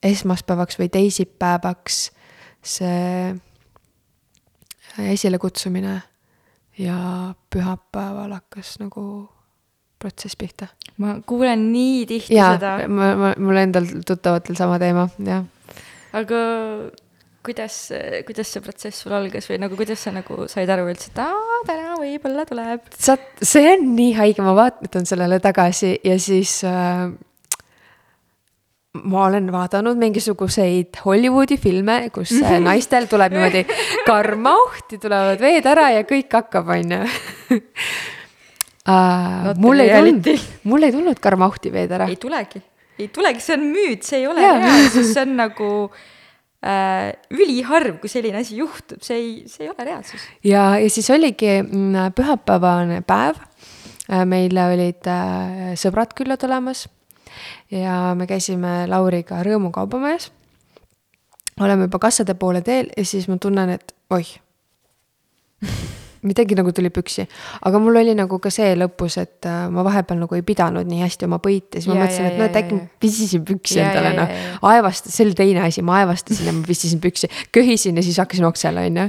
esmaspäevaks 0.02 0.78
või 0.80 0.88
teisipäevaks 0.92 1.98
see 2.62 3.34
esilekutsumine 4.98 6.00
ja 6.80 6.96
pühapäeval 7.52 8.32
hakkas 8.32 8.78
nagu 8.80 9.28
protsess 10.00 10.38
pihta. 10.40 10.70
ma 11.00 11.18
kuulen 11.26 11.68
nii 11.72 12.02
tihti 12.08 12.38
ja, 12.38 12.54
seda. 12.56 12.74
ma, 12.88 13.12
ma, 13.18 13.30
mul 13.38 13.60
endal 13.60 13.86
tuttavatel 14.06 14.58
sama 14.58 14.80
teema, 14.82 15.06
jah. 15.26 15.46
aga 16.16 16.42
kuidas, 17.46 17.76
kuidas 18.28 18.52
see 18.52 18.64
protsess 18.64 19.04
sul 19.04 19.14
algas 19.16 19.48
või 19.50 19.60
nagu 19.62 19.78
kuidas 19.78 20.02
sa 20.04 20.12
nagu 20.14 20.44
said 20.50 20.70
aru 20.72 20.90
üldse, 20.90 21.12
et 21.12 21.22
aa, 21.24 21.62
täna 21.68 21.96
võib-olla 22.00 22.44
tuleb? 22.48 22.84
sa, 22.96 23.16
see 23.40 23.64
on 23.74 23.90
nii 23.96 24.14
haige, 24.18 24.44
ma 24.44 24.56
vaatan 24.58 25.08
sellele 25.08 25.40
tagasi 25.42 25.96
ja 26.04 26.18
siis 26.20 26.60
äh, 26.68 27.08
ma 28.92 29.24
olen 29.26 29.48
vaadanud 29.52 29.98
mingisuguseid 30.00 31.00
Hollywoodi 31.04 31.56
filme, 31.60 32.02
kus 32.14 32.34
naistel 32.68 33.08
tuleb 33.10 33.36
niimoodi 33.36 33.64
karmauhti, 34.08 34.98
tulevad 35.00 35.40
veed 35.40 35.68
ära 35.70 35.90
ja 35.96 36.06
kõik 36.08 36.40
hakkab, 36.40 36.72
on 36.76 36.96
ju. 39.46 39.56
mul 39.64 39.84
ei 39.84 39.90
tulnud, 39.94 40.30
mul 40.70 40.86
ei 40.88 40.94
tulnud 40.94 41.20
karmauhti 41.22 41.72
veed 41.74 41.92
ära. 41.96 42.08
ei 42.10 42.18
tulegi, 42.20 42.62
ei 42.98 43.10
tulegi, 43.12 43.44
see 43.44 43.58
on 43.58 43.66
müüt, 43.74 44.06
see 44.06 44.22
ei 44.22 44.30
ole 44.30 44.46
reaalsus, 44.46 45.12
see 45.14 45.24
on 45.24 45.36
nagu 45.38 45.70
äh, 45.88 47.10
üliharv, 47.34 47.98
kui 48.02 48.12
selline 48.12 48.42
asi 48.42 48.60
juhtub, 48.60 49.02
see 49.06 49.18
ei, 49.18 49.30
see 49.50 49.66
ei 49.66 49.72
ole 49.72 49.88
reaalsus. 49.90 50.26
ja, 50.46 50.72
ja 50.80 50.90
siis 50.92 51.10
oligi 51.14 51.60
mm, 51.62 52.16
pühapäevane 52.16 53.02
päev. 53.06 53.40
Äh, 54.10 54.24
meile 54.26 54.64
olid 54.72 55.06
äh, 55.06 55.70
sõbrad 55.78 56.16
külla 56.18 56.34
tulemas 56.40 56.88
ja 57.70 58.10
me 58.18 58.26
käisime 58.26 58.88
Lauriga 58.90 59.42
Rõõmu 59.46 59.70
kaubamajas. 59.74 60.32
oleme 61.60 61.86
juba 61.86 61.98
kassade 62.02 62.34
poole 62.34 62.62
teel 62.66 62.90
ja 62.96 63.04
siis 63.04 63.28
ma 63.28 63.38
tunnen, 63.38 63.70
et 63.70 63.94
oih 64.10 64.34
midagi 66.26 66.56
nagu 66.58 66.72
tuli 66.76 66.90
püksi, 66.92 67.24
aga 67.66 67.80
mul 67.80 67.96
oli 68.02 68.12
nagu 68.16 68.38
ka 68.42 68.52
see 68.52 68.74
lõpus, 68.76 69.16
et 69.22 69.46
äh, 69.48 69.66
ma 69.72 69.84
vahepeal 69.86 70.20
nagu 70.20 70.36
ei 70.36 70.44
pidanud 70.46 70.88
nii 70.88 71.00
hästi 71.04 71.28
oma 71.28 71.40
põite, 71.42 71.80
siis 71.80 71.88
ma 71.88 71.96
ja, 71.96 72.04
mõtlesin, 72.04 72.28
et 72.28 72.38
no, 72.40 72.48
et 72.50 72.58
äkki 72.60 72.76
ma 72.76 72.88
pissisin 73.02 73.44
püksi 73.48 73.80
ja, 73.80 73.88
endale, 73.88 74.12
noh. 74.18 74.34
aevast-, 74.72 75.08
see 75.12 75.24
oli 75.26 75.36
teine 75.38 75.64
asi, 75.64 75.84
ma 75.86 76.00
aevastasin 76.02 76.50
ja 76.50 76.56
ma 76.56 76.64
pissisin 76.66 77.00
püksi, 77.02 77.30
köhisin 77.56 78.00
ja 78.00 78.04
siis 78.04 78.20
hakkasin 78.20 78.48
oksele, 78.50 78.84
on 78.90 79.00
ju. 79.00 79.06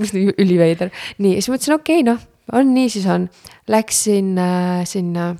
mis 0.00 0.14
üliveider. 0.16 0.92
nii, 1.18 1.36
siis 1.38 1.52
mõtlesin, 1.52 1.76
okei 1.76 2.00
okay,, 2.00 2.08
noh, 2.12 2.22
on 2.56 2.74
nii, 2.74 2.92
siis 2.92 3.08
on. 3.12 3.28
Läksin 3.68 4.34
äh, 4.40 4.84
sinna 4.88 5.30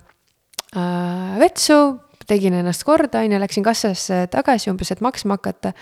äh, 0.77 1.39
vetsu, 1.41 1.81
tegin 2.29 2.57
ennast 2.61 2.85
korda, 2.85 3.25
on 3.25 3.33
ju, 3.33 3.41
läksin 3.41 3.65
kassasse 3.65 4.27
tagasi 4.33 4.73
umbes, 4.73 4.93
et 4.93 5.01
maksma 5.05 5.39
hakata. 5.39 5.73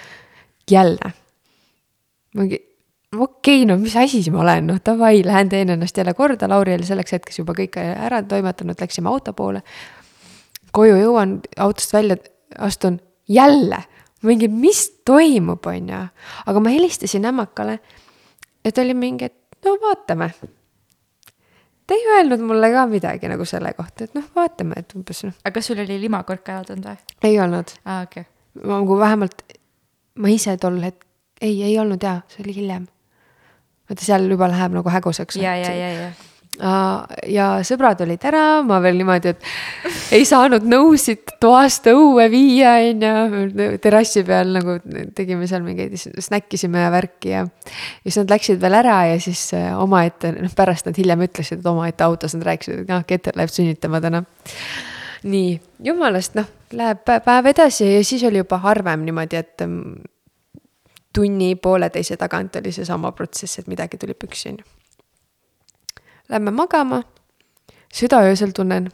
jälle. 0.71 1.13
mingi, 2.35 2.63
okei 3.19 3.63
okay,, 3.63 3.67
no 3.69 3.77
mis 3.81 3.97
asi 3.97 4.23
ma 4.31 4.43
olen, 4.45 4.71
noh 4.71 4.81
davai, 4.85 5.23
lähen 5.27 5.49
teen 5.53 5.71
ennast 5.75 5.97
jälle 5.97 6.15
korda, 6.15 6.49
Lauri 6.49 6.75
oli 6.75 6.87
selleks 6.89 7.13
hetkeks 7.19 7.43
juba 7.43 7.57
kõik 7.59 7.79
ära 7.81 8.23
toimetanud, 8.23 8.81
läksime 8.81 9.11
auto 9.13 9.33
poole. 9.33 9.63
koju 10.73 10.97
jõuan, 10.97 11.41
autost 11.61 11.93
välja 11.93 12.17
astun, 12.59 13.01
jälle, 13.29 13.83
mingi, 14.23 14.49
mis 14.49 14.89
toimub, 15.05 15.67
on 15.67 15.89
ju. 15.89 16.01
aga 16.47 16.61
ma 16.61 16.73
helistasin 16.73 17.29
ämmakale, 17.29 17.79
et 18.65 18.79
oli 18.79 18.95
mingi, 18.95 19.25
et 19.25 19.65
no 19.65 19.77
vaatame 19.83 20.33
ta 21.87 21.95
ei 21.95 22.07
öelnud 22.17 22.41
mulle 22.41 22.71
ka 22.73 22.87
midagi 22.87 23.29
nagu 23.29 23.45
selle 23.45 23.73
kohta, 23.77 24.05
et 24.05 24.15
noh, 24.17 24.25
vaatame, 24.37 24.79
et 24.81 24.95
umbes 24.97 25.25
noh. 25.27 25.35
aga 25.45 25.55
kas 25.59 25.69
sul 25.71 25.83
oli 25.83 25.99
limakork 26.01 26.49
ära 26.49 26.65
tulnud 26.65 26.89
või? 26.89 27.17
ei 27.29 27.39
olnud. 27.41 27.75
aa, 27.85 28.03
okei 28.07 28.25
okay.. 28.25 28.65
ma 28.65 28.81
nagu 28.81 28.99
vähemalt, 28.99 29.45
ma 30.17 30.33
ise 30.33 30.57
tol 30.63 30.79
hetk-, 30.85 31.07
ei, 31.41 31.59
ei 31.63 31.79
olnud 31.79 32.03
jaa, 32.03 32.23
see 32.33 32.45
oli 32.47 32.57
hiljem. 32.61 32.87
Vaata, 33.89 34.05
seal 34.05 34.29
juba 34.31 34.51
läheb 34.53 34.77
nagu 34.79 34.95
häguseks. 34.99 35.41
ja, 35.43 35.57
ja, 35.57 35.73
ja, 35.77 35.95
ja 36.01 36.13
ja 37.33 37.47
sõbrad 37.65 38.03
olid 38.05 38.23
ära, 38.29 38.43
ma 38.67 38.77
veel 38.85 38.99
niimoodi, 39.01 39.33
et 39.33 40.13
ei 40.13 40.27
saanud 40.29 40.67
nõusid 40.69 41.33
toast 41.41 41.89
õue 41.89 42.27
viia, 42.33 42.75
on 42.91 43.07
ju. 43.07 43.69
terrassi 43.83 44.23
peal 44.27 44.53
nagu 44.59 44.77
tegime 45.17 45.49
seal 45.49 45.65
mingeid, 45.65 45.97
snäkkisime 45.97 46.85
ja 46.85 46.93
värki 46.93 47.33
ja. 47.33 47.47
ja 47.47 48.05
siis 48.05 48.21
nad 48.21 48.37
läksid 48.37 48.61
veel 48.61 48.77
ära 48.83 48.99
ja 49.15 49.19
siis 49.23 49.47
äh, 49.57 49.73
omaette, 49.81 50.35
noh 50.37 50.53
pärast 50.57 50.91
nad 50.91 50.99
hiljem 51.01 51.25
ütlesid, 51.25 51.63
et 51.63 51.73
omaette 51.73 52.05
autos 52.05 52.37
nad 52.37 52.45
rääkisid, 52.53 52.85
et 52.85 52.93
noh, 52.93 53.07
Keter 53.09 53.39
läheb 53.41 53.53
sünnitama 53.53 54.03
täna. 54.05 54.23
nii, 55.25 55.57
jumalast, 55.89 56.37
noh, 56.37 56.53
läheb 56.77 57.01
päev 57.09 57.49
edasi 57.49 57.95
ja 57.95 58.05
siis 58.05 58.29
oli 58.29 58.45
juba 58.45 58.61
harvem 58.61 59.09
niimoodi, 59.09 59.41
et 59.41 59.65
mm, 61.13 61.19
tunni 61.21 61.55
pooleteise 61.57 62.17
tagant 62.17 62.57
oli 62.57 62.73
seesama 62.73 63.13
protsess, 63.13 63.59
et 63.59 63.67
midagi 63.67 63.99
tuli 63.99 64.15
püksi, 64.15 64.49
on 64.49 64.59
ju 64.59 64.65
Lähme 66.29 66.51
magama, 66.51 67.03
südaöösel 67.93 68.51
tunnen, 68.57 68.89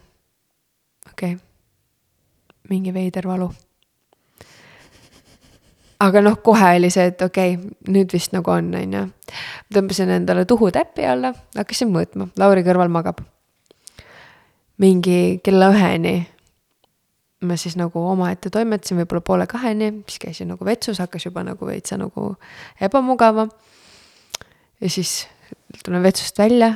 okei. 1.11 1.35
Okay,, 1.35 1.45
mingi 2.69 2.95
veider 2.95 3.29
valu, 3.29 3.51
aga 6.01 6.23
noh, 6.23 6.39
kohe 6.43 6.73
oli 6.77 6.91
see, 6.91 7.07
et 7.13 7.23
okei 7.23 7.55
okay,, 7.55 7.71
nüüd 7.95 8.13
vist 8.13 8.33
nagu 8.33 8.51
on, 8.51 8.73
on 8.75 8.97
ju. 8.97 9.05
tõmbasin 9.75 10.11
endale 10.11 10.45
tuhu 10.45 10.71
täppi 10.75 11.07
alla, 11.07 11.33
hakkasin 11.57 11.93
mõõtma, 11.95 12.29
Lauri 12.39 12.65
kõrval 12.67 12.91
magab. 12.91 13.21
mingi 14.79 15.41
kella 15.45 15.71
üheni 15.75 16.29
ma 17.41 17.57
siis 17.57 17.77
nagu 17.79 18.03
omaette 18.11 18.51
toimetasin, 18.51 18.99
võib-olla 19.03 19.23
poole 19.25 19.47
kaheni, 19.51 19.93
siis 20.09 20.23
käisin 20.23 20.51
nagu 20.53 20.65
vetsus, 20.67 20.99
hakkas 21.03 21.29
juba 21.29 21.45
nagu 21.47 21.67
veitsa 21.67 21.99
nagu 22.01 22.33
ebamugava. 22.81 23.49
ja 24.81 24.91
siis 24.91 25.29
tulen 25.85 26.03
vetsust 26.03 26.39
välja, 26.39 26.75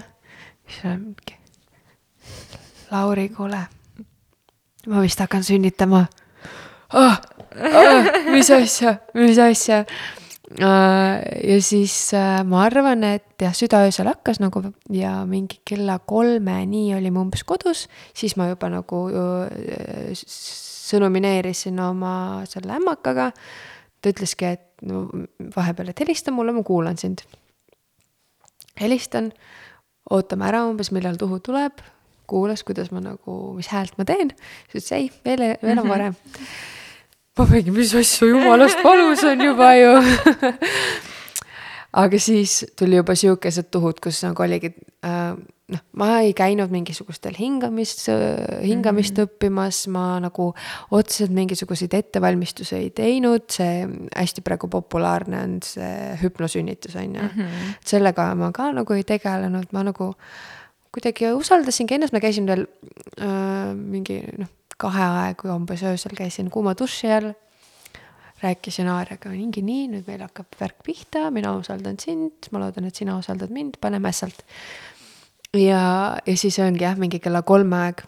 siis 0.66 0.84
olen 0.84 1.00
mingi. 1.00 1.38
Lauri, 2.90 3.28
kuule, 3.28 3.60
ma 4.86 5.02
vist 5.02 5.20
hakkan 5.20 5.44
sünnitama 5.44 6.06
oh,. 6.94 7.20
Oh, 7.52 8.06
mis 8.32 8.48
asja, 8.50 8.94
mis 9.14 9.38
asja. 9.38 9.84
Ja 10.60 11.58
siis 11.64 11.94
uh, 12.16 12.42
ma 12.48 12.64
arvan, 12.66 13.04
et 13.08 13.40
jah, 13.40 13.54
südaöösel 13.56 14.08
hakkas 14.10 14.40
nagu 14.42 14.64
ja 14.92 15.14
mingi 15.28 15.60
kella 15.68 15.98
kolmeni 15.98 16.90
olime 16.96 17.22
umbes 17.22 17.44
kodus, 17.48 17.86
siis 18.16 18.36
ma 18.40 18.48
juba 18.50 18.70
nagu 18.72 19.04
uh, 19.08 20.12
sõnumineerisin 20.18 21.78
oma 21.82 22.14
selle 22.50 22.76
ämmakaga. 22.76 23.30
ta 24.02 24.10
ütleski, 24.10 24.56
et 24.58 24.82
no 24.82 25.06
vahepeal, 25.54 25.92
et 25.92 26.00
helista 26.02 26.34
mulle, 26.34 26.52
ma 26.52 26.64
kuulan 26.66 26.98
sind. 26.98 27.22
helistan, 28.80 29.32
ootame 30.10 30.46
ära 30.48 30.64
umbes, 30.66 30.90
millal 30.92 31.16
Tuhu 31.20 31.38
tuleb, 31.44 31.80
kuulas, 32.26 32.64
kuidas 32.64 32.90
ma 32.90 33.00
nagu, 33.04 33.54
mis 33.56 33.68
häält 33.68 33.98
ma 33.98 34.04
teen, 34.08 34.32
siis 34.72 34.82
ütles 34.82 34.94
ei, 34.96 35.10
veel, 35.24 35.44
veel 35.62 35.78
on 35.84 35.88
varem 35.88 36.14
mm. 36.16 36.38
-hmm 36.38 36.80
ma 37.38 37.46
mingi, 37.48 37.72
mis 37.72 37.94
asja, 37.96 38.28
jumalast 38.28 38.82
valus 38.84 39.24
on 39.24 39.40
juba 39.40 39.72
ju 39.78 39.92
aga 42.02 42.20
siis 42.20 42.62
tuli 42.78 42.98
juba 42.98 43.16
sihukesed 43.16 43.70
tuhud, 43.72 44.00
kus 44.04 44.22
nagu 44.24 44.44
oligi 44.44 44.72
äh, 45.04 45.32
noh, 45.72 45.82
ma 45.96 46.08
ei 46.24 46.32
käinud 46.36 46.72
mingisugustel 46.72 47.36
hingamist, 47.38 48.04
hingamist 48.08 49.16
mm 49.16 49.24
-hmm. 49.24 49.28
õppimas, 49.28 49.82
ma 49.92 50.06
nagu 50.20 50.52
otseselt 50.90 51.32
mingisuguseid 51.36 51.94
ettevalmistusi 51.94 52.76
ei 52.76 52.90
teinud, 52.90 53.48
see 53.50 53.86
hästi 54.16 54.44
praegu 54.44 54.68
populaarne 54.68 55.42
on 55.42 55.58
see 55.64 56.16
hüpnosünnitus 56.22 56.96
on 56.96 57.14
ju 57.16 57.22
mm. 57.22 57.28
-hmm. 57.36 57.76
sellega 57.84 58.34
ma 58.34 58.52
ka 58.52 58.72
nagu 58.72 58.92
ei 58.92 59.04
tegelenud, 59.04 59.68
ma 59.72 59.82
nagu 59.82 60.14
kuidagi 60.92 61.32
usaldasingi 61.32 61.94
ennast, 61.94 62.12
ma 62.12 62.20
käisin 62.20 62.46
veel 62.46 62.66
äh, 63.20 63.72
mingi 63.74 64.20
noh 64.38 64.48
kahe 64.82 65.06
aegu 65.22 65.50
umbes 65.54 65.82
öösel 65.86 66.16
käisin 66.18 66.50
kuuma 66.50 66.74
duši 66.78 67.12
all. 67.12 67.32
rääkisin 68.42 68.88
Aarjaga, 68.90 69.30
mingi 69.30 69.62
nii, 69.62 69.84
nüüd 69.92 70.08
meil 70.10 70.24
hakkab 70.24 70.56
värk 70.58 70.80
pihta, 70.82 71.28
mina 71.30 71.52
usaldan 71.54 71.94
sind, 72.02 72.48
ma 72.50 72.58
loodan, 72.58 72.88
et 72.88 72.98
sina 72.98 73.14
usaldad 73.14 73.52
mind, 73.54 73.76
paneme 73.80 74.10
ässalt. 74.10 74.42
ja, 75.54 76.18
ja 76.26 76.36
siis 76.36 76.58
ongi 76.58 76.82
jah, 76.82 76.98
mingi 76.98 77.22
kella 77.22 77.44
kolme 77.46 77.78
aeg. 77.86 78.02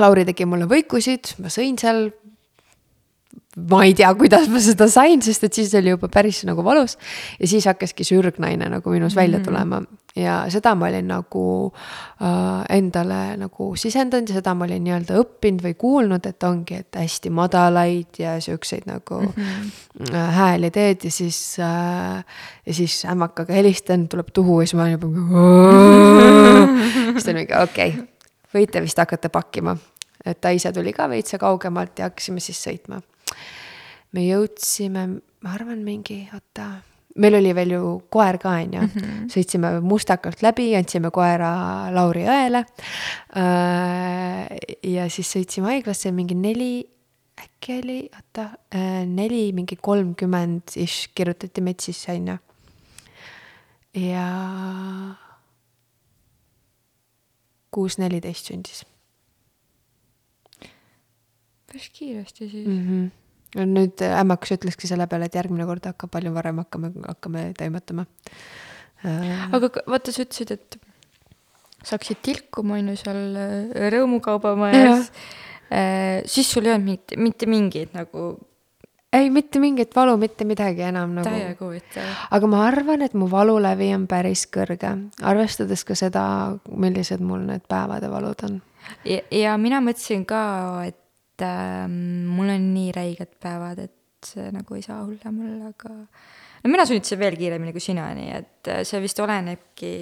Lauri 0.00 0.24
tegi 0.24 0.46
mulle 0.48 0.64
võikusid, 0.70 1.34
ma 1.44 1.52
sõin 1.52 1.76
seal 1.78 2.08
ma 3.56 3.82
ei 3.84 3.94
tea, 3.94 4.08
kuidas 4.16 4.48
ma 4.48 4.60
seda 4.64 4.86
sain, 4.88 5.20
sest 5.24 5.44
et 5.44 5.56
siis 5.56 5.72
oli 5.76 5.92
juba 5.92 6.08
päris 6.12 6.42
nagu 6.48 6.64
valus. 6.64 6.96
ja 7.40 7.48
siis 7.48 7.66
hakkaski 7.68 8.04
see 8.04 8.20
ürgnaine 8.20 8.68
nagu 8.72 8.94
minus 8.94 9.16
välja 9.16 9.38
mhm. 9.38 9.44
tulema 9.44 9.82
ja 10.16 10.46
seda 10.52 10.74
ma 10.76 10.86
olin 10.88 11.08
nagu 11.08 11.72
äh, 12.20 12.76
endale 12.76 13.36
nagu 13.40 13.76
sisendanud 13.76 14.28
ja 14.28 14.34
seda 14.40 14.54
ma 14.56 14.64
olin 14.66 14.84
nii-öelda 14.84 15.16
õppinud 15.20 15.62
või 15.64 15.74
kuulnud, 15.78 16.26
et 16.28 16.42
ongi, 16.48 16.74
et 16.84 16.92
hästi 17.00 17.30
madalaid 17.32 18.20
ja 18.20 18.40
siukseid 18.40 18.82
nagu 18.88 19.22
mm 19.22 19.28
-hmm. 19.36 20.14
äh, 20.14 20.34
hääli 20.36 20.70
teed 20.70 21.04
ja 21.04 21.10
siis 21.10 21.56
äh,. 21.60 22.24
ja 22.66 22.74
siis 22.74 23.04
ämmakaga 23.04 23.52
helistan, 23.52 24.08
tuleb 24.08 24.26
tuhu 24.32 24.60
ja 24.60 24.66
siis 24.66 24.74
ma 24.74 24.82
olen 24.82 24.92
juba 24.92 25.06
siis 27.12 27.24
ta 27.24 27.30
on 27.30 27.36
mingi 27.36 27.54
okei 27.62 27.88
okay,, 27.88 28.06
võite 28.54 28.82
vist 28.82 28.98
hakata 28.98 29.28
pakkima 29.28 29.76
et 30.24 30.40
ta 30.40 30.50
ise 30.50 30.72
tuli 30.72 30.92
ka 30.92 31.08
veitsa 31.08 31.38
kaugemalt 31.38 31.98
ja 31.98 32.04
hakkasime 32.04 32.40
siis 32.40 32.68
sõitma 32.68 33.00
me 34.12 34.24
jõudsime, 34.26 35.04
ma 35.42 35.54
arvan, 35.56 35.82
mingi, 35.84 36.22
oota, 36.34 36.68
meil 37.22 37.36
oli 37.38 37.52
veel 37.56 37.74
ju 37.76 37.82
koer 38.12 38.38
ka, 38.40 38.54
on 38.60 38.76
ju 38.76 38.80
-hmm. 38.80 39.26
sõitsime 39.32 39.80
Mustakalt 39.80 40.42
läbi, 40.42 40.74
andsime 40.76 41.10
koera 41.10 41.90
Lauri 41.94 42.24
õele. 42.24 42.64
Äh, 43.36 44.46
ja 44.82 45.08
siis 45.10 45.32
sõitsime 45.36 45.72
haiglasse 45.72 46.12
mingi 46.12 46.34
neli, 46.34 46.84
äkki 47.40 47.80
oli, 47.82 47.98
oota, 48.14 48.50
äh, 48.74 49.06
neli, 49.06 49.52
mingi 49.52 49.76
kolmkümmend 49.76 50.76
ish 50.76 51.10
kirjutati 51.14 51.60
meid 51.60 51.80
sisse, 51.80 52.12
on 52.12 52.28
ju. 52.28 52.38
ja 53.92 54.26
kuus 57.70 57.98
neliteist 57.98 58.46
sündis. 58.46 58.84
päris 61.66 61.90
kiiresti 61.90 62.48
siis 62.48 62.66
mm. 62.66 62.88
-hmm 62.88 63.21
nüüd 63.58 64.02
ämmakas 64.06 64.54
ütlekski 64.56 64.88
selle 64.88 65.06
peale, 65.10 65.28
et 65.28 65.36
järgmine 65.36 65.66
kord 65.68 65.86
hakkab 65.90 66.12
palju 66.14 66.32
varem 66.34 66.62
hakkame, 66.62 66.92
hakkame 67.06 67.50
toimetama. 67.58 68.06
Äh. 69.02 69.48
aga 69.52 69.70
vaata, 69.90 70.14
sa 70.14 70.22
ütlesid, 70.22 70.54
et 70.54 70.78
sa 71.82 71.96
hakkasid 71.96 72.22
tilkuma, 72.22 72.78
on 72.78 72.92
ju, 72.92 73.00
seal 73.02 73.22
äh, 73.36 73.90
rõõmukaubamajas. 73.92 75.10
Äh, 75.72 76.22
siis 76.28 76.50
sul 76.52 76.66
ei 76.68 76.74
olnud 76.74 76.90
mitte, 76.90 77.16
mitte 77.16 77.46
mingit 77.48 77.94
nagu 77.96 78.34
ei, 79.12 79.30
mitte 79.30 79.60
mingit 79.60 79.94
valu, 79.96 80.16
mitte 80.20 80.44
midagi 80.48 80.84
enam 80.88 81.14
nagu. 81.18 81.28
täiega 81.28 81.64
huvitav. 81.64 82.10
aga 82.30 82.48
ma 82.48 82.64
arvan, 82.66 83.02
et 83.04 83.14
mu 83.14 83.28
valulävi 83.30 83.90
on 83.96 84.06
päris 84.08 84.46
kõrge, 84.52 84.92
arvestades 85.20 85.84
ka 85.84 85.96
seda, 85.98 86.24
millised 86.68 87.20
mul 87.24 87.44
need 87.48 87.66
päevade 87.68 88.10
valud 88.10 88.44
on. 88.48 88.58
ja, 89.08 89.20
ja 89.30 89.56
mina 89.60 89.82
mõtlesin 89.84 90.24
ka, 90.28 90.42
et 90.88 90.98
et 91.32 91.46
äh, 91.46 91.88
mul 91.88 92.52
on 92.52 92.68
nii 92.74 92.92
räiged 92.96 93.36
päevad, 93.42 93.82
et 93.88 94.32
see 94.32 94.52
nagu 94.54 94.78
ei 94.78 94.84
saa 94.84 95.02
hullem 95.02 95.40
olla, 95.42 95.72
aga 95.72 95.94
no 96.62 96.70
mina 96.70 96.86
sünnitasin 96.86 97.20
veel 97.20 97.38
kiiremini 97.40 97.74
kui 97.74 97.82
sina, 97.82 98.10
nii 98.16 98.30
et 98.36 98.70
äh, 98.70 98.84
see 98.86 99.00
vist 99.02 99.18
olenebki 99.22 99.92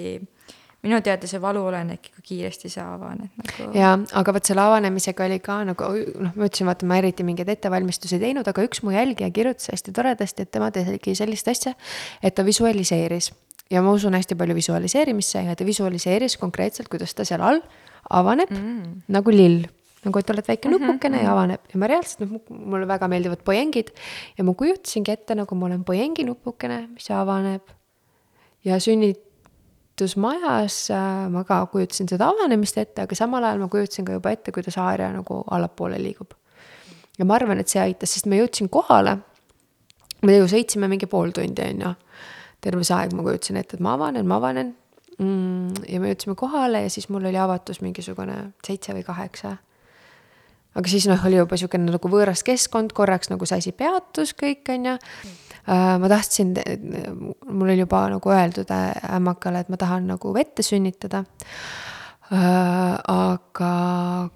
minu 0.81 0.97
teada 1.05 1.29
see 1.29 1.41
valu 1.41 1.61
olenebki, 1.69 2.13
kui 2.15 2.23
kiiresti 2.31 2.69
see 2.73 2.81
avaneb 2.81 3.35
nagu. 3.37 3.67
jaa, 3.77 3.93
aga 4.21 4.33
vot 4.33 4.49
selle 4.49 4.63
avanemisega 4.65 5.27
oli 5.27 5.37
ka 5.43 5.59
nagu 5.67 5.89
noh, 5.93 6.33
ma 6.33 6.47
ütlesin, 6.47 6.69
vaata, 6.69 6.87
ma 6.89 6.97
eriti 7.01 7.25
mingeid 7.27 7.51
ettevalmistusi 7.53 8.17
ei 8.17 8.25
teinud, 8.25 8.49
aga 8.49 8.65
üks 8.65 8.81
mu 8.85 8.93
jälgija 8.95 9.29
kirjutas 9.33 9.69
hästi 9.73 9.93
toredasti, 9.97 10.47
et 10.47 10.53
tema 10.53 10.71
tegi 10.73 11.15
sellist 11.17 11.51
asja, 11.53 11.75
et 12.21 12.37
ta 12.37 12.45
visualiseeris 12.47 13.29
ja 13.71 13.83
ma 13.85 13.93
usun 13.95 14.17
hästi 14.17 14.37
palju 14.39 14.57
visualiseerimisse 14.57 15.45
ja 15.45 15.55
ta 15.55 15.67
visualiseeris 15.67 16.37
konkreetselt, 16.41 16.89
kuidas 16.91 17.13
ta 17.15 17.27
seal 17.27 17.45
all 17.45 17.61
avaneb 18.09 18.49
mm. 18.49 19.05
nagu 19.13 19.33
lill 19.33 19.69
nagu 20.05 20.19
et 20.19 20.29
oled 20.33 20.47
väike 20.47 20.67
mm 20.67 20.73
-hmm. 20.73 20.87
nupukene 20.87 21.17
ja 21.17 21.23
mhm. 21.23 21.31
avaneb 21.31 21.61
ja 21.73 21.79
ma 21.79 21.87
reaalselt, 21.87 22.19
noh, 22.25 22.41
mulle 22.49 22.87
väga 22.87 23.07
meeldivad 23.07 23.43
pojengid 23.45 23.91
ja 24.37 24.43
ma 24.43 24.53
kujutasingi 24.53 25.11
ette, 25.11 25.35
nagu 25.35 25.55
ma 25.55 25.65
olen 25.65 25.83
pojengi 25.83 26.25
nupukene, 26.25 26.87
mis 26.93 27.11
avaneb. 27.11 27.61
ja 28.65 28.79
sünnitusmajas 28.79 30.91
äh, 30.91 31.29
ma 31.29 31.43
ka 31.43 31.65
kujutasin 31.65 32.09
seda 32.09 32.29
avanemist 32.29 32.77
ette, 32.77 33.01
aga 33.01 33.15
samal 33.15 33.43
ajal 33.43 33.59
ma 33.59 33.67
kujutasin 33.67 34.05
ka 34.05 34.13
juba 34.13 34.31
ette, 34.31 34.51
kuidas 34.51 34.77
Aaria 34.77 35.13
nagu 35.13 35.43
allapoole 35.51 36.03
liigub. 36.03 36.31
ja 37.19 37.25
ma 37.25 37.35
arvan, 37.35 37.59
et 37.59 37.67
see 37.67 37.81
aitas, 37.81 38.13
sest 38.13 38.25
ma 38.25 38.35
jõudsin 38.35 38.69
kohale. 38.69 39.17
me 40.21 40.37
ju 40.37 40.45
sõitsime 40.45 40.87
mingi 40.87 41.05
pool 41.05 41.31
tundi, 41.31 41.61
on 41.61 41.81
ju. 41.81 41.93
terve 42.61 42.83
see 42.83 42.95
aeg 42.95 43.13
ma 43.13 43.23
kujutasin 43.23 43.57
ette, 43.57 43.75
et 43.75 43.81
ma 43.81 43.93
avanen, 43.93 44.27
ma 44.27 44.35
avanen 44.35 44.75
mm,. 45.19 45.73
ja 45.89 45.99
me 45.99 46.09
jõudsime 46.09 46.35
kohale 46.35 46.81
ja 46.81 46.89
siis 46.89 47.09
mul 47.09 47.25
oli 47.25 47.37
avatus 47.37 47.81
mingisugune 47.81 48.53
seitse 48.65 48.93
või 48.93 49.03
kaheksa 49.03 49.57
aga 50.77 50.91
siis 50.91 51.07
noh, 51.09 51.21
oli 51.27 51.39
juba 51.39 51.57
niisugune 51.57 51.91
nagu 51.91 52.11
võõras 52.11 52.43
keskkond, 52.47 52.95
korraks 52.97 53.31
nagu 53.31 53.47
see 53.47 53.61
asi 53.61 53.73
peatus 53.75 54.35
kõik, 54.37 54.63
on 54.73 54.91
ju. 54.91 54.97
Äh, 55.61 55.95
ma 56.01 56.09
tahtsin, 56.09 56.55
mul 57.45 57.73
oli 57.73 57.83
juba 57.83 58.05
nagu 58.13 58.33
öeldud 58.33 58.71
ämmakale, 58.71 59.61
et 59.61 59.69
ma 59.69 59.77
tahan 59.81 60.07
nagu 60.09 60.33
vette 60.35 60.65
sünnitada. 60.65 61.25
Äh, 62.31 62.95
aga 63.11 63.73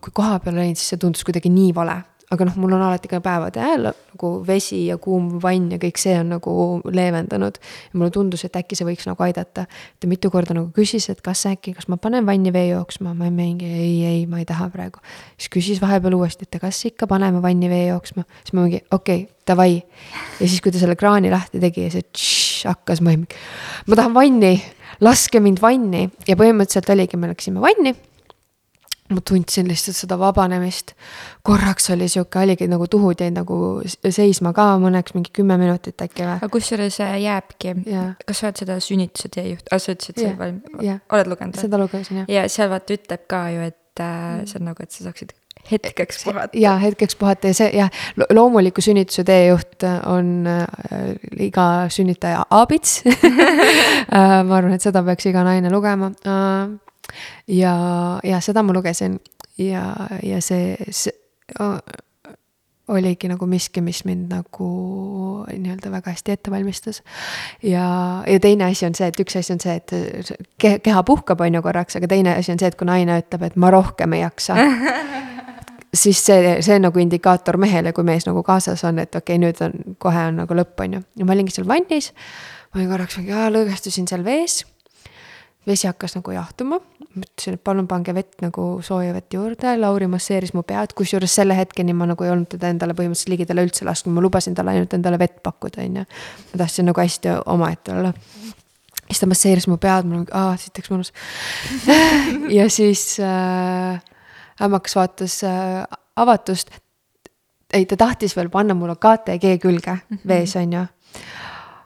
kui 0.03 0.13
kohapeal 0.15 0.59
olin, 0.59 0.75
siis 0.75 0.93
see 0.93 1.01
tundus 1.01 1.23
kuidagi 1.25 1.49
nii 1.53 1.71
vale 1.75 2.01
aga 2.34 2.47
noh, 2.47 2.55
mul 2.57 2.73
on 2.73 2.84
alati 2.88 3.09
ka 3.09 3.19
päevade 3.23 3.61
ajal 3.61 3.89
nagu 3.91 4.30
vesi 4.47 4.86
ja 4.88 4.97
kuum 5.01 5.36
vann 5.41 5.69
ja 5.76 5.80
kõik 5.82 5.99
see 6.01 6.15
on 6.17 6.32
nagu 6.34 6.53
leevendanud. 6.89 7.59
mulle 7.93 8.11
tundus, 8.11 8.45
et 8.47 8.55
äkki 8.57 8.78
see 8.78 8.88
võiks 8.88 9.05
nagu 9.05 9.21
aidata. 9.23 9.65
ta 9.99 10.07
mitu 10.09 10.32
korda 10.34 10.55
nagu 10.57 10.71
küsis, 10.73 11.09
et 11.09 11.21
kas 11.21 11.45
äkki, 11.45 11.76
kas 11.78 11.88
ma 11.88 11.97
panen 11.97 12.26
vanni 12.26 12.53
vee 12.53 12.69
jooksma, 12.71 13.13
ma 13.13 13.30
mingi 13.30 13.65
ei, 13.65 14.05
ei, 14.05 14.26
ma 14.26 14.39
ei 14.41 14.45
taha 14.45 14.69
praegu. 14.73 14.99
siis 15.38 15.51
küsis 15.53 15.82
vahepeal 15.82 16.17
uuesti, 16.17 16.47
et 16.49 16.59
kas 16.61 16.82
ikka 16.89 17.07
paneme 17.07 17.41
vanni 17.41 17.69
vee 17.69 17.88
jooksma, 17.91 18.26
siis 18.41 18.53
ma 18.53 18.65
mingi 18.65 18.82
okei 18.91 19.21
okay,, 19.26 19.30
davai. 19.47 19.84
ja 20.39 20.47
siis, 20.47 20.61
kui 20.61 20.73
ta 20.73 20.82
selle 20.82 20.97
kraani 20.97 21.30
lahti 21.34 21.61
tegi 21.61 21.86
ja 21.86 21.93
see 21.93 22.09
tš, 22.09 22.65
hakkas, 22.71 23.05
ma 23.05 23.13
mingi, 23.13 23.38
ma 23.86 24.01
tahan 24.01 24.17
vanni, 24.17 24.55
laske 25.05 25.39
mind 25.43 25.61
vanni 25.61 26.07
ja 26.26 26.39
põhimõtteliselt 26.39 26.89
oligi, 26.95 27.21
me 27.21 27.30
läksime 27.30 27.61
vanni 27.61 27.93
ma 29.09 29.21
tundsin 29.21 29.67
lihtsalt 29.69 29.97
seda 29.97 30.17
vabanemist. 30.19 30.95
korraks 31.45 31.89
oli 31.93 32.07
sihuke, 32.09 32.39
oligi 32.41 32.67
nagu 32.67 32.87
tuhud 32.89 33.21
jäid 33.21 33.37
nagu 33.37 33.57
seisma 33.85 34.53
ka 34.57 34.67
mõneks 34.81 35.13
mingi 35.13 35.33
kümme 35.35 35.59
minutit 35.61 36.01
äkki 36.01 36.25
või. 36.25 36.37
aga 36.39 36.49
kusjuures 36.53 36.99
äh, 37.05 37.15
jääbki, 37.27 37.75
kas 38.25 38.41
sa 38.41 38.49
oled 38.49 38.61
seda 38.63 38.79
sünnituse 38.81 39.29
teejuht, 39.37 39.69
aa 39.69 39.81
sa 39.81 39.93
ütlesid, 39.93 40.21
sa 40.21 40.35
valm-, 40.39 40.61
oled 41.13 41.33
lugenud? 41.33 41.61
seda 41.61 41.81
lugesin 41.81 42.23
jah. 42.23 42.29
ja 42.39 42.45
seal 42.49 42.71
vaata 42.73 42.97
ütleb 42.97 43.27
ka 43.29 43.47
ju, 43.53 43.71
et 43.71 44.05
äh, 44.05 44.45
see 44.49 44.61
on 44.61 44.71
nagu, 44.71 44.85
et 44.85 44.95
sa 44.95 45.05
saaksid 45.05 45.35
hetkeks 45.71 46.23
puhata. 46.23 46.57
ja 46.57 46.77
hetkeks 46.77 47.15
puhata 47.15 47.47
ja 47.47 47.53
see 47.53 47.69
jah, 47.77 47.89
loomuliku 48.33 48.81
sünnituse 48.81 49.23
teejuht 49.23 49.85
on 50.05 50.47
äh, 50.47 51.13
iga 51.39 51.67
sünnitaja 51.89 52.45
abits 52.49 53.03
äh, 53.05 54.41
ma 54.45 54.57
arvan, 54.57 54.73
et 54.73 54.85
seda 54.85 55.03
peaks 55.05 55.29
iga 55.29 55.45
naine 55.45 55.71
lugema 55.73 56.11
äh, 56.25 56.75
ja, 57.47 57.75
ja 58.23 58.41
seda 58.41 58.63
ma 58.63 58.73
lugesin 58.73 59.19
ja, 59.57 59.85
ja 60.23 60.41
see, 60.41 60.75
see 60.89 61.13
oligi 62.87 63.29
nagu 63.29 63.47
miski, 63.49 63.81
mis 63.81 64.03
mind 64.05 64.29
nagu 64.29 64.69
nii-öelda 65.49 65.89
väga 65.91 66.13
hästi 66.13 66.35
ette 66.35 66.51
valmistas. 66.51 67.01
ja, 67.63 68.23
ja 68.27 68.39
teine 68.39 68.65
asi 68.65 68.85
on 68.85 68.95
see, 68.95 69.07
et 69.09 69.19
üks 69.19 69.37
asi 69.39 69.53
on 69.53 69.61
see, 69.61 69.75
et 69.75 69.93
keha, 70.61 70.79
keha 70.83 71.03
puhkab, 71.03 71.41
on 71.41 71.57
ju 71.57 71.61
korraks, 71.65 71.97
aga 71.97 72.09
teine 72.11 72.35
asi 72.37 72.53
on 72.53 72.61
see, 72.61 72.69
et 72.69 72.77
kui 72.77 72.89
naine 72.89 73.19
ütleb, 73.23 73.47
et 73.47 73.57
ma 73.57 73.71
rohkem 73.73 74.13
ei 74.13 74.21
jaksa 74.21 74.57
siis 76.03 76.21
see, 76.25 76.57
see 76.61 76.77
on 76.77 76.85
nagu 76.85 77.01
indikaator 77.01 77.57
mehele, 77.61 77.93
kui 77.95 78.05
mees 78.05 78.27
nagu 78.29 78.43
kaasas 78.45 78.83
on, 78.85 79.01
et 79.01 79.15
okei 79.15 79.39
okay,, 79.39 79.41
nüüd 79.41 79.65
on, 79.65 79.97
kohe 80.01 80.27
on 80.29 80.41
nagu 80.43 80.61
lõpp, 80.61 80.77
on 80.85 80.99
ju. 80.99 81.03
ja 81.17 81.25
ma 81.27 81.37
olingi 81.37 81.55
seal 81.55 81.67
vannis, 81.69 82.11
ma 82.69 82.81
olin 82.81 82.93
korraks 82.93 83.17
mingi, 83.17 83.33
lõõgastusin 83.57 84.09
seal 84.11 84.25
vees 84.27 84.61
vesi 85.67 85.87
hakkas 85.89 86.15
nagu 86.17 86.31
jahtuma, 86.31 86.79
ma 87.16 87.24
ütlesin, 87.24 87.55
et 87.55 87.63
palun 87.63 87.88
pange 87.88 88.13
vett 88.16 88.41
nagu 88.43 88.66
sooja 88.84 89.13
vett 89.16 89.34
juurde, 89.34 89.76
Lauri 89.80 90.07
masseeris 90.11 90.53
mu 90.55 90.66
pead, 90.68 90.93
kusjuures 90.97 91.32
selle 91.39 91.55
hetkeni 91.57 91.95
ma 91.95 92.07
nagu 92.09 92.26
ei 92.26 92.32
olnud 92.34 92.49
teda 92.51 92.72
endale 92.74 92.95
põhimõtteliselt 92.97 93.32
ligidale 93.32 93.63
üldse 93.66 93.88
lasknud, 93.88 94.16
ma 94.16 94.24
lubasin 94.26 94.57
talle 94.57 94.74
ainult 94.76 94.95
endale 94.97 95.20
vett 95.22 95.38
pakkuda, 95.45 95.86
on 95.86 96.01
ju. 96.01 96.05
ma 96.51 96.61
tahtsin 96.63 96.89
nagu 96.89 97.01
hästi 97.01 97.38
omaette 97.53 97.93
olla. 97.95 98.11
siis 99.05 99.22
ta 99.22 99.30
masseeris 99.32 99.68
mu 99.72 99.78
pead, 99.82 100.09
mul 100.09 100.26
aa, 100.36 100.55
sitaks 100.59 100.91
mõnus 100.91 101.13
ja 102.57 102.68
siis 102.74 103.05
äh, 103.24 104.01
ämmakas 104.61 104.97
vaatas 104.99 105.39
äh, 105.47 105.86
avatust. 106.16 106.74
ei, 107.74 107.86
ta 107.86 107.97
tahtis 107.97 108.36
veel 108.36 108.51
panna 108.51 108.76
mulle 108.76 108.95
KTG 108.95 109.55
külge 109.61 109.93
mm 109.95 110.18
-hmm. 110.18 110.28
vees, 110.28 110.55
on 110.55 110.74
ju. 110.74 110.86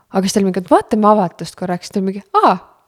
aga 0.10 0.26
siis 0.26 0.34
ta 0.34 0.40
oli 0.40 0.50
mingi, 0.50 0.66
et 0.66 0.72
vaatame 0.72 1.08
avatust 1.08 1.56
korraks, 1.56 1.90
ta 1.90 2.00
oli 2.00 2.12
mingi, 2.12 2.26
aa 2.44 2.79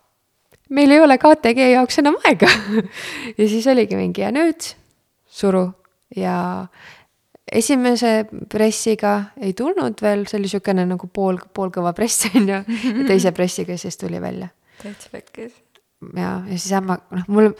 meil 0.76 0.95
ei 0.95 1.03
ole 1.03 1.17
KTG 1.22 1.72
jaoks 1.76 2.01
enam 2.01 2.17
aega 2.26 2.49
ja 3.39 3.47
siis 3.47 3.67
oligi 3.72 3.99
mingi 3.99 4.24
ja 4.24 4.32
nüüd 4.36 4.72
suru 5.32 5.67
ja 6.15 6.65
esimese 7.51 8.26
pressiga 8.49 9.13
ei 9.41 9.53
tulnud 9.57 10.01
veel, 10.01 10.26
see 10.28 10.39
oli 10.39 10.47
niisugune 10.47 10.86
nagu 10.88 11.09
pool, 11.11 11.39
poolkõva 11.53 11.93
press 11.97 12.30
on 12.32 12.47
ju, 12.47 12.63
ja 12.63 13.05
teise 13.07 13.34
pressiga 13.38 13.78
siis 13.80 13.99
tuli 13.99 14.22
välja. 14.24 14.51
täitsa 14.82 15.11
pekkis. 15.11 15.53
ja, 16.15 16.41
ja 16.47 16.57
siis 16.57 16.72
ämma, 16.78 16.99
noh, 17.11 17.28
mul 17.28 17.51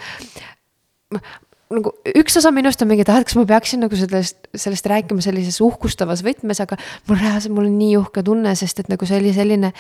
nagu 1.72 1.94
üks 2.18 2.36
osa 2.40 2.52
minust 2.56 2.82
on 2.84 2.90
mingi, 2.92 3.06
et 3.06 3.12
ah, 3.12 3.22
et 3.22 3.28
kas 3.28 3.38
ma 3.40 3.46
peaksin 3.48 3.84
nagu 3.84 3.98
sellest, 3.98 4.50
sellest 4.56 4.88
rääkima 4.92 5.24
sellises 5.24 5.60
uhkustavas 5.64 6.24
võtmes, 6.26 6.60
aga 6.64 6.78
mul 7.10 7.20
reaalselt, 7.20 7.56
mul 7.56 7.70
on 7.70 7.78
nii 7.80 7.96
uhke 8.00 8.24
tunne, 8.28 8.54
sest 8.60 8.84
et 8.84 8.92
nagu 8.92 9.08
see 9.08 9.20
oli 9.22 9.34
selline, 9.36 9.72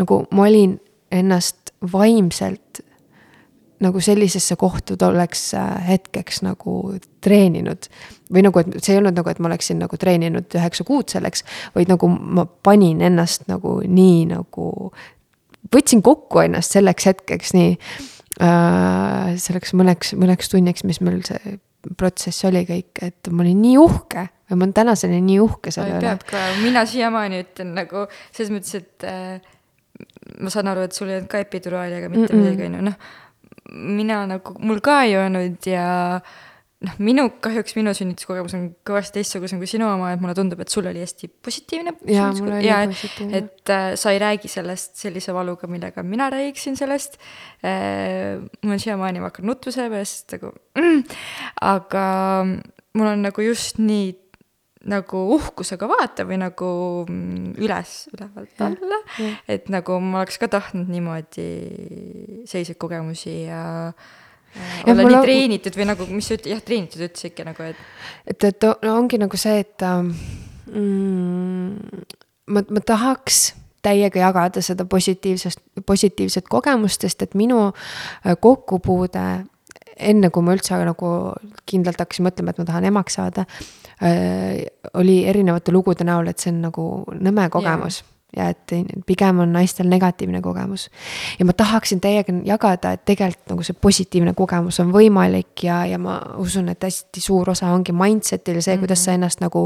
nagu 0.00 0.22
ma 0.32 0.48
olin 0.48 0.76
ennast 1.12 1.72
vaimselt 1.92 2.82
nagu 3.80 4.00
sellisesse 4.02 4.56
kohta 4.56 4.96
oleks 5.06 5.54
äh, 5.54 5.88
hetkeks 5.88 6.42
nagu 6.42 6.96
treeninud. 7.20 7.86
või 8.32 8.42
nagu, 8.44 8.60
et 8.60 8.82
see 8.82 8.96
ei 8.96 8.98
olnud 9.00 9.16
nagu, 9.16 9.30
et 9.30 9.38
ma 9.38 9.48
oleksin 9.48 9.78
nagu 9.80 9.96
treeninud 9.96 10.54
üheksa 10.58 10.84
kuud 10.84 11.08
selleks, 11.08 11.44
vaid 11.76 11.88
nagu 11.88 12.08
ma 12.08 12.44
panin 12.44 13.00
ennast 13.06 13.46
nagu 13.48 13.78
nii 13.86 14.26
nagu, 14.34 14.66
võtsin 15.74 16.02
kokku 16.02 16.42
ennast 16.44 16.74
selleks 16.74 17.06
hetkeks 17.08 17.54
nii 17.56 17.70
äh,. 18.42 19.38
selleks 19.38 19.74
mõneks, 19.78 20.12
mõneks 20.18 20.50
tunniks, 20.52 20.84
mis 20.84 21.00
meil 21.00 21.22
see 21.26 21.58
protsess 21.96 22.44
oli 22.48 22.64
kõik, 22.66 22.98
et 23.06 23.30
ma 23.30 23.44
olin 23.44 23.62
nii 23.62 23.76
uhke 23.78 24.24
ja 24.26 24.56
ma 24.56 24.64
olen 24.64 24.74
tänaseni 24.74 25.20
nii 25.22 25.38
uhke 25.40 25.70
selle 25.74 25.94
üle. 25.94 26.02
peab 26.02 26.24
ka, 26.26 26.42
mina 26.64 26.82
siiamaani 26.88 27.44
ütlen 27.44 27.72
nagu 27.78 28.08
selles 28.34 28.50
mõttes, 28.52 28.74
et 28.82 29.06
äh, 29.06 29.38
ma 30.40 30.52
saan 30.52 30.70
aru, 30.70 30.86
et 30.86 30.96
sul 30.96 31.10
ei 31.10 31.18
olnud 31.18 31.30
ka 31.32 31.40
epiduraali 31.44 31.98
ega 32.00 32.10
mitte 32.12 32.32
mm 32.32 32.36
-mm. 32.36 32.44
midagi, 32.44 32.68
on 32.68 32.74
ju, 32.74 32.84
noh, 32.90 32.98
mina 33.98 34.26
nagu, 34.26 34.54
mul 34.58 34.80
ka 34.84 35.02
ei 35.06 35.16
olnud 35.18 35.66
ja 35.66 35.88
noh, 36.86 36.94
minu, 37.02 37.24
kahjuks 37.42 37.74
minu 37.78 37.92
sünnituskogemus 37.96 38.54
on 38.54 38.68
kõvasti 38.86 39.18
teistsugusem 39.18 39.58
kui 39.58 39.70
sinu 39.70 39.88
oma, 39.90 40.12
et 40.14 40.22
mulle 40.22 40.36
tundub, 40.38 40.60
et 40.62 40.72
sul 40.72 40.86
oli 40.86 41.02
hästi 41.02 41.30
positiivne. 41.44 41.96
jaa, 42.06 42.30
mul 42.38 42.52
oli 42.54 42.68
ja, 42.68 42.84
positiivne. 42.90 43.42
et 43.42 43.74
äh, 43.74 43.88
sa 43.98 44.14
ei 44.14 44.22
räägi 44.22 44.50
sellest 44.52 44.96
sellise 45.02 45.34
valuga, 45.34 45.70
millega 45.70 46.02
mina 46.06 46.30
räägiksin 46.30 46.78
sellest 46.78 47.18
äh,. 47.64 48.38
mul 48.62 48.78
on 48.78 48.84
siiamaani, 48.84 49.20
ma 49.20 49.32
hakkan 49.32 49.50
nutma 49.50 49.74
selle 49.74 49.90
pärast 49.90 50.36
nagu 50.36 50.54
mm,, 50.78 51.02
aga 51.74 52.06
mul 52.94 53.12
on 53.12 53.26
nagu 53.26 53.42
just 53.42 53.82
nii 53.82 54.12
nagu 54.86 55.24
uhkusega 55.34 55.88
vaata 55.90 56.24
või 56.28 56.38
nagu 56.38 56.68
mm, 57.08 57.56
üles, 57.58 57.96
ülevalt 58.14 58.62
alla. 58.62 59.00
et 59.50 59.66
nagu 59.72 59.98
ma 60.00 60.22
oleks 60.22 60.38
ka 60.38 60.48
tahtnud 60.52 60.90
niimoodi 60.92 61.48
selliseid 62.46 62.78
kogemusi 62.78 63.40
ja 63.48 63.62
äh, 63.88 64.16
olla 64.86 65.04
nii 65.04 65.22
treenitud 65.22 65.76
või 65.78 65.86
nagu, 65.90 66.06
mis 66.10 66.28
sa 66.28 66.36
ütled, 66.38 66.52
jah, 66.54 66.62
treenitud 66.64 67.04
ütles 67.04 67.28
ikka 67.28 67.46
nagu, 67.48 67.68
et. 67.68 67.80
et, 68.26 68.48
et 68.50 68.68
no 68.86 68.94
ongi 68.96 69.20
nagu 69.20 69.40
see, 69.40 69.62
et 69.64 69.84
ähm, 69.86 70.12
mm, 70.72 72.04
ma, 72.54 72.64
ma 72.64 72.84
tahaks 72.84 73.52
täiega 73.84 74.22
jagada 74.22 74.62
seda 74.64 74.86
positiivsest, 74.88 75.62
positiivset 75.86 76.48
kogemust, 76.50 77.04
sest 77.04 77.26
et 77.26 77.36
minu 77.38 77.68
äh, 77.68 78.34
kokkupuude 78.40 79.26
enne 79.98 80.30
kui 80.30 80.44
ma 80.46 80.54
üldse 80.56 80.78
nagu 80.86 81.12
kindlalt 81.68 82.00
hakkasin 82.00 82.26
mõtlema, 82.28 82.54
et 82.54 82.62
ma 82.62 82.68
tahan 82.68 82.88
emaks 82.90 83.18
saada, 83.18 83.44
Äh, 84.02 84.66
oli 84.94 85.26
erinevate 85.26 85.72
lugude 85.74 86.04
näol, 86.06 86.28
et 86.30 86.38
see 86.38 86.52
on 86.52 86.60
nagu 86.68 86.82
nõme 87.18 87.48
kogemus 87.50 87.96
ja, 88.30 88.44
ja 88.44 88.52
et 88.52 89.00
pigem 89.08 89.40
on 89.42 89.50
naistel 89.50 89.88
negatiivne 89.90 90.38
kogemus. 90.38 90.84
ja 91.34 91.46
ma 91.48 91.52
tahaksin 91.52 91.98
teiega 91.98 92.30
jagada, 92.46 92.92
et 92.94 93.02
tegelikult 93.10 93.50
nagu 93.50 93.66
see 93.66 93.74
positiivne 93.74 94.36
kogemus 94.38 94.78
on 94.84 94.92
võimalik 94.94 95.64
ja, 95.66 95.80
ja 95.90 95.98
ma 95.98 96.20
usun, 96.38 96.70
et 96.70 96.86
hästi 96.86 97.24
suur 97.24 97.50
osa 97.50 97.72
ongi 97.74 97.90
mindset'il 97.90 98.62
see 98.62 98.78
kuidas 98.78 99.02
sa 99.02 99.10
mhm. 99.10 99.18
ennast 99.18 99.42
nagu 99.42 99.64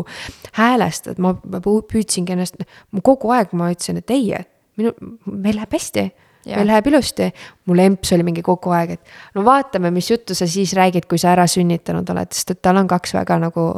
häälestad, 0.57 1.21
ma 1.21 1.35
püüdsingi 1.61 2.33
ennast, 2.33 2.57
kogu 3.05 3.37
aeg 3.37 3.53
ma 3.53 3.69
ütlesin, 3.75 4.01
et 4.01 4.17
ei, 4.17 4.33
minu, 4.81 4.97
meil 5.29 5.61
läheb 5.61 5.77
hästi. 5.77 6.09
Meil 6.47 6.67
läheb 6.67 6.87
ilusti. 6.93 7.33
mul 7.67 7.79
emps 7.79 8.13
oli 8.13 8.23
mingi 8.27 8.43
kogu 8.43 8.71
aeg, 8.75 8.97
et 8.97 9.35
no 9.35 9.45
vaatame, 9.45 9.91
mis 9.91 10.11
juttu 10.11 10.35
sa 10.35 10.47
siis 10.47 10.73
räägid, 10.79 11.07
kui 11.09 11.19
sa 11.19 11.33
ära 11.37 11.47
sünnitanud 11.47 12.09
oled, 12.11 12.33
sest 12.33 12.57
et 12.57 12.63
tal 12.63 12.81
on 12.81 12.89
kaks 12.91 13.15
väga 13.15 13.39
nagu 13.43 13.69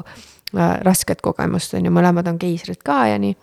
Äh, 0.55 0.81
rasket 0.87 1.19
kogemust, 1.25 1.73
on 1.75 1.83
ju, 1.83 1.91
mõlemad 1.91 2.29
on 2.31 2.37
keisrid 2.39 2.79
ka 2.87 3.09
ja 3.11 3.19
nii. 3.19 3.35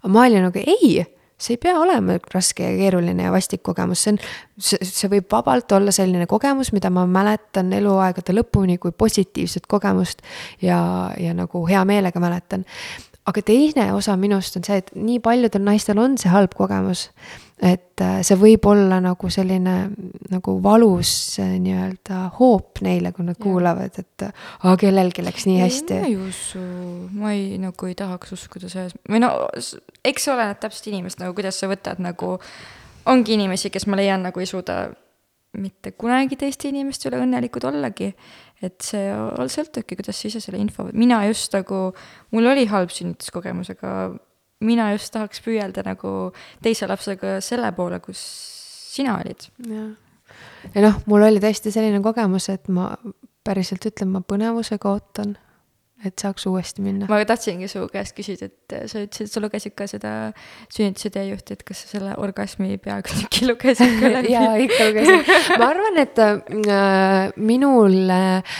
aga 0.00 0.08
ma 0.10 0.24
olin 0.26 0.42
nagu 0.42 0.58
ei, 0.58 1.04
see 1.38 1.54
ei 1.54 1.60
pea 1.62 1.76
olema 1.78 2.16
raske 2.34 2.64
ja 2.64 2.72
keeruline 2.74 3.28
ja 3.28 3.30
vastik 3.30 3.62
kogemus, 3.62 4.02
see 4.02 4.16
on, 4.16 4.18
see, 4.58 5.10
võib 5.12 5.28
vabalt 5.30 5.70
olla 5.76 5.94
selline 5.94 6.26
kogemus, 6.26 6.72
mida 6.74 6.90
ma 6.90 7.04
mäletan 7.06 7.70
eluaegade 7.78 8.34
lõpuni 8.34 8.80
kui 8.82 8.90
positiivset 8.90 9.70
kogemust 9.70 10.24
ja, 10.64 10.80
ja 11.14 11.36
nagu 11.36 11.62
hea 11.68 11.84
meelega 11.86 12.22
mäletan 12.22 12.66
aga 13.30 13.42
teine 13.46 13.92
osa 13.94 14.16
minust 14.18 14.58
on 14.58 14.66
see, 14.66 14.80
et 14.82 14.90
nii 14.96 15.20
paljudel 15.22 15.62
naistel 15.62 16.00
on 16.02 16.16
see 16.18 16.32
halb 16.32 16.56
kogemus. 16.58 17.06
Et 17.60 18.00
äh, 18.00 18.20
see 18.24 18.38
võib 18.40 18.64
olla 18.70 19.00
nagu 19.04 19.28
selline 19.32 19.74
nagu 20.32 20.54
valus 20.64 21.12
nii-öelda 21.38 22.22
hoop 22.38 22.80
neile, 22.84 23.12
kui 23.12 23.26
nad 23.26 23.36
ja. 23.36 23.42
kuulavad, 23.44 23.98
et 24.00 24.24
aa, 24.26 24.76
kellelgi 24.80 25.24
läks 25.26 25.46
nii 25.48 25.60
hästi. 25.60 26.00
ma 26.00 26.08
ei 26.08 26.16
usu, 26.16 26.64
ma 27.20 27.34
ei, 27.36 27.58
nagu 27.60 27.90
ei 27.90 27.96
tahaks 27.98 28.32
uskuda 28.38 28.72
selles, 28.72 28.96
või 29.10 29.20
no 29.24 29.34
eks 30.06 30.26
see 30.26 30.34
oleneb 30.34 30.62
täpselt 30.62 30.88
inimest 30.92 31.20
nagu, 31.20 31.36
kuidas 31.36 31.60
sa 31.60 31.68
võtad 31.70 32.00
nagu, 32.00 32.38
ongi 33.12 33.36
inimesi, 33.36 33.72
kes 33.74 33.86
ma 33.90 34.00
leian, 34.00 34.24
nagu 34.24 34.40
ei 34.40 34.48
suuda 34.48 34.86
mitte 35.60 35.92
kunagi 35.98 36.38
teiste 36.38 36.70
inimeste 36.70 37.10
üle 37.10 37.20
õnnelikud 37.24 37.64
ollagi. 37.66 38.14
et 38.60 38.76
see 38.84 39.06
sõltubki, 39.48 39.96
kuidas 39.96 40.18
sa 40.20 40.28
ise 40.28 40.40
selle 40.44 40.60
info, 40.60 40.84
mina 40.92 41.22
just 41.26 41.54
nagu, 41.56 41.90
mul 42.32 42.48
oli 42.50 42.66
halb 42.68 42.92
sünnituskogemus, 42.92 43.72
aga 43.72 43.92
mina 44.60 44.90
just 44.94 45.12
tahaks 45.14 45.42
püüelda 45.44 45.84
nagu 45.86 46.32
teise 46.62 46.88
lapsega 46.90 47.38
selle 47.44 47.72
poole, 47.76 48.00
kus 48.04 48.20
sina 48.94 49.18
olid. 49.20 49.48
jah, 49.68 49.90
ja 50.74 50.86
noh, 50.86 51.00
mul 51.10 51.28
oli 51.28 51.42
tõesti 51.42 51.72
selline 51.74 52.02
kogemus, 52.04 52.50
et 52.52 52.68
ma 52.68 52.92
päriselt 53.46 53.86
ütlen, 53.88 54.12
ma 54.12 54.20
põnevusega 54.20 54.90
ootan 54.90 55.36
et 56.06 56.16
saaks 56.18 56.46
uuesti 56.48 56.80
minna. 56.84 57.06
ma 57.10 57.18
tahtsingi 57.28 57.68
su 57.68 57.82
käest 57.92 58.14
küsida, 58.16 58.48
et 58.48 58.74
sa 58.88 59.02
ütlesid, 59.02 59.28
et 59.28 59.34
sa 59.34 59.42
lugesid 59.44 59.74
ka 59.76 59.86
seda 59.90 60.12
sünnituse 60.72 61.10
teejuhti, 61.12 61.56
et 61.58 61.64
kas 61.68 61.82
sa 61.84 61.90
selle 61.92 62.14
orgasmi 62.20 62.78
peatüki 62.80 63.48
lugesid 63.50 63.98
ka 64.00 64.12
läbi 64.14 64.32
jaa, 64.36 64.54
ikka 64.64 64.88
lugesin. 64.88 65.24
ma 65.60 65.68
arvan, 65.68 66.00
et 66.00 66.22
äh, 66.24 67.34
minul 67.36 67.98
äh, 68.16 68.56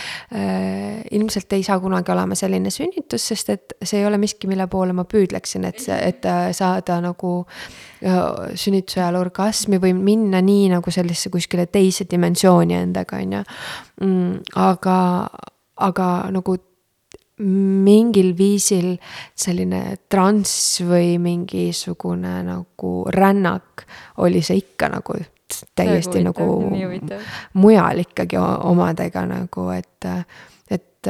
ilmselt 1.17 1.57
ei 1.57 1.65
saa 1.65 1.79
kunagi 1.81 2.13
olema 2.13 2.37
selline 2.37 2.73
sünnitus, 2.73 3.25
sest 3.33 3.53
et 3.55 3.77
see 3.81 4.03
ei 4.03 4.09
ole 4.09 4.21
miski, 4.21 4.49
mille 4.51 4.69
poole 4.71 4.93
ma 4.97 5.07
püüdleksin, 5.09 5.65
et, 5.71 5.81
et 5.97 6.29
äh, 6.29 6.47
saada 6.57 7.01
nagu 7.01 7.35
äh, 7.41 8.19
sünnituse 8.53 9.01
ajal 9.01 9.21
orgasmi 9.23 9.81
või 9.81 9.95
minna 9.97 10.43
nii 10.45 10.69
nagu 10.75 10.93
sellisesse 10.93 11.33
kuskile 11.33 11.65
teise 11.73 12.05
dimensiooni 12.11 12.77
endaga, 12.83 13.17
on 13.17 13.39
ju. 13.39 13.45
Mm, 14.01 14.35
aga, 14.61 14.97
aga 15.89 16.11
nagu 16.33 16.61
mingil 17.41 18.33
viisil 18.37 18.95
selline 19.35 19.81
transs 20.09 20.81
või 20.85 21.15
mingisugune 21.21 22.41
nagu 22.45 22.93
rännak 23.11 23.85
oli 24.21 24.43
see 24.45 24.61
ikka 24.61 24.91
nagu 24.93 25.17
täiesti 25.75 26.23
nagu 26.23 26.47
mujal 27.53 28.03
ikkagi 28.05 28.37
omadega 28.39 29.25
nagu, 29.27 29.67
et, 29.75 30.07
et 30.71 31.09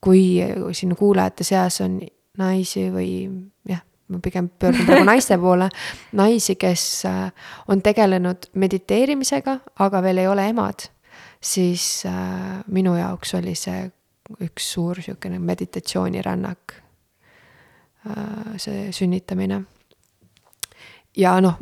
kui 0.00 0.22
siin 0.72 0.96
kuulajate 0.96 1.44
seas 1.44 1.80
on 1.84 1.98
naisi 2.38 2.86
või 2.92 3.10
jah, 3.68 3.82
ma 4.08 4.20
pigem 4.24 4.48
pöördun 4.48 4.86
praegu 4.88 5.08
naiste 5.12 5.38
poole, 5.40 5.68
naisi, 6.16 6.56
kes 6.60 7.04
on 7.68 7.82
tegelenud 7.84 8.50
mediteerimisega, 8.54 9.58
aga 9.84 10.02
veel 10.04 10.24
ei 10.24 10.30
ole 10.30 10.48
emad, 10.52 10.88
siis 11.40 12.06
minu 12.72 12.96
jaoks 12.96 13.36
oli 13.40 13.56
see 13.58 13.84
üks 14.42 14.72
suur 14.74 14.98
niisugune 15.00 15.38
meditatsioonirännak, 15.38 16.76
äh, 18.10 18.58
see 18.62 18.90
sünnitamine. 18.92 19.62
ja 21.16 21.38
noh, 21.40 21.56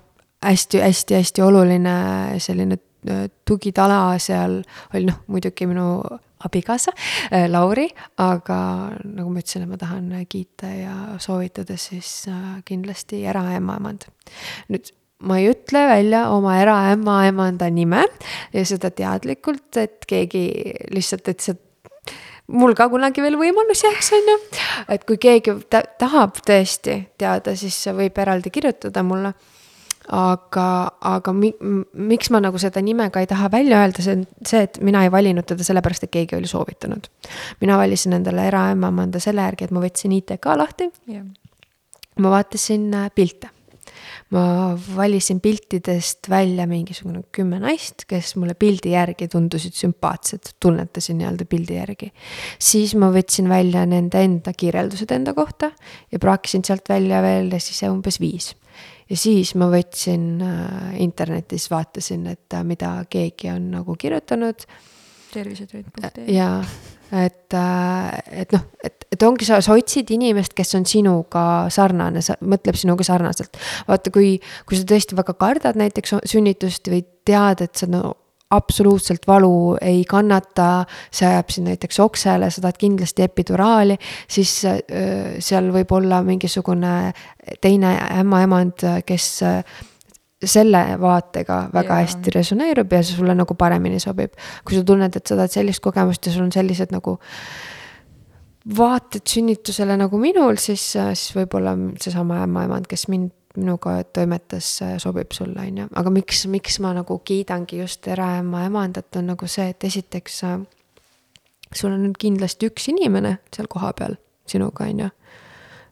hästi-hästi-hästi 0.45 1.43
oluline 1.43 1.97
selline 2.43 2.79
äh, 3.09 3.29
tugitala 3.45 4.19
seal 4.19 4.63
oli 4.95 5.07
noh, 5.07 5.23
muidugi 5.27 5.69
minu 5.71 6.03
abikaasa 6.45 6.93
äh, 7.33 7.47
Lauri, 7.51 7.89
aga 8.19 8.59
nagu 9.05 9.31
ma 9.31 9.41
ütlesin, 9.41 9.65
et 9.65 9.71
ma 9.71 9.79
tahan 9.81 10.11
kiita 10.29 10.73
ja 10.73 10.97
soovitada 11.19 11.77
siis 11.77 12.27
kindlasti 12.65 13.25
eraemaemand. 13.25 14.09
nüüd 14.69 14.93
ma 15.25 15.39
ei 15.41 15.49
ütle 15.53 15.87
välja 15.89 16.27
oma 16.35 16.57
eraämmaemanda 16.61 17.69
nime 17.73 18.03
ja 18.53 18.65
seda 18.67 18.91
teadlikult, 18.91 19.77
et 19.81 20.05
keegi 20.09 20.49
lihtsalt, 20.93 21.31
et 21.33 21.45
see 21.45 21.57
mul 22.53 22.77
ka 22.77 22.89
kunagi 22.93 23.25
veel 23.25 23.39
võimalus 23.41 23.85
jääks, 23.87 24.13
on 24.17 24.31
ju. 24.33 24.37
et 24.93 25.05
kui 25.09 25.19
keegi 25.21 25.57
ta 25.73 25.83
tahab 26.01 26.41
tõesti 26.45 27.01
teada, 27.21 27.57
siis 27.57 27.77
võib 27.97 28.19
eraldi 28.21 28.53
kirjutada 28.55 29.05
mulle. 29.07 29.33
aga, 30.05 30.67
aga 31.01 31.33
mi-, 31.33 31.55
miks 31.97 32.29
ma 32.29 32.43
nagu 32.45 32.61
seda 32.61 32.83
nime 32.85 33.07
ka 33.11 33.23
ei 33.25 33.29
taha 33.31 33.49
välja 33.53 33.79
öelda, 33.81 34.03
see 34.05 34.19
on 34.19 34.27
see, 34.45 34.61
et 34.67 34.77
mina 34.85 35.01
ei 35.07 35.13
valinud 35.13 35.47
teda 35.49 35.65
sellepärast, 35.65 36.05
et 36.05 36.13
keegi 36.13 36.37
oli 36.37 36.51
soovitanud. 36.51 37.09
mina 37.61 37.79
valisin 37.81 38.13
endale 38.13 38.47
eraemamanda 38.51 39.21
selle 39.21 39.47
järgi, 39.47 39.65
et 39.65 39.73
ma 39.73 39.81
võtsin 39.81 40.13
ITK 40.21 40.53
lahti 40.61 40.91
yeah.. 41.09 41.25
ma 42.21 42.37
vaatasin 42.37 42.91
äh, 42.95 43.11
pilte 43.15 43.54
ma 44.35 44.45
valisin 44.97 45.41
piltidest 45.41 46.29
välja 46.31 46.67
mingisugune 46.71 47.23
kümme 47.35 47.61
naist, 47.63 48.07
kes 48.09 48.35
mulle 48.41 48.57
pildi 48.59 48.95
järgi 48.95 49.29
tundusid 49.33 49.77
sümpaatsed, 49.79 50.55
tunnetasin 50.61 51.19
nii-öelda 51.21 51.47
pildi 51.51 51.79
järgi. 51.79 52.11
siis 52.59 52.95
ma 52.95 53.11
võtsin 53.15 53.49
välja 53.49 53.85
nende 53.87 54.25
enda 54.25 54.53
kirjeldused 54.53 55.11
enda 55.15 55.35
kohta 55.35 55.71
ja 56.13 56.19
praakisin 56.19 56.65
sealt 56.65 56.89
välja 56.89 57.23
veel 57.23 57.53
siis 57.59 57.83
umbes 57.91 58.21
viis. 58.21 58.55
ja 59.11 59.17
siis 59.17 59.55
ma 59.55 59.69
võtsin 59.73 60.43
äh, 60.43 60.99
internetis, 61.05 61.71
vaatasin, 61.71 62.27
et 62.27 62.55
äh, 62.55 62.65
mida 62.65 62.97
keegi 63.11 63.51
on 63.55 63.71
nagu 63.79 63.97
kirjutanud. 63.97 64.67
tervisetööd.ee. 65.35 66.31
jaa 66.33 66.61
et, 67.15 67.55
äh, 67.55 68.43
et 68.43 68.53
noh, 68.55 68.65
et, 68.85 69.07
et 69.15 69.23
ongi, 69.27 69.47
sa, 69.47 69.61
sa 69.65 69.77
otsid 69.79 70.11
inimest, 70.15 70.57
kes 70.57 70.75
on 70.79 70.87
sinuga 70.89 71.45
sarnane, 71.73 72.23
sa, 72.25 72.37
mõtleb 72.43 72.79
sinuga 72.79 73.07
sarnaselt. 73.07 73.57
vaata, 73.89 74.13
kui, 74.15 74.37
kui 74.67 74.81
sa 74.81 74.89
tõesti 74.91 75.19
väga 75.19 75.37
kardad 75.39 75.79
näiteks 75.79 76.19
sünnitust 76.31 76.91
või 76.91 77.05
tead, 77.27 77.65
et 77.65 77.79
sa 77.79 77.89
no 77.91 78.17
absoluutselt 78.55 79.25
valu 79.27 79.77
ei 79.83 80.05
kannata, 80.07 80.85
see 81.15 81.27
ajab 81.27 81.55
sind 81.55 81.71
näiteks 81.71 81.99
oksele, 82.05 82.51
sa 82.51 82.63
tahad 82.63 82.79
kindlasti 82.79 83.25
epiduraali, 83.27 83.97
siis 84.31 84.61
äh, 84.69 84.83
seal 85.43 85.71
võib 85.75 85.95
olla 85.97 86.21
mingisugune 86.27 86.95
teine 87.65 87.97
ämmaemand, 88.21 88.87
kes 89.07 89.29
äh, 89.47 89.83
selle 90.45 90.83
vaatega 91.01 91.69
väga 91.73 91.95
ja. 91.95 92.01
hästi 92.03 92.33
resoneerub 92.35 92.93
ja 92.93 93.03
see 93.03 93.17
sulle 93.17 93.35
nagu 93.37 93.55
paremini 93.55 94.01
sobib. 94.01 94.35
kui 94.65 94.77
sa 94.77 94.85
tunned, 94.85 95.17
et 95.17 95.27
sa 95.27 95.37
tahad 95.39 95.53
sellist 95.53 95.83
kogemust 95.85 96.27
ja 96.27 96.33
sul 96.33 96.45
on 96.47 96.53
sellised 96.53 96.93
nagu 96.93 97.19
vaated 98.77 99.27
sünnitusele 99.29 99.97
nagu 100.01 100.19
minul, 100.19 100.57
siis, 100.57 100.85
siis 100.97 101.33
võib-olla 101.37 101.75
seesama 102.01 102.43
ämmaemand, 102.45 102.89
kes 102.89 103.09
mind, 103.13 103.33
minuga 103.55 103.99
toimetas, 104.11 104.81
sobib 104.99 105.35
sulle, 105.37 105.63
on 105.63 105.83
ju. 105.85 105.89
aga 106.01 106.11
miks, 106.11 106.47
miks 106.51 106.81
ma 106.83 106.95
nagu 106.97 107.19
kiidangi 107.23 107.79
just 107.83 108.09
eraema 108.11 108.65
emandat, 108.67 109.13
on 109.21 109.31
nagu 109.35 109.47
see, 109.51 109.69
et 109.71 109.85
esiteks 109.85 110.41
sul 111.75 111.93
on 111.93 112.03
nüüd 112.07 112.19
kindlasti 112.21 112.71
üks 112.71 112.89
inimene 112.91 113.39
seal 113.55 113.69
kohapeal 113.71 114.17
sinuga, 114.49 114.89
on 114.89 115.05
ju. 115.05 115.11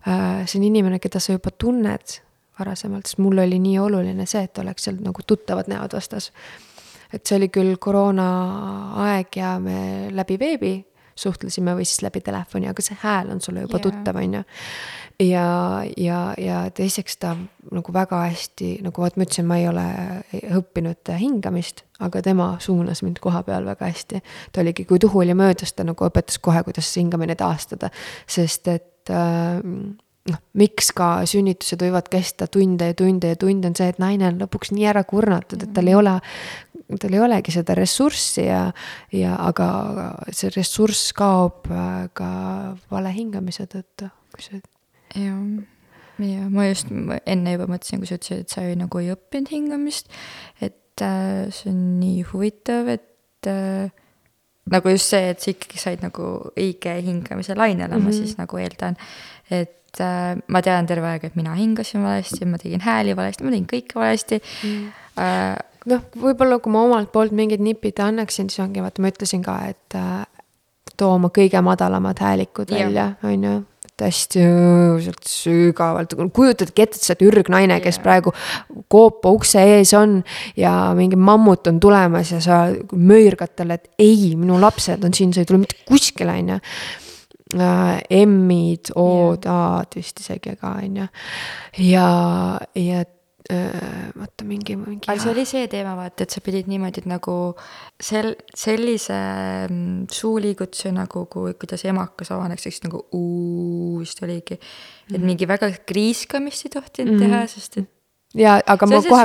Äh, 0.08 0.42
see 0.46 0.58
on 0.58 0.66
inimene, 0.66 0.98
keda 1.02 1.20
sa 1.22 1.36
juba 1.36 1.52
tunned 1.54 2.18
varasemalt, 2.58 3.08
sest 3.08 3.18
mulle 3.22 3.46
oli 3.46 3.58
nii 3.62 3.78
oluline 3.78 4.26
see, 4.26 4.44
et 4.48 4.58
oleks 4.58 4.88
seal 4.88 5.00
nagu 5.02 5.24
tuttavad 5.26 5.70
näod 5.72 5.96
vastas. 5.96 6.32
et 7.12 7.26
see 7.26 7.36
oli 7.36 7.48
küll 7.52 7.76
koroonaaeg 7.76 9.36
ja 9.36 9.58
me 9.60 10.08
läbi 10.12 10.38
veebi 10.40 10.74
suhtlesime 11.14 11.74
või 11.76 11.84
siis 11.84 12.02
läbi 12.02 12.20
telefoni, 12.24 12.68
aga 12.70 12.82
see 12.84 12.96
hääl 13.02 13.32
on 13.34 13.40
sulle 13.40 13.64
juba 13.66 13.78
yeah. 13.78 13.84
tuttav, 13.84 14.16
on 14.16 14.34
ju. 14.38 14.42
ja, 15.28 15.46
ja, 15.96 16.20
ja 16.38 16.60
teiseks 16.74 17.18
ta 17.20 17.34
nagu 17.70 17.94
väga 17.94 18.22
hästi, 18.30 18.72
nagu 18.86 19.04
vot 19.04 19.16
ma 19.16 19.26
ütlesin, 19.26 19.48
ma 19.48 19.58
ei 19.60 19.68
ole 19.68 19.86
õppinud 20.58 21.12
hingamist, 21.20 21.84
aga 22.02 22.22
tema 22.24 22.54
suunas 22.64 23.04
mind 23.04 23.20
koha 23.22 23.42
peal 23.46 23.68
väga 23.68 23.90
hästi. 23.90 24.22
ta 24.52 24.64
oligi, 24.64 24.86
kui 24.88 25.02
tuhu 25.02 25.24
oli 25.24 25.36
möödas, 25.38 25.74
ta 25.76 25.86
nagu 25.88 26.08
õpetas 26.08 26.40
kohe, 26.40 26.64
kuidas 26.66 26.90
hingamine 26.96 27.36
taastada, 27.38 27.92
sest 28.26 28.72
et 28.72 29.12
äh, 29.12 29.60
noh, 30.30 30.40
miks 30.58 30.92
ka 30.96 31.08
sünnitused 31.28 31.82
võivad 31.82 32.10
kesta 32.12 32.48
tunde 32.50 32.92
ja 32.92 32.96
tunde 32.98 33.32
ja 33.32 33.38
tunde, 33.38 33.70
on 33.70 33.78
see, 33.78 33.90
et 33.92 34.00
naine 34.02 34.28
on 34.28 34.38
lõpuks 34.42 34.72
nii 34.74 34.86
ära 34.92 35.04
kurnatud, 35.08 35.64
et 35.64 35.72
tal 35.74 35.90
ei 35.90 35.96
ole, 35.98 36.14
tal 37.02 37.16
ei 37.16 37.22
olegi 37.24 37.54
seda 37.54 37.76
ressurssi 37.78 38.46
ja, 38.46 38.64
ja 39.16 39.36
aga 39.42 39.68
see 40.30 40.52
ressurss 40.54 41.14
kaob 41.18 41.70
äh, 41.72 42.06
ka 42.16 42.30
vale 42.92 43.14
hingamise 43.16 43.66
tõttu, 43.70 44.10
kui 44.34 44.46
sa. 44.46 44.60
jah, 45.16 45.40
ja 46.22 46.50
ma 46.52 46.68
just 46.68 46.92
enne 46.92 47.56
juba 47.56 47.70
mõtlesin, 47.70 48.02
kui 48.02 48.10
sa 48.10 48.20
ütlesid, 48.20 48.44
et 48.44 48.54
sa 48.54 48.66
ei, 48.68 48.78
nagu 48.78 49.02
ei 49.02 49.10
õppinud 49.14 49.50
hingamist, 49.52 50.12
et 50.62 51.02
äh, 51.02 51.48
see 51.50 51.72
on 51.72 51.82
nii 52.02 52.22
huvitav, 52.30 52.92
et 52.94 53.50
äh, 53.50 53.90
nagu 54.70 54.88
just 54.94 55.10
see, 55.10 55.30
et 55.32 55.42
sa 55.42 55.50
ikkagi 55.50 55.80
said 55.80 56.02
nagu 56.04 56.28
õige 56.54 56.94
hingamise 57.02 57.56
lainele 57.58 57.88
mm, 57.88 57.98
-hmm. 57.98 58.04
ma 58.04 58.10
mhm. 58.10 58.18
siis 58.18 58.38
nagu 58.38 58.58
eeldan, 58.62 58.96
et 59.50 60.00
äh, 60.00 60.38
ma 60.46 60.62
tean 60.62 60.86
terve 60.86 61.06
aeg, 61.06 61.24
et 61.24 61.36
mina 61.36 61.54
hingasin 61.58 62.02
valesti, 62.02 62.46
ma 62.46 62.58
tegin 62.58 62.80
hääli 62.80 63.16
valesti, 63.16 63.44
ma 63.44 63.50
tegin 63.50 63.70
kõike 63.74 63.98
valesti 64.00 64.40
mm.. 64.40 64.90
Äh, 65.20 65.56
noh, 65.86 66.04
võib-olla 66.16 66.56
kui 66.62 66.72
ma 66.72 66.86
omalt 66.86 67.10
poolt 67.12 67.34
mingid 67.36 67.60
nipid 67.60 67.98
annaksin, 68.00 68.48
siis 68.48 68.62
ongi, 68.64 68.80
vaata, 68.80 69.02
ma 69.02 69.10
ütlesin 69.12 69.42
ka, 69.44 69.58
et 69.68 69.96
äh, 69.98 70.24
too 70.96 71.10
oma 71.18 71.28
kõige 71.28 71.60
madalamad 71.60 72.18
häälikud 72.22 72.70
välja, 72.72 73.12
on 73.22 73.44
ju 73.44 73.58
et 73.92 74.06
hästi 74.06 74.42
sealt 75.04 75.28
sügavalt, 75.28 76.14
kujutadki 76.34 76.84
ette, 76.84 76.98
et 76.98 77.04
sa 77.04 77.12
oled 77.14 77.26
ürgnaine, 77.28 77.78
kes 77.84 77.98
yeah. 77.98 78.04
praegu 78.06 78.32
koopa 78.92 79.32
ukse 79.36 79.62
ees 79.76 79.92
on 79.98 80.20
ja 80.58 80.72
mingi 80.98 81.18
mammut 81.20 81.68
on 81.68 81.80
tulemas 81.82 82.32
ja 82.32 82.40
sa 82.44 82.64
möirgad 82.92 83.54
talle, 83.56 83.78
et 83.78 84.02
ei, 84.02 84.32
minu 84.38 84.60
lapsed 84.62 85.04
on 85.04 85.14
siin, 85.16 85.34
sa 85.34 85.44
ei 85.44 85.48
tule 85.48 85.62
mitte 85.62 85.82
kuskile, 85.88 86.34
on 86.40 86.54
ju 86.54 86.60
äh, 87.60 88.26
M-id, 88.26 88.94
O-d, 88.96 89.48
A-d 89.48 89.98
vist 90.00 90.22
isegi 90.24 90.56
ka, 90.56 90.76
on 90.82 91.02
ju. 91.02 91.08
ja, 91.92 92.06
ja 92.78 93.02
äh, 93.02 93.10
vaata 94.18 94.46
mingi, 94.48 94.76
mingi. 94.76 95.08
aga 95.08 95.18
see 95.20 95.32
oli 95.32 95.44
see 95.48 95.68
teema, 95.72 95.94
vaata, 95.98 96.26
et 96.26 96.34
sa 96.34 96.42
pidid 96.44 96.68
niimoodi, 96.70 97.04
nagu 97.10 97.36
sel-, 98.02 98.36
sellise 98.56 99.18
mm, 99.68 100.10
suuliigutuse 100.12 100.92
nagu, 100.96 101.26
kui, 101.32 101.54
kuidas 101.60 101.84
emakas 101.88 102.32
avaneks, 102.34 102.68
eks 102.70 102.82
nagu 102.86 103.04
uu 103.18 103.98
vist 104.02 104.22
oligi. 104.24 104.58
et 105.10 105.18
mm. 105.18 105.26
mingi 105.26 105.48
väga 105.50 105.72
kriiskamist 105.88 106.68
ei 106.68 106.76
tohtinud 106.78 107.16
mm. 107.16 107.26
teha, 107.26 107.42
sest 107.50 107.82
et 107.82 107.90
ja 108.38 108.56
aga 108.64 108.88
see 108.88 108.96
ma 108.96 109.02
kohe. 109.04 109.24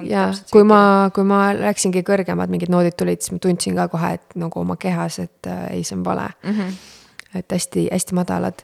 ongi 0.00 0.10
täpselt. 0.10 0.50
kui 0.52 0.64
ma, 0.64 0.80
kui 1.14 1.26
ma 1.28 1.40
läksingi 1.56 2.02
kõrgemad, 2.06 2.52
mingid 2.52 2.72
noodid 2.72 2.96
tulid, 2.98 3.22
siis 3.22 3.36
ma 3.36 3.40
tundsin 3.44 3.76
ka 3.76 3.88
kohe, 3.92 4.14
et 4.16 4.38
nagu 4.40 4.62
oma 4.62 4.78
kehas, 4.80 5.20
et 5.24 5.50
äh, 5.50 5.66
ei, 5.76 5.84
see 5.84 5.98
on 5.98 6.04
vale 6.06 6.30
mm. 6.42 6.52
-hmm 6.60 6.94
et 7.36 7.52
hästi-hästi 7.52 8.14
madalad 8.14 8.62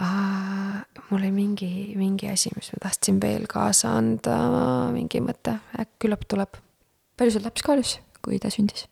uh,. 0.00 0.95
Mul 1.10 1.20
oli 1.20 1.30
mingi, 1.30 1.70
mingi 1.98 2.30
asi, 2.30 2.50
mis 2.56 2.72
ma 2.74 2.82
tahtsin 2.88 3.20
veel 3.22 3.46
kaasa 3.50 3.94
anda, 3.98 4.36
mingi 4.94 5.22
mõte, 5.22 5.58
äkki 5.78 6.06
küllap 6.06 6.26
tuleb. 6.28 6.60
palju 7.16 7.36
sul 7.36 7.46
laps 7.46 7.66
kaalus, 7.66 7.96
kui 8.22 8.40
ta 8.42 8.52
sündis? 8.52 8.88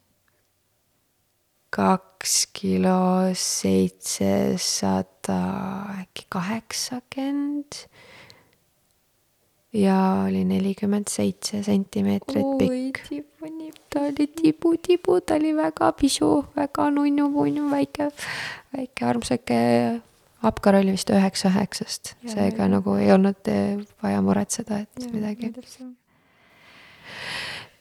kaks 1.74 2.34
kilo 2.54 3.34
seitsesada 3.34 5.40
äkki 6.04 6.28
kaheksakümmend 6.30 7.80
ja 9.74 9.98
oli 10.28 10.44
nelikümmend 10.46 11.10
seitse 11.10 11.64
sentimeetrit 11.66 12.46
pikk. 12.58 12.98
ta 13.90 14.00
oli 14.06 14.26
tibu-tibu, 14.26 15.20
ta 15.20 15.34
oli 15.34 15.56
väga 15.56 15.92
pisu, 15.98 16.44
väga 16.56 16.90
nunnu-munnu, 16.94 17.70
väike, 17.70 18.10
väike 18.76 19.06
armsake. 19.06 20.00
Apkar 20.44 20.76
oli 20.76 20.92
vist 20.92 21.10
üheksa 21.12 21.48
üheksast, 21.52 22.14
seega 22.28 22.68
nagu 22.68 22.96
ei 23.00 23.12
olnud 23.14 23.48
vaja 24.02 24.22
muretseda, 24.24 24.82
et 24.84 25.04
ja, 25.04 25.10
midagi. 25.12 25.52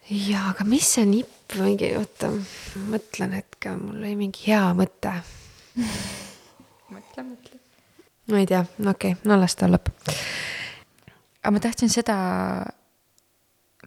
ja 0.09 0.45
aga 0.53 0.67
mis 0.67 0.93
see 0.95 1.05
nipp, 1.09 1.57
mingi, 1.59 1.91
oota, 1.99 2.31
mõtlen 2.91 3.35
hetke, 3.39 3.75
mul 3.75 3.99
oli 3.99 4.15
mingi 4.19 4.47
hea 4.47 4.63
mõte 4.77 5.17
mõtle, 6.93 7.27
mõtle. 7.27 7.61
ma 8.31 8.39
ei 8.39 8.49
tea, 8.49 8.63
okei 8.63 9.17
okay,, 9.17 9.21
no 9.27 9.39
las 9.41 9.59
ta 9.59 9.67
lõpp 9.67 9.91
aga 11.43 11.51
ma 11.51 11.59
tahtsin 11.59 11.91
seda, 11.91 12.15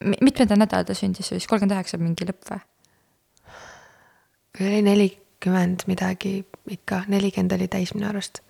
mitmendal 0.05 0.61
nädalal 0.61 0.85
ta 0.85 0.97
sündis, 0.97 1.31
siis 1.33 1.49
kolmkümmend 1.49 1.79
üheksa 1.79 2.01
mingi 2.01 2.29
lõpp 2.29 2.51
või? 2.51 2.61
oli 4.61 4.83
nelikümmend 4.85 5.87
midagi 5.89 6.39
ikka, 6.73 7.03
nelikümmend 7.13 7.57
oli 7.57 7.69
täis 7.73 7.93
minu 7.97 8.09
arust. 8.09 8.43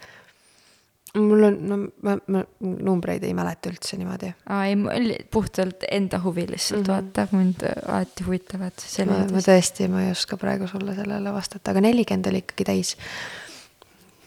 Mul 1.17 1.47
on, 1.49 1.57
no 1.71 1.79
ma, 2.05 2.17
ma 2.33 2.43
numbreid 2.61 3.25
ei 3.27 3.35
mäleta 3.37 3.71
üldse 3.73 3.99
niimoodi. 4.01 4.33
aa 4.53 4.67
ei, 4.69 4.77
mul 4.81 5.13
puhtalt 5.33 5.87
enda 5.91 6.21
huvi 6.25 6.47
lihtsalt 6.51 6.87
mm 6.87 6.93
-hmm. 6.93 7.11
vaata, 7.17 7.37
mind 7.37 7.67
alati 7.87 8.27
huvitavad 8.27 8.79
sellised. 8.83 9.35
ma 9.35 9.45
tõesti, 9.49 9.89
ma 9.93 10.05
ei 10.05 10.15
oska 10.15 10.39
praegu 10.41 10.69
sulle 10.71 10.95
sellele 10.95 11.33
vastata, 11.33 11.71
aga 11.71 11.85
nelikümmend 11.89 12.31
oli 12.33 12.43
ikkagi 12.45 12.69
täis. 12.71 12.97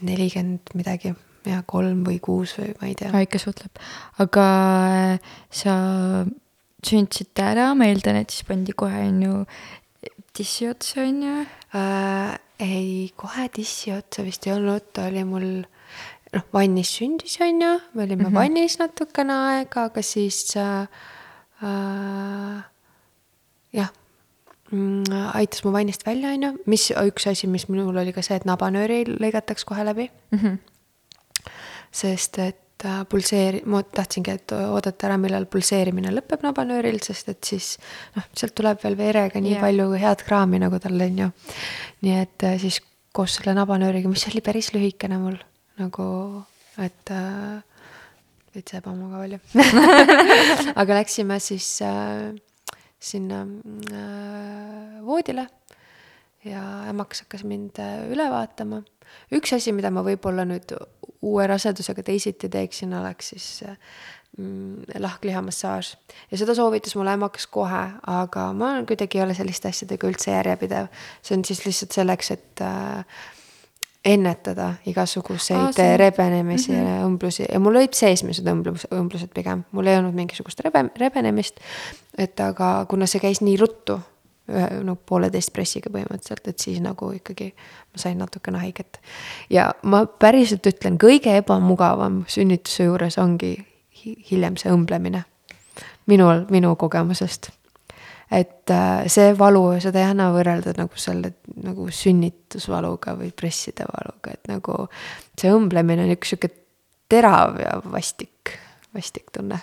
nelikümmend 0.01 0.75
midagi 0.79 1.15
ja 1.45 1.63
kolm 1.65 2.03
või 2.07 2.19
kuus 2.19 2.57
või 2.59 2.73
ma 2.81 2.87
ei 2.87 2.95
tea. 2.95 3.25
ikka 3.25 3.41
suhtleb, 3.41 3.81
aga 4.19 4.45
äh, 5.13 5.33
sa 5.51 5.73
sündisid 6.85 7.39
ära, 7.43 7.73
ma 7.75 7.89
eeldan, 7.91 8.21
et 8.21 8.29
siis 8.31 8.47
pandi 8.47 8.73
kohe 8.73 9.01
on 9.07 9.23
ju 9.23 9.33
tissi 10.33 10.69
otsa 10.69 11.01
on 11.03 11.23
ju 11.23 11.35
äh,? 11.75 12.37
ei, 12.59 13.11
kohe 13.15 13.49
tissi 13.55 13.91
otsa 13.95 14.23
vist 14.23 14.47
ei 14.47 14.53
olnud, 14.53 14.91
ta 14.93 15.07
oli 15.07 15.23
mul 15.27 15.49
noh, 16.35 16.45
vannis 16.53 16.91
sündis 16.97 17.37
on 17.41 17.61
ju, 17.61 17.71
me 17.93 18.03
olime 18.03 18.23
mm 18.23 18.29
-hmm. 18.29 18.35
vannis 18.35 18.79
natukene 18.79 19.33
aega, 19.33 19.83
aga 19.89 20.01
siis 20.01 20.55
äh, 20.57 20.87
äh, 21.63 22.63
jah 23.73 23.89
mm,, 24.71 25.03
aitas 25.33 25.63
mu 25.63 25.71
vannist 25.71 26.05
välja, 26.05 26.29
on 26.29 26.43
ju, 26.43 26.57
mis 26.65 26.91
üks 26.91 27.27
asi, 27.27 27.47
mis 27.47 27.69
minul 27.69 27.97
oli 27.97 28.13
ka 28.13 28.21
see, 28.21 28.35
et 28.35 28.45
nabanööri 28.45 29.05
lõigataks 29.05 29.65
kohe 29.65 29.85
läbi 29.85 30.11
mm. 30.31 30.39
-hmm 30.39 30.57
sest 31.91 32.37
et 32.39 32.85
äh, 32.85 33.01
pulseeri-, 33.09 33.63
ma 33.65 33.81
tahtsingi, 33.83 34.31
et 34.31 34.53
oodata 34.53 35.07
ära, 35.07 35.17
millal 35.17 35.47
pulseerimine 35.51 36.13
lõpeb 36.13 36.43
nabanööril, 36.45 36.99
sest 37.03 37.31
et 37.33 37.43
siis 37.43 37.77
noh, 38.15 38.27
sealt 38.37 38.55
tuleb 38.57 38.81
veel 38.83 38.97
verega 38.99 39.41
nii 39.41 39.55
yeah. 39.55 39.63
palju 39.65 39.91
head 39.99 40.23
kraami, 40.27 40.61
nagu 40.61 40.79
tal 40.79 41.01
on 41.01 41.21
ju. 41.23 41.29
nii 42.05 42.17
et 42.21 42.47
äh, 42.47 42.59
siis 42.61 42.81
koos 43.15 43.39
selle 43.39 43.55
nabanööriga, 43.57 44.11
mis 44.11 44.27
oli 44.29 44.41
päris 44.45 44.73
lühikene 44.75 45.17
mul 45.21 45.39
nagu, 45.79 46.05
et 46.79 47.11
äh, 47.15 47.63
veits 48.55 48.75
ebamugav 48.79 49.25
oli 49.27 49.39
aga 50.81 50.99
läksime 50.99 51.39
siis 51.43 51.67
äh, 51.85 52.33
sinna 52.99 53.45
äh, 53.93 54.99
voodile 55.05 55.47
ja 56.45 56.63
emakas 56.89 57.23
hakkas 57.25 57.43
mind 57.47 57.79
äh, 57.79 58.05
üle 58.11 58.29
vaatama. 58.31 58.83
üks 59.35 59.53
asi, 59.55 59.73
mida 59.75 59.91
ma 59.91 60.03
võib-olla 60.05 60.45
nüüd 60.47 60.73
uue 61.25 61.47
rasedusega 61.49 62.03
teisiti 62.05 62.49
teeksin, 62.49 62.93
oleks 62.95 63.33
siis 63.33 63.47
mm, 64.37 64.85
lahklihamassaaž. 65.03 65.95
ja 66.31 66.39
seda 66.39 66.55
soovitas 66.55 66.95
mulle 66.95 67.15
emakas 67.17 67.47
kohe, 67.47 67.83
aga 68.07 68.51
ma 68.53 68.71
kuidagi 68.87 69.19
ei 69.19 69.25
ole 69.25 69.35
selliste 69.37 69.71
asjadega 69.71 70.07
üldse 70.07 70.31
järjepidev. 70.31 70.87
see 71.21 71.37
on 71.37 71.45
siis 71.45 71.65
lihtsalt 71.65 71.99
selleks, 71.99 72.31
et 72.37 72.63
äh, 72.63 73.19
ennetada 74.05 74.73
igasuguseid 74.87 75.79
Aa, 75.79 75.97
rebenemisi 75.97 76.71
mm 76.71 76.77
-hmm. 76.77 76.87
ja 76.87 77.07
õmblusi 77.07 77.45
ja 77.51 77.59
mul 77.59 77.75
olid 77.75 77.93
seesmised 77.93 78.47
õmblus, 78.47 78.85
õmblused 78.95 79.33
pigem, 79.35 79.63
mul 79.71 79.87
ei 79.87 79.97
olnud 79.97 80.15
mingisugust 80.15 80.59
rebe, 80.59 80.85
rebenemist. 80.99 81.59
et 82.17 82.39
aga 82.39 82.85
kuna 82.89 83.05
see 83.05 83.19
käis 83.19 83.41
nii 83.41 83.57
ruttu 83.57 83.99
ühe 84.49 84.83
no 84.83 84.95
pooleteist 84.95 85.53
pressiga 85.53 85.91
põhimõtteliselt, 85.93 86.47
et 86.47 86.59
siis 86.59 86.79
nagu 86.81 87.11
ikkagi 87.11 87.51
ma 87.93 88.01
sain 88.01 88.17
natukene 88.17 88.57
haiget. 88.57 88.99
ja 89.49 89.73
ma 89.83 90.05
päriselt 90.05 90.65
ütlen, 90.65 90.97
kõige 90.97 91.35
ebamugavam 91.37 92.23
sünnituse 92.27 92.83
juures 92.83 93.17
ongi 93.17 93.57
hiljem 94.31 94.57
see 94.57 94.71
õmblemine. 94.71 95.23
minul, 96.05 96.45
minu 96.49 96.75
kogemusest. 96.75 97.51
Et 98.31 98.69
äh, 98.73 99.07
see 99.09 99.33
valu, 99.37 99.65
seda 99.81 100.03
ei 100.03 100.11
anna 100.11 100.29
võrrelda 100.35 100.75
nagu 100.77 101.01
selle 101.01 101.33
nagu 101.63 101.89
sünnitusvaluga 101.93 103.15
või 103.19 103.31
presside 103.35 103.87
valuga, 103.89 104.35
et 104.37 104.51
nagu 104.51 104.85
see 105.39 105.51
õmblemine 105.53 106.05
on 106.05 106.15
üks 106.15 106.33
sihuke 106.33 106.53
terav 107.09 107.57
ja 107.61 107.75
vastik, 107.89 108.53
vastik 108.93 109.33
tunne 109.33 109.61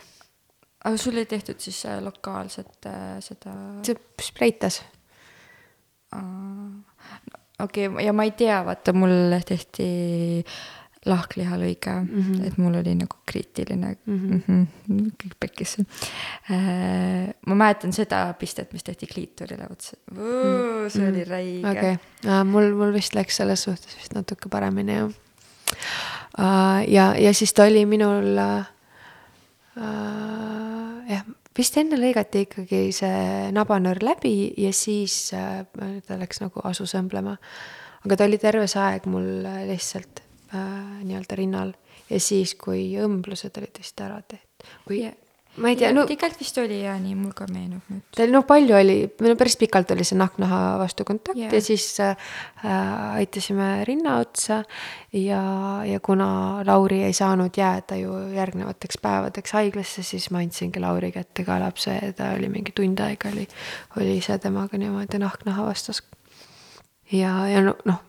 aga 0.87 0.99
sul 1.01 1.19
ei 1.19 1.27
tehtud 1.27 1.61
siis 1.63 1.81
äh, 1.89 1.99
lokaalset 2.05 2.87
äh, 2.87 3.17
seda? 3.25 3.55
see 3.87 3.97
spreitas. 4.23 4.81
okei 6.15 7.89
okay,, 7.89 8.05
ja 8.07 8.15
ma 8.15 8.27
ei 8.27 8.35
tea, 8.39 8.61
vaata 8.67 8.95
mul 8.97 9.37
tehti 9.47 9.89
lahklihalõige 11.07 11.95
mm, 11.95 12.23
-hmm. 12.23 12.47
et 12.47 12.59
mul 12.59 12.75
oli 12.81 12.95
nagu 12.99 13.17
kriitiline 13.27 13.97
mm, 14.05 14.19
-hmm. 14.19 14.43
Mm 14.49 14.67
-hmm, 14.89 15.11
kõik 15.23 15.37
pekkis 15.41 15.77
äh,. 15.81 17.35
ma 17.47 17.55
mäletan 17.55 17.93
seda 17.93 18.35
pistet, 18.39 18.73
mis 18.73 18.85
tehti 18.85 19.07
kliitorile, 19.07 19.67
vot 19.69 19.81
see, 19.81 19.99
mhm. 20.13 20.89
see 20.89 21.09
oli 21.09 21.25
räige. 21.25 21.71
okei 21.71 21.93
okay., 21.93 22.45
mul, 22.45 22.75
mul 22.75 22.93
vist 22.93 23.15
läks 23.15 23.37
selles 23.37 23.63
suhtes 23.63 23.97
vist 23.97 24.15
natuke 24.15 24.49
paremini 24.49 24.93
jah 24.93 25.11
uh,. 26.39 26.83
ja, 26.89 27.15
ja 27.19 27.35
siis 27.35 27.53
ta 27.53 27.65
oli 27.65 27.87
minul 27.87 28.35
uh, 28.37 28.77
Äh, 29.77 31.01
jah, 31.11 31.25
vist 31.57 31.75
enne 31.77 31.99
lõigati 32.01 32.47
ikkagi 32.47 32.87
see 32.97 33.49
nabanöör 33.53 34.01
läbi 34.01 34.55
ja 34.57 34.71
siis 34.73 35.35
äh, 35.37 35.67
ta 36.07 36.17
läks 36.17 36.41
nagu 36.41 36.63
asus 36.65 36.95
õmblema. 36.97 37.37
aga 38.07 38.17
ta 38.17 38.25
oli 38.25 38.39
terve 38.41 38.65
see 38.71 38.81
aeg 38.81 39.09
mul 39.11 39.45
lihtsalt 39.69 40.23
äh, 40.55 41.05
nii-öelda 41.05 41.39
rinnal 41.39 41.77
ja 42.11 42.21
siis, 42.23 42.55
kui 42.59 42.89
õmblused 43.03 43.57
olid 43.61 43.79
vist 43.83 44.01
ära 44.03 44.21
tehtud 44.23 44.69
või 44.89 45.07
ma 45.57 45.71
ei 45.73 45.77
tea, 45.79 45.91
no. 45.95 46.05
pikalt 46.09 46.37
vist 46.41 46.59
oli 46.61 46.83
ja 46.83 46.95
nii, 47.01 47.15
mul 47.17 47.33
ka 47.37 47.47
meenub 47.49 47.85
nüüd. 47.91 48.03
Teil 48.17 48.33
noh, 48.33 48.45
palju 48.49 48.77
oli, 48.77 48.97
meil 49.23 49.33
no, 49.33 49.37
päris 49.41 49.57
pikalt 49.61 49.91
oli 49.95 50.05
see 50.07 50.19
nahk-naha 50.21 50.59
vastu 50.81 51.07
kontakt 51.09 51.39
yeah. 51.39 51.53
ja 51.55 51.61
siis 51.65 51.87
äh, 52.05 52.17
aitasime 53.17 53.71
rinna 53.89 54.19
otsa. 54.21 54.63
ja, 55.17 55.41
ja 55.89 56.01
kuna 56.05 56.29
Lauri 56.67 57.03
ei 57.07 57.17
saanud 57.17 57.57
jääda 57.57 57.97
ju 58.01 58.19
järgnevateks 58.37 59.01
päevadeks 59.03 59.57
haiglasse, 59.57 60.05
siis 60.07 60.29
ma 60.31 60.45
andsingi 60.45 60.83
Lauri 60.83 61.13
kätte 61.15 61.47
ka 61.47 61.61
lapse 61.63 61.95
ja 61.95 62.13
ta 62.17 62.35
oli 62.37 62.51
mingi 62.53 62.77
tund 62.77 63.01
aega 63.01 63.33
oli, 63.33 63.49
oli 63.97 64.19
ise 64.21 64.39
temaga 64.43 64.79
niimoodi 64.79 65.23
nahk-naha 65.23 65.71
vastas. 65.71 66.03
ja, 67.13 67.33
ja 67.49 67.65
noh 67.65 67.81
no, 67.89 68.01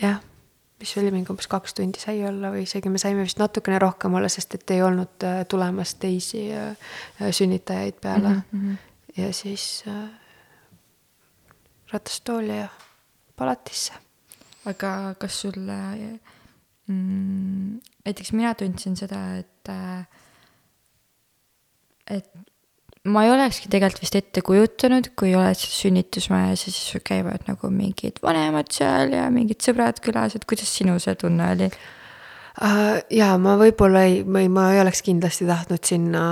jah 0.00 0.22
mis 0.78 0.96
oli 0.98 1.10
mingi 1.10 1.32
umbes 1.32 1.48
kaks 1.50 1.74
tundi 1.74 2.00
sai 2.02 2.22
olla 2.28 2.52
või 2.54 2.62
isegi 2.66 2.90
me 2.92 3.00
saime 3.02 3.24
vist 3.26 3.40
natukene 3.40 3.80
rohkem 3.82 4.14
olla, 4.14 4.30
sest 4.30 4.54
et 4.58 4.70
ei 4.74 4.82
olnud 4.82 5.26
äh, 5.26 5.40
tulemas 5.50 5.94
teisi 5.98 6.48
äh, 6.54 6.76
sünnitajaid 7.30 7.98
peale 8.02 8.28
mm. 8.28 8.42
-hmm. 8.52 8.76
ja 9.16 9.32
siis 9.32 9.84
äh, 9.88 10.10
ratastooli 11.92 12.58
ja 12.58 12.68
palatisse. 13.36 13.92
aga 14.66 15.14
kas 15.18 15.40
sul 15.40 15.56
mm,, 16.86 17.80
näiteks 18.04 18.32
mina 18.32 18.54
tundsin 18.54 18.96
seda, 18.96 19.36
et, 19.36 19.68
et 22.10 22.30
ma 23.12 23.24
ei 23.26 23.32
olekski 23.32 23.70
tegelikult 23.72 24.04
vist 24.04 24.18
ette 24.18 24.42
kujutanud, 24.44 25.12
kui 25.18 25.34
oled 25.38 25.58
sünnitusmajas 25.58 26.66
ja 26.66 26.72
siis 26.72 26.90
sul 26.92 27.04
käivad 27.04 27.46
nagu 27.48 27.70
mingid 27.72 28.22
vanemad 28.24 28.72
seal 28.74 29.14
ja 29.16 29.28
mingid 29.34 29.62
sõbrad 29.64 30.02
külas, 30.04 30.36
et 30.36 30.48
kuidas 30.48 30.72
sinu 30.80 30.98
see 31.02 31.16
tunne 31.18 31.52
oli 31.54 31.70
uh,? 31.70 32.98
jaa, 33.14 33.36
ma 33.40 33.54
võib-olla 33.60 34.04
ei, 34.08 34.20
või 34.26 34.50
ma 34.52 34.68
ei 34.74 34.82
oleks 34.82 35.02
kindlasti 35.06 35.46
tahtnud 35.48 35.84
sinna 35.86 36.24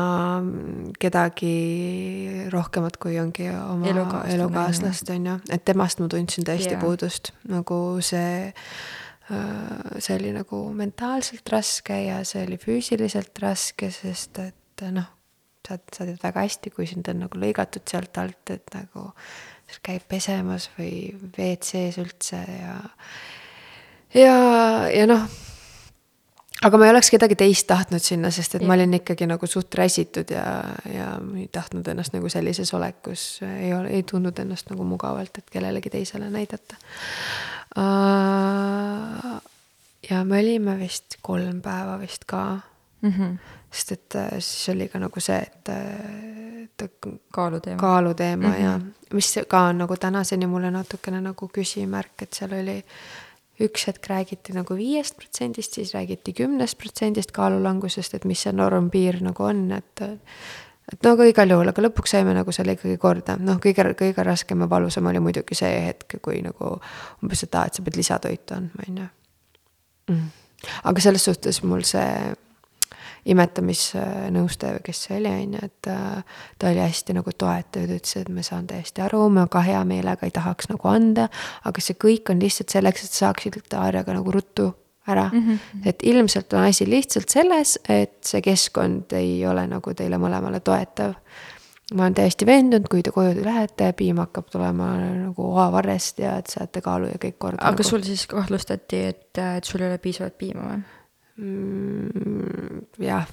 kedagi 1.00 1.54
rohkemat, 2.52 3.00
kui 3.02 3.18
ongi 3.22 3.48
oma 3.54 4.24
elukaaslast, 4.26 5.10
on 5.14 5.32
ju, 5.32 5.40
et 5.54 5.66
temast 5.66 6.02
ma 6.02 6.10
tundsin 6.12 6.46
tõesti 6.46 6.74
yeah. 6.74 6.82
puudust, 6.82 7.32
nagu 7.50 7.80
see 8.04 8.52
see 9.26 10.14
oli 10.14 10.30
nagu 10.30 10.60
mentaalselt 10.70 11.48
raske 11.50 11.96
ja 12.04 12.20
see 12.22 12.44
oli 12.46 12.60
füüsiliselt 12.62 13.40
raske, 13.42 13.90
sest 13.90 14.38
et 14.38 14.84
noh, 14.94 15.15
sa, 15.66 15.78
sa 15.92 16.06
tead 16.06 16.20
väga 16.22 16.46
hästi, 16.46 16.72
kui 16.74 16.86
sind 16.90 17.08
on 17.12 17.24
nagu 17.26 17.40
lõigatud 17.42 17.84
sealt 17.90 18.18
alt, 18.22 18.54
et 18.54 18.74
nagu 18.74 19.10
käib 19.82 20.06
pesemas 20.08 20.68
või 20.76 21.10
WC-s 21.34 21.98
üldse 21.98 22.38
ja, 22.38 22.76
ja, 24.14 24.36
ja 24.94 25.08
noh 25.10 25.26
aga 26.64 26.78
ma 26.78 26.86
ei 26.86 26.92
oleks 26.94 27.10
kedagi 27.12 27.36
teist 27.38 27.66
tahtnud 27.68 28.02
sinna, 28.02 28.30
sest 28.34 28.56
et 28.56 28.64
ja. 28.64 28.68
ma 28.68 28.76
olin 28.76 28.94
ikkagi 28.98 29.26
nagu 29.28 29.48
suht 29.50 29.74
räsitud 29.76 30.30
ja, 30.32 30.46
ja 30.88 31.08
ei 31.36 31.48
tahtnud 31.52 31.88
ennast 31.92 32.14
nagu 32.16 32.30
sellises 32.32 32.72
olekus, 32.76 33.26
ei 33.44 33.72
ole, 33.76 33.92
ei 33.98 34.06
tundnud 34.08 34.38
ennast 34.42 34.70
nagu 34.72 34.86
mugavalt, 34.88 35.42
et 35.42 35.52
kellelegi 35.52 35.92
teisele 35.92 36.30
näidata 36.32 36.78
ja 40.10 40.22
me 40.24 40.40
olime 40.40 40.78
vist 40.80 41.18
kolm 41.26 41.60
päeva 41.64 41.98
vist 42.00 42.24
ka 42.24 42.60
mm. 43.02 43.10
-hmm. 43.10 43.38
Sest 43.76 43.92
et 43.92 44.16
äh, 44.16 44.32
siis 44.38 44.72
oli 44.72 44.88
ka 44.88 45.00
nagu 45.02 45.20
see, 45.20 45.36
et, 45.36 45.70
et 46.72 46.88
kaaluteema, 47.32 47.78
kaaluteema 47.80 48.48
mm 48.48 48.54
-hmm. 48.54 48.64
ja 48.64 48.80
mis 49.12 49.34
ka 49.48 49.60
on 49.70 49.78
nagu 49.78 49.96
tänaseni 49.96 50.46
mulle 50.46 50.70
natukene 50.70 51.20
nagu 51.20 51.48
küsimärk, 51.48 52.22
et 52.22 52.32
seal 52.32 52.52
oli 52.52 52.82
üks 53.60 53.86
hetk 53.88 54.06
räägiti 54.10 54.52
nagu 54.52 54.76
viiest 54.76 55.16
protsendist, 55.16 55.72
siis 55.72 55.94
räägiti 55.94 56.32
kümnest 56.32 56.78
protsendist 56.78 57.32
kaalulangusest, 57.32 58.14
et 58.14 58.24
mis 58.24 58.42
see 58.42 58.52
normpiir 58.52 59.22
nagu 59.24 59.42
on, 59.42 59.70
et 59.72 60.02
et 60.92 61.02
no 61.02 61.12
aga 61.16 61.24
igal 61.26 61.50
juhul, 61.50 61.68
aga 61.68 61.82
lõpuks 61.82 62.12
saime 62.14 62.34
nagu 62.36 62.52
selle 62.52 62.76
ikkagi 62.76 62.96
korda, 63.02 63.36
noh, 63.42 63.58
kõige, 63.62 63.88
kõige 63.98 64.24
raskem 64.26 64.60
ja 64.62 64.68
valusam 64.70 65.06
oli 65.10 65.20
muidugi 65.20 65.58
see 65.58 65.80
hetk, 65.88 66.18
kui 66.22 66.42
nagu 66.42 66.76
umbes, 67.22 67.42
aa, 67.52 67.64
et 67.66 67.74
sa 67.74 67.82
pead 67.82 67.96
lisatoitu 67.96 68.54
andma, 68.54 68.88
on 68.88 68.98
ju. 69.02 69.06
Mm. 70.06 70.28
aga 70.84 71.02
selles 71.02 71.24
suhtes 71.24 71.62
mul 71.66 71.82
see 71.82 72.34
imetamisnõustaja 73.26 74.76
või 74.76 74.84
kes 74.86 75.02
see 75.06 75.18
oli, 75.18 75.32
on 75.32 75.58
ju, 75.58 75.66
et 75.66 75.90
äh, 75.90 76.40
ta 76.58 76.70
oli 76.70 76.82
hästi 76.82 77.16
nagu 77.16 77.32
toetav, 77.32 77.86
ta 77.86 77.98
ütles, 77.98 78.16
et 78.20 78.32
ma 78.32 78.44
saan 78.46 78.66
täiesti 78.70 79.04
aru, 79.04 79.26
ma 79.34 79.46
ka 79.50 79.62
hea 79.66 79.82
meelega 79.88 80.28
ei 80.28 80.34
tahaks 80.34 80.70
nagu 80.70 80.90
anda, 80.90 81.28
aga 81.66 81.84
see 81.84 81.98
kõik 82.06 82.32
on 82.32 82.42
lihtsalt 82.42 82.74
selleks, 82.74 83.06
et 83.06 83.20
saaksid 83.20 83.62
Aarjaga 83.76 84.14
nagu 84.14 84.32
ruttu 84.32 84.70
ära 85.06 85.30
mm. 85.32 85.40
-hmm. 85.40 85.82
et 85.84 86.02
ilmselt 86.02 86.52
on 86.52 86.60
asi 86.60 86.90
lihtsalt 86.90 87.28
selles, 87.28 87.78
et 87.88 88.18
see 88.24 88.42
keskkond 88.42 89.12
ei 89.12 89.46
ole 89.46 89.66
nagu 89.66 89.94
teile 89.94 90.18
mõlemale 90.18 90.60
toetav. 90.60 91.14
ma 91.94 92.02
olen 92.02 92.14
täiesti 92.14 92.46
veendunud, 92.46 92.88
kui 92.90 93.02
te 93.02 93.10
koju 93.14 93.44
lähete, 93.44 93.92
piim 93.92 94.18
hakkab 94.18 94.48
tulema 94.50 94.88
nagu 94.98 95.44
oavarrest 95.54 96.18
ja 96.18 96.36
et 96.38 96.46
saate 96.50 96.80
kaalu 96.80 97.06
ja 97.06 97.18
kõik 97.22 97.38
korda. 97.38 97.62
aga 97.62 97.70
nagu... 97.70 97.88
sul 97.88 98.02
siis 98.02 98.26
kahtlustati, 98.26 99.04
et, 99.04 99.38
et 99.38 99.64
sul 99.64 99.80
ei 99.80 99.88
ole 99.88 99.98
piisavalt 99.98 100.38
piima 100.38 100.62
või? 100.62 100.82
Mm,. 101.36 102.86
jah. 103.02 103.26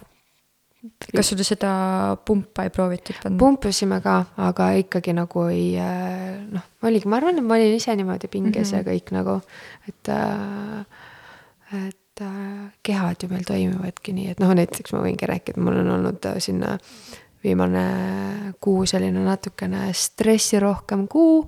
kas 1.15 1.29
sul 1.31 1.43
seda 1.47 1.71
pumpa 2.25 2.65
ei 2.67 2.73
proovitud 2.73 3.19
panna? 3.23 3.39
pumpasime 3.39 4.01
ka, 4.03 4.17
aga 4.49 4.73
ikkagi 4.81 5.15
nagu 5.15 5.47
ei 5.47 5.73
äh, 5.79 6.43
noh, 6.51 6.67
oligi, 6.83 7.07
ma 7.07 7.21
arvan, 7.21 7.39
et 7.39 7.47
ma 7.47 7.57
olin 7.59 7.77
ise 7.77 7.95
niimoodi 7.95 8.27
pinges 8.27 8.71
mm 8.71 8.77
-hmm. 8.77 8.83
ja 8.83 8.91
kõik 8.91 9.15
nagu, 9.15 9.41
et 9.87 10.09
äh, 10.09 10.85
et 11.73 12.21
äh, 12.21 12.71
kehad 12.83 13.23
ju 13.23 13.29
meil 13.29 13.43
toimivadki 13.47 14.13
nii, 14.13 14.31
et 14.31 14.39
noh, 14.39 14.53
näiteks 14.53 14.93
ma 14.93 15.01
võingi 15.01 15.29
rääkida, 15.29 15.61
mul 15.61 15.79
on 15.81 15.89
olnud 15.97 16.27
sinna 16.37 16.77
viimane 17.43 18.53
kuu 18.63 18.85
selline 18.85 19.19
natukene 19.19 19.89
stressirohkem 19.93 21.07
kuu 21.11 21.47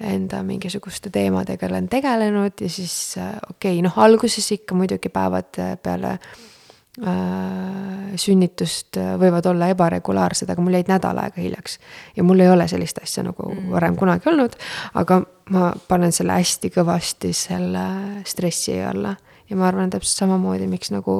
enda 0.00 0.42
mingisuguste 0.44 1.10
teemadega 1.10 1.66
olen 1.70 1.88
tegelenud 1.88 2.60
ja 2.60 2.68
siis 2.68 3.14
okei 3.50 3.78
okay,, 3.78 3.82
noh, 3.84 3.98
alguses 3.98 4.52
ikka 4.52 4.76
muidugi 4.76 5.08
päevad 5.08 5.56
peale 5.82 6.12
äh, 6.12 6.46
sünnitust 8.16 8.96
võivad 9.20 9.46
olla 9.50 9.68
ebaregulaarsed, 9.72 10.50
aga 10.50 10.64
mul 10.64 10.76
jäid 10.78 10.90
nädal 10.90 11.18
aega 11.20 11.40
hiljaks. 11.40 11.78
ja 12.16 12.24
mul 12.24 12.40
ei 12.40 12.50
ole 12.50 12.68
sellist 12.68 12.98
asja 13.02 13.24
nagu 13.26 13.50
mm. 13.52 13.70
varem 13.72 13.96
kunagi 13.96 14.28
olnud, 14.30 14.56
aga 14.94 15.20
ma 15.52 15.70
panen 15.88 16.12
selle 16.12 16.38
hästi 16.38 16.72
kõvasti 16.74 17.32
selle 17.36 17.86
stressi 18.26 18.78
alla. 18.82 19.16
Ja 19.50 19.56
ma 19.58 19.68
arvan 19.68 19.92
täpselt 19.92 20.24
samamoodi, 20.24 20.66
miks 20.70 20.90
nagu 20.94 21.16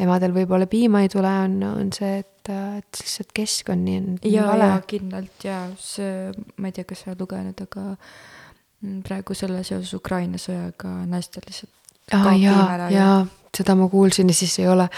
emadel 0.00 0.34
võib-olla 0.34 0.66
piima 0.70 1.04
ei 1.04 1.10
tule, 1.12 1.30
on, 1.46 1.56
on 1.66 1.90
see, 1.94 2.20
et, 2.22 2.50
et 2.50 3.00
lihtsalt 3.02 3.32
keskkond 3.36 3.86
nii 3.86 4.00
on. 4.00 4.18
ja, 4.26 4.46
ja 4.58 4.70
kindlalt 4.88 5.46
ja 5.46 5.60
see, 5.80 6.30
ma 6.58 6.70
ei 6.70 6.76
tea, 6.76 6.88
kas 6.88 7.04
sa 7.04 7.12
oled 7.12 7.24
lugenud, 7.24 7.62
aga 7.66 7.84
mm, 7.94 9.02
praegu 9.06 9.36
selle 9.38 9.62
seoses 9.66 9.92
Ukraina 9.98 10.40
sõjaga 10.40 10.94
naistel 11.10 11.46
lihtsalt. 11.46 11.74
aa 12.16 12.34
jaa, 12.40 12.90
jaa, 12.94 13.18
seda 13.56 13.78
ma 13.78 13.90
kuulsin 13.92 14.32
ja 14.32 14.38
siis 14.40 14.58
ei 14.62 14.68
ole, 14.70 14.88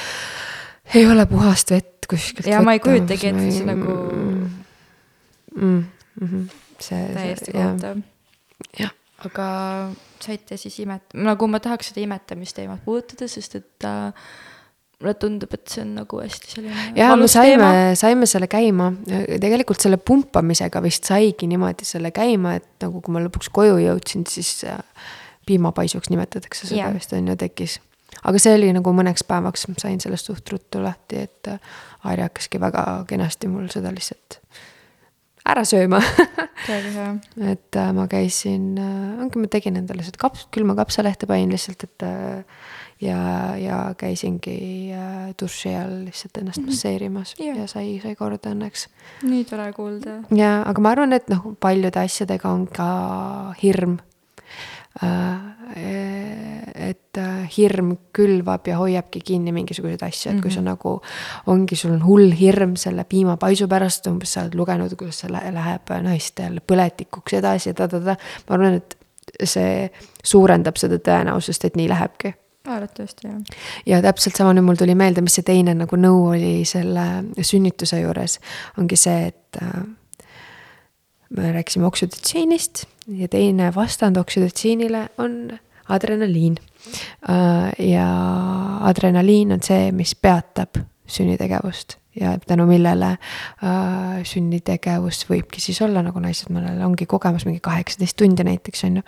ei 0.94 1.04
ole 1.08 1.26
puhast 1.30 1.74
vett 1.74 2.08
kuskilt. 2.10 2.48
ja 2.48 2.62
ma 2.64 2.76
ei 2.78 2.84
kujutagi 2.84 3.32
ette, 3.32 3.50
see 3.58 3.68
nagu 3.68 3.98
mm,. 4.08 4.48
Mm, 5.52 5.84
mm, 6.24 6.48
see. 6.80 7.06
täiesti 7.12 7.52
kohutav. 7.52 8.00
jah 8.78 8.96
aga 9.28 9.48
saite 10.22 10.56
siis 10.60 10.78
imet-, 10.84 11.12
nagu 11.18 11.48
ma 11.50 11.60
tahaks 11.62 11.92
seda 11.92 12.02
imetamisteemat 12.04 12.82
puudutada, 12.86 13.28
sest 13.30 13.58
et 13.58 13.86
äh, 13.88 14.10
mulle 15.02 15.14
tundub, 15.18 15.54
et 15.54 15.66
see 15.70 15.82
on 15.82 15.94
nagu 15.98 16.20
hästi 16.22 16.54
selline. 16.54 16.86
ja 16.98 17.10
me 17.18 17.28
saime, 17.30 17.70
saime 17.98 18.28
selle 18.30 18.48
käima, 18.50 18.90
tegelikult 19.42 19.82
selle 19.82 19.98
pumpamisega 19.98 20.82
vist 20.84 21.08
saigi 21.10 21.48
niimoodi 21.50 21.86
selle 21.88 22.12
käima, 22.14 22.56
et 22.60 22.68
nagu 22.84 23.02
kui 23.02 23.14
ma 23.14 23.22
lõpuks 23.24 23.50
koju 23.54 23.80
jõudsin, 23.82 24.26
siis 24.30 24.62
äh, 24.68 24.78
piimapaisuks 25.48 26.12
nimetatakse 26.12 26.68
seda 26.68 26.84
yeah. 26.84 26.94
vist 26.94 27.12
on 27.16 27.32
ju 27.32 27.38
tekkis. 27.38 27.80
aga 28.22 28.42
see 28.42 28.54
oli 28.58 28.70
nagu 28.74 28.94
mõneks 28.94 29.26
päevaks, 29.28 29.66
sain 29.82 30.00
sellest 30.02 30.30
suht 30.30 30.54
ruttu 30.54 30.82
lahti, 30.84 31.26
et 31.26 31.50
äh, 31.50 31.72
Airi 32.10 32.24
hakkaski 32.26 32.58
väga 32.62 33.04
kenasti 33.06 33.50
mul 33.50 33.68
seda 33.70 33.92
lihtsalt 33.94 34.40
ära 35.48 35.64
sööma 35.68 36.00
et 37.52 37.80
äh, 37.80 37.90
ma 37.96 38.06
käisin, 38.10 38.76
ongi, 38.78 39.42
ma 39.42 39.50
tegin 39.50 39.80
endale 39.80 40.06
seda 40.06 40.20
kaps, 40.22 40.46
külma 40.54 40.76
kapsalehte 40.78 41.26
panin 41.30 41.50
lihtsalt, 41.54 41.84
et 41.88 42.06
ja, 43.02 43.56
ja 43.58 43.78
käisingi 43.98 44.92
äh, 44.94 45.32
duši 45.40 45.74
all 45.74 46.04
lihtsalt 46.06 46.38
ennast 46.38 46.58
mm 46.58 46.64
-hmm. 46.64 46.70
masseerimas 46.70 47.34
ja. 47.38 47.54
ja 47.54 47.66
sai, 47.66 48.00
sai 48.02 48.14
korda 48.16 48.54
õnneks. 48.54 48.88
nii 49.22 49.44
tore 49.44 49.72
kuulda. 49.72 50.22
ja, 50.30 50.62
aga 50.66 50.80
ma 50.80 50.90
arvan, 50.90 51.12
et 51.12 51.28
noh, 51.28 51.56
paljude 51.60 52.00
asjadega 52.00 52.48
on 52.48 52.66
ka 52.66 53.54
hirm 53.62 53.98
äh,. 53.98 54.11
Et 56.92 57.18
äh, 57.18 57.48
hirm 57.56 57.94
külvab 58.12 58.66
ja 58.68 58.76
hoiabki 58.76 59.20
kinni 59.24 59.52
mingisuguseid 59.52 60.02
asju, 60.04 60.32
et 60.32 60.40
kui 60.40 60.50
-hmm. 60.50 60.54
sa 60.54 60.62
nagu, 60.62 61.00
ongi, 61.46 61.76
sul 61.76 61.92
on 61.92 62.04
hull 62.04 62.32
hirm 62.40 62.76
selle 62.76 63.04
piimapaisu 63.04 63.68
pärast, 63.68 64.06
umbes 64.06 64.32
sa 64.32 64.42
oled 64.42 64.54
lugenud, 64.54 64.96
kuidas 64.96 65.22
see 65.24 65.32
läheb 65.32 65.94
naistel 66.02 66.60
põletikuks 66.60 67.38
edasi 67.38 67.70
ja 67.70 67.74
ta-ta-ta. 67.74 68.16
ma 68.48 68.54
arvan, 68.54 68.74
et 68.74 68.98
see 69.44 69.90
suurendab 70.24 70.76
seda 70.76 70.98
tõenäosust, 70.98 71.64
et 71.64 71.76
nii 71.76 71.88
lähebki 71.88 72.34
arvatavasti 72.66 73.28
jah. 73.28 73.40
ja 73.86 74.02
täpselt 74.02 74.36
sama 74.36 74.52
nüüd 74.52 74.66
mul 74.66 74.78
tuli 74.78 74.94
meelde, 74.94 75.20
mis 75.20 75.34
see 75.34 75.46
teine 75.46 75.74
nagu 75.74 75.96
nõu 75.96 76.28
oli 76.34 76.64
selle 76.68 77.24
sünnituse 77.40 78.00
juures, 78.00 78.38
ongi 78.78 78.96
see, 78.96 79.26
et 79.32 79.62
äh, 79.62 79.82
me 81.36 81.52
rääkisime 81.52 81.86
oksüdotsiinist 81.86 82.84
ja 83.08 83.28
teine 83.28 83.72
vastand 83.74 84.16
oksüdotsiinile 84.16 85.08
on 85.18 85.58
adrenaliin 85.88 86.58
äh,. 87.30 87.72
ja 87.78 88.06
adrenaliin 88.80 89.52
on 89.52 89.62
see, 89.62 89.92
mis 89.92 90.14
peatab 90.14 90.80
sünnitegevust 91.06 91.96
ja 92.20 92.36
tänu 92.46 92.66
millele 92.68 93.14
äh, 93.16 94.18
sünnitegevus 94.28 95.24
võibki 95.30 95.60
siis 95.64 95.80
olla, 95.82 96.02
nagu 96.04 96.20
naised 96.20 96.52
mõnel 96.52 96.82
ongi 96.84 97.06
kogemus 97.06 97.46
mingi 97.48 97.60
kaheksateist 97.64 98.16
tundi 98.16 98.44
näiteks 98.44 98.84
on 98.88 99.00
ju 99.00 99.06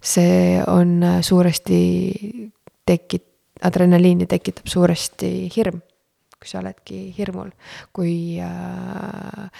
see 0.00 0.62
on 0.66 1.02
äh, 1.02 1.20
suuresti 1.22 1.80
tekit-, 2.86 3.28
adrenaliini 3.62 4.26
tekitab 4.26 4.66
suuresti 4.70 5.50
hirm, 5.56 5.80
kui 6.40 6.48
sa 6.48 6.60
oledki 6.62 7.02
hirmul, 7.16 7.52
kui 7.92 8.40
äh, 8.40 9.50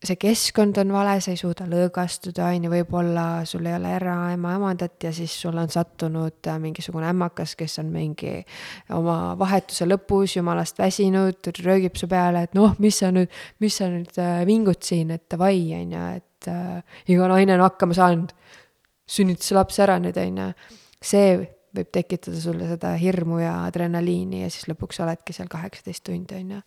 see 0.00 0.16
keskkond 0.16 0.78
on 0.80 0.92
vale, 0.94 1.18
sa 1.20 1.34
ei 1.34 1.38
suuda 1.40 1.66
lõõgastuda, 1.68 2.46
on 2.48 2.64
ju, 2.66 2.72
võib-olla 2.72 3.24
sul 3.48 3.66
ei 3.68 3.74
ole 3.76 3.92
eraema 3.98 4.54
emandat 4.56 5.04
ja 5.04 5.12
siis 5.12 5.34
sul 5.42 5.58
on 5.60 5.68
sattunud 5.72 6.48
äh, 6.48 6.56
mingisugune 6.62 7.10
ämmakas, 7.10 7.52
kes 7.60 7.78
on 7.82 7.90
mingi 7.92 8.38
oma 8.96 9.36
vahetuse 9.40 9.88
lõpus 9.88 10.38
jumalast 10.38 10.80
väsinud, 10.80 11.52
röögib 11.60 12.00
su 12.00 12.08
peale, 12.08 12.46
et 12.48 12.56
noh, 12.56 12.74
mis 12.80 13.02
sa 13.02 13.12
nüüd, 13.12 13.28
mis 13.60 13.76
sa 13.76 13.90
nüüd 13.92 14.16
vingud 14.48 14.80
siin, 14.86 15.12
et 15.16 15.26
davai, 15.30 15.60
on 15.82 15.96
ju, 15.96 16.08
et 16.16 16.50
äh, 16.50 17.00
iga 17.12 17.28
naine 17.28 17.58
on 17.58 17.66
hakkama 17.68 17.96
saanud 17.96 18.32
sünnituse 19.10 19.56
laps 19.58 19.80
ära 19.84 19.98
nüüd, 20.00 20.16
on 20.22 20.44
ju. 20.44 20.52
see 21.04 21.32
võib 21.76 21.90
tekitada 21.94 22.40
sulle 22.40 22.66
seda 22.70 22.94
hirmu 22.98 23.40
ja 23.42 23.54
adrenaliini 23.66 24.44
ja 24.44 24.50
siis 24.50 24.66
lõpuks 24.70 25.00
oledki 25.04 25.34
seal 25.36 25.50
kaheksateist 25.50 26.04
tundi, 26.08 26.40
on 26.40 26.56
ju. 26.56 26.62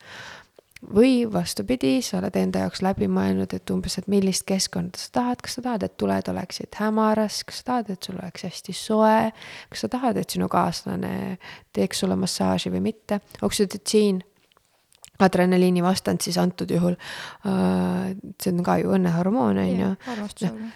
Või 0.94 1.24
vastupidi, 1.34 2.02
sa 2.02 2.18
oled 2.20 2.36
enda 2.40 2.66
jaoks 2.66 2.82
läbi 2.86 3.08
mõelnud, 3.12 3.54
et 3.56 3.72
umbes, 3.74 3.98
et 4.00 4.10
millist 4.12 4.46
keskkonda 4.50 5.00
sa 5.00 5.10
tahad, 5.20 5.42
kas 5.44 5.58
sa 5.58 5.64
tahad, 5.66 5.86
et 5.88 5.96
tuled 5.98 6.30
oleksid 6.34 6.80
hämaras, 6.80 7.44
kas 7.48 7.62
sa 7.62 7.70
tahad, 7.72 7.94
et 7.94 8.10
sul 8.10 8.20
oleks 8.20 8.48
hästi 8.48 8.76
soe, 8.78 9.32
kas 9.70 9.86
sa 9.86 9.92
tahad, 9.94 10.20
et 10.20 10.36
sinu 10.36 10.50
kaaslane 10.52 11.38
teeks 11.74 12.04
sulle 12.04 12.18
massaaži 12.20 12.74
või 12.74 12.84
mitte. 12.92 13.22
oksüdotsiin 13.42 14.24
adrenaliini 15.22 15.84
vastand 15.85 16.23
siis 16.26 16.38
antud 16.41 16.72
juhul 16.73 16.95
uh,, 16.95 18.10
see 18.41 18.53
on 18.53 18.64
ka 18.65 18.80
ju 18.81 18.94
õnnehormoon, 18.95 19.60
on 19.61 19.69
ju. 19.69 19.90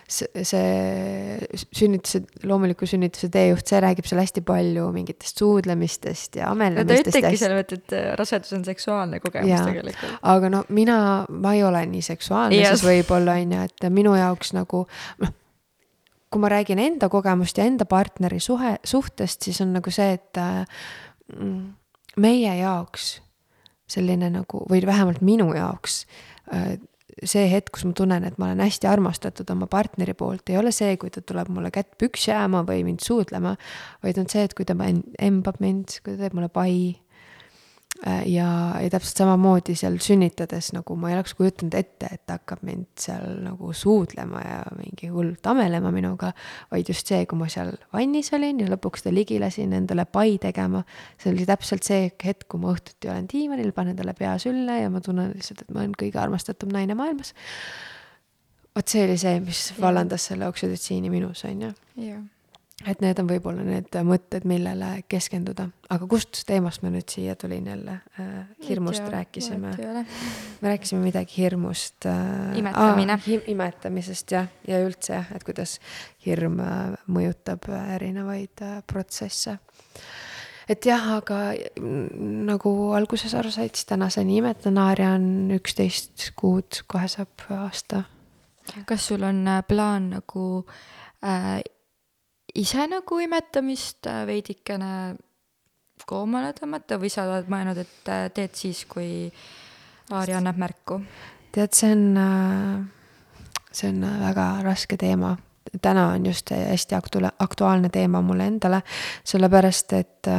see, 0.05 0.43
see 0.45 1.63
sünnituse, 1.73 2.21
loomuliku 2.45 2.85
sünnituse 2.89 3.31
teejuht, 3.33 3.65
see 3.67 3.81
räägib 3.81 4.05
seal 4.09 4.21
hästi 4.21 4.43
palju 4.45 4.91
mingitest 4.93 5.41
suudlemistest 5.41 6.37
ja 6.41 6.51
ameldamistest. 6.53 7.09
ta 7.09 7.17
ütlebki 7.17 7.41
seal, 7.41 7.57
et, 7.63 7.75
et 7.79 7.97
rasedus 8.19 8.53
on 8.59 8.67
seksuaalne 8.67 9.21
kogemus 9.23 9.55
ja. 9.55 9.65
tegelikult. 9.65 10.21
aga 10.35 10.53
no 10.53 10.63
mina, 10.69 10.99
ma 11.33 11.57
ei 11.57 11.65
ole 11.65 11.83
nii 11.89 12.05
seksuaalne 12.05 12.61
yes. 12.61 12.77
siis 12.77 12.87
võib-olla 12.91 13.39
on 13.41 13.57
ju, 13.57 13.67
et 13.71 13.89
minu 13.93 14.13
jaoks 14.19 14.53
nagu 14.57 14.85
noh, 15.23 15.35
kui 16.29 16.43
ma 16.43 16.51
räägin 16.53 16.79
enda 16.83 17.09
kogemust 17.09 17.57
ja 17.57 17.65
enda 17.65 17.87
partneri 17.89 18.39
suhe, 18.43 18.77
suhtest, 18.85 19.47
siis 19.47 19.65
on 19.65 19.73
nagu 19.79 19.91
see, 19.93 20.13
et 20.19 20.41
mm, 21.33 21.63
meie 22.21 22.59
jaoks 22.61 23.15
selline 23.87 24.29
nagu, 24.33 24.65
või 24.69 24.83
vähemalt 24.85 25.23
minu 25.25 25.49
jaoks 25.55 26.03
äh, 26.53 26.77
see 27.25 27.47
hetk, 27.49 27.71
kus 27.73 27.85
ma 27.87 27.95
tunnen, 27.97 28.25
et 28.27 28.37
ma 28.37 28.49
olen 28.49 28.61
hästi 28.61 28.89
armastatud 28.89 29.49
oma 29.53 29.67
partneri 29.71 30.13
poolt, 30.17 30.49
ei 30.51 30.59
ole 30.59 30.73
see, 30.75 30.97
kui 31.01 31.09
ta 31.13 31.23
tuleb 31.25 31.49
mulle 31.53 31.71
kätt 31.73 31.95
püksi 32.01 32.31
ajama 32.33 32.63
või 32.67 32.83
mind 32.85 33.01
suudlema, 33.05 33.55
vaid 34.05 34.19
on 34.21 34.29
see, 34.29 34.43
et 34.45 34.53
kui 34.57 34.67
ta 34.67 34.75
embab 34.77 35.61
mind, 35.63 35.97
kui 36.03 36.13
ta 36.13 36.25
teeb 36.25 36.37
mulle 36.37 36.51
pai 36.53 36.75
ja, 38.05 38.49
ja 38.81 38.89
täpselt 38.93 39.21
samamoodi 39.23 39.75
seal 39.77 39.97
sünnitades 40.03 40.69
nagu 40.75 40.95
ma 40.99 41.11
ei 41.11 41.17
oleks 41.17 41.33
kujutanud 41.37 41.73
ette, 41.77 42.09
et 42.13 42.23
ta 42.29 42.37
hakkab 42.37 42.61
mind 42.67 42.85
seal 43.01 43.39
nagu 43.45 43.71
suudlema 43.75 44.43
ja 44.43 44.59
mingi 44.77 45.09
hullult 45.13 45.49
amelema 45.49 45.91
minuga, 45.95 46.31
vaid 46.71 46.91
just 46.91 47.09
see, 47.09 47.25
kui 47.29 47.39
ma 47.39 47.49
seal 47.51 47.73
vannis 47.95 48.31
olin 48.37 48.61
ja 48.63 48.69
lõpuks 48.71 49.05
ta 49.07 49.13
ligi 49.13 49.39
lasin 49.41 49.73
endale 49.77 50.05
pai 50.05 50.37
tegema, 50.43 50.83
see 51.17 51.33
oli 51.33 51.47
täpselt 51.49 51.87
see 51.87 52.07
hetk, 52.23 52.47
kui 52.51 52.61
ma 52.61 52.73
õhtuti 52.75 53.11
olen 53.11 53.29
diivanil, 53.31 53.73
panen 53.75 53.97
talle 53.97 54.15
pea 54.17 54.37
sülle 54.41 54.81
ja 54.83 54.93
ma 54.93 55.01
tunnen 55.03 55.33
lihtsalt, 55.33 55.65
et 55.65 55.73
ma 55.73 55.83
olen 55.83 55.97
kõige 55.97 56.21
armastatum 56.21 56.73
naine 56.73 56.97
maailmas. 56.97 57.33
vot 58.77 58.87
see 58.87 59.07
oli 59.07 59.17
see, 59.17 59.39
mis 59.41 59.67
vallandas 59.81 60.29
selle 60.29 60.49
oksüdotsiini 60.51 61.09
minus, 61.09 61.45
on 61.49 61.69
ju. 61.69 61.75
jah 62.05 62.25
et 62.85 63.01
need 63.01 63.17
on 63.17 63.25
võib-olla 63.29 63.63
need 63.65 63.95
mõtted, 64.05 64.45
millele 64.49 64.89
keskenduda, 65.09 65.65
aga 65.93 66.07
kust 66.09 66.43
teemast 66.47 66.83
ma 66.85 66.91
nüüd 66.93 67.09
siia 67.09 67.33
tulin 67.39 67.65
jälle 67.71 67.95
äh,? 68.21 68.35
hirmust 68.67 69.01
tea, 69.01 69.13
rääkisime. 69.15 69.71
me 70.61 70.69
rääkisime 70.69 71.01
midagi 71.01 71.39
hirmust 71.39 72.05
äh,. 72.05 72.53
imetamine 72.59 73.17
ah,. 73.17 73.29
imetamisest 73.49 74.31
jah, 74.31 74.49
ja 74.67 74.81
üldse 74.85 75.15
jah, 75.15 75.31
et 75.35 75.45
kuidas 75.47 75.79
hirm 76.25 76.59
äh, 76.61 76.93
mõjutab 77.09 77.65
äh, 77.71 77.95
erinevaid 77.95 78.61
äh, 78.61 78.75
protsesse. 78.87 79.57
et 80.69 80.85
jah, 80.85 81.07
aga 81.17 81.39
nagu 81.81 82.75
alguses 82.93 83.33
aru 83.33 83.49
said, 83.55 83.73
siis 83.73 83.89
tänaseni 83.89 84.37
imetan, 84.43 84.77
Aaria 84.77 85.15
on 85.17 85.49
üksteist 85.57 86.29
kuud, 86.37 86.83
kohe 86.85 87.09
saab 87.09 87.49
aasta. 87.57 88.03
kas 88.85 89.09
sul 89.09 89.25
on 89.25 89.41
äh, 89.47 89.63
plaan 89.65 90.11
nagu 90.13 90.45
äh, 91.25 91.57
ise 92.57 92.87
nagu 92.89 93.19
imetamist 93.21 94.07
äh, 94.09 94.25
veidikene 94.27 94.91
koomale 96.07 96.53
tõmmata 96.57 96.97
või 97.01 97.11
sa 97.11 97.25
oled 97.27 97.49
mõelnud, 97.51 97.81
et 97.83 98.11
äh, 98.11 98.27
teed 98.33 98.55
siis, 98.57 98.85
kui 98.89 99.27
Aari 100.13 100.37
annab 100.37 100.59
märku? 100.61 101.01
tead, 101.53 101.73
see 101.75 101.91
on, 101.93 102.05
äh, 102.21 103.65
see 103.71 103.91
on 103.91 104.05
väga 104.23 104.47
raske 104.65 104.97
teema. 104.97 105.35
täna 105.81 106.07
on 106.13 106.25
just 106.25 106.51
hästi 106.51 106.95
aktu-, 106.95 107.33
aktuaalne 107.39 107.89
teema 107.89 108.21
mulle 108.21 108.47
endale, 108.47 108.81
sellepärast 109.23 109.93
et 109.93 110.29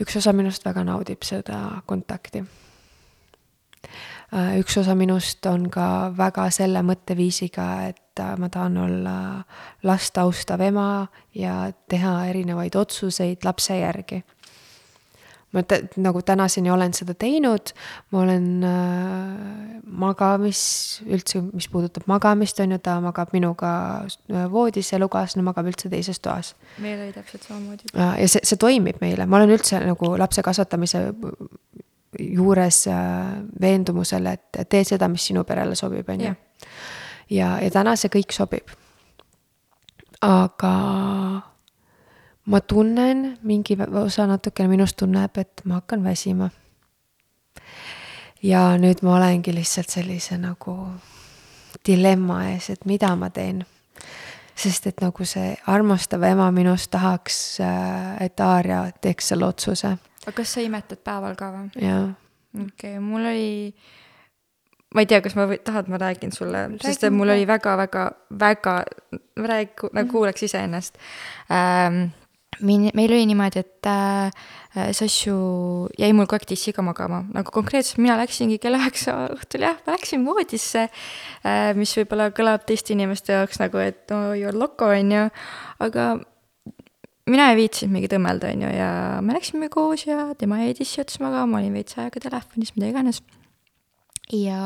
üks 0.00 0.16
osa 0.20 0.32
minust 0.32 0.64
väga 0.64 0.84
naudib 0.84 1.24
seda 1.24 1.80
kontakti 1.86 2.44
üks 4.58 4.76
osa 4.80 4.94
minust 4.98 5.46
on 5.46 5.68
ka 5.70 6.10
väga 6.16 6.48
selle 6.50 6.82
mõtteviisiga, 6.82 7.66
et 7.88 8.03
äh, 8.20 8.36
ma 8.38 8.48
tahan 8.48 8.76
olla 8.78 9.16
last 9.82 10.18
austav 10.18 10.60
ema 10.60 11.06
ja 11.34 11.72
teha 11.88 12.16
erinevaid 12.30 12.76
otsuseid 12.78 13.44
lapse 13.44 13.78
järgi. 13.78 14.22
ma 15.54 15.62
t-, 15.62 15.86
nagu 16.02 16.18
tänaseni 16.26 16.70
olen 16.70 16.90
seda 16.94 17.14
teinud, 17.14 17.70
ma 18.10 18.22
olen 18.24 18.46
äh, 18.66 19.76
magamis, 19.86 20.62
üldse, 21.06 21.44
mis 21.54 21.68
puudutab 21.70 22.08
magamist, 22.10 22.58
on 22.60 22.74
ju, 22.74 22.78
ta 22.82 22.96
magab 23.00 23.30
minuga 23.32 23.70
äh, 24.02 24.48
voodis, 24.50 24.90
elukaaslane 24.98 25.46
magab 25.46 25.70
üldse 25.70 25.92
teises 25.92 26.18
toas. 26.20 26.54
meil 26.82 27.06
oli 27.06 27.14
täpselt 27.14 27.46
samamoodi. 27.46 27.94
ja 27.94 28.28
see, 28.28 28.42
see 28.42 28.58
toimib 28.58 28.98
meile, 29.04 29.26
ma 29.30 29.38
olen 29.38 29.54
üldse 29.54 29.78
nagu 29.84 30.16
lapse 30.18 30.42
kasvatamise 30.42 31.06
juures 32.18 32.86
äh, 32.86 32.94
veendumusel, 33.60 34.26
et 34.26 34.64
tee 34.70 34.84
seda, 34.86 35.08
mis 35.10 35.26
sinu 35.30 35.44
perele 35.46 35.76
sobib, 35.78 36.08
on 36.08 36.26
ju. 36.28 36.34
Ja, 37.30 37.58
ja 37.62 37.70
täna 37.70 37.96
see 37.96 38.12
kõik 38.12 38.32
sobib. 38.32 38.72
aga 40.24 40.74
ma 42.44 42.60
tunnen, 42.60 43.38
mingi 43.42 43.76
osa 44.00 44.26
natukene 44.26 44.68
minust 44.68 44.96
tunneb, 44.96 45.36
et 45.38 45.62
ma 45.64 45.80
hakkan 45.80 46.04
väsima. 46.04 46.50
ja 48.42 48.76
nüüd 48.78 49.02
ma 49.02 49.16
olengi 49.16 49.54
lihtsalt 49.54 49.90
sellise 49.90 50.38
nagu 50.38 50.76
dilemma 51.86 52.44
ees, 52.50 52.70
et 52.70 52.84
mida 52.84 53.16
ma 53.16 53.30
teen 53.30 53.64
sest 54.54 54.86
et 54.86 55.00
nagu 55.02 55.24
see 55.26 55.56
armastav 55.66 56.22
ema 56.22 56.50
minust 56.54 56.90
tahaks, 56.90 57.60
äh, 57.60 58.22
et 58.24 58.40
Aaria 58.40 58.84
teeks 59.02 59.28
selle 59.28 59.46
otsuse 59.46 59.96
aga 60.24 60.36
kas 60.40 60.54
sa 60.56 60.64
imetad 60.64 61.02
päeval 61.04 61.36
ka 61.38 61.50
või? 61.52 61.68
okei 61.74 61.96
okay,, 62.64 62.98
mul 63.02 63.26
oli, 63.28 63.74
ma 64.94 65.02
ei 65.02 65.10
tea, 65.10 65.20
kas 65.24 65.36
ma 65.38 65.46
või, 65.50 65.60
tahad, 65.66 65.88
ma 65.90 65.98
räägin 66.00 66.34
sulle, 66.34 66.66
sest 66.82 67.06
et 67.06 67.14
mul 67.14 67.32
oli 67.34 67.46
väga-väga, 67.50 68.04
väga, 68.40 68.76
räägi, 69.38 69.88
nagu 69.90 70.04
mhm. 70.04 70.12
kuulaks 70.12 70.46
iseennast 70.50 71.00
ähm,. 71.52 72.06
Min-, 72.62 72.92
meil 72.94 73.10
oli 73.10 73.24
niimoodi, 73.26 73.64
et 73.64 73.86
äh, 73.90 74.30
Sassu 74.94 75.88
jäi 75.98 76.12
mul 76.14 76.28
kogu 76.30 76.38
aeg 76.38 76.44
dissiga 76.52 76.84
magama, 76.86 77.24
nagu 77.34 77.50
konkreetselt 77.50 77.98
mina 77.98 78.14
läksingi 78.20 78.60
kell 78.62 78.78
üheksa 78.78 79.16
õhtul 79.34 79.64
jah, 79.66 79.80
ma 79.82 79.96
läksin 79.96 80.22
voodisse 80.22 80.84
äh,, 80.86 81.72
mis 81.74 81.96
võib-olla 81.98 82.28
kõlab 82.36 82.62
teiste 82.68 82.94
inimeste 82.94 83.34
jaoks 83.34 83.58
nagu, 83.58 83.82
et 83.82 84.06
no 84.14 84.36
you 84.38 84.46
are 84.46 84.54
loco, 84.54 84.86
on 84.94 85.10
ju, 85.16 85.26
aga 85.82 86.06
mina 87.30 87.50
ei 87.50 87.58
viitsinud 87.58 87.96
mingi 87.96 88.10
tõmmelda, 88.14 88.54
on 88.54 88.66
ju, 88.68 88.74
ja 88.78 88.90
me 89.24 89.34
läksime 89.34 89.70
koos 89.72 90.06
ja 90.06 90.28
tema 90.38 90.62
jäi 90.62 90.76
dissi 90.78 91.02
otsa 91.02 91.26
magama, 91.26 91.56
ma 91.56 91.62
olin 91.62 91.74
veits 91.74 91.98
aega 91.98 92.22
telefonis, 92.22 92.74
mida 92.78 92.94
iganes. 92.94 93.24
Ja 94.32 94.60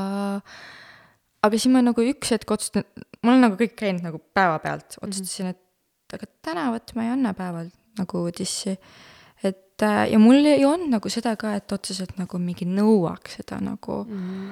aga 1.42 1.58
siis 1.58 1.72
ma 1.72 1.82
nagu 1.84 2.04
üks 2.04 2.32
hetk 2.34 2.50
otsustasin, 2.54 2.86
mul 3.24 3.36
on 3.36 3.44
nagu 3.46 3.58
kõik 3.60 3.76
käinud 3.78 4.06
nagu 4.06 4.20
päevapealt, 4.36 4.98
otsustasin, 5.02 5.52
et 5.54 6.16
aga 6.16 6.30
täna 6.44 6.68
vot 6.74 6.94
ma 6.96 7.06
ei 7.06 7.12
anna 7.14 7.34
päeval 7.36 7.70
nagu 7.98 8.24
dissi. 8.34 8.76
et 9.42 9.82
äh, 9.82 10.04
ja 10.12 10.18
mul 10.18 10.46
ei 10.46 10.64
olnud 10.66 10.90
nagu 10.96 11.10
seda 11.12 11.36
ka, 11.38 11.54
et 11.58 11.72
otseselt 11.72 12.16
nagu 12.18 12.38
mingi 12.42 12.66
nõuaks 12.66 13.38
seda 13.40 13.60
nagu 13.62 14.02
mm. 14.04 14.48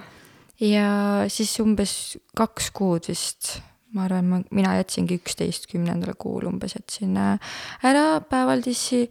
ja 0.62 0.91
siis 1.33 1.57
umbes 1.62 2.16
kaks 2.39 2.70
kuud 2.70 3.09
vist 3.11 3.57
ma 3.97 4.05
arvan, 4.07 4.28
ma, 4.31 4.41
mina 4.55 4.77
jätsingi 4.81 5.19
üksteistkümnendal 5.20 6.15
kuul 6.19 6.47
umbes 6.51 6.77
jätsin 6.77 7.16
äh, 7.19 7.57
ära 7.87 8.20
päevaldissi 8.20 9.07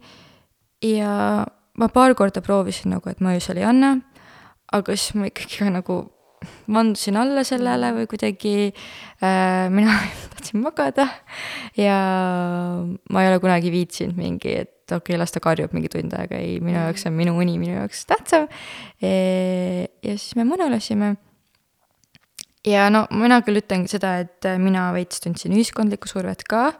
ja 0.84 1.44
ma 1.76 1.88
paar 1.92 2.14
korda 2.16 2.42
proovisin 2.44 2.94
nagu, 2.94 3.08
et 3.10 3.20
ma 3.20 3.34
öösel 3.36 3.60
ei 3.60 3.66
anna, 3.68 3.96
aga 4.72 4.96
siis 4.96 5.14
ma 5.14 5.30
ikkagi 5.30 5.62
ka 5.62 5.70
nagu 5.70 5.98
vandusin 6.70 7.16
alla 7.18 7.44
sellele 7.46 7.92
või 7.96 8.08
kuidagi 8.10 8.54
äh, 8.70 9.66
mina 9.72 9.98
tahtsin 10.34 10.62
magada 10.62 11.06
ja 11.78 11.98
ma 13.10 13.22
ei 13.22 13.30
ole 13.30 13.40
kunagi 13.42 13.72
viitsinud 13.74 14.18
mingi, 14.18 14.56
et 14.62 14.74
okei 14.86 15.14
okay,, 15.14 15.20
las 15.20 15.34
ta 15.34 15.42
karjub 15.42 15.74
mingi 15.76 15.90
tund 15.92 16.14
aega, 16.18 16.38
ei, 16.38 16.58
minu 16.62 16.78
jaoks 16.78 17.06
on 17.08 17.16
minu 17.18 17.36
uni 17.38 17.58
minu 17.62 17.78
jaoks 17.78 18.04
tähtsam 18.10 18.48
e. 19.02 19.12
ja 20.02 20.16
siis 20.16 20.36
me 20.38 20.46
mõnulasime 20.48 21.14
ja 22.66 22.88
no 22.92 23.06
mina 23.14 23.40
küll 23.46 23.62
ütlen 23.62 23.86
seda, 23.90 24.16
et 24.24 24.48
mina 24.62 24.88
veits 24.96 25.22
tundsin 25.22 25.54
ühiskondlikku 25.56 26.10
survet 26.10 26.44
ka. 26.48 26.72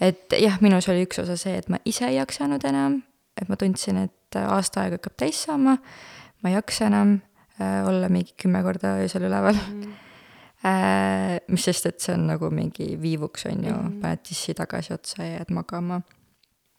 et 0.00 0.32
jah, 0.36 0.60
minus 0.60 0.88
oli 0.92 1.06
üks 1.06 1.22
osa 1.22 1.38
see, 1.40 1.56
et 1.56 1.70
ma 1.72 1.80
ise 1.88 2.04
ei 2.08 2.18
jaksanud 2.18 2.64
enam, 2.68 3.00
et 3.40 3.48
ma 3.48 3.56
tundsin, 3.60 4.04
et 4.04 4.40
aasta 4.42 4.84
aega 4.84 5.00
hakkab 5.00 5.16
täis 5.24 5.40
saama, 5.46 5.78
ma 6.42 6.50
ei 6.50 6.56
jaksa 6.56 6.90
enam 6.90 7.20
äh, 7.60 7.86
olla 7.88 8.08
mingi 8.08 8.34
kümme 8.42 8.62
korda 8.62 8.96
öösel 9.02 9.28
üleval 9.28 9.54
mm. 9.54 9.82
-hmm. 9.82 9.94
Äh, 10.66 11.36
mis 11.52 11.64
sest, 11.68 11.84
et 11.86 12.00
see 12.00 12.14
on 12.16 12.24
nagu 12.30 12.48
mingi 12.50 12.96
viivuks, 12.98 13.44
on 13.46 13.64
ju 13.64 13.72
mm, 13.72 13.86
-hmm. 13.86 14.00
paned 14.00 14.22
dissi 14.28 14.54
tagasi 14.54 14.94
otsa 14.94 15.22
ja 15.22 15.36
jääd 15.36 15.50
magama. 15.52 16.00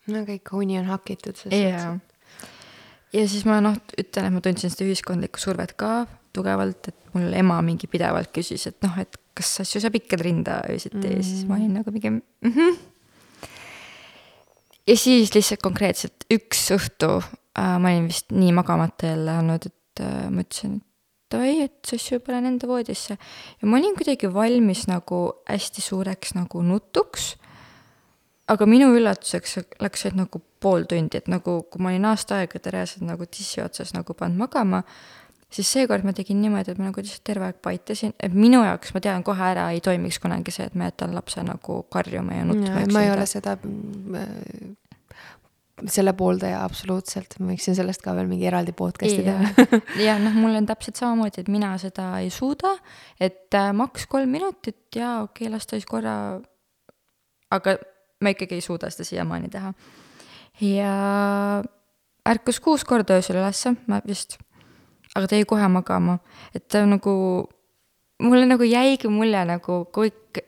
no 0.07 0.19
kõik 0.25 0.53
uni 0.53 0.79
on 0.79 0.85
hakitud. 0.85 1.35
jaa. 1.51 1.99
ja 3.13 3.27
siis 3.27 3.45
ma 3.45 3.61
noh, 3.61 3.77
ütlen, 4.01 4.25
et 4.25 4.34
ma 4.34 4.41
tundsin 4.41 4.69
seda 4.69 4.89
ühiskondlikku 4.89 5.39
survet 5.39 5.73
ka 5.73 6.07
tugevalt, 6.34 6.88
et 6.88 7.13
mul 7.13 7.34
ema 7.34 7.61
mingi 7.61 7.88
pidevalt 7.88 8.34
küsis, 8.34 8.67
et 8.67 8.81
noh, 8.84 8.97
et 8.97 9.17
kas 9.38 9.59
asju 9.63 9.81
saab 9.84 9.95
ikka 9.99 10.19
rinda 10.21 10.61
öösiti 10.71 10.97
mm. 10.97 11.17
ja 11.17 11.23
siis 11.23 11.47
ma 11.47 11.55
olin 11.55 11.73
nagu 11.79 11.91
mingi 11.91 12.09
mm 12.09 12.51
-hmm. 12.51 12.77
ja 14.88 14.97
siis 14.97 15.35
lihtsalt 15.35 15.61
konkreetselt 15.61 16.25
üks 16.34 16.71
õhtu 16.75 17.21
ma 17.57 17.89
olin 17.93 18.07
vist 18.11 18.31
nii 18.35 18.51
magamata 18.53 19.13
jälle 19.13 19.39
olnud, 19.41 19.65
et 19.65 20.03
äh, 20.03 20.29
ma 20.29 20.45
ütlesin, 20.45 20.77
et 20.77 21.34
davai, 21.34 21.55
et 21.65 21.77
sassi 21.85 22.15
juba 22.15 22.35
lähen 22.35 22.53
enda 22.53 22.69
voodisse. 22.69 23.17
ja 23.61 23.67
ma 23.67 23.77
olin 23.81 23.97
kuidagi 23.97 24.31
valmis 24.34 24.88
nagu 24.88 25.21
hästi 25.49 25.84
suureks 25.84 26.38
nagu 26.38 26.61
nutuks 26.61 27.35
aga 28.51 28.67
minu 28.69 28.89
üllatuseks 28.95 29.59
läks 29.84 30.05
see 30.05 30.15
nagu 30.15 30.41
pool 30.63 30.88
tundi, 30.89 31.19
et 31.19 31.29
nagu 31.31 31.59
kui 31.69 31.84
ma 31.84 31.91
olin 31.91 32.07
aasta 32.09 32.41
aega 32.41 32.61
reaalselt 32.71 33.05
nagu 33.07 33.27
tissi 33.29 33.61
otsas 33.61 33.93
nagu 33.93 34.15
pannud 34.17 34.39
magama, 34.39 34.81
siis 35.53 35.69
seekord 35.75 36.07
ma 36.07 36.13
tegin 36.15 36.39
niimoodi, 36.41 36.73
et 36.73 36.81
ma 36.81 36.89
nagu 36.89 37.03
lihtsalt 37.03 37.25
terve 37.27 37.49
aeg 37.49 37.59
paitasin, 37.63 38.15
et 38.23 38.34
minu 38.34 38.63
jaoks, 38.65 38.93
ma 38.95 39.03
tean 39.03 39.25
kohe 39.27 39.45
ära, 39.51 39.69
ei 39.75 39.84
toimiks 39.84 40.19
kunagi 40.23 40.53
see, 40.55 40.67
et 40.69 40.77
ma 40.79 40.89
jätan 40.89 41.15
lapse 41.15 41.43
nagu 41.45 41.81
karjuma 41.93 42.39
ja 42.39 42.47
nutma. 42.47 42.88
ma 42.93 43.05
ei 43.05 43.13
ole 43.13 43.27
seda 43.29 43.57
äh, 43.59 44.27
selle 45.85 46.13
pooldaja 46.17 46.63
absoluutselt, 46.65 47.35
ma 47.39 47.51
võiksin 47.51 47.75
sellest 47.77 48.01
ka 48.01 48.15
veel 48.17 48.29
mingi 48.29 48.47
eraldi 48.49 48.73
podcast'i 48.77 49.21
teha. 49.25 49.67
ja 50.07 50.15
noh, 50.21 50.33
mul 50.41 50.57
on 50.57 50.65
täpselt 50.69 50.97
samamoodi, 50.97 51.43
et 51.43 51.51
mina 51.53 51.75
seda 51.81 52.09
ei 52.23 52.31
suuda, 52.33 52.73
et 53.21 53.53
äh, 53.57 53.69
maks 53.77 54.07
kolm 54.09 54.33
minutit 54.33 54.97
ja 54.97 55.19
okei 55.27 55.45
okay,, 55.45 55.53
las 55.53 55.69
ta 55.69 55.77
siis 55.77 55.85
korra, 55.89 56.15
aga 57.53 57.77
ma 58.23 58.33
ikkagi 58.33 58.57
ei 58.57 58.65
suuda 58.65 58.89
seda 58.93 59.05
siiamaani 59.05 59.51
teha. 59.53 59.73
ja 60.65 60.93
ärkas 62.27 62.59
kuus 62.63 62.85
korda 62.87 63.19
öösel 63.19 63.37
ülesse, 63.37 63.75
ma 63.87 64.01
vist, 64.07 64.39
aga 65.13 65.29
ta 65.29 65.37
jäi 65.37 65.45
kohe 65.45 65.69
magama, 65.71 66.17
et 66.57 66.65
ta 66.67 66.81
nagu, 66.89 67.13
mulle 68.23 68.49
nagu 68.49 68.65
jäigi 68.65 69.11
mulje 69.13 69.45
nagu 69.45 69.83
kõik, 69.93 70.41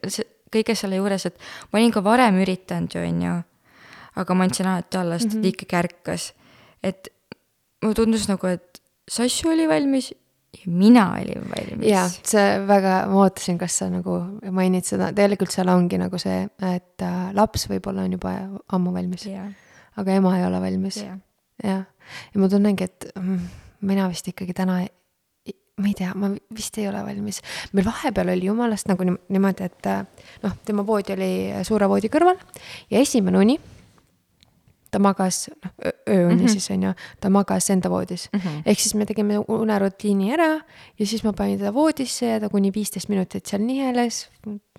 kõige 0.50 0.76
selle 0.76 0.98
juures, 0.98 1.30
et 1.30 1.38
ma 1.70 1.80
olin 1.80 1.94
ka 1.94 2.04
varem 2.04 2.42
üritanud 2.42 2.98
ju, 2.98 3.06
on 3.06 3.24
ju, 3.28 3.38
aga 4.20 4.36
ma 4.36 4.48
andsin 4.48 4.68
alati 4.70 5.00
alla, 5.00 5.20
sest 5.20 5.34
mm 5.34 5.40
-hmm. 5.40 5.44
ta 5.44 5.54
ikkagi 5.54 5.76
ärkas. 5.84 6.34
et 6.84 7.10
mulle 7.82 7.96
tundus 7.96 8.28
nagu, 8.30 8.48
et 8.48 8.82
Sassu 9.10 9.50
oli 9.50 9.68
valmis 9.68 10.12
ja 10.54 10.72
mina 10.72 11.14
olin 11.14 11.46
valmis. 11.50 11.88
jaa, 11.88 12.08
see 12.10 12.68
väga, 12.68 13.06
ma 13.10 13.24
ootasin, 13.24 13.58
kas 13.58 13.78
sa 13.82 13.90
nagu 13.90 14.18
mainid 14.52 14.88
seda, 14.88 15.12
tegelikult 15.16 15.54
seal 15.54 15.70
ongi 15.74 16.00
nagu 16.02 16.20
see, 16.22 16.44
et 16.74 17.06
äh, 17.06 17.18
laps 17.38 17.68
võib-olla 17.72 18.06
on 18.08 18.18
juba 18.18 18.36
ammu 18.78 18.94
valmis. 18.94 19.28
aga 19.98 20.20
ema 20.20 20.38
ei 20.38 20.46
ole 20.46 20.62
valmis. 20.62 21.02
jah, 21.64 21.84
ja 22.34 22.42
ma 22.42 22.50
tunnengi, 22.50 22.90
et 22.90 23.12
mm, 23.16 23.50
mina 23.90 24.08
vist 24.10 24.28
ikkagi 24.32 24.54
täna 24.58 24.82
ma 25.80 25.88
ei 25.88 25.96
tea, 25.96 26.12
ma 26.16 26.32
vist 26.56 26.78
ei 26.78 26.88
ole 26.90 27.02
valmis. 27.06 27.42
meil 27.74 27.86
vahepeal 27.86 28.34
oli 28.34 28.50
jumalast 28.50 28.90
nagu 28.92 29.06
niimoodi, 29.08 29.70
et 29.70 29.92
äh, 29.92 30.06
noh, 30.44 30.56
tema 30.66 30.86
voodi 30.86 31.16
oli 31.16 31.34
suure 31.68 31.88
voodi 31.90 32.12
kõrval 32.12 32.40
ja 32.90 33.00
esimene 33.00 33.40
uni 33.40 33.60
ta 34.92 35.00
magas, 35.00 35.50
noh, 35.64 35.72
ööuni 36.10 36.36
mm 36.36 36.46
-hmm. 36.46 36.52
siis 36.52 36.70
on 36.72 36.84
ju, 36.84 36.94
ta 37.22 37.30
magas 37.30 37.70
enda 37.70 37.90
voodis 37.90 38.30
mm. 38.34 38.40
-hmm. 38.40 38.62
ehk 38.66 38.80
siis 38.80 38.96
me 38.96 39.06
tegime 39.06 39.38
unerutiini 39.48 40.34
ära 40.34 40.62
ja 41.00 41.06
siis 41.06 41.24
ma 41.24 41.34
panin 41.34 41.58
teda 41.58 41.74
voodisse 41.74 42.26
ja 42.26 42.40
ta 42.40 42.50
kuni 42.50 42.72
viisteist 42.76 43.10
minutit 43.10 43.46
seal 43.46 43.62
niheles, 43.62 44.30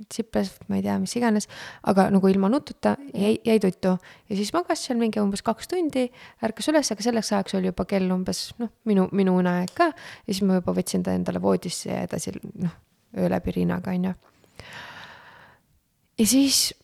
tsiples, 0.08 0.52
ma 0.68 0.76
ei 0.76 0.82
tea, 0.82 0.98
mis 0.98 1.16
iganes, 1.16 1.48
aga 1.82 2.10
nagu 2.10 2.28
ilma 2.28 2.48
nututa 2.48 2.96
jäi, 3.14 3.38
jäi 3.44 3.60
tuttu. 3.60 3.98
ja 4.28 4.36
siis 4.36 4.52
magas 4.52 4.84
seal 4.86 4.98
mingi 4.98 5.20
umbes 5.20 5.42
kaks 5.42 5.68
tundi, 5.68 6.10
ärkas 6.42 6.68
üles, 6.68 6.92
aga 6.92 7.02
selleks 7.02 7.32
ajaks 7.32 7.54
oli 7.54 7.66
juba 7.66 7.84
kell 7.84 8.10
umbes 8.10 8.54
noh, 8.58 8.70
minu, 8.84 9.08
minu 9.12 9.36
uneaeg 9.36 9.74
ka. 9.74 9.92
ja 10.26 10.34
siis 10.34 10.42
ma 10.42 10.54
juba 10.54 10.72
võtsin 10.72 11.02
ta 11.02 11.12
endale 11.12 11.42
voodisse 11.42 11.90
ja 11.90 12.02
edasi 12.02 12.32
noh, 12.54 12.74
öö 13.18 13.28
läbi 13.28 13.50
rinnaga, 13.50 13.90
on 13.90 14.04
ju. 14.04 14.14
ja 16.18 16.26
siis 16.26 16.74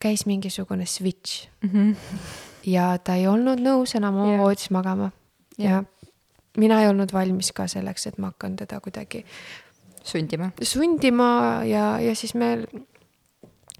käis 0.00 0.26
mingisugune 0.26 0.86
switch 0.86 1.48
mm. 1.62 1.70
-hmm 1.70 2.49
ja 2.66 2.92
ta 2.98 3.16
ei 3.18 3.26
olnud 3.30 3.62
nõus 3.62 3.94
enam 3.98 4.20
oma 4.22 4.34
yeah. 4.34 4.42
voodis 4.42 4.70
magama 4.70 5.10
yeah. 5.58 5.80
ja 5.80 6.60
mina 6.60 6.80
ei 6.82 6.90
olnud 6.90 7.12
valmis 7.12 7.52
ka 7.56 7.68
selleks, 7.70 8.06
et 8.10 8.18
ma 8.18 8.32
hakkan 8.32 8.56
teda 8.58 8.80
kuidagi 8.82 9.24
sundima, 10.02 10.50
sundima 10.62 11.30
ja, 11.68 11.98
ja 12.02 12.14
siis 12.18 12.34
me 12.34 12.56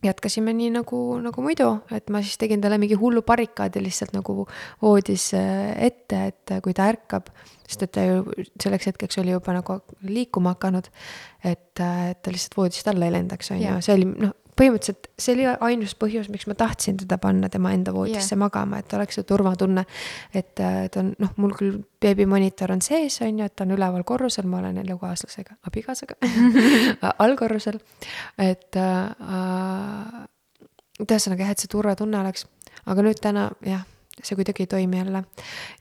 jätkasime 0.05 0.53
nii 0.57 0.71
nagu, 0.79 0.99
nagu 1.21 1.43
muidu, 1.45 1.69
et 1.93 2.09
ma 2.13 2.23
siis 2.25 2.39
tegin 2.41 2.63
talle 2.63 2.79
mingi 2.81 2.97
hullu 2.99 3.23
barrikaadi 3.27 3.83
lihtsalt 3.85 4.15
nagu 4.17 4.47
voodis 4.83 5.31
äh, 5.37 5.75
ette, 5.91 6.23
et 6.33 6.55
kui 6.65 6.75
ta 6.77 6.89
ärkab, 6.93 7.29
sest 7.67 7.85
et 7.85 7.93
ta 7.97 8.07
ju 8.07 8.23
selleks 8.63 8.89
hetkeks 8.91 9.21
oli 9.21 9.35
juba 9.35 9.55
nagu 9.59 9.81
liikuma 10.09 10.55
hakanud. 10.57 10.89
et, 11.45 11.81
äh, 11.81 12.11
et 12.11 12.23
ta 12.23 12.33
lihtsalt 12.33 12.57
voodist 12.57 12.89
alla 12.89 13.11
ei 13.11 13.19
lendaks, 13.19 13.53
on 13.53 13.61
ju, 13.61 13.77
see 13.85 13.99
oli 13.99 14.09
noh, 14.09 14.33
põhimõtteliselt 14.61 15.09
see 15.21 15.35
oli 15.37 15.47
ainus 15.49 15.95
põhjus, 15.99 16.29
miks 16.33 16.47
ma 16.51 16.57
tahtsin 16.59 16.99
teda 17.01 17.17
panna 17.21 17.49
tema 17.53 17.73
enda 17.77 17.95
voodisse 17.97 18.35
yeah. 18.35 18.41
magama, 18.43 18.81
et 18.83 18.93
oleks 18.97 19.17
see 19.19 19.27
turvatunne. 19.29 19.85
et 20.37 20.53
ta 20.57 21.01
on, 21.01 21.13
noh, 21.23 21.33
mul 21.41 21.55
küll 21.57 21.79
beebimonitor 22.03 22.73
on 22.75 22.83
sees, 22.85 23.21
on 23.25 23.41
ju, 23.41 23.47
et 23.49 23.57
ta 23.57 23.65
on 23.65 23.77
üleval 23.77 24.05
korrusel, 24.09 24.49
ma 24.51 24.61
olen 24.61 24.81
elukaaslasega, 24.85 25.57
abikaasaga 25.71 26.19
allkorrusel. 27.25 27.81
et 28.39 28.77
äh, 28.81 30.27
ühesõnaga 31.01 31.47
jah, 31.47 31.55
et 31.55 31.65
see 31.65 31.73
turvatunne 31.73 32.21
oleks, 32.21 32.45
aga 32.91 33.07
nüüd 33.07 33.23
täna 33.23 33.49
jah, 33.67 33.87
see 34.21 34.37
kuidagi 34.39 34.67
ei 34.67 34.75
toimi 34.75 35.01
jälle. 35.01 35.25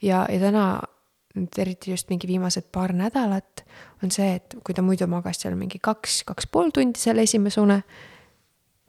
ja, 0.01 0.23
ja 0.29 0.39
täna 0.39 0.69
nüüd 1.35 1.59
eriti 1.61 1.91
just 1.91 2.09
mingi 2.09 2.27
viimased 2.27 2.71
paar 2.73 2.93
nädalat 2.95 3.65
on 4.03 4.11
see, 4.11 4.37
et 4.39 4.55
kui 4.63 4.73
ta 4.75 4.81
muidu 4.85 5.07
magas 5.11 5.43
seal 5.43 5.57
mingi 5.59 5.81
kaks, 5.83 6.23
kaks 6.27 6.47
pool 6.51 6.71
tundi 6.73 6.99
selle 6.99 7.27
esimese 7.27 7.61
une 7.61 7.81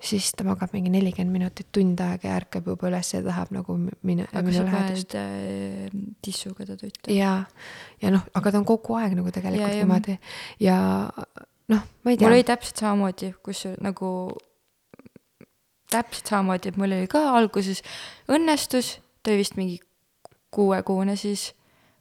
siis 0.01 0.31
ta 0.37 0.45
magab 0.49 0.73
mingi 0.73 0.91
nelikümmend 0.93 1.35
minutit, 1.35 1.69
tund 1.75 2.01
aega 2.01 2.31
ja 2.31 2.39
ärkab 2.41 2.69
juba 2.73 2.89
üles 2.89 3.13
ja 3.13 3.21
tahab 3.25 3.53
nagu 3.55 3.77
minu, 3.77 4.25
minu 4.33 4.65
lähedust. 4.65 5.17
Äh, 5.19 5.91
tissuga 6.25 6.67
ta 6.67 6.77
tuttu. 6.81 7.13
ja, 7.13 7.45
ja 8.03 8.13
noh, 8.15 8.25
aga 8.35 8.53
ta 8.53 8.63
on 8.63 8.69
kogu 8.69 8.97
aeg 9.01 9.17
nagu 9.19 9.33
tegelikult 9.35 9.69
ja, 9.69 9.83
niimoodi 9.83 10.17
ja 10.65 10.79
noh, 11.71 11.85
ma 12.05 12.13
ei 12.13 12.17
tea. 12.17 12.27
mul 12.27 12.39
oli 12.39 12.49
täpselt 12.49 12.81
samamoodi, 12.83 13.33
kus 13.45 13.67
nagu 13.85 14.11
täpselt 15.93 16.33
samamoodi, 16.33 16.73
et 16.73 16.81
mul 16.81 16.97
oli 16.97 17.11
ka 17.11 17.25
alguses 17.37 17.85
õnnestus, 18.31 18.99
ta 19.21 19.33
oli 19.33 19.43
vist 19.43 19.59
mingi 19.61 19.81
kuuekuune 20.55 21.17
siis, 21.21 21.51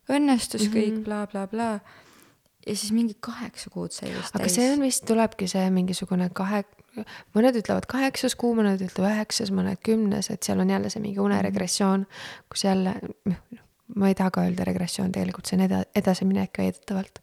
õnnestus 0.10 0.66
mm 0.66 0.72
-hmm. 0.72 0.76
kõik 0.78 1.04
blablabla 1.06 1.48
bla, 1.52 1.80
bla. 1.80 2.66
ja 2.68 2.76
siis 2.76 2.92
mingi 2.96 3.18
kaheksa 3.20 3.70
kuud 3.70 3.92
sai 3.92 4.14
vist 4.16 4.36
aga 4.36 4.46
täis. 4.46 4.56
see 4.56 4.74
on 4.74 4.82
vist, 4.88 5.06
tulebki 5.06 5.48
see 5.48 5.70
mingisugune 5.70 6.30
kahe 6.34 6.64
mõned 7.36 7.60
ütlevad 7.62 7.88
kaheksas 7.90 8.36
kuu, 8.40 8.54
mõned 8.58 8.82
ütlevad 8.86 9.18
üheksas, 9.18 9.52
mõned 9.56 9.82
kümnes, 9.86 10.30
et 10.34 10.46
seal 10.46 10.62
on 10.64 10.70
jälle 10.70 10.92
see 10.92 11.04
mingi 11.04 11.22
uneregressioon, 11.24 12.06
kus 12.52 12.66
jälle 12.66 12.96
noh, 13.30 13.40
ma 13.96 14.12
ei 14.12 14.18
taha 14.18 14.34
ka 14.34 14.46
öelda 14.46 14.68
regressioon, 14.70 15.12
tegelikult 15.16 15.50
see 15.50 15.58
on 15.58 15.66
eda-, 15.66 15.86
edasiminek 15.98 16.62
väidetavalt. 16.62 17.22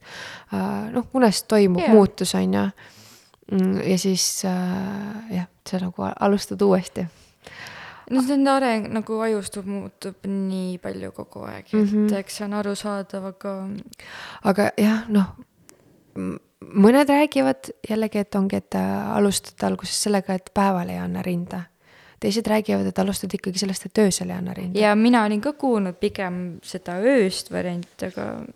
Uh, 0.50 0.88
noh, 0.94 1.06
unes 1.14 1.44
toimub 1.46 1.84
yeah. 1.84 1.94
muutus, 1.94 2.34
on 2.38 2.58
ju. 2.58 2.66
Mm, 3.52 3.76
ja 3.86 3.98
siis 4.02 4.24
uh, 4.48 5.30
jah, 5.30 5.46
sa 5.68 5.78
nagu 5.78 6.02
alustad 6.02 6.62
uuesti 6.66 7.06
no 8.10 8.22
see 8.22 8.34
on 8.34 8.48
areng, 8.50 8.88
nagu 8.94 9.18
ajustub, 9.22 9.66
muutub 9.70 10.26
nii 10.30 10.78
palju 10.82 11.12
kogu 11.14 11.44
aeg 11.46 11.70
mm, 11.72 11.78
-hmm. 11.78 12.04
et 12.06 12.10
mhm. 12.10 12.18
eks 12.20 12.36
see 12.38 12.46
on 12.46 12.54
arusaadav, 12.60 13.24
aga. 13.32 13.54
aga 14.50 14.70
jah, 14.78 15.06
noh 15.08 15.34
mõned 16.64 17.08
räägivad 17.08 17.70
jällegi, 17.88 18.18
et 18.18 18.34
ongi, 18.34 18.56
et 18.56 18.76
alustad 18.78 19.66
alguses 19.68 19.96
sellega, 20.06 20.36
et 20.36 20.52
päeval 20.54 20.92
ei 20.92 21.00
anna 21.00 21.22
rinda. 21.22 21.62
teised 22.20 22.46
räägivad, 22.48 22.86
et 22.88 22.98
alustad 22.98 23.34
ikkagi 23.36 23.58
sellest, 23.60 23.86
et 23.86 23.98
öösel 23.98 24.30
ei 24.30 24.36
anna 24.36 24.54
rinda. 24.54 24.78
ja 24.78 24.94
mina 24.96 25.24
olin 25.24 25.40
ka 25.40 25.52
kuulnud 25.52 25.98
pigem 26.00 26.58
seda 26.62 26.96
ööst 26.98 27.52
varianti, 27.52 28.06
aga 28.06 28.46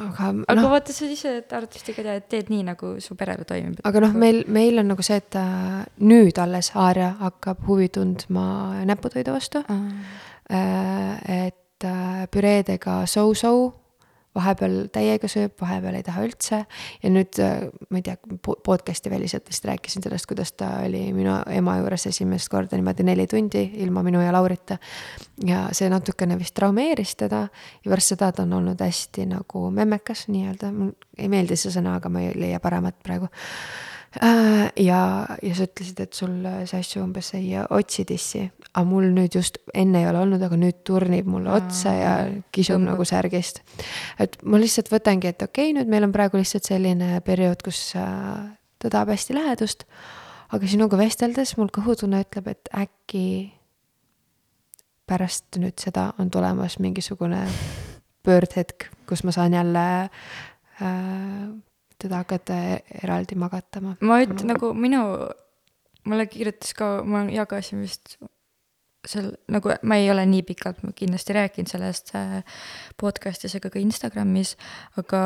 aga, 0.00 0.28
aga 0.48 0.56
no, 0.56 0.68
vaata, 0.72 0.92
sa 0.92 1.04
ise 1.04 1.34
arvutistiga 1.44 2.02
tead, 2.02 2.26
teed 2.32 2.50
nii, 2.52 2.62
nagu 2.70 2.94
su 3.04 3.16
perele 3.18 3.44
toimib. 3.44 3.80
aga 3.84 4.00
noh, 4.06 4.14
meil, 4.16 4.44
meil 4.48 4.80
on 4.82 4.88
nagu 4.94 5.04
see, 5.04 5.20
et 5.20 5.36
äh, 5.38 5.82
nüüd 6.00 6.40
alles 6.40 6.72
Aaria 6.74 7.12
hakkab 7.20 7.66
huvi 7.68 7.90
tundma 7.92 8.84
näputoidu 8.88 9.36
vastu 9.36 9.64
äh,. 9.68 9.84
et 11.46 11.84
äh, 11.84 12.24
püreedega 12.32 13.04
so-so 13.06 13.79
vahepeal 14.36 14.76
täiega 14.94 15.28
sööb, 15.30 15.56
vahepeal 15.60 15.98
ei 15.98 16.04
taha 16.06 16.22
üldse. 16.26 16.60
ja 17.02 17.10
nüüd 17.10 17.40
äh, 17.42 17.66
ma 17.90 18.00
ei 18.00 18.06
tea, 18.06 18.16
podcast'i 18.46 19.10
väliselt 19.10 19.48
vist 19.50 19.66
rääkisin 19.66 20.04
sellest, 20.06 20.28
kuidas 20.30 20.52
ta 20.52 20.70
oli 20.84 21.02
minu 21.16 21.34
ema 21.50 21.76
juures 21.80 22.06
esimest 22.10 22.50
korda 22.52 22.78
niimoodi 22.78 23.06
neli 23.06 23.26
tundi 23.30 23.64
ilma 23.82 24.04
minu 24.06 24.22
ja 24.22 24.32
Laurita. 24.32 24.78
ja 25.46 25.66
see 25.72 25.90
natukene 25.90 26.38
vist 26.38 26.54
traumeeris 26.54 27.16
teda 27.16 27.46
ja 27.84 27.90
pärast 27.90 28.14
seda 28.14 28.32
ta 28.32 28.46
on 28.46 28.58
olnud 28.60 28.80
hästi 28.80 29.26
nagu 29.34 29.68
memmekas 29.74 30.28
nii-öelda, 30.28 30.72
mul 30.72 30.94
ei 31.18 31.28
meeldi 31.28 31.58
see 31.58 31.74
sõna, 31.74 31.98
aga 31.98 32.08
ma 32.08 32.24
ei 32.24 32.34
leia 32.38 32.60
paremat 32.62 33.02
praegu 33.02 33.28
Äh, 34.18 34.72
ja, 34.82 35.26
ja 35.38 35.54
sa 35.54 35.68
ütlesid, 35.68 36.00
et 36.02 36.16
sul 36.18 36.32
see 36.66 36.80
asju 36.80 37.04
umbes 37.04 37.28
ei 37.38 37.52
otsi 37.62 38.02
dissi, 38.08 38.42
aga 38.70 38.86
mul 38.86 39.08
nüüd 39.14 39.34
just 39.34 39.58
enne 39.74 40.04
ei 40.04 40.08
ole 40.10 40.22
olnud, 40.22 40.42
aga 40.46 40.56
nüüd 40.58 40.82
turnib 40.86 41.28
mulle 41.30 41.50
otsa 41.56 41.92
ja 41.94 42.12
kisub 42.54 42.82
nagu 42.84 43.04
särgist. 43.08 43.62
et 44.18 44.36
ma 44.42 44.60
lihtsalt 44.62 44.90
võtangi, 44.92 45.32
et 45.32 45.42
okei 45.42 45.70
okay,, 45.70 45.76
nüüd 45.78 45.90
meil 45.90 46.06
on 46.06 46.14
praegu 46.14 46.38
lihtsalt 46.38 46.68
selline 46.70 47.20
periood, 47.26 47.62
kus 47.66 47.94
äh, 47.98 48.50
ta 48.78 48.90
tahab 48.90 49.10
hästi 49.14 49.34
lähedust. 49.34 49.86
aga 50.50 50.66
sinuga 50.66 50.98
vesteldes 50.98 51.56
mul 51.58 51.70
kõhutunne 51.74 52.22
ütleb, 52.24 52.50
et 52.54 52.70
äkki 52.74 53.24
pärast 55.10 55.58
nüüd 55.58 55.78
seda 55.82 56.12
on 56.22 56.30
tulemas 56.30 56.78
mingisugune 56.78 57.42
pöördhetk, 58.22 58.90
kus 59.08 59.24
ma 59.26 59.34
saan 59.34 59.54
jälle 59.56 59.86
äh, 60.06 61.46
teda 61.98 62.22
hakata 62.22 62.58
eraldi 63.02 63.34
magatama. 63.34 63.96
ma 64.00 64.22
ütlen 64.22 64.54
nagu 64.54 64.74
minu, 64.74 65.02
mulle 66.06 66.26
kirjutas 66.30 66.74
ka, 66.78 67.00
ma 67.04 67.26
jagasin 67.32 67.82
vist 67.82 68.20
seal 69.06 69.30
nagu 69.48 69.72
ma 69.82 69.96
ei 70.00 70.10
ole 70.12 70.26
nii 70.28 70.42
pikalt 70.50 70.82
kindlasti 70.96 71.36
rääkinud 71.36 71.70
sellest 71.72 72.14
äh, 72.18 72.40
podcast'is 73.00 73.56
ega 73.56 73.70
ka 73.72 73.80
Instagramis, 73.80 74.56
aga 75.00 75.22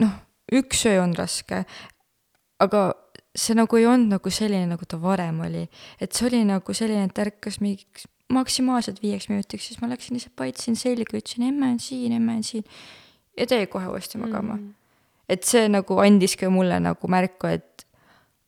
noh, 0.00 0.18
üks 0.52 0.84
öö 0.90 1.00
on 1.02 1.14
raske, 1.16 1.64
aga 2.60 2.82
see 3.34 3.56
nagu 3.58 3.78
ei 3.80 3.86
olnud 3.90 4.18
nagu 4.18 4.30
selline, 4.30 4.68
nagu 4.70 4.86
ta 4.86 5.00
varem 5.00 5.40
oli. 5.46 5.68
et 6.00 6.12
see 6.12 6.28
oli 6.28 6.44
nagu 6.46 6.76
selline, 6.76 7.08
et 7.08 7.22
ärkas 7.24 7.60
mingiks 7.64 8.06
maksimaalselt 8.32 9.02
viieks 9.02 9.28
minutiks, 9.28 9.68
siis 9.68 9.80
ma 9.82 9.88
läksin 9.90 10.16
lihtsalt 10.16 10.36
paitsin 10.36 10.76
selga, 10.76 11.16
ütlesin 11.18 11.48
emme 11.48 11.74
on 11.74 11.80
siin, 11.80 12.12
emme 12.12 12.38
on 12.38 12.42
siin. 12.46 12.64
Ja 13.38 13.46
tee 13.50 13.66
kohe 13.66 13.88
uuesti 13.90 14.18
magama. 14.18 14.56
Mm. 14.56 14.72
Et 15.28 15.44
see 15.46 15.68
nagu 15.68 15.98
andis 16.02 16.36
ka 16.38 16.50
mulle 16.52 16.78
nagu 16.82 17.10
märku, 17.10 17.50
et 17.50 17.73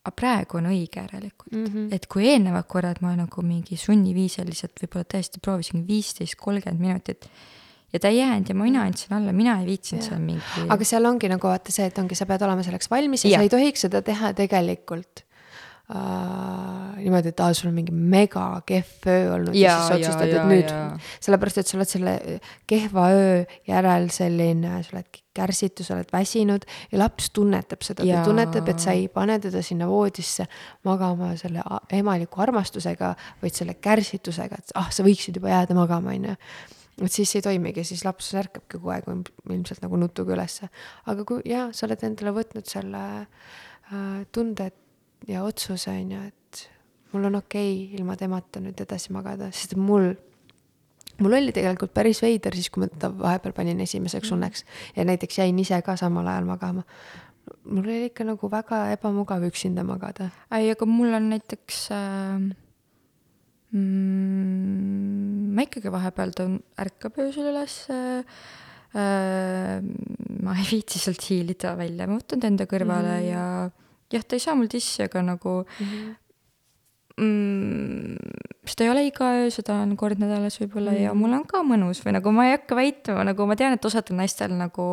aga 0.07 0.15
praegu 0.15 0.61
on 0.61 0.71
õige 0.71 1.03
järelikult 1.03 1.53
mm. 1.53 1.67
-hmm. 1.67 1.91
et 1.95 2.07
kui 2.07 2.29
eelnevad 2.31 2.67
korrad 2.71 3.03
ma 3.03 3.17
nagu 3.19 3.43
mingi 3.43 3.77
sunniviisiliselt 3.81 4.79
võib-olla 4.83 5.09
tõesti 5.17 5.43
proovisin 5.43 5.87
viisteist, 5.89 6.39
kolmkümmend 6.39 6.81
minutit 6.81 7.29
ja 7.93 8.01
ta 8.01 8.09
ei 8.09 8.21
jäänud 8.21 8.49
ja 8.49 8.55
mina 8.55 8.87
andsin 8.87 9.17
alla, 9.17 9.33
mina 9.33 9.59
ei 9.61 9.67
viitsinud 9.67 10.07
seal 10.07 10.23
mingi. 10.23 10.67
aga 10.69 10.85
seal 10.85 11.05
ongi 11.05 11.31
nagu 11.33 11.49
vaata 11.49 11.75
see, 11.75 11.87
et 11.91 11.99
ongi, 11.99 12.15
sa 12.15 12.27
pead 12.27 12.43
olema 12.47 12.63
selleks 12.63 12.91
valmis 12.91 13.25
ja, 13.25 13.31
ja. 13.31 13.39
sa 13.39 13.49
ei 13.49 13.53
tohiks 13.53 13.87
seda 13.89 14.03
teha 14.03 14.33
tegelikult 14.39 15.26
äh, 15.93 16.97
niimoodi, 17.03 17.31
et 17.31 17.43
aa, 17.45 17.55
sul 17.55 17.71
on 17.71 17.77
mingi 17.77 17.95
mega 17.95 18.47
kehv 18.67 19.07
öö 19.13 19.29
olnud 19.37 19.55
ja, 19.55 19.77
ja 19.77 19.77
siis 19.85 20.09
otsustad, 20.09 20.33
et 20.33 20.49
nüüd, 20.51 20.73
sellepärast 21.25 21.63
et 21.63 21.71
sa 21.71 21.79
oled 21.79 21.91
selle 21.91 22.17
kehva 22.71 23.07
öö 23.15 23.39
järel 23.69 24.09
selline, 24.15 24.81
sa 24.87 24.97
oled 24.97 25.21
kärsitu, 25.37 25.85
sa 25.85 25.97
oled 25.97 26.11
väsinud 26.13 26.65
ja 26.93 27.01
laps 27.01 27.29
tunnetab 27.37 27.85
seda, 27.87 28.07
ta 28.07 28.23
tunnetab, 28.27 28.71
et 28.73 28.83
sa 28.83 28.95
ei 28.97 29.09
pane 29.13 29.39
teda 29.43 29.63
sinna 29.65 29.89
voodisse 29.91 30.49
magama 30.89 31.35
selle 31.41 31.65
emaliku 31.95 32.43
armastusega, 32.47 33.13
vaid 33.43 33.59
selle 33.59 33.77
kärsitusega, 33.83 34.63
et 34.63 34.75
ah, 34.81 34.89
sa 34.95 35.07
võiksid 35.07 35.39
juba 35.41 35.53
jääda 35.53 35.77
magama, 35.79 36.17
on 36.17 36.33
ju. 36.33 36.41
Et 37.05 37.13
siis 37.13 37.35
ei 37.37 37.45
toimigi, 37.45 37.85
siis 37.85 38.07
laps 38.07 38.31
ärkabki 38.41 38.79
kogu 38.79 38.95
aeg 38.95 39.05
ilmselt 39.53 39.83
nagu 39.85 39.99
nutuga 40.01 40.33
ülesse. 40.33 40.71
aga 41.05 41.27
kui 41.29 41.43
jaa, 41.45 41.69
sa 41.77 41.85
oled 41.85 42.05
endale 42.09 42.33
võtnud 42.39 42.65
selle 42.71 43.03
äh, 43.21 44.25
tunde, 44.33 44.71
et 44.73 44.86
ja 45.29 45.43
otsuse, 45.47 45.91
on 45.91 46.15
ju, 46.15 46.23
et 46.29 46.67
mul 47.13 47.29
on 47.31 47.41
okei 47.41 47.73
okay 47.75 47.99
ilma 47.99 48.17
temata 48.19 48.63
nüüd 48.63 48.81
edasi 48.83 49.15
magada, 49.15 49.51
sest 49.55 49.77
mul, 49.81 50.11
mul 51.23 51.39
oli 51.39 51.55
tegelikult 51.55 51.95
päris 51.97 52.21
veider 52.25 52.57
siis, 52.57 52.71
kui 52.73 52.85
ma 52.85 52.91
ta 52.91 53.11
vahepeal 53.13 53.55
panin 53.57 53.81
esimeseks 53.85 54.29
mhm. 54.31 54.37
unneks 54.37 54.67
ja 54.97 55.07
näiteks 55.09 55.41
jäin 55.43 55.59
ise 55.63 55.81
ka 55.87 55.97
samal 56.01 56.29
ajal 56.33 56.49
magama. 56.49 56.85
mul 57.65 57.85
oli 57.85 58.11
ikka 58.11 58.27
nagu 58.27 58.51
väga 58.51 58.85
ebamugav 58.97 59.43
üksinda 59.49 59.85
magada. 59.87 60.31
ei, 60.51 60.71
aga 60.71 60.87
mul 60.87 61.15
on 61.15 61.31
näiteks 61.31 61.81
äh, 61.95 62.39
mm, 63.73 65.51
ma 65.57 65.67
ikkagi 65.67 65.93
vahepeal 65.95 66.37
tõun-, 66.37 66.63
ärkab 66.83 67.19
öösel 67.23 67.51
üles 67.53 67.81
äh, 67.91 68.23
äh, 68.99 69.83
ma 70.43 70.55
ei 70.59 70.69
viitsi 70.71 71.03
sealt 71.03 71.25
hiilida 71.31 71.75
välja, 71.79 72.07
ma 72.07 72.21
võtan 72.21 72.43
ta 72.43 72.51
enda 72.51 72.69
kõrvale 72.71 73.19
mm. 73.21 73.29
ja 73.31 73.45
jah, 74.13 74.23
ta 74.23 74.37
ei 74.37 74.45
saa 74.45 74.55
mul 74.59 74.71
dissi, 74.73 75.03
aga 75.07 75.23
nagu 75.23 75.55
mm, 75.65 75.87
-hmm. 75.87 76.15
mm, 77.25 78.17
seda 78.67 78.87
ei 78.87 78.93
ole 78.93 79.05
iga 79.09 79.33
öö, 79.41 79.51
seda 79.55 79.81
on 79.83 79.97
kord 79.97 80.23
nädalas 80.23 80.61
võib-olla 80.61 80.91
mm 80.91 80.97
-hmm. 80.97 81.09
ja 81.09 81.15
mul 81.15 81.37
on 81.41 81.45
ka 81.47 81.63
mõnus 81.67 82.03
või 82.05 82.17
nagu 82.19 82.33
ma 82.33 82.47
ei 82.47 82.57
hakka 82.57 82.79
väitma, 82.79 83.25
nagu 83.25 83.47
ma 83.47 83.57
tean, 83.57 83.73
et 83.73 83.85
osadel 83.85 84.17
naistel 84.17 84.57
nagu 84.57 84.89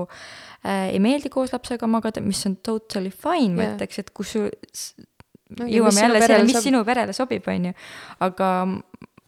äh, 0.66 0.94
ei 0.94 1.00
meeldi 1.00 1.30
koos 1.30 1.54
lapsega 1.54 1.88
magada, 1.88 2.22
mis 2.22 2.46
on 2.46 2.56
totally 2.56 3.12
fine 3.12 3.54
yeah., 3.54 3.58
ma 3.58 3.72
ütleks, 3.76 4.00
et 4.00 4.10
kus 4.14 4.32
su 4.32 4.50
no, 5.60 5.66
jõuame 5.66 6.02
jälle 6.02 6.22
sellele, 6.22 6.48
mis 6.50 6.64
sinu 6.64 6.84
perele 6.86 7.14
sobib, 7.14 7.48
on 7.48 7.66
ju. 7.70 7.74
aga 8.20 8.50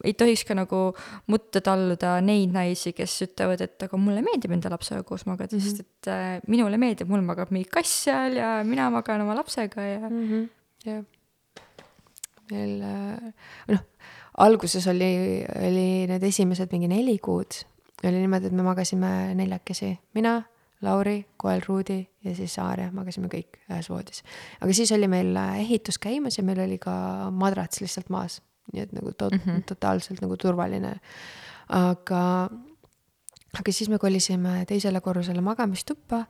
ei 0.06 0.14
tohiks 0.18 0.45
ka 0.48 0.57
nagu 0.57 0.82
mutta 1.32 1.61
talluda 1.65 2.15
neid 2.26 2.53
naisi, 2.56 2.94
kes 2.95 3.18
ütlevad, 3.27 3.64
et 3.65 3.88
aga 3.88 3.99
mulle 3.99 4.23
meeldib 4.26 4.56
enda 4.56 4.72
lapsega 4.73 5.03
koos 5.03 5.26
magada 5.26 5.56
mm, 5.56 5.60
-hmm. 5.60 5.65
sest 5.65 5.84
et 5.86 6.11
äh, 6.14 6.40
minule 6.48 6.77
meeldib, 6.82 7.10
mul 7.10 7.26
magab 7.26 7.52
mingi 7.52 7.69
kass 7.72 8.06
seal 8.06 8.40
ja 8.40 8.64
mina 8.64 8.90
magan 8.94 9.26
oma 9.26 9.36
lapsega 9.36 9.82
ja 9.82 10.10
mm. 10.10 10.26
-hmm. 10.30 10.49
jah, 10.86 11.03
meil 12.52 12.82
äh, 12.82 13.32
noh, 13.73 13.86
alguses 14.38 14.88
oli, 14.88 15.44
oli 15.68 15.88
need 16.07 16.23
esimesed 16.23 16.72
mingi 16.72 16.88
neli 16.91 17.18
kuud 17.19 17.65
oli 18.03 18.19
niimoodi, 18.19 18.49
et 18.49 18.53
me 18.53 18.64
magasime 18.64 19.34
neljakesi, 19.36 19.95
mina, 20.14 20.41
Lauri, 20.82 21.26
koel 21.38 21.61
Ruudi 21.68 22.02
ja 22.23 22.34
siis 22.36 22.57
Aarja, 22.60 22.90
magasime 22.94 23.30
kõik 23.32 23.61
ühes 23.72 23.88
voodis. 23.90 24.23
aga 24.61 24.73
siis 24.76 24.91
oli 24.91 25.07
meil 25.10 25.32
äh, 25.40 25.61
ehitus 25.64 25.98
käimas 26.02 26.38
ja 26.38 26.44
meil 26.44 26.60
oli 26.65 26.77
ka 26.77 26.94
madrats 27.32 27.82
lihtsalt 27.82 28.11
maas 28.14 28.41
nii 28.74 28.82
et 28.86 28.94
nagu 28.96 29.14
to- 29.14 29.30
mm, 29.30 29.42
-hmm. 29.46 29.64
totaalselt 29.66 30.22
nagu 30.22 30.38
turvaline. 30.38 31.00
aga, 31.70 32.50
aga 33.60 33.72
siis 33.72 33.90
me 33.90 33.98
kolisime 33.98 34.66
teisele 34.66 35.02
korrusele 35.02 35.42
magamistuppa 35.42 36.26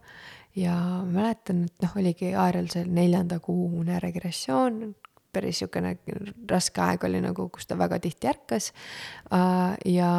ja 0.56 0.76
mäletan, 1.04 1.66
et 1.66 1.82
noh, 1.82 1.98
oligi 1.98 2.36
Aarel 2.36 2.68
see 2.72 2.86
neljanda 2.86 3.40
kuu 3.40 3.80
uneregressioon, 3.80 4.96
päris 5.36 5.60
niisugune 5.60 5.98
raske 6.50 6.82
aeg 6.82 7.04
oli 7.04 7.22
nagu, 7.24 7.50
kus 7.50 7.68
ta 7.68 7.78
väga 7.80 8.00
tihti 8.00 8.32
ärkas 8.32 8.72
uh,. 9.32 9.76
ja, 9.86 10.12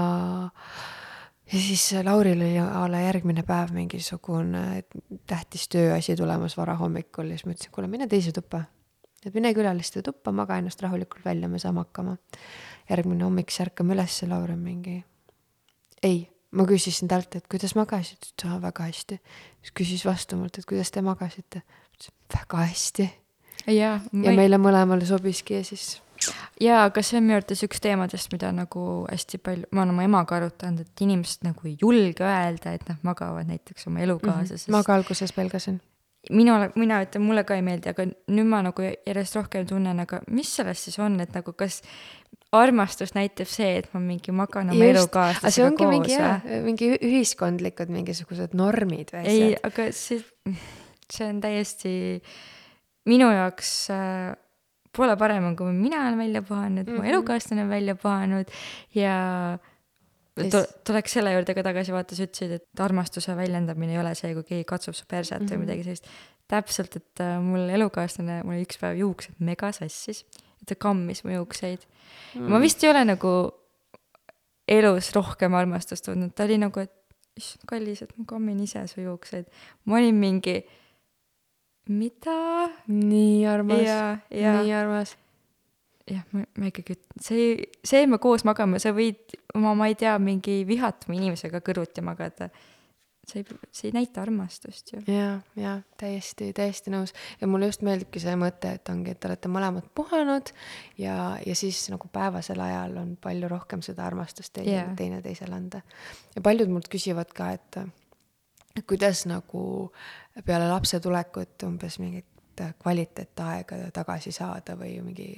ja 1.52 1.60
siis 1.68 1.88
Lauril 2.04 2.42
oli 2.42 2.58
a 2.60 2.84
la 2.90 3.00
järgmine 3.06 3.46
päev 3.46 3.72
mingisugune 3.76 4.84
tähtis 5.26 5.68
tööasi 5.72 6.16
tulemas 6.16 6.56
varahommikul 6.56 7.32
ja 7.32 7.38
siis 7.38 7.46
ma 7.46 7.56
ütlesin, 7.56 7.72
kuule, 7.72 7.88
mine 7.88 8.08
teise 8.12 8.34
tuppa 8.36 8.66
et 9.24 9.34
mine 9.34 9.52
külaliste 9.56 10.02
tuppa, 10.06 10.32
maga 10.32 10.58
ennast 10.60 10.82
rahulikult 10.84 11.24
välja, 11.24 11.48
me 11.48 11.58
saame 11.62 11.84
hakkama. 11.84 12.16
järgmine 12.90 13.24
hommik 13.24 13.50
siis 13.50 13.66
ärkame 13.66 13.96
üles, 13.96 14.22
Laur 14.30 14.52
on 14.54 14.62
mingi, 14.62 15.00
ei, 16.06 16.28
ma 16.54 16.66
küsisin 16.68 17.10
talt, 17.10 17.34
et 17.34 17.46
kuidas 17.50 17.74
magasid, 17.74 18.20
ütles, 18.22 18.48
aa 18.50 18.60
väga 18.62 18.86
hästi. 18.86 19.20
siis 19.60 19.76
küsis 19.80 20.06
vastu 20.06 20.38
mult, 20.38 20.58
et 20.58 20.66
kuidas 20.68 20.90
te 20.94 21.02
magasite, 21.02 21.62
ütlesin 21.94 22.14
väga 22.34 22.64
hästi. 22.64 23.10
ja, 23.66 23.94
ja 24.00 24.30
ei... 24.30 24.36
meile 24.36 24.60
mõlemale 24.62 25.06
sobiski 25.08 25.58
ja 25.58 25.64
siis 25.64 25.96
jaa, 26.60 26.84
aga 26.84 27.02
see 27.04 27.18
on 27.18 27.26
minu 27.26 27.36
arvates 27.36 27.64
üks 27.66 27.82
teemadest, 27.82 28.30
mida 28.32 28.52
nagu 28.54 28.84
hästi 29.10 29.40
palju, 29.42 29.68
ma 29.72 29.82
olen 29.82 29.96
oma 29.96 30.06
emaga 30.06 30.38
arutanud, 30.38 30.86
et 30.86 31.04
inimesed 31.04 31.44
nagu 31.46 31.68
ei 31.68 31.76
julge 31.80 32.24
öelda, 32.24 32.76
et 32.76 32.86
nad 32.88 33.02
magavad 33.06 33.50
näiteks 33.50 33.90
oma 33.90 34.00
elukaaslasest 34.06 34.68
mm. 34.68 34.72
-hmm. 34.72 34.78
ma 34.78 34.86
ka 34.86 34.94
alguses 34.94 35.32
pelgasin 35.36 35.80
minule, 36.30 36.70
mina 36.78 37.00
ütlen, 37.04 37.24
mulle 37.26 37.44
ka 37.46 37.56
ei 37.58 37.64
meeldi, 37.66 37.92
aga 37.92 38.06
nüüd 38.06 38.48
ma 38.50 38.62
nagu 38.66 38.84
järjest 38.84 39.38
rohkem 39.38 39.66
tunnen, 39.68 40.00
aga 40.02 40.20
mis 40.32 40.52
selles 40.58 40.86
siis 40.86 40.98
on, 41.02 41.18
et 41.22 41.34
nagu 41.36 41.54
kas 41.58 41.82
armastus 42.56 43.12
näitab 43.16 43.50
see, 43.50 43.68
et 43.82 43.90
ma 43.94 44.00
mingi 44.02 44.32
magan 44.34 44.72
oma 44.72 44.88
elukaaslasega 44.90 45.70
koos 45.76 45.92
mingi, 45.92 46.14
jah, 46.14 46.46
mingi 46.64 46.90
ühiskondlikud 46.96 47.92
mingisugused 47.92 48.56
normid 48.58 49.12
või 49.14 49.22
asjad. 49.22 49.34
ei, 49.34 49.60
aga 49.68 49.88
see, 49.96 50.56
see 51.12 51.28
on 51.28 51.40
täiesti 51.44 51.94
minu 53.10 53.30
jaoks 53.34 53.72
äh, 53.94 54.34
pole 54.96 55.16
parem, 55.20 55.50
kui 55.58 55.72
mina 55.76 56.06
olen 56.06 56.18
välja 56.18 56.42
puhanud 56.42 56.86
mm, 56.86 56.92
-hmm. 56.92 56.96
mu 56.96 57.02
mhm. 57.02 57.10
elukaaslane 57.12 57.62
on 57.62 57.68
välja 57.70 57.94
puhanud 57.94 58.46
ja 58.94 59.16
tuleks 60.36 61.16
selle 61.16 61.32
juurde 61.32 61.54
ka 61.56 61.64
tagasi, 61.64 61.94
vaata, 61.94 62.16
sa 62.16 62.26
ütlesid, 62.26 62.56
et 62.58 62.82
armastuse 62.84 63.36
väljendamine 63.36 63.96
ei 63.96 64.00
ole 64.02 64.14
see, 64.18 64.34
kui 64.36 64.44
keegi 64.50 64.66
katsub 64.68 64.94
su 64.94 65.06
perset 65.08 65.40
mm 65.40 65.46
-hmm. 65.46 65.50
või 65.50 65.56
mhm. 65.56 65.66
midagi 65.66 65.84
sellist. 65.84 66.10
täpselt, 66.46 66.96
et 66.96 67.20
äh, 67.20 67.40
mul 67.42 67.68
elukaaslane, 67.74 68.42
mul 68.46 68.62
üks 68.62 68.78
päev 68.78 68.98
juuksed 69.00 69.40
mega 69.42 69.72
sassis, 69.72 70.24
ta 70.66 70.74
kammis 70.74 71.24
mu 71.24 71.30
juukseid 71.30 71.82
mm. 72.34 72.48
ma 72.50 72.60
vist 72.62 72.84
ei 72.84 72.90
ole 72.90 73.04
nagu 73.04 73.32
elus 74.68 75.12
rohkem 75.14 75.54
armastust 75.54 76.06
tundnud, 76.08 76.34
ta 76.34 76.44
oli 76.44 76.58
nagu, 76.58 76.82
et 76.82 76.92
issand, 77.38 77.66
kallis, 77.70 78.02
et 78.02 78.12
ma 78.18 78.26
kammin 78.26 78.60
ise 78.64 78.82
su 78.90 79.00
juukseid. 79.00 79.46
ma 79.84 80.00
olin 80.00 80.14
mingi, 80.14 80.56
mida? 81.88 82.40
nii 82.86 83.46
armas, 83.46 84.26
nii 84.30 84.74
armas 84.74 85.16
jah, 86.10 86.22
ma, 86.32 86.70
ikkagi, 86.70 86.96
see, 87.22 87.50
see, 87.82 88.04
et 88.04 88.10
me 88.10 88.20
koos 88.22 88.46
magame, 88.46 88.80
sa 88.82 88.92
võid 88.96 89.36
oma, 89.56 89.74
ma 89.78 89.90
ei 89.90 89.98
tea, 89.98 90.14
mingi 90.22 90.60
vihatuma 90.68 91.16
inimesega 91.18 91.62
kõrvuti 91.64 92.04
magada. 92.06 92.50
see 93.26 93.42
ei, 93.42 93.56
see 93.74 93.88
ei 93.88 93.94
näita 93.96 94.22
armastust 94.22 94.92
ju. 94.92 95.00
ja, 95.10 95.40
ja 95.58 95.72
täiesti, 95.98 96.52
täiesti 96.54 96.92
nõus 96.94 97.10
ja 97.40 97.48
mulle 97.50 97.66
just 97.66 97.82
meeldibki 97.82 98.22
see 98.22 98.36
mõte, 98.38 98.76
et 98.78 98.88
ongi, 98.92 99.10
et 99.10 99.20
te 99.20 99.26
olete 99.26 99.50
mõlemad 99.50 99.88
puhanud 99.98 100.52
ja, 101.02 101.34
ja 101.42 101.56
siis 101.58 101.88
nagu 101.90 102.06
päevasel 102.12 102.62
ajal 102.62 102.94
on 103.02 103.16
palju 103.18 103.50
rohkem 103.50 103.82
seda 103.82 104.06
armastust 104.06 104.54
teine 104.54 104.76
yeah. 104.76 104.94
teineteisele 104.96 105.58
anda. 105.58 105.82
ja 106.36 106.44
paljud 106.46 106.70
mult 106.70 106.86
küsivad 106.92 107.34
ka, 107.34 107.50
et 107.58 107.82
et 108.76 108.86
kuidas 108.86 109.24
nagu 109.26 109.90
peale 110.44 110.70
lapse 110.70 111.00
tulekut 111.00 111.66
umbes 111.66 111.98
mingit 111.98 112.30
kvaliteetaega 112.78 113.90
tagasi 113.92 114.30
saada 114.32 114.76
või 114.78 115.00
mingi 115.04 115.32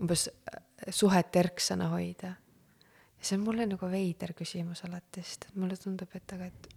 umbes 0.00 0.28
suhet 0.90 1.36
erksana 1.36 1.88
hoida. 1.94 2.34
ja 3.16 3.24
see 3.24 3.38
on 3.38 3.44
mulle 3.46 3.66
nagu 3.66 3.90
veider 3.90 4.34
küsimus 4.36 4.84
alati, 4.84 5.22
sest 5.22 5.50
et 5.50 5.56
mulle 5.56 5.76
tundub, 5.80 6.10
et 6.14 6.32
aga, 6.36 6.46
et 6.46 6.68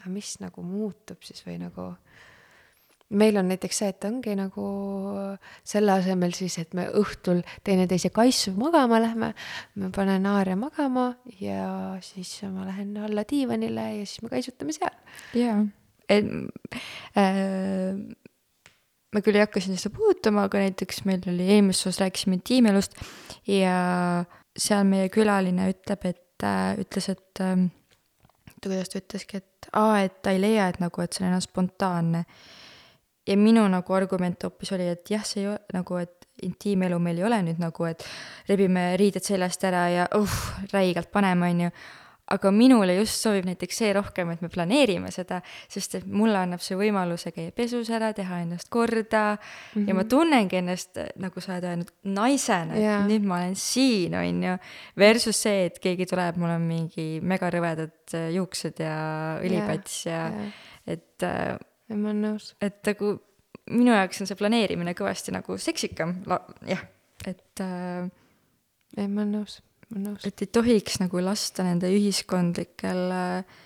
aga 0.00 0.10
mis 0.14 0.36
nagu 0.40 0.62
muutub 0.62 1.22
siis 1.26 1.42
või 1.46 1.58
nagu 1.62 1.92
meil 3.08 3.38
on 3.40 3.48
näiteks 3.48 3.78
see, 3.80 3.88
et 3.92 4.04
ongi 4.04 4.34
nagu 4.36 4.66
selle 5.66 5.94
asemel 5.96 6.34
siis, 6.36 6.58
et 6.60 6.74
me 6.76 6.86
õhtul 7.00 7.40
teineteise 7.64 8.10
kaisu 8.14 8.52
magama 8.58 9.00
lähme, 9.02 9.32
ma 9.80 9.90
panen 9.94 10.28
Aaria 10.28 10.56
magama 10.60 11.08
ja 11.40 11.96
siis 12.04 12.34
ma 12.52 12.66
lähen 12.68 12.96
alla 13.08 13.24
diivanile 13.28 13.86
ja 13.98 14.06
siis 14.06 14.22
me 14.22 14.32
kaisutame 14.32 14.76
seal. 14.76 14.96
jaa, 15.34 15.58
äh, 16.12 16.22
ma 19.14 19.22
küll 19.24 19.38
ei 19.38 19.44
hakka 19.44 19.62
siin 19.64 19.78
seda 19.80 19.94
puudutama, 19.96 20.46
aga 20.48 20.60
näiteks 20.62 21.02
meil 21.08 21.24
oli 21.30 21.48
eelmises 21.54 21.86
osas 21.86 22.02
rääkisime 22.04 22.38
intiimelust 22.38 22.98
ja 23.48 23.78
seal 24.58 24.84
meie 24.88 25.08
külaline 25.12 25.70
ütleb, 25.72 26.04
et 26.10 26.46
äh, 26.46 26.74
ütles, 26.82 27.08
et 27.14 27.42
äh, 27.44 27.56
kuidas 28.62 28.92
ta 28.92 29.02
ütleski, 29.02 29.42
et 29.42 29.70
aa, 29.72 30.02
et 30.04 30.20
ta 30.22 30.34
ei 30.34 30.42
leia, 30.42 30.68
et 30.68 30.80
nagu, 30.82 31.02
et 31.02 31.14
see 31.14 31.24
on 31.24 31.30
enam 31.32 31.44
spontaanne. 31.44 32.24
ja 33.28 33.36
minu 33.36 33.66
nagu 33.68 33.92
argument 33.92 34.44
hoopis 34.46 34.72
oli, 34.72 34.86
et 34.88 35.10
jah, 35.12 35.24
see 35.24 35.42
ei 35.42 35.50
ole 35.50 35.76
nagu, 35.76 35.98
et 36.00 36.28
intiimelu 36.42 36.98
meil 37.02 37.18
ei 37.18 37.26
ole 37.28 37.40
nüüd 37.44 37.58
nagu, 37.60 37.84
et 37.84 38.04
rebime 38.48 38.92
riided 38.96 39.24
seljast 39.24 39.64
ära 39.68 39.82
ja 39.92 40.06
uh, 40.16 40.36
räigelt 40.72 41.10
paneme, 41.12 41.50
on 41.50 41.60
ju 41.66 41.70
aga 42.30 42.50
minule 42.52 42.94
just 42.98 43.22
sobib 43.22 43.46
näiteks 43.48 43.78
see 43.82 43.92
rohkem, 43.96 44.30
et 44.34 44.42
me 44.44 44.50
planeerime 44.52 45.10
seda, 45.14 45.40
sest 45.68 45.94
et 46.00 46.06
mulle 46.06 46.38
annab 46.38 46.60
see 46.64 46.76
võimaluse 46.76 47.32
käia 47.32 47.52
pesus 47.56 47.90
ära, 47.94 48.12
teha 48.16 48.42
ennast 48.44 48.68
korda 48.68 49.36
mm 49.36 49.38
-hmm. 49.82 49.88
ja 49.88 49.94
ma 49.94 50.02
Mhm. 50.02 50.08
tunnengi 50.08 50.56
ennast, 50.56 50.98
nagu 51.16 51.40
sa 51.40 51.52
oled 51.52 51.64
öelnud, 51.64 51.90
naisena, 52.04 52.74
et 52.74 52.82
Jaa. 52.82 53.06
nüüd 53.06 53.24
ma 53.24 53.36
olen 53.36 53.56
siin, 53.56 54.14
on 54.14 54.42
ju. 54.42 54.56
Versus 54.98 55.42
see, 55.42 55.64
et 55.66 55.78
keegi 55.78 56.06
tuleb, 56.06 56.36
mul 56.36 56.50
on 56.50 56.62
mingi 56.62 57.20
megarõvedad 57.20 58.14
äh, 58.14 58.30
juuksed 58.34 58.80
ja 58.80 59.38
õlipats 59.42 60.06
ja, 60.06 60.12
ja. 60.12 60.28
jaa. 60.28 60.52
et, 60.86 61.22
äh, 61.22 61.58
ma 61.94 62.10
olen 62.10 62.22
nõus. 62.22 62.54
et 62.60 62.80
nagu 62.86 63.18
minu 63.70 63.92
jaoks 63.92 64.20
on 64.20 64.26
see 64.30 64.38
planeerimine 64.38 64.94
kõvasti 64.96 65.34
nagu 65.34 65.58
seksikam, 65.60 66.22
jah, 66.66 66.84
et 67.26 67.60
äh, 67.60 68.08
ei, 68.96 69.08
ma 69.08 69.22
olen 69.22 69.40
nõus. 69.40 69.60
Et 69.96 70.44
ei 70.44 70.50
tohiks 70.52 70.98
nagu 71.02 71.22
lasta 71.24 71.64
nende 71.64 71.88
ühiskondlikel 71.94 73.00
äh, 73.14 73.56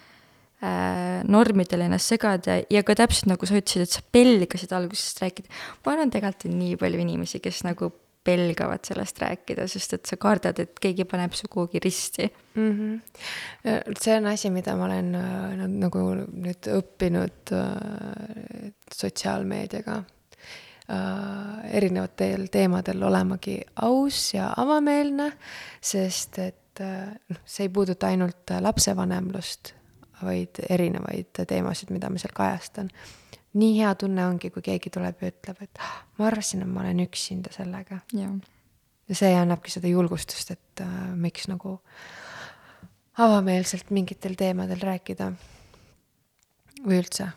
äh, 0.63 1.23
normidel 1.27 1.87
ennast 1.89 2.13
segada 2.15 2.61
ja 2.71 2.85
ka 2.87 2.97
täpselt 2.99 3.31
nagu 3.33 3.49
sa 3.49 3.59
ütlesid, 3.59 3.87
et 3.87 3.97
sa 3.97 4.05
pelgasid 4.15 4.73
algusest 4.77 5.23
rääkida. 5.25 5.51
ma 5.85 5.97
arvan, 5.97 6.15
tegelikult 6.15 6.49
on 6.51 6.59
nii 6.61 6.79
palju 6.81 7.03
inimesi, 7.03 7.43
kes 7.43 7.65
nagu 7.67 7.91
pelgavad 8.23 8.85
sellest 8.87 9.19
rääkida, 9.19 9.67
sest 9.67 9.97
et 9.97 10.07
sa 10.07 10.17
kardad, 10.21 10.61
et 10.63 10.79
keegi 10.83 11.07
paneb 11.11 11.35
su 11.35 11.49
kuhugi 11.51 11.81
risti 11.83 12.29
mm. 12.55 12.71
-hmm. 12.71 13.97
see 13.99 14.17
on 14.17 14.27
asi, 14.31 14.51
mida 14.51 14.77
ma 14.77 14.85
olen 14.85 15.15
äh, 15.15 15.67
nagu 15.67 16.05
nüüd 16.31 16.71
õppinud 16.79 17.55
äh, 17.59 18.73
sotsiaalmeediaga 18.95 20.05
erinevatel 21.73 22.49
teemadel 22.53 23.03
olemagi 23.03 23.61
aus 23.83 24.35
ja 24.35 24.53
avameelne, 24.57 25.31
sest 25.81 26.39
et 26.39 26.81
äh, 26.81 27.13
noh, 27.29 27.43
see 27.45 27.67
ei 27.69 27.73
puuduta 27.73 28.11
ainult 28.13 28.51
äh, 28.51 28.63
lapsevanemlust, 28.63 29.75
vaid 30.23 30.63
erinevaid 30.69 31.45
teemasid, 31.49 31.91
mida 31.91 32.11
ma 32.11 32.21
seal 32.23 32.35
kajastan. 32.37 32.91
nii 33.53 33.79
hea 33.79 33.95
tunne 34.01 34.25
ongi, 34.27 34.51
kui 34.51 34.63
keegi 34.65 34.91
tuleb 34.91 35.21
ja 35.21 35.29
ütleb, 35.29 35.63
et 35.63 35.79
"Ah, 35.79 36.03
ma 36.19 36.27
arvasin, 36.27 36.63
et 36.63 36.69
ma 36.69 36.81
olen 36.81 37.01
üksinda 37.05 37.53
sellega 37.53 37.99
ja 39.09 39.15
see 39.19 39.33
annabki 39.37 39.71
seda 39.71 39.91
julgustust, 39.91 40.51
et 40.55 40.81
äh, 40.81 40.93
miks 41.17 41.49
nagu 41.51 41.79
avameelselt 43.19 43.91
mingitel 43.91 44.35
teemadel 44.39 44.81
rääkida. 44.81 45.33
või 46.83 46.99
üldse 46.99 47.29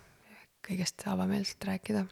kõigest 0.66 1.04
avameelselt 1.06 1.66
rääkida. 1.68 2.06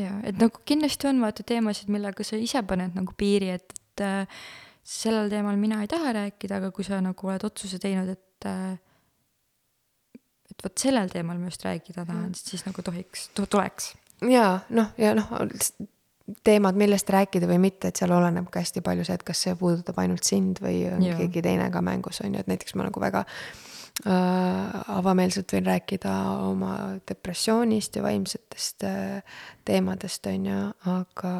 Ja 0.00 0.18
et 0.26 0.38
nagu 0.40 0.62
kindlasti 0.66 1.08
on 1.10 1.22
vaata 1.24 1.46
teemasid, 1.46 1.90
millega 1.92 2.26
sa 2.26 2.38
ise 2.40 2.62
paned 2.66 2.96
nagu 2.96 3.14
piiri, 3.18 3.50
et, 3.56 3.74
et 3.74 4.04
äh, 4.04 4.46
sellel 4.84 5.30
teemal 5.32 5.58
mina 5.60 5.82
ei 5.84 5.90
taha 5.90 6.14
rääkida, 6.16 6.60
aga 6.60 6.72
kui 6.74 6.86
sa 6.86 7.00
nagu 7.04 7.30
oled 7.30 7.44
otsuse 7.46 7.80
teinud, 7.82 8.10
et 8.14 8.48
äh, 8.50 8.78
et 10.50 10.66
vot 10.66 10.86
sellel 10.86 11.10
teemal 11.12 11.40
ma 11.40 11.50
just 11.50 11.64
rääkida 11.66 12.06
tahan, 12.06 12.32
siis 12.38 12.66
nagu 12.66 12.82
tohiks, 12.84 13.28
tuleks. 13.38 13.94
ja 14.30 14.60
noh, 14.70 14.92
ja 15.00 15.14
noh, 15.18 15.30
teemad, 16.46 16.78
millest 16.80 17.10
rääkida 17.10 17.48
või 17.50 17.60
mitte, 17.66 17.90
et 17.90 18.00
seal 18.00 18.14
oleneb 18.14 18.48
ka 18.52 18.62
hästi 18.62 18.84
palju 18.84 19.06
see, 19.06 19.18
et 19.18 19.26
kas 19.26 19.46
see 19.46 19.56
puudutab 19.58 19.98
ainult 20.02 20.24
sind 20.26 20.62
või 20.64 20.84
on 20.92 21.02
Jaa. 21.04 21.18
keegi 21.22 21.42
teine 21.44 21.70
ka 21.74 21.82
mängus, 21.84 22.22
on 22.24 22.34
ju, 22.34 22.44
et 22.44 22.50
näiteks 22.50 22.76
ma 22.78 22.86
nagu 22.88 23.02
väga 23.02 23.24
äh, 23.24 23.73
avameelselt 24.02 25.52
võin 25.54 25.66
rääkida 25.70 26.12
oma 26.48 26.74
depressioonist 27.08 27.96
ja 27.96 28.02
vaimsetest 28.02 28.84
äh, 28.84 29.36
teemadest, 29.64 30.26
on 30.26 30.46
ju, 30.50 30.60
aga 30.90 31.34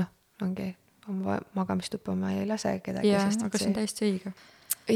noh, 0.00 0.08
ongi, 0.42 0.70
oma 1.08 1.36
magamistuppa 1.58 2.14
ma 2.16 2.32
ei 2.32 2.46
lase 2.48 2.78
kedagi, 2.84 3.12
jaa, 3.12 3.28
aga 3.44 3.60
see 3.60 3.68
on 3.70 3.76
täiesti 3.76 4.06
õige. 4.08 4.32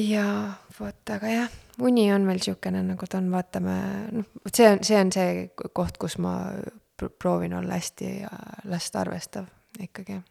jaa, 0.00 0.54
vot, 0.80 1.14
aga 1.14 1.34
jah, 1.36 1.54
uni 1.84 2.08
on 2.14 2.24
meil 2.28 2.40
niisugune, 2.40 2.82
nagu 2.88 3.06
ta 3.10 3.20
on, 3.20 3.30
vaatame, 3.34 3.76
noh, 4.16 4.28
vot 4.44 4.56
see 4.62 4.70
on, 4.72 4.82
see 4.86 4.98
on 5.04 5.12
see 5.12 5.30
koht, 5.76 6.00
kus 6.00 6.16
ma 6.22 6.34
pr- 6.96 7.12
proovin 7.20 7.54
olla 7.60 7.76
hästi 7.80 8.12
äh, 8.24 8.44
last 8.72 8.96
arvestav 8.96 9.48
ikkagi. 9.80 10.22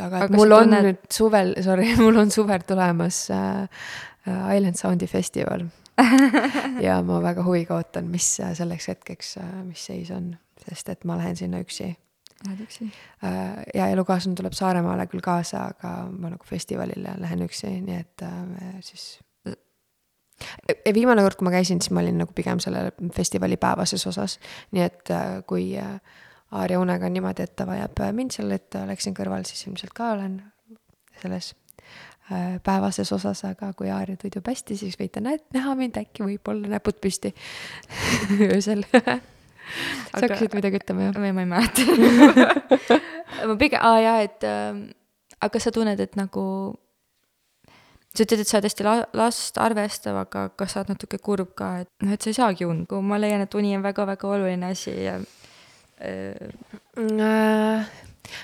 aga 0.00 0.24
Aga 0.26 0.36
mul 0.36 0.52
on 0.52 0.68
tunned- 0.72 0.90
nüüd 0.90 1.08
suvel, 1.12 1.54
sorry, 1.64 1.92
mul 2.04 2.24
on 2.24 2.30
suvel 2.32 2.64
tulemas 2.68 3.26
äh, 3.30 3.66
äh, 4.28 4.56
Island 4.56 4.80
Soundi 4.80 5.06
festival 5.06 5.68
ja 6.86 6.98
ma 7.02 7.20
väga 7.24 7.44
huviga 7.46 7.78
ootan, 7.78 8.10
mis 8.12 8.28
äh, 8.40 8.52
selleks 8.56 8.88
hetkeks, 8.92 9.36
mis 9.64 9.86
seis 9.90 10.10
on, 10.14 10.34
sest 10.68 10.92
et 10.92 11.06
ma 11.08 11.16
lähen 11.20 11.36
sinna 11.36 11.62
üksi 11.64 11.94
Lähed 12.44 12.60
üksi? 12.60 12.88
Äh, 13.24 13.62
ja 13.74 13.86
elukaaslane 13.88 14.36
tuleb 14.36 14.52
Saaremaale 14.56 15.06
küll 15.08 15.24
kaasa, 15.24 15.70
aga 15.72 15.92
ma 16.12 16.30
nagu 16.32 16.44
festivalile 16.44 17.16
lähen 17.22 17.44
üksi, 17.46 17.70
nii 17.86 17.96
et 17.96 18.24
äh, 18.26 18.76
siis. 18.84 19.06
ja 20.68 20.94
viimane 20.94 21.24
kord, 21.24 21.38
kui 21.38 21.48
ma 21.48 21.54
käisin, 21.54 21.80
siis 21.80 21.94
ma 21.96 22.04
olin 22.04 22.20
nagu 22.20 22.36
pigem 22.36 22.60
selle 22.60 22.90
festivali 23.16 23.56
päevases 23.60 24.04
osas, 24.12 24.38
nii 24.76 24.84
et 24.84 25.14
äh, 25.16 25.38
kui 25.48 25.70
äh, 25.80 25.96
Aaria 26.56 26.78
unega 26.78 27.08
on 27.08 27.16
niimoodi, 27.16 27.42
et 27.42 27.56
ta 27.56 27.66
vajab 27.66 28.04
äh, 28.04 28.12
mind 28.14 28.36
seal, 28.36 28.52
et 28.54 28.76
oleksin 28.78 29.16
kõrval, 29.16 29.48
siis 29.48 29.64
ilmselt 29.66 29.96
ka 29.96 30.12
olen 30.18 30.42
selles 31.22 31.54
äh, 31.54 31.65
päevases 32.66 33.12
osas, 33.14 33.44
aga 33.48 33.72
kui 33.78 33.90
Aaria 33.92 34.18
tundub 34.20 34.46
hästi, 34.50 34.76
siis 34.80 34.98
võite 34.98 35.22
nä 35.22 35.36
näha 35.54 35.74
mind 35.78 35.98
äkki 36.00 36.24
võib-olla 36.26 36.76
näpud 36.76 36.98
püsti 37.02 37.32
öösel. 38.50 38.84
Sa 38.96 40.22
hakkasid 40.22 40.54
midagi 40.54 40.80
ütlema, 40.80 41.08
jah? 41.08 41.20
ma 41.20 41.44
ei 41.44 41.50
mäleta. 41.50 41.86
Ma 43.48 43.54
pigem, 43.58 43.82
aa 43.82 44.00
jaa, 44.00 44.18
et 44.22 44.44
äh, 44.46 44.82
aga 45.42 45.60
sa 45.62 45.72
tunned, 45.74 46.00
et 46.00 46.14
nagu 46.18 46.44
sa 48.14 48.22
ütled, 48.22 48.42
et 48.42 48.48
sa 48.48 48.58
oled 48.58 48.68
hästi 48.70 48.86
la- 48.86 49.08
last 49.18 49.58
arvestav, 49.60 50.20
aga 50.22 50.46
kas 50.56 50.74
sa 50.74 50.82
oled 50.82 50.94
natuke 50.94 51.18
kurb 51.22 51.56
ka, 51.58 51.72
et 51.82 51.90
noh, 52.06 52.14
et 52.14 52.22
sa 52.22 52.30
ei 52.30 52.38
saagi 52.38 52.68
und, 52.68 52.86
kui 52.90 53.02
ma 53.02 53.18
leian, 53.20 53.42
et 53.44 53.58
uni 53.58 53.74
on 53.76 53.84
väga-väga 53.86 54.30
oluline 54.30 54.70
asi 54.70 54.94
ja 54.94 55.18
äh, 55.18 55.46
Äh, 55.98 57.86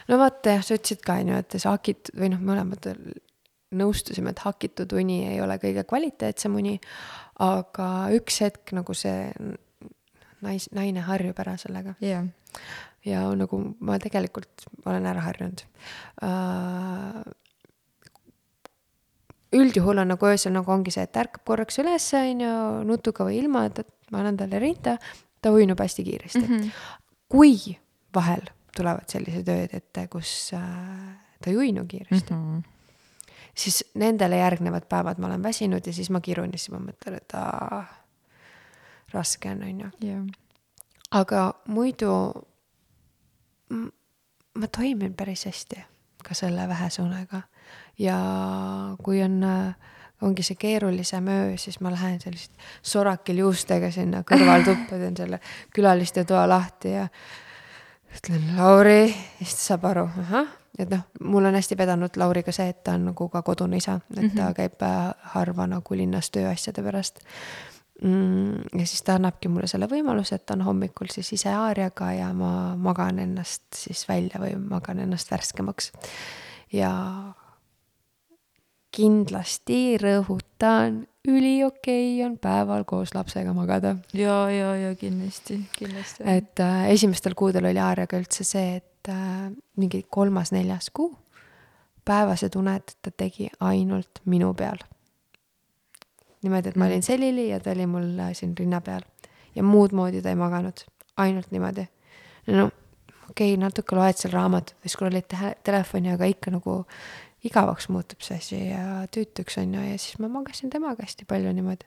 no 0.09 0.19
vaata 0.19 0.57
jah, 0.57 0.65
sa 0.65 0.77
ütlesid 0.79 1.03
ka 1.05 1.19
onju, 1.21 1.37
et 1.43 1.57
hakitud 1.67 2.15
või 2.17 2.31
noh, 2.33 2.41
mõlemad 2.49 2.89
nõustusime, 3.73 4.33
et 4.33 4.45
hakitud 4.45 4.93
uni 4.99 5.23
ei 5.31 5.41
ole 5.45 5.59
kõige 5.63 5.85
kvaliteetsem 5.89 6.55
uni. 6.59 6.79
aga 7.43 7.89
üks 8.15 8.41
hetk 8.45 8.73
nagu 8.77 8.95
see 8.95 9.33
nais, 10.43 10.69
naine 10.73 11.05
harjub 11.07 11.39
ära 11.43 11.57
sellega 11.61 11.95
jah, 12.01 12.27
ja 13.05 13.23
nagu 13.37 13.63
ma 13.81 13.99
tegelikult 14.03 14.67
olen 14.85 15.07
ära 15.07 15.25
harjunud 15.27 15.65
uh, 16.23 17.23
üldjuhul 19.53 20.01
on 20.03 20.13
nagu 20.15 20.29
öösel 20.29 20.55
nagu 20.55 20.73
ongi 20.73 20.93
see, 20.95 21.05
et 21.05 21.19
ärkab 21.21 21.45
korraks 21.49 21.79
üles, 21.83 22.09
on 22.17 22.43
ju, 22.45 22.57
nutuga 22.89 23.27
või 23.29 23.39
ilma, 23.43 23.67
et, 23.69 23.83
et 23.85 24.13
ma 24.13 24.23
annan 24.23 24.39
talle 24.41 24.61
rinda, 24.63 24.97
ta 25.43 25.53
uinub 25.53 25.81
hästi 25.83 26.05
kiiresti 26.07 26.43
mm. 26.43 26.53
-hmm. 26.53 26.71
kui 27.33 27.77
vahel 28.15 28.45
tulevad 28.77 29.09
sellised 29.13 29.49
ööd 29.53 29.75
ette, 29.77 30.07
kus 30.13 30.53
äh, 30.57 30.63
ta 31.43 31.51
ei 31.51 31.57
uinu 31.57 31.85
kiiresti 31.89 32.33
mm. 32.33 32.39
-hmm. 32.39 32.72
Siis 33.55 33.83
nendele 33.95 34.39
järgnevad 34.41 34.87
päevad 34.89 35.19
ma 35.19 35.27
olen 35.27 35.43
väsinud 35.43 35.87
ja 35.87 35.93
siis 35.93 36.11
ma 36.11 36.21
kirun 36.21 36.53
ja 36.53 36.59
siis 36.59 36.73
ma 36.73 36.81
mõtlen, 36.83 37.19
et 37.21 37.35
aa, 37.37 37.83
raske 39.13 39.51
on, 39.51 39.63
on 39.63 39.83
ju. 40.09 40.23
Aga 41.13 41.53
muidu 41.69 42.13
ma 44.55 44.69
toimin 44.69 45.15
päris 45.15 45.47
hästi 45.49 45.81
ka 46.23 46.35
selle 46.35 46.69
vähese 46.69 47.03
unega 47.03 47.43
ja 47.99 48.17
kui 49.03 49.23
on, 49.25 49.41
ongi 50.23 50.45
see 50.47 50.59
keerulisem 50.61 51.29
öö, 51.29 51.57
siis 51.59 51.81
ma 51.81 51.93
lähen 51.93 52.21
sellist 52.21 52.53
sorakil 52.83 53.43
juustega 53.43 53.91
sinna 53.91 54.23
kõrvaltuppa, 54.29 54.99
teen 55.03 55.17
selle 55.19 55.41
külaliste 55.75 56.25
toa 56.29 56.47
lahti 56.49 56.95
ja 56.95 57.09
ütlen 58.13 58.53
Lauri, 58.57 59.09
siis 59.41 59.57
ta 59.57 59.65
saab 59.73 59.89
aru, 59.91 60.07
ahah, 60.25 60.51
et 60.85 60.93
noh, 60.93 61.05
mul 61.21 61.49
on 61.49 61.59
hästi 61.59 61.79
vedanud 61.79 62.17
Lauriga 62.21 62.53
see, 62.55 62.69
et 62.73 62.83
ta 62.85 62.97
on 62.99 63.11
nagu 63.11 63.29
ka 63.33 63.43
kodune 63.47 63.81
isa, 63.81 64.01
et 64.17 64.33
ta 64.37 64.53
käib 64.57 64.83
äh, 64.87 65.13
harva 65.35 65.67
nagu 65.71 65.99
linnas 65.99 66.31
tööasjade 66.35 66.85
pärast 66.85 67.23
mm,. 68.03 68.79
ja 68.79 68.87
siis 68.87 69.03
ta 69.03 69.17
annabki 69.19 69.51
mulle 69.53 69.69
selle 69.71 69.89
võimaluse, 69.91 70.37
et 70.37 70.47
ta 70.47 70.57
on 70.57 70.67
hommikul 70.67 71.11
siis 71.13 71.33
ise 71.39 71.53
aariaga 71.55 72.13
ja 72.17 72.33
ma 72.37 72.75
magan 72.77 73.23
ennast 73.23 73.65
siis 73.77 74.05
välja 74.09 74.43
või 74.43 74.57
magan 74.59 75.03
ennast 75.05 75.31
värskemaks. 75.33 75.93
ja 76.73 76.93
kindlasti 78.93 79.97
rõhutan, 80.03 81.03
üliokei 81.29 82.19
on 82.27 82.37
päeval 82.43 82.85
koos 82.85 83.15
lapsega 83.15 83.55
magada. 83.57 83.97
ja, 84.13 84.39
ja, 84.51 84.77
ja 84.77 84.95
kindlasti, 84.99 85.63
kindlasti. 85.79 86.25
et 86.27 86.61
äh, 86.61 86.89
esimestel 86.93 87.35
kuudel 87.39 87.71
oli 87.71 87.81
aariaga 87.81 88.21
üldse 88.21 88.45
see, 88.45 88.81
et 88.81 88.92
äh, 89.09 89.51
mingi 89.77 90.05
kolmas-neljas 90.11 90.91
kuu 90.95 91.11
päevased 92.05 92.57
uned 92.59 92.95
ta 93.03 93.11
tegi 93.17 93.49
ainult 93.61 94.23
minu 94.25 94.55
peal. 94.55 94.79
niimoodi, 96.43 96.73
et 96.73 96.77
ma 96.77 96.89
olin 96.91 97.03
selili 97.03 97.49
ja 97.49 97.61
ta 97.61 97.71
oli 97.71 97.87
mul 97.87 98.19
äh, 98.19 98.33
siin 98.35 98.55
rinna 98.59 98.81
peal 98.81 99.03
ja 99.55 99.63
muud 99.63 99.93
moodi 99.95 100.23
ta 100.23 100.33
ei 100.33 100.39
maganud, 100.39 100.85
ainult 101.17 101.51
niimoodi. 101.51 101.87
no 102.47 102.67
okei 103.31 103.55
okay,, 103.55 103.61
natuke 103.61 103.97
loed 103.97 104.19
seal 104.19 104.35
raamatut 104.35 104.77
või 104.83 104.95
scroll'id 104.95 105.29
te 105.31 105.55
telefoni, 105.65 106.13
aga 106.13 106.29
ikka 106.31 106.55
nagu 106.55 106.83
igavaks 107.47 107.89
muutub 107.91 108.23
see 108.23 108.39
asi 108.39 108.61
ja 108.69 109.07
tüütuks 109.15 109.59
on 109.63 109.75
ju 109.75 109.87
ja 109.87 109.99
siis 109.99 110.19
ma 110.23 110.31
magasin 110.31 110.71
temaga 110.71 111.07
hästi 111.07 111.27
palju 111.29 111.53
niimoodi. 111.53 111.87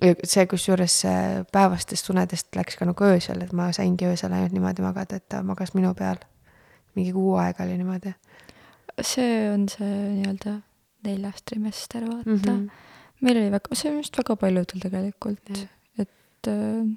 see, 0.00 0.46
kusjuures 0.46 0.96
päevastest 1.52 2.10
unedest 2.10 2.56
läks 2.56 2.76
ka 2.78 2.86
nagu 2.88 3.04
öösel, 3.04 3.42
et 3.42 3.52
ma 3.52 3.72
saingi 3.72 4.06
öösel 4.06 4.32
ainult 4.32 4.54
niimoodi 4.54 4.84
magada, 4.84 5.18
et 5.18 5.28
ta 5.28 5.42
magas 5.42 5.74
minu 5.74 5.94
peal. 5.98 6.20
mingi 6.94 7.12
kuu 7.14 7.36
aega 7.38 7.62
oli 7.62 7.76
niimoodi 7.78 8.12
see 9.04 9.50
on 9.52 9.66
see 9.70 9.88
nii-öelda 9.88 10.58
neljas 11.06 11.42
trimester, 11.46 12.06
vaata 12.06 12.30
mm. 12.30 12.34
mm. 12.34 12.68
-hmm. 12.68 12.70
meil 13.20 13.36
oli 13.36 13.50
väga, 13.50 13.74
see 13.74 13.90
on 13.90 13.98
vist 13.98 14.18
väga 14.18 14.36
paljudel 14.36 14.82
tegelikult, 14.82 15.50
et 15.98 16.48
äh, 16.48 16.88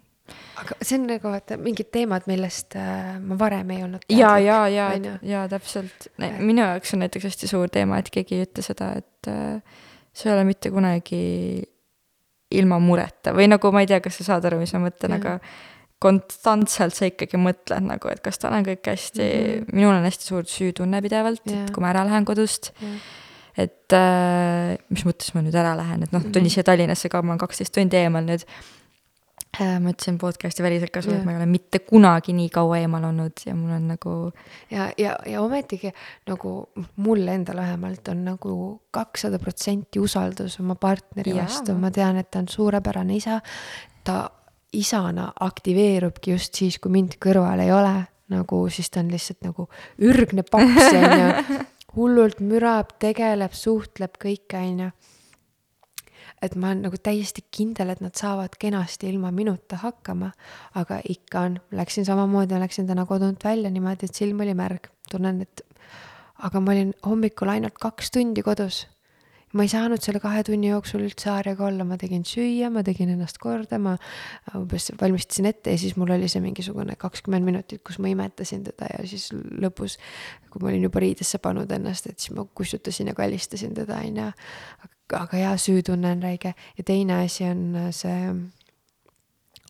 aga 0.62 0.78
see 0.82 0.98
on 1.00 1.08
nagu 1.10 1.34
vaata 1.34 1.58
mingid 1.58 1.92
teemad, 1.94 2.26
millest 2.28 2.76
äh, 2.76 3.20
ma 3.20 3.38
varem 3.40 3.72
ei 3.76 3.84
olnud 3.84 4.06
ja, 4.10 4.38
ja, 4.40 4.68
ja 4.68 4.90
ja 5.22 5.48
täpselt. 5.50 6.10
minu 6.40 6.62
jaoks 6.62 6.94
on 6.94 7.06
näiteks 7.06 7.30
hästi 7.30 7.48
suur 7.48 7.70
teema, 7.70 7.98
et 8.00 8.10
keegi 8.10 8.40
ei 8.40 8.48
ütle 8.48 8.66
seda, 8.66 8.94
et 8.98 9.28
äh, 9.30 9.62
sa 10.14 10.30
ei 10.30 10.36
ole 10.36 10.44
mitte 10.50 10.72
kunagi 10.72 11.64
ilma 12.52 12.80
mureta 12.84 13.34
või 13.36 13.48
nagu 13.52 13.72
ma 13.72 13.84
ei 13.84 13.88
tea, 13.90 14.00
kas 14.04 14.20
sa 14.20 14.24
saad 14.34 14.46
aru, 14.50 14.60
mis 14.62 14.74
ma 14.76 14.86
mõtlen, 14.88 15.16
aga 15.18 15.38
konstantselt 16.02 16.98
sa 16.98 17.08
ikkagi 17.10 17.38
mõtled 17.38 17.86
nagu, 17.86 18.10
et 18.10 18.22
kas 18.26 18.42
tal 18.42 18.56
on 18.58 18.66
kõik 18.66 18.88
hästi 18.90 19.22
mm. 19.22 19.50
-hmm. 19.66 19.76
minul 19.78 19.94
on 19.94 20.08
hästi 20.08 20.30
suur 20.32 20.48
süütunne 20.50 21.02
pidevalt 21.02 21.44
Jah. 21.46 21.64
et 21.64 21.74
kui 21.74 21.84
ma 21.84 21.92
ära 21.94 22.06
lähen 22.08 22.26
kodust, 22.26 22.72
Jah. 22.82 22.96
et 23.58 23.94
äh, 23.94 24.78
mis 24.90 25.06
mõttes 25.06 25.34
ma 25.36 25.42
nüüd 25.46 25.56
ära 25.56 25.76
lähen, 25.78 26.04
et 26.04 26.12
noh, 26.12 26.24
Mhm. 26.24 26.50
siia 26.50 26.64
Tallinnasse 26.64 27.10
ka, 27.10 27.22
ma 27.22 27.34
olen 27.34 27.40
kaksteist 27.46 27.74
tundi 27.74 27.98
eemal 27.98 28.26
nüüd. 28.26 28.46
Ma 29.60 29.92
ütlesin 29.92 30.18
podcast'i 30.18 30.64
väliselt 30.64 30.94
ka 30.96 31.02
sulle, 31.04 31.18
Jah. 31.18 31.24
et 31.24 31.28
ma 31.28 31.34
ei 31.34 31.40
ole 31.42 31.48
mitte 31.50 31.82
kunagi 31.84 32.34
nii 32.36 32.50
kaua 32.54 32.78
eemal 32.80 33.04
olnud 33.10 33.44
ja 33.46 33.56
mul 33.56 33.74
on 33.76 33.90
nagu 33.92 34.14
ja, 34.72 34.88
ja, 34.98 35.18
ja 35.28 35.42
ometigi 35.44 35.92
nagu 36.30 36.54
mul 37.04 37.28
endal 37.28 37.60
vähemalt 37.60 38.08
on 38.14 38.24
nagu 38.30 38.54
kakssada 38.96 39.40
protsenti 39.44 40.00
usaldus 40.00 40.60
oma 40.64 40.78
partneri 40.80 41.36
Jaa. 41.36 41.44
vastu, 41.44 41.76
ma 41.76 41.92
tean, 41.92 42.22
et 42.22 42.32
ta 42.32 42.40
on 42.40 42.48
suurepärane 42.48 43.20
isa. 43.20 43.42
ta 44.04 44.30
isana 44.74 45.34
aktiveerubki 45.40 46.32
just 46.32 46.56
siis, 46.56 46.80
kui 46.80 46.92
mind 46.92 47.20
kõrval 47.22 47.60
ei 47.60 47.76
ole, 47.76 47.96
nagu 48.32 48.64
siis 48.72 48.90
ta 48.90 49.04
on 49.04 49.12
lihtsalt 49.12 49.44
nagu 49.44 49.68
ürgne 50.00 50.48
paks, 50.48 50.94
onju. 51.02 51.64
hullult 51.98 52.40
mürab, 52.40 52.96
tegeleb, 53.04 53.52
suhtleb, 53.52 54.16
kõike, 54.16 54.64
onju 54.64 54.94
et 56.42 56.56
ma 56.58 56.72
olen 56.72 56.86
nagu 56.88 56.98
täiesti 56.98 57.44
kindel, 57.54 57.92
et 57.94 58.02
nad 58.02 58.18
saavad 58.18 58.56
kenasti 58.60 59.10
ilma 59.12 59.32
minuta 59.36 59.78
hakkama, 59.84 60.32
aga 60.80 61.02
ikka 61.10 61.46
on, 61.48 61.60
läksin 61.78 62.08
samamoodi, 62.08 62.58
läksin 62.62 62.88
täna 62.90 63.06
kodunt 63.10 63.44
välja 63.46 63.70
niimoodi, 63.74 64.10
et 64.10 64.18
silm 64.18 64.42
oli 64.42 64.56
märg, 64.58 64.90
tunnen, 65.12 65.44
et 65.46 65.62
aga 66.42 66.64
ma 66.64 66.74
olin 66.74 66.96
hommikul 67.06 67.54
ainult 67.54 67.78
kaks 67.82 68.12
tundi 68.18 68.44
kodus. 68.46 68.88
ma 69.52 69.66
ei 69.66 69.70
saanud 69.72 70.00
selle 70.00 70.22
kahe 70.24 70.46
tunni 70.48 70.70
jooksul 70.70 71.02
üldse 71.04 71.28
aariaga 71.28 71.66
olla, 71.68 71.84
ma 71.84 71.98
tegin 72.00 72.22
süüa, 72.24 72.70
ma 72.72 72.86
tegin 72.88 73.10
ennast 73.12 73.36
korda, 73.36 73.76
ma 73.84 73.98
umbes 74.56 74.94
valmistasin 75.02 75.50
ette 75.50 75.74
ja 75.74 75.82
siis 75.82 75.98
mul 76.00 76.14
oli 76.16 76.30
see 76.32 76.40
mingisugune 76.40 76.96
kakskümmend 76.96 77.44
minutit, 77.44 77.82
kus 77.84 78.00
ma 78.00 78.08
imetasin 78.14 78.64
teda 78.70 78.88
ja 78.94 79.04
siis 79.12 79.28
lõpus, 79.36 79.98
kui 80.48 80.64
ma 80.64 80.72
olin 80.72 80.88
juba 80.88 81.04
riidesse 81.04 81.42
pannud 81.44 81.76
ennast, 81.76 82.08
et 82.08 82.24
siis 82.24 82.32
ma 82.38 82.48
kustutasin 82.48 83.12
ja 83.12 83.18
kallistasin 83.18 83.76
teda, 83.76 84.00
onju. 84.08 84.30
aga 84.88 85.01
jaa, 85.12 85.58
süütunne 85.58 86.16
on 86.16 86.24
räige 86.24 86.54
ja 86.78 86.84
teine 86.84 87.24
asi 87.26 87.44
on 87.50 87.78
see 87.92 88.18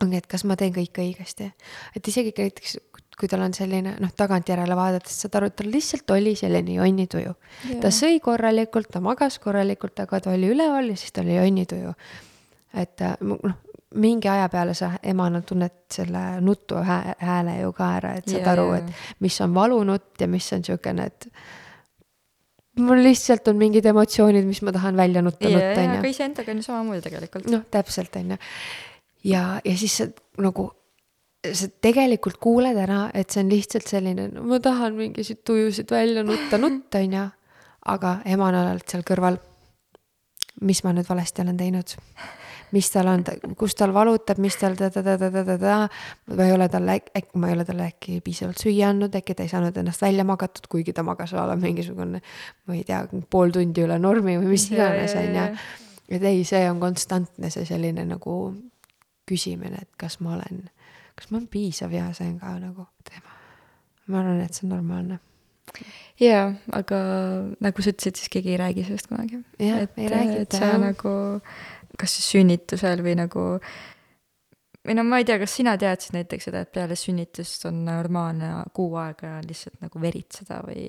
ongi, 0.02 0.18
et 0.22 0.28
kas 0.30 0.46
ma 0.48 0.58
teen 0.60 0.74
kõike 0.76 1.04
õigesti. 1.04 1.52
et 1.96 2.08
isegi 2.08 2.34
näiteks, 2.38 2.78
kui 3.20 3.30
tal 3.30 3.44
on 3.46 3.54
selline 3.54 3.96
noh, 4.02 4.14
tagantjärele 4.18 4.76
vaadates 4.78 5.18
saad 5.24 5.36
aru, 5.38 5.52
et 5.52 5.58
tal 5.60 5.72
lihtsalt 5.72 6.14
oli 6.16 6.36
selline 6.40 6.78
jonnituju. 6.80 7.34
ta 7.82 7.92
sõi 7.94 8.20
korralikult, 8.24 8.90
ta 8.94 9.02
magas 9.04 9.40
korralikult, 9.40 10.00
aga 10.00 10.20
ta 10.20 10.34
oli 10.34 10.52
üleval 10.54 10.94
ja 10.94 10.98
siis 10.98 11.14
tal 11.16 11.30
oli 11.30 11.38
jonnituju. 11.38 11.94
et 12.74 13.02
äh, 13.02 13.16
noh, 13.22 13.60
mingi 14.02 14.30
aja 14.32 14.50
peale 14.50 14.74
sa 14.74 14.94
emana 15.04 15.42
tunned 15.42 15.92
selle 15.92 16.42
nutu 16.42 16.76
hää- 16.76 17.16
hääle 17.20 17.60
ju 17.60 17.74
ka 17.74 17.96
ära, 17.98 18.14
et 18.18 18.30
saad 18.30 18.46
Jaa, 18.46 18.54
aru, 18.54 18.72
et 18.74 18.94
mis 19.20 19.42
on 19.42 19.54
valunutt 19.54 20.22
ja 20.22 20.28
mis 20.28 20.54
on 20.54 20.64
siukene, 20.64 21.06
et 21.06 21.28
mul 22.84 23.02
lihtsalt 23.06 23.48
on 23.52 23.58
mingid 23.60 23.88
emotsioonid, 23.92 24.46
mis 24.48 24.62
ma 24.66 24.74
tahan 24.76 25.00
välja 25.00 25.24
nutta 25.26 25.50
ja, 25.50 25.58
nutta, 25.58 25.86
onju 25.86 25.98
aga 26.00 26.12
iseendaga 26.12 26.54
on 26.54 26.62
ju 26.62 26.68
samamoodi 26.68 27.02
tegelikult. 27.08 27.50
noh, 27.52 27.66
täpselt 27.74 28.16
on 28.20 28.36
ju. 28.36 28.40
ja, 29.32 29.44
ja 29.66 29.76
siis 29.78 29.98
sa 30.02 30.08
nagu, 30.42 30.68
sa 31.48 31.70
tegelikult 31.88 32.42
kuuled 32.44 32.78
ära, 32.78 33.04
et 33.18 33.34
see 33.34 33.44
on 33.44 33.54
lihtsalt 33.54 33.90
selline, 33.90 34.28
no 34.36 34.46
ma 34.50 34.60
tahan 34.64 34.98
mingisuguseid 35.00 35.46
tujusid 35.48 35.96
välja 35.96 36.26
nutta, 36.28 36.62
nutta 36.62 37.04
on 37.04 37.18
ju. 37.20 37.26
aga 37.96 38.20
emal 38.30 38.54
on 38.54 38.74
alati 38.76 38.96
seal 38.96 39.08
kõrval. 39.08 39.40
mis 40.62 40.84
ma 40.86 40.94
nüüd 40.94 41.10
valesti 41.10 41.42
olen 41.46 41.58
teinud? 41.58 41.98
Mis 42.72 42.90
tal 42.94 43.12
on, 43.12 43.26
kus 43.60 43.76
tal 43.76 43.94
valutab, 43.96 44.40
mis 44.44 44.58
tal 44.60 44.78
ta-ta-ta-ta-ta-ta, 44.80 45.76
või 46.32 46.48
ei 46.48 46.56
ole 46.56 46.70
talle 46.72 46.98
äkki, 47.02 47.38
ma 47.42 47.52
ei 47.52 47.58
ole 47.58 47.68
talle 47.68 47.92
äkki 47.92 48.20
piisavalt 48.26 48.64
süüa 48.64 48.90
andnud, 48.94 49.16
äkki 49.20 49.36
ta 49.36 49.46
ei 49.46 49.52
saanud 49.52 49.78
ennast 49.78 50.02
välja 50.02 50.26
magatud, 50.28 50.68
kuigi 50.72 50.96
ta 50.96 51.04
magas 51.08 51.36
a 51.36 51.46
la 51.50 51.60
mingisugune, 51.60 52.24
ma 52.68 52.76
ei 52.76 52.84
tea, 52.88 53.04
pool 53.30 53.54
tundi 53.56 53.84
üle 53.86 54.00
normi 54.00 54.40
või 54.42 54.56
mis 54.56 54.70
iganes, 54.72 55.16
on 55.20 55.40
ju 55.40 55.48
et 56.12 56.24
ei, 56.28 56.44
see 56.48 56.68
on 56.70 56.80
konstantne 56.82 57.50
see 57.54 57.66
selline 57.68 58.04
nagu 58.08 58.38
küsimine, 59.30 59.84
et 59.86 59.92
kas 60.00 60.20
ma 60.24 60.36
olen, 60.36 60.66
kas 61.16 61.30
ma 61.32 61.40
olen 61.40 61.50
piisav 61.52 61.94
ja 61.96 62.10
see 62.18 62.28
on 62.34 62.40
ka 62.42 62.56
nagu 62.60 62.88
teema. 63.08 63.36
ma 64.12 64.20
arvan, 64.20 64.42
et 64.44 64.58
see 64.58 64.66
on 64.68 64.74
normaalne. 64.76 65.20
jaa, 66.20 66.50
aga 66.76 66.98
nagu 67.64 67.84
sa 67.84 67.94
ütlesid, 67.94 68.20
siis 68.20 68.32
keegi 68.34 68.56
ei 68.56 68.60
räägi 68.60 68.84
sellest 68.88 69.08
kunagi. 69.08 69.40
Jah, 69.60 69.86
ei 69.96 70.10
räägita, 70.12 70.42
et 70.42 70.58
sa 70.58 70.74
jah. 70.74 70.82
nagu, 70.82 71.14
kas 72.02 72.18
siis 72.18 72.32
sünnitusel 72.36 73.04
või 73.06 73.16
nagu 73.20 73.48
või 74.88 74.96
no 74.98 75.06
ma 75.06 75.20
ei 75.22 75.28
tea, 75.28 75.38
kas 75.42 75.54
sina 75.60 75.76
teadsid 75.80 76.16
näiteks 76.18 76.50
seda, 76.50 76.64
et 76.66 76.72
peale 76.74 76.98
sünnitust 76.98 77.68
on 77.70 77.84
normaalne 77.86 78.54
kuu 78.74 78.96
aega 79.02 79.38
lihtsalt 79.46 79.78
nagu 79.84 80.02
veritseda 80.02 80.62
või 80.66 80.88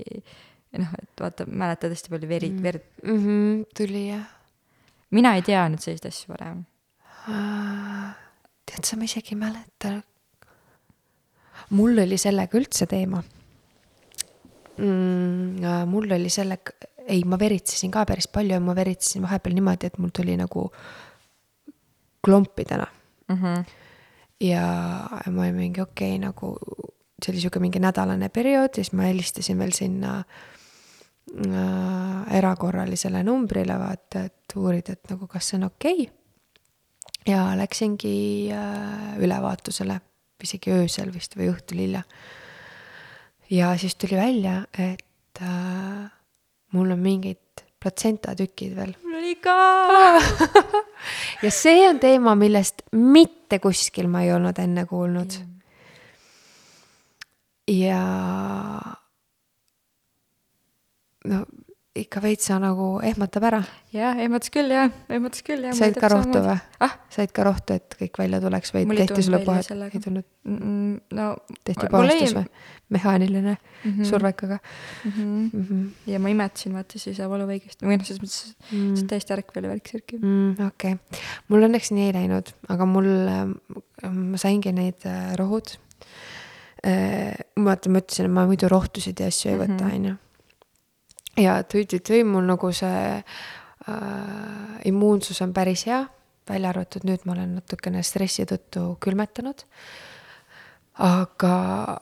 noh, 0.81 0.95
et 1.03 1.21
vaata, 1.21 1.47
mäletad 1.49 1.93
hästi 1.93 2.13
palju 2.13 2.31
veri 2.31 2.49
mm., 2.53 2.63
verd, 2.65 2.87
mm. 3.03 3.19
-hmm, 3.25 3.65
tuli 3.77 4.07
jah. 4.09 4.25
mina 5.11 5.35
ei 5.37 5.45
teadnud 5.45 5.83
selliseid 5.85 6.09
asju 6.09 6.33
varem. 6.33 6.65
tead 8.67 8.89
sa, 8.89 8.97
ma 8.97 9.05
isegi 9.05 9.35
ei 9.35 9.43
mäleta. 9.45 9.93
mul 11.71 11.99
oli 12.07 12.19
sellega 12.19 12.59
üldse 12.59 12.87
teema 12.87 13.23
mm,. 14.79 15.85
mul 15.93 16.17
oli 16.17 16.31
sellega, 16.33 16.73
ei, 17.07 17.25
ma 17.25 17.39
veritsesin 17.39 17.91
ka 17.91 18.05
päris 18.09 18.29
palju 18.29 18.57
ja 18.57 18.61
ma 18.61 18.75
veritsesin 18.77 19.23
vahepeal 19.23 19.55
niimoodi, 19.55 19.87
et 19.87 19.99
mul 19.99 20.11
tuli 20.15 20.37
nagu 20.37 20.71
klompidena 22.23 22.87
Mm 23.33 23.39
-hmm. 23.39 23.65
ja 24.41 24.63
ma 25.31 25.43
olin 25.43 25.55
mingi 25.55 25.81
okei 25.81 26.17
okay, 26.17 26.19
nagu 26.19 26.57
see 27.23 27.33
oli 27.33 27.41
sihuke 27.41 27.59
mingi 27.59 27.79
nädalane 27.79 28.29
periood 28.29 28.69
ja 28.77 28.85
siis 28.85 28.93
ma 28.93 29.03
helistasin 29.03 29.59
veel 29.59 29.73
sinna 29.73 30.19
äh, 30.19 30.25
erakorralisele 32.37 33.23
numbrile 33.23 33.79
vaata, 33.79 34.25
et 34.25 34.57
uurida, 34.57 34.93
et 34.93 35.11
nagu 35.11 35.27
kas 35.27 35.49
see 35.49 35.57
on 35.57 35.65
okei 35.65 36.03
okay.. 36.03 36.15
ja 37.27 37.57
läksingi 37.57 38.53
äh, 38.53 39.19
ülevaatusele, 39.19 40.01
isegi 40.43 40.71
öösel 40.71 41.15
vist 41.15 41.37
või 41.37 41.49
õhtul 41.55 41.79
hilja. 41.79 42.03
ja 43.51 43.79
siis 43.79 43.95
tuli 43.95 44.17
välja, 44.17 44.67
et 44.79 45.43
äh, 45.43 46.11
mul 46.73 46.91
on 46.95 47.03
mingid 47.03 47.65
platsentatükid 47.83 48.77
veel. 48.77 48.95
mul 49.03 49.19
oli 49.19 49.35
ka 49.43 49.57
ja 51.45 51.51
see 51.51 51.89
on 51.89 51.99
teema, 52.03 52.35
millest 52.39 52.85
mitte 52.93 53.59
kuskil 53.63 54.09
ma 54.11 54.23
ei 54.27 54.33
olnud 54.33 54.59
enne 54.63 54.87
kuulnud. 54.87 55.39
ja 57.69 58.03
no 61.25 61.45
ikka 61.93 62.23
veitsa 62.25 62.57
nagu 62.63 62.87
ehmatab 63.05 63.45
ära. 63.45 63.59
jah, 63.93 64.17
ehmatas 64.25 64.49
küll 64.55 64.71
jah, 64.73 64.89
ehmatas 65.13 65.43
küll 65.45 65.67
jah. 65.67 65.75
said 65.77 65.99
ka 66.01 66.09
rohtu 66.09 66.41
või 66.41 66.55
ah?? 66.81 66.95
said 67.13 67.33
ka 67.37 67.45
rohtu, 67.45 67.77
et 67.77 67.97
kõik 67.99 68.17
välja 68.23 68.41
tuleks 68.41 68.73
või 68.73 68.87
tehti 68.97 69.25
sulle 69.27 69.43
sellega. 69.67 69.91
ei 69.93 70.01
tulnud, 70.07 70.25
mm, 70.49 70.95
no 71.19 71.27
tehti 71.65 71.91
mul 71.93 72.09
ei- 72.09 72.23
puhastus 72.23 72.37
või? 72.39 72.47
mehaaniline 72.93 73.53
mm. 73.57 73.93
-hmm. 73.93 74.05
survekaga 74.09 74.59
mm. 74.59 75.11
-hmm. 75.11 75.51
mm? 75.53 75.67
-hmm. 75.69 75.85
ja 76.15 76.19
ma 76.21 76.33
imetasin 76.33 76.75
vaata 76.77 76.99
siis 76.99 77.19
valuvaigist 77.19 77.85
või 77.85 77.97
noh, 78.01 78.05
selles 78.09 78.23
mõttes 78.25 78.73
mm. 78.73 78.89
Mm. 78.89 79.07
täiesti 79.13 79.37
ärkvel 79.37 79.65
ja 79.69 79.71
värk-särk 79.75 80.17
mm, 80.19 80.51
okei 80.67 80.97
okay., 80.97 81.23
mul 81.49 81.69
õnneks 81.69 81.93
nii 81.93 82.09
ei 82.09 82.17
läinud, 82.23 82.53
aga 82.73 82.89
mul 82.89 83.09
äh,, 83.29 83.47
ma 84.13 84.41
saingi 84.41 84.73
neid 84.73 85.05
äh, 85.09 85.33
rohud 85.41 85.77
äh,. 86.87 87.37
vaata, 87.57 87.93
ma 87.93 88.01
ütlesin, 88.01 88.29
et 88.29 88.37
ma 88.41 88.47
muidu 88.49 88.69
rohtusid 88.73 89.21
ja 89.21 89.29
asju 89.33 89.53
ei 89.53 89.61
võta, 89.67 89.81
Mhm. 89.85 89.95
onju. 89.97 90.17
Ja 91.37 91.63
tüü-tüü-tüü, 91.65 92.25
mul 92.25 92.47
nagu 92.49 92.73
see 92.77 93.23
äh, 93.89 94.87
immuunsus 94.89 95.43
on 95.43 95.53
päris 95.53 95.87
hea, 95.87 96.05
välja 96.49 96.73
arvatud 96.73 97.07
nüüd 97.09 97.25
ma 97.25 97.37
olen 97.37 97.57
natukene 97.61 98.03
stressi 98.03 98.47
tõttu 98.49 98.97
külmetanud. 99.01 99.65
aga, 100.93 101.57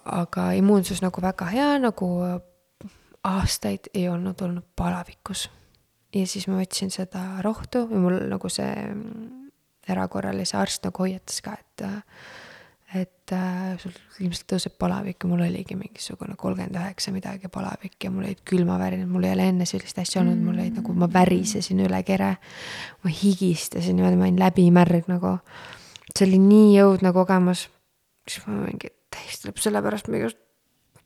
aga 0.04 0.52
immuunsus 0.58 1.02
nagu 1.02 1.22
väga 1.22 1.46
hea, 1.46 1.78
nagu 1.78 2.08
aastaid 3.24 3.90
ei 3.94 4.08
olnud 4.08 4.40
olnud 4.42 4.64
palavikus 4.76 5.48
ja 6.14 6.26
siis 6.26 6.48
ma 6.48 6.58
võtsin 6.58 6.90
seda 6.90 7.22
rohtu 7.44 7.84
ja 7.90 8.00
mul 8.02 8.16
nagu 8.30 8.50
see 8.50 8.70
mm, 8.88 9.50
erakorralise 9.90 10.56
arst 10.58 10.86
nagu 10.86 11.04
hoiatas 11.04 11.40
ka, 11.44 11.54
et 11.54 11.84
et 12.94 13.32
äh, 13.34 13.74
sul 13.78 13.94
ilmselt 14.24 14.48
tõuseb 14.50 14.74
palavik 14.80 15.22
ja 15.22 15.28
mul 15.30 15.44
oligi 15.44 15.76
mingisugune 15.78 16.34
kolmkümmend 16.38 16.74
üheksa 16.74 17.12
midagi 17.14 17.50
palavik 17.52 17.94
ja 18.02 18.10
mul 18.10 18.26
olid 18.26 18.40
külmavärinad, 18.46 19.10
mul 19.10 19.28
ei 19.28 19.34
ole 19.36 19.46
enne 19.52 19.66
sellist 19.68 20.00
asja 20.02 20.24
olnud, 20.24 20.40
mul 20.42 20.58
olid 20.58 20.80
nagu, 20.80 20.94
ma 20.98 21.06
värisesin 21.12 21.84
üle 21.86 22.02
kere. 22.06 22.32
ma 23.04 23.12
higistasin 23.22 23.98
niimoodi, 23.98 24.18
ma 24.18 24.26
olin 24.26 24.42
läbimärg 24.42 25.10
nagu. 25.10 25.36
see 26.10 26.26
oli 26.26 26.40
nii 26.42 26.80
õudne 26.82 27.14
kogemus. 27.14 27.68
siis 28.26 28.46
ma 28.48 28.64
mingi 28.64 28.90
täiesti 29.10 29.50
lõpp, 29.50 29.62
sellepärast 29.62 30.10
ma 30.10 30.24
just 30.24 30.40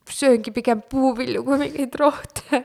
sööngi 0.09 0.53
pigem 0.53 0.81
puuvilju 0.89 1.45
kui 1.45 1.61
mingeid 1.67 2.01
rohte 2.01 2.65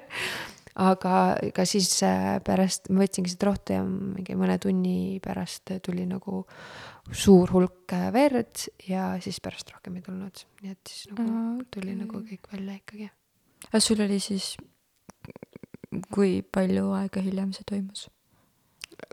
aga 0.80 1.16
ega 1.44 1.66
siis 1.68 1.92
äh, 2.08 2.38
pärast 2.46 2.88
ma 2.92 3.04
võtsingi 3.04 3.34
seda 3.34 3.50
rohtu 3.50 3.76
ja 3.76 3.84
mingi 3.84 4.36
mõne 4.40 4.56
tunni 4.64 5.20
pärast 5.24 5.76
tuli 5.84 6.06
nagu 6.08 6.46
suur 7.12 7.52
hulk 7.54 7.94
äh, 7.96 8.10
verd 8.14 8.66
ja 8.88 9.12
siis 9.24 9.40
pärast 9.44 9.72
rohkem 9.74 9.98
ei 10.00 10.06
tulnud, 10.06 10.46
nii 10.64 10.76
et 10.76 10.92
siis 10.92 11.10
nagu 11.14 11.26
Aa, 11.26 11.56
tuli 11.74 11.96
nagu 11.98 12.22
kõik 12.26 12.52
välja 12.52 12.78
ikkagi. 12.80 13.10
aga 13.70 13.82
sul 13.84 14.06
oli 14.06 14.20
siis, 14.24 14.54
kui 16.14 16.40
palju 16.42 16.94
aega 17.00 17.24
hiljem 17.26 17.54
see 17.56 17.68
toimus? 17.70 18.08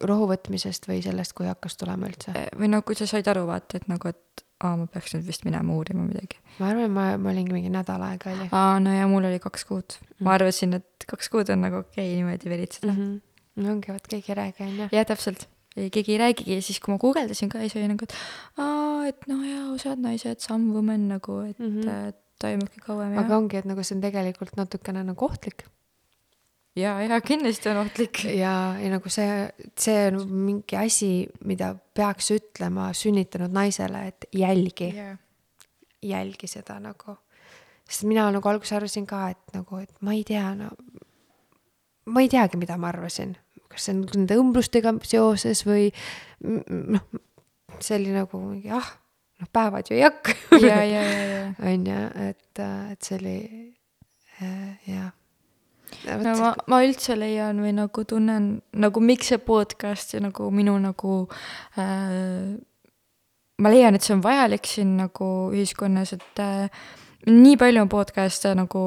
rohu 0.06 0.26
võtmisest 0.28 0.88
või 0.90 0.98
sellest, 1.04 1.34
kui 1.36 1.46
hakkas 1.48 1.78
tulema 1.80 2.08
üldse? 2.10 2.34
või 2.58 2.70
no 2.72 2.82
kui 2.86 2.98
sa 2.98 3.08
said 3.08 3.28
aru, 3.30 3.46
vaata, 3.48 3.80
et 3.80 3.88
nagu, 3.90 4.10
et 4.10 4.44
aa, 4.64 4.74
ma 4.80 4.86
peaks 4.90 5.14
nüüd 5.14 5.26
vist 5.28 5.46
minema 5.46 5.76
uurima 5.76 6.04
midagi. 6.06 6.40
ma 6.58 6.70
arvan, 6.72 6.92
ma, 6.92 7.08
ma 7.20 7.32
olingi 7.32 7.54
mingi 7.54 7.72
nädal 7.72 8.02
aega 8.08 8.32
oli 8.32 8.48
aa, 8.50 8.78
no 8.82 8.94
ja 8.94 9.08
mul 9.10 9.28
oli 9.28 9.40
kaks 9.42 9.66
kuud. 9.68 9.98
Mm. 10.00 10.24
ma 10.26 10.36
arvasin, 10.38 10.78
et 10.80 11.08
kaks 11.08 11.30
kuud 11.32 11.52
on 11.54 11.62
nagu 11.66 11.82
okei 11.84 12.08
okay, 12.08 12.14
niimoodi 12.18 12.52
veritseda 12.52 12.92
mm. 12.92 13.02
-hmm. 13.02 13.62
no 13.62 13.76
ongi, 13.76 13.92
vot 13.92 14.10
keegi 14.14 14.32
ei 14.32 14.40
räägi, 14.42 14.66
onju. 14.70 14.88
jah, 14.92 15.06
täpselt. 15.12 15.48
Keegi 15.76 16.14
ei 16.14 16.20
räägigi 16.22 16.58
ja 16.58 16.64
siis, 16.64 16.80
kui 16.80 16.94
ma 16.94 16.98
guugeldasin 17.02 17.52
ka, 17.52 17.62
siis 17.64 17.76
oli 17.76 17.90
nagu, 17.92 18.08
et 18.08 18.16
aa, 18.62 19.06
et 19.10 19.26
noh, 19.30 19.42
jaa, 19.46 19.64
osad 19.74 20.02
naised, 20.02 20.40
some 20.44 20.72
women 20.74 21.08
nagu, 21.12 21.40
et 21.50 21.58
mm. 21.58 21.80
-hmm. 21.80 22.20
toimubki 22.42 22.84
kauem 22.84 23.14
ja 23.14 23.24
aga 23.24 23.36
ongi, 23.36 23.60
et 23.60 23.68
nagu 23.68 23.84
see 23.84 23.96
on 23.96 24.04
tegelikult 24.04 24.56
natukene 24.56 25.04
nagu 25.04 25.24
ohtlik 25.24 25.66
ja, 26.76 27.02
ja 27.02 27.20
kindlasti 27.20 27.68
on 27.68 27.76
ohtlik. 27.76 28.24
ja, 28.24 28.76
ja 28.80 28.90
nagu 28.90 29.08
see, 29.08 29.48
see 29.78 30.06
on 30.08 30.20
mingi 30.32 30.76
asi, 30.76 31.28
mida 31.44 31.74
peaks 31.94 32.30
ütlema 32.34 32.90
sünnitanud 32.96 33.52
naisele, 33.52 34.06
et 34.12 34.28
jälgi 34.32 34.92
yeah. 34.94 35.16
jälgi 36.02 36.46
seda 36.46 36.80
nagu. 36.80 37.16
sest 37.88 38.04
mina 38.04 38.30
nagu 38.30 38.48
alguses 38.48 38.76
arvasin 38.76 39.06
ka, 39.06 39.28
et 39.30 39.54
nagu, 39.54 39.78
et 39.78 39.92
ma 40.00 40.12
ei 40.12 40.24
tea, 40.24 40.54
no 40.54 40.70
ma 42.06 42.22
ei 42.22 42.28
teagi, 42.28 42.58
mida 42.58 42.76
ma 42.76 42.90
arvasin, 42.92 43.36
kas 43.76 43.88
see 43.88 43.96
on 43.96 44.04
nende 44.08 44.38
õmblustega 44.40 44.94
seoses 45.06 45.64
või 45.68 45.90
noh, 46.42 47.04
see 47.78 47.98
oli 47.98 48.14
nagu 48.14 48.40
mingi 48.40 48.72
ah, 48.74 48.88
noh, 49.40 49.52
päevad 49.52 49.90
ju 49.90 49.98
ei 49.98 50.06
hakka 50.06 50.34
ja, 50.64 50.80
ja, 50.82 51.04
ja, 51.04 51.22
ja. 51.34 51.44
onju, 51.72 52.00
et, 52.30 52.64
et 52.64 53.08
see 53.08 53.18
oli 53.20 53.38
äh, 54.40 54.90
jah. 54.90 55.10
no 56.24 56.36
ma, 56.40 56.54
ma 56.72 56.82
üldse 56.86 57.18
leian 57.18 57.60
või 57.64 57.74
nagu 57.76 58.06
tunnen 58.08 58.56
nagu 58.76 59.04
miks 59.04 59.32
see 59.32 59.42
podcast 59.42 60.16
ja 60.16 60.22
nagu 60.24 60.50
minu 60.54 60.78
nagu 60.82 61.18
äh, 61.80 62.56
ma 63.56 63.72
leian, 63.72 63.96
et 63.96 64.04
see 64.04 64.16
on 64.16 64.24
vajalik 64.24 64.68
siin 64.68 64.96
nagu 64.98 65.30
ühiskonnas, 65.54 66.12
et 66.16 66.42
äh, 66.44 66.86
nii 67.26 67.56
palju 67.58 67.82
on 67.82 67.90
podcast'e 67.90 68.52
nagu 68.58 68.84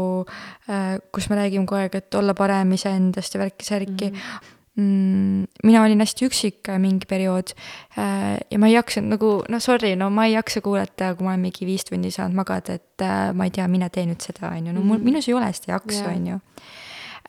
äh,, 0.70 1.00
kus 1.12 1.30
me 1.30 1.40
räägime 1.40 1.68
kogu 1.68 1.82
aeg, 1.82 1.98
et 2.00 2.16
olla 2.16 2.36
parem 2.38 2.72
iseendast 2.78 3.36
ja 3.36 3.42
värki-särki 3.44 4.12
mm.. 4.12 4.16
Mm, 4.16 4.56
mina 4.78 5.84
olin 5.84 6.00
hästi 6.04 6.28
üksik 6.30 6.70
äh, 6.70 6.78
mingi 6.82 7.08
periood 7.10 7.54
äh, 7.98 8.38
ja 8.52 8.60
ma 8.62 8.70
ei 8.70 8.76
jaksanud 8.76 9.16
nagu, 9.16 9.32
no 9.50 9.60
sorry, 9.64 9.96
no 10.00 10.10
ma 10.14 10.28
ei 10.30 10.36
jaksa 10.36 10.62
kuulata, 10.66 11.14
kui 11.18 11.26
ma 11.26 11.34
olen 11.34 11.48
mingi 11.48 11.68
viis 11.68 11.88
tundi 11.88 12.12
saanud 12.14 12.38
magada, 12.38 12.78
et 12.80 13.06
äh, 13.06 13.32
ma 13.36 13.48
ei 13.48 13.56
tea, 13.56 13.66
mine 13.72 13.90
tee 13.94 14.06
nüüd 14.10 14.22
seda, 14.24 14.52
on 14.54 14.70
ju, 14.70 14.76
no 14.76 14.84
mul, 14.86 15.02
minus 15.04 15.28
ei 15.30 15.36
ole 15.38 15.50
seda 15.58 15.76
jaksu, 15.76 16.04
Jaa. 16.04 16.14
on 16.14 16.30
ju 16.34 16.40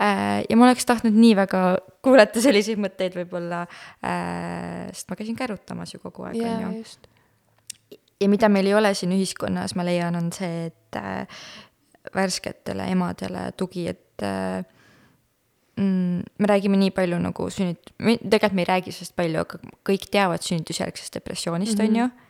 ja 0.01 0.57
ma 0.57 0.65
oleks 0.65 0.87
tahtnud 0.89 1.13
nii 1.13 1.35
väga 1.37 1.59
kuulata 2.01 2.41
selliseid 2.41 2.79
mõtteid 2.81 3.19
võib-olla 3.19 3.59
sest 4.01 5.11
ma 5.11 5.19
käisin 5.19 5.37
kärutamas 5.37 5.93
ju 5.93 6.01
kogu 6.01 6.25
aeg, 6.25 6.39
jaa, 6.41 6.55
on 6.71 6.79
ju. 6.79 7.99
ja 8.23 8.29
mida 8.33 8.49
meil 8.49 8.71
ei 8.71 8.79
ole 8.79 8.95
siin 8.97 9.13
ühiskonnas, 9.13 9.75
ma 9.77 9.85
leian, 9.85 10.17
on 10.17 10.31
see, 10.33 10.71
et 10.71 12.15
värsketele 12.17 12.89
emadele 12.95 13.51
tugi, 13.61 13.91
et 13.93 14.25
mm, 15.81 16.25
me 16.39 16.51
räägime 16.51 16.81
nii 16.81 16.95
palju 16.97 17.21
nagu 17.25 17.51
sünnit-, 17.53 17.93
tegelikult 17.99 18.59
me 18.59 18.67
ei 18.67 18.73
räägi 18.73 18.97
sellest 18.97 19.17
palju, 19.19 19.45
aga 19.45 19.77
kõik 19.89 20.11
teavad 20.13 20.45
sünnitusjärgsest 20.47 21.17
depressioonist 21.19 21.79
mm. 21.79 21.87
-hmm. 21.87 21.89
on 21.89 22.03
ju 22.05 22.29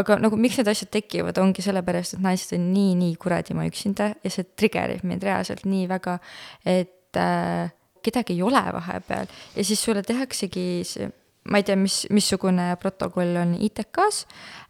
aga 0.00 0.18
nagu 0.22 0.38
miks 0.40 0.58
need 0.58 0.70
asjad 0.70 0.90
tekivad, 0.94 1.38
ongi 1.38 1.62
sellepärast, 1.64 2.16
et 2.16 2.22
naised 2.24 2.54
on 2.56 2.70
nii, 2.74 2.94
nii 2.98 3.16
kuradimaa 3.22 3.66
üksinda 3.70 4.10
ja 4.24 4.32
see 4.32 4.46
trigerib 4.58 5.04
mind 5.06 5.26
reaalselt 5.26 5.66
nii 5.68 5.86
väga, 5.90 6.18
et 6.66 7.20
äh, 7.20 7.70
kedagi 8.04 8.34
ei 8.36 8.42
ole 8.44 8.62
vahepeal 8.74 9.30
ja 9.54 9.64
siis 9.64 9.82
sulle 9.84 10.02
tehaksegi 10.06 10.66
see, 10.88 11.08
ma 11.50 11.60
ei 11.60 11.66
tea, 11.66 11.76
mis, 11.78 12.04
missugune 12.14 12.72
protokoll 12.80 13.38
on 13.40 13.54
ITK-s 13.54 14.24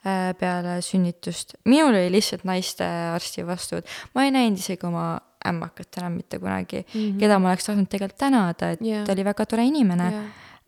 äh, 0.05 0.33
peale 0.39 0.81
sünnitust. 0.85 1.57
minul 1.65 1.95
oli 1.95 2.13
lihtsalt 2.13 2.45
naistearsti 2.49 3.47
vastuvõtt, 3.49 3.89
ma 4.15 4.27
ei 4.27 4.35
näinud 4.35 4.61
isegi 4.61 4.87
oma 4.91 5.15
ämmakat 5.49 5.99
enam 6.01 6.19
mitte 6.21 6.39
kunagi 6.39 6.81
mm, 6.83 7.01
-hmm. 7.01 7.19
keda 7.21 7.39
ma 7.39 7.53
oleks 7.53 7.67
tahtnud 7.69 7.89
tegelikult 7.91 8.19
tänada, 8.19 8.71
et 8.71 8.83
yeah. 8.83 9.05
ta 9.07 9.13
oli 9.13 9.25
väga 9.25 9.47
tore 9.47 9.65
inimene 9.65 10.11
Jaa. 10.13 10.23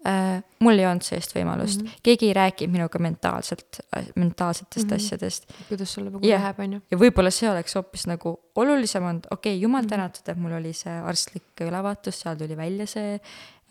äh,. 0.07 0.43
mul 0.61 0.79
ei 0.79 0.87
olnud 0.87 1.03
sellist 1.03 1.35
võimalust 1.37 1.83
mm, 1.83 1.87
-hmm. 1.87 2.03
keegi 2.03 2.29
ei 2.29 2.35
rääkinud 2.35 2.73
minuga 2.73 2.99
mentaalselt, 2.99 3.81
mentaalsetest 4.17 4.87
mm. 4.87 4.91
-hmm. 4.91 5.07
asjadest 5.07 5.53
kuidas 5.69 5.93
sul 5.93 6.05
nagu 6.05 6.21
Jah. 6.23 6.43
läheb, 6.43 6.61
onju. 6.61 6.81
ja 6.91 6.99
võib-olla 6.99 7.31
see 7.31 7.51
oleks 7.51 7.75
hoopis 7.75 8.07
nagu 8.07 8.37
olulisem 8.55 9.05
olnud, 9.05 9.27
okei 9.31 9.55
okay,, 9.55 9.63
jumal 9.63 9.83
Mhm. 9.83 9.89
tänatud, 9.89 10.29
et 10.29 10.39
mul 10.39 10.53
oli 10.53 10.73
see 10.73 11.01
arstlik 11.01 11.61
ülevaatus, 11.61 12.21
seal 12.21 12.37
tuli 12.37 12.57
välja 12.57 12.87
see 12.87 13.15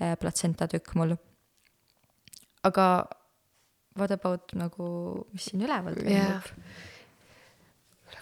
äh, 0.02 0.18
platsentatükk 0.20 0.96
mul. 0.96 1.16
aga 2.64 3.06
what 3.98 4.12
about 4.12 4.52
nagu, 4.54 4.90
mis 5.34 5.46
siin 5.52 5.62
üleval 5.62 5.96
toimub? 5.96 6.52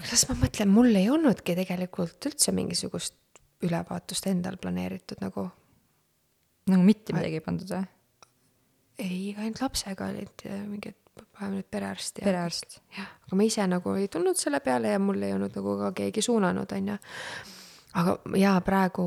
Kas 0.09 0.27
ma 0.29 0.37
mõtlen, 0.43 0.71
mul 0.73 0.95
ei 0.95 1.09
olnudki 1.11 1.55
tegelikult 1.57 2.29
üldse 2.29 2.53
mingisugust 2.55 3.17
ülevaatust 3.63 4.27
endal 4.31 4.57
planeeritud 4.61 5.21
nagu 5.23 5.47
nagu 6.69 6.83
mitte 6.85 7.15
midagi 7.15 7.39
ei 7.39 7.43
pandud 7.43 7.71
või? 7.73 7.85
ei, 9.03 9.21
ainult 9.37 9.61
lapsega 9.63 10.09
olid 10.11 10.45
mingid, 10.69 10.97
paneme 11.33 11.59
nüüd 11.59 11.69
perearsti. 11.71 12.23
perearst. 12.25 12.79
jah, 12.97 13.09
aga 13.25 13.39
ma 13.39 13.47
ise 13.47 13.65
nagu 13.67 13.95
ei 13.99 14.09
tulnud 14.11 14.39
selle 14.39 14.61
peale 14.63 14.93
ja 14.93 15.01
mul 15.01 15.21
ei 15.23 15.35
olnud 15.35 15.55
nagu 15.57 15.77
ka 15.81 15.91
keegi 15.97 16.23
suunanud, 16.25 16.75
onju. 16.77 16.97
aga 18.01 18.17
jaa, 18.39 18.57
praegu 18.65 19.05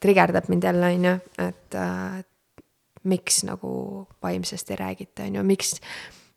trigerdab 0.00 0.50
mind 0.52 0.68
jälle, 0.68 0.92
onju, 0.98 1.14
et 1.48 1.78
äh, 1.80 2.20
miks 3.08 3.42
nagu 3.48 3.72
vaimsest 4.22 4.70
ei 4.70 4.78
räägita, 4.78 5.26
on 5.26 5.40
ju, 5.40 5.46
miks, 5.48 5.74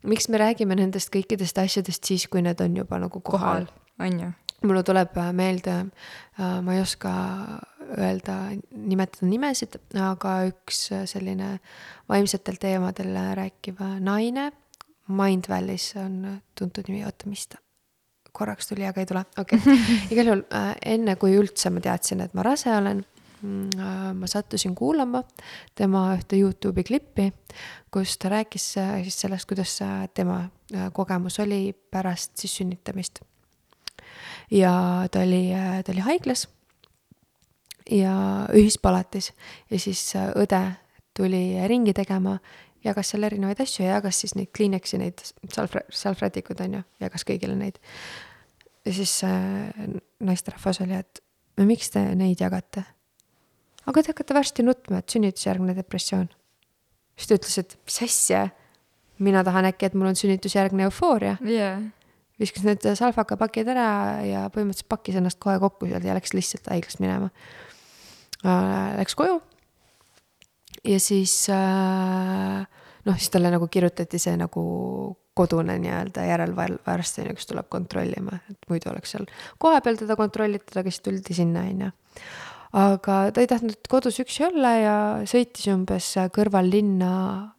miks 0.06 0.28
me 0.32 0.40
räägime 0.40 0.78
nendest 0.78 1.12
kõikidest 1.14 1.58
asjadest 1.62 2.08
siis, 2.08 2.26
kui 2.30 2.42
need 2.44 2.60
on 2.64 2.76
juba 2.78 3.00
nagu 3.02 3.20
kohal, 3.20 3.66
kohal, 3.66 4.04
on 4.06 4.20
ju. 4.22 4.32
mulle 4.66 4.82
tuleb 4.86 5.16
äh, 5.20 5.32
meelde, 5.36 5.78
äh, 6.40 6.58
ma 6.62 6.76
ei 6.76 6.82
oska 6.82 7.12
öelda, 7.96 8.36
nimetada 8.70 9.28
nimesid, 9.30 9.76
aga 10.02 10.38
üks 10.48 10.88
selline 11.06 11.56
vaimsetel 12.10 12.58
teemadel 12.62 13.14
rääkiv 13.38 13.82
naine 14.02 14.50
Mind 15.06 15.44
Valley's 15.48 15.92
on 15.96 16.40
tuntud 16.58 16.88
nimi, 16.88 17.04
oota, 17.06 17.28
mis 17.30 17.44
ta, 17.46 17.60
korraks 18.34 18.66
tuli, 18.66 18.82
aga 18.88 19.00
ei 19.00 19.06
tule, 19.06 19.22
okei. 19.38 19.58
Okay.. 19.58 19.76
igal 20.12 20.32
juhul 20.32 20.42
äh, 20.50 20.72
enne, 20.94 21.14
kui 21.20 21.36
üldse 21.38 21.70
ma 21.70 21.82
teadsin, 21.84 22.24
et 22.24 22.34
ma 22.34 22.42
rase 22.46 22.72
olen 22.74 23.04
äh,, 23.04 23.15
ma 24.14 24.28
sattusin 24.30 24.74
kuulama 24.74 25.22
tema 25.74 26.08
ühte 26.16 26.38
Youtube'i 26.40 26.84
klippi, 26.86 27.30
kus 27.92 28.16
ta 28.18 28.30
rääkis 28.32 28.66
äh, 28.80 28.98
siis 29.06 29.20
sellest, 29.20 29.48
kuidas 29.48 29.78
äh, 29.82 30.08
tema 30.14 30.42
äh, 30.74 30.90
kogemus 30.92 31.40
oli 31.40 31.72
pärast 31.90 32.36
siis 32.36 32.56
sünnitamist. 32.60 33.20
ja 34.50 35.08
ta 35.10 35.20
oli, 35.20 35.54
äh, 35.54 35.82
ta 35.84 35.92
oli 35.92 36.00
haiglas 36.00 36.48
ja 37.90 38.46
ühispalatis 38.54 39.32
ja 39.70 39.78
siis 39.78 40.16
äh, 40.16 40.30
õde 40.36 40.62
tuli 41.16 41.56
ringi 41.68 41.94
tegema 41.96 42.38
jagas 42.84 43.12
seal 43.12 43.26
erinevaid 43.26 43.60
asju 43.62 43.84
ja 43.84 43.96
jagas 43.98 44.20
siis 44.22 44.34
neid 44.38 44.50
Kleenexi, 44.56 44.98
neid 45.00 45.22
salv-, 45.54 45.82
salvrätikud 45.90 46.60
on 46.64 46.78
ju, 46.78 46.82
jagas 47.02 47.26
kõigile 47.28 47.56
neid. 47.58 47.78
ja 48.84 48.92
siis 48.92 49.18
äh, 49.26 49.70
naisterahvas 50.20 50.82
oli, 50.84 50.98
et 50.98 51.22
miks 51.62 51.90
te 51.94 52.02
neid 52.14 52.40
jagate? 52.40 52.84
Aga 53.86 54.02
te 54.02 54.12
hakkate 54.12 54.36
varsti 54.36 54.66
nutma, 54.66 55.00
et 55.00 55.12
sünnitusjärgne 55.12 55.76
depressioon. 55.76 56.28
siis 57.16 57.30
ta 57.30 57.38
ütles, 57.38 57.58
et 57.62 57.76
mis 57.86 57.98
asja, 58.06 58.46
mina 59.18 59.44
tahan 59.46 59.70
äkki, 59.70 59.88
et 59.88 59.98
mul 59.98 60.10
on 60.10 60.18
sünnitusjärgne 60.18 60.88
eufooria 60.88 61.36
yeah. 61.46 61.82
viskas 62.40 62.66
need 62.66 62.84
salvakapakid 62.98 63.68
ära 63.72 63.90
ja 64.26 64.46
põhimõtteliselt 64.52 64.90
pakkis 64.92 65.16
ennast 65.16 65.40
kohe 65.40 65.58
kokku 65.62 65.88
seal 65.90 66.04
ja 66.04 66.16
läks 66.18 66.36
lihtsalt 66.36 66.68
haiglast 66.72 67.00
minema 67.04 67.30
äh,. 68.44 68.96
Läks 68.98 69.16
koju 69.16 69.40
ja 70.84 70.98
siis 71.00 71.46
äh, 71.50 72.66
noh, 73.06 73.16
siis 73.16 73.30
talle 73.32 73.50
nagu 73.54 73.68
kirjutati 73.72 74.20
see 74.20 74.36
nagu 74.38 74.64
kodune 75.36 75.76
nii-öelda 75.82 76.24
järelevalvearst 76.30 77.20
on 77.20 77.30
ju, 77.30 77.36
kes 77.36 77.50
tuleb 77.50 77.68
kontrollima, 77.72 78.38
et 78.50 78.70
muidu 78.70 78.90
oleks 78.92 79.12
seal 79.12 79.26
kohapeal 79.62 79.98
teda 80.00 80.16
kontrollitud, 80.16 80.78
aga 80.80 80.92
siis 80.92 81.04
tuldi 81.04 81.36
sinna, 81.36 81.66
on 81.68 81.86
ju. 81.86 81.90
Aga 82.72 83.18
ta 83.34 83.42
ei 83.42 83.50
tahtnud 83.50 83.88
kodus 83.90 84.18
üksi 84.22 84.46
olla 84.48 84.72
ja 84.78 84.96
sõitis 85.28 85.68
umbes 85.72 86.12
kõrvallinna 86.34 87.12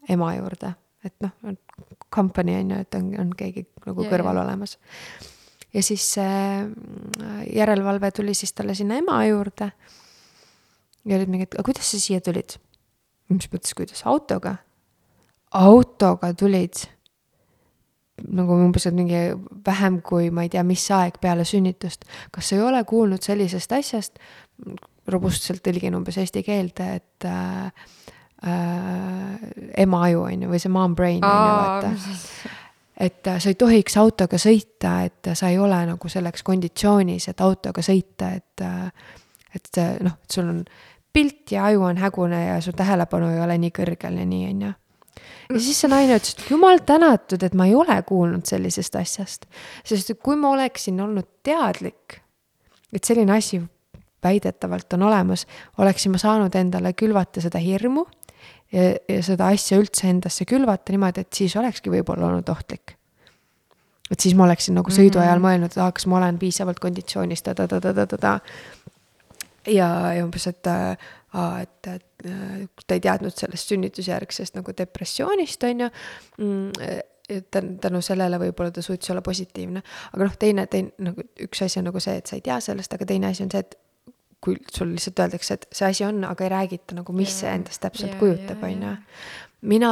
ema 0.09 0.33
juurde, 0.35 0.73
et 1.07 1.15
noh, 1.23 1.55
company 2.13 2.57
on 2.59 2.73
ju, 2.73 2.83
et 2.85 2.99
on, 2.99 3.09
on 3.23 3.33
keegi 3.37 3.65
nagu 3.85 4.03
yeah, 4.03 4.11
kõrval 4.13 4.39
yeah. 4.39 4.45
olemas. 4.45 4.77
ja 5.73 5.83
siis 5.83 6.05
äh, 6.21 6.67
järelevalve 7.53 8.11
tuli 8.11 8.35
siis 8.37 8.53
talle 8.53 8.75
sinna 8.75 8.99
ema 8.99 9.23
juurde. 9.27 9.71
ja 11.05 11.19
olid 11.19 11.31
mingid, 11.31 11.55
aga 11.55 11.67
kuidas 11.67 11.91
sa 11.91 12.01
siia 12.01 12.21
tulid? 12.21 12.59
mis 13.29 13.49
mõttes, 13.51 13.73
kuidas, 13.77 14.03
autoga? 14.05 14.57
autoga 15.55 16.33
tulid 16.33 16.87
nagu 18.17 18.55
umbes, 18.57 18.87
et 18.89 18.95
mingi 18.97 19.19
vähem 19.65 19.99
kui 20.01 20.31
ma 20.33 20.45
ei 20.45 20.49
tea, 20.49 20.63
mis 20.65 20.83
aeg 20.91 21.19
peale 21.21 21.45
sünnitust. 21.45 22.07
kas 22.31 22.49
sa 22.49 22.57
ei 22.57 22.63
ole 22.65 22.83
kuulnud 22.87 23.21
sellisest 23.23 23.75
asjast, 23.77 24.17
robustselt 25.07 25.63
tõlgin 25.65 25.95
umbes 25.97 26.17
eesti 26.21 26.43
keelde, 26.45 26.87
et 26.99 27.27
äh, 27.27 27.87
äh, 28.47 29.49
ema 29.83 30.03
aju 30.07 30.25
on 30.27 30.45
ju, 30.45 30.51
või 30.51 30.61
see 30.61 30.73
mom 30.73 30.95
brain 30.97 31.23
on 31.25 31.85
ju, 31.85 32.09
et 32.97 33.27
äh, 33.27 33.39
sa 33.39 33.53
ei 33.53 33.59
tohiks 33.59 33.97
autoga 34.01 34.39
sõita, 34.41 34.99
et 35.07 35.31
sa 35.37 35.51
ei 35.53 35.59
ole 35.61 35.79
nagu 35.89 36.11
selleks 36.11 36.43
konditsioonis, 36.47 37.29
et 37.31 37.45
autoga 37.45 37.83
sõita, 37.85 38.33
et, 38.37 38.65
äh, 38.65 39.15
et 39.55 39.81
noh, 40.05 40.17
et 40.23 40.37
sul 40.37 40.51
on 40.51 40.65
pilt 41.13 41.55
ja 41.55 41.69
aju 41.69 41.87
on 41.87 42.01
hägune 42.01 42.43
ja 42.43 42.59
su 42.61 42.73
tähelepanu 42.77 43.31
ei 43.33 43.39
ole 43.41 43.57
nii 43.61 43.73
kõrgel 43.73 44.19
ja 44.21 44.27
nii, 44.27 44.43
on 44.51 44.67
ju. 44.67 44.73
ja 45.53 45.61
siis 45.63 45.79
see 45.81 45.89
naine 45.89 46.19
ütles, 46.19 46.35
et 46.35 46.51
jumal 46.51 46.83
tänatud, 46.85 47.41
et 47.43 47.55
ma 47.57 47.65
ei 47.69 47.73
ole 47.75 47.95
kuulnud 48.05 48.45
sellisest 48.45 48.99
asjast. 48.99 49.47
sest 49.85 50.13
et 50.13 50.21
kui 50.21 50.37
ma 50.37 50.51
oleksin 50.53 50.99
olnud 51.01 51.39
teadlik, 51.47 52.19
et 52.93 53.03
selline 53.03 53.33
asi 53.37 53.61
väidetavalt 54.27 54.93
on 54.97 55.07
olemas, 55.09 55.47
oleksin 55.81 56.13
ma 56.13 56.21
saanud 56.21 56.55
endale 56.59 56.93
külvata 56.97 57.43
seda 57.43 57.61
hirmu 57.63 58.05
ja, 58.73 58.91
ja 59.09 59.23
seda 59.25 59.49
asja 59.53 59.79
üldse 59.81 60.09
endasse 60.11 60.47
külvata 60.49 60.93
niimoodi, 60.93 61.25
et 61.25 61.41
siis 61.41 61.55
olekski 61.59 61.93
võib-olla 61.93 62.29
olnud 62.31 62.49
ohtlik. 62.53 62.95
et 64.11 64.19
siis 64.19 64.35
ma 64.35 64.45
oleksin 64.47 64.77
nagu 64.77 64.91
sõidu 64.93 65.19
ajal 65.23 65.39
mhm. 65.39 65.47
mõelnud, 65.47 65.73
et 65.73 65.83
aa, 65.83 65.91
kas 65.95 66.07
ma 66.07 66.21
olen 66.21 66.39
piisavalt 66.41 66.79
konditsioonis 66.83 67.43
ta-ta-ta-ta-ta-ta 67.47 68.39
ja, 69.67 69.89
ja 70.15 70.23
umbes, 70.23 70.47
et 70.47 70.67
aa, 70.67 71.49
et, 71.61 71.91
et 71.91 72.31
ta 72.87 72.95
ei 72.95 73.03
teadnud 73.03 73.35
sellest 73.35 73.73
sünnitusjärgsest 73.73 74.57
nagu 74.57 74.73
depressioonist, 74.77 75.63
on 75.67 75.85
ju 75.85 75.89
mm, 76.37 77.01
tänu 77.81 78.01
sellele 78.01 78.39
võib-olla 78.39 78.71
ta 78.71 78.81
suutis 78.81 79.11
olla 79.11 79.21
positiivne. 79.21 79.83
aga 80.13 80.23
noh, 80.23 80.37
teine, 80.39 80.67
teine 80.71 81.09
nagu 81.09 81.27
üks 81.43 81.63
asi 81.65 81.81
on 81.81 81.89
nagu 81.89 81.99
see, 82.03 82.15
et 82.21 82.29
sa 82.29 82.37
ei 82.37 82.45
tea 82.45 82.59
sellest, 82.63 82.93
aga 82.93 83.07
teine 83.09 83.31
asi 83.31 83.43
on 83.43 83.51
see, 83.51 83.65
et 83.65 83.75
kui 84.43 84.57
sul 84.71 84.91
lihtsalt 84.93 85.19
öeldakse, 85.19 85.57
et 85.57 85.67
see 85.73 85.87
asi 85.89 86.05
on, 86.05 86.23
aga 86.27 86.45
ei 86.45 86.53
räägita 86.53 86.95
nagu, 86.97 87.13
mis 87.13 87.31
yeah. 87.31 87.39
see 87.39 87.53
endast 87.59 87.81
täpselt 87.81 88.11
yeah, 88.11 88.19
kujutab, 88.19 88.63
on 88.63 88.83
ju. 88.83 88.91
mina 89.61 89.91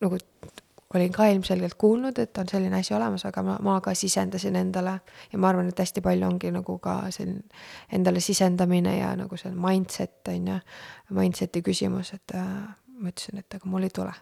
nagu 0.00 0.18
olin 0.94 1.12
ka 1.12 1.26
ilmselgelt 1.26 1.74
kuulnud, 1.74 2.18
et 2.18 2.38
on 2.38 2.48
selline 2.48 2.78
asi 2.78 2.94
olemas, 2.94 3.26
aga 3.28 3.42
ma, 3.44 3.56
ma 3.62 3.80
ka 3.84 3.94
sisendasin 3.94 4.56
endale 4.56 4.98
ja 5.32 5.38
ma 5.38 5.50
arvan, 5.50 5.68
et 5.68 5.82
hästi 5.82 6.02
palju 6.04 6.28
ongi 6.28 6.52
nagu 6.54 6.78
ka 6.82 6.98
selline 7.14 7.42
endale 7.92 8.22
sisendamine 8.24 8.96
ja 8.98 9.10
nagu 9.18 9.36
see 9.40 9.52
mindset 9.52 10.30
on 10.32 10.52
ju, 10.52 10.60
mindset'i 11.18 11.62
küsimus, 11.66 12.14
et 12.16 12.36
äh, 12.38 12.46
ma 12.96 13.12
ütlesin, 13.12 13.42
et 13.42 13.58
aga 13.58 13.68
mul 13.70 13.88
ei 13.88 13.92
tule 13.94 14.14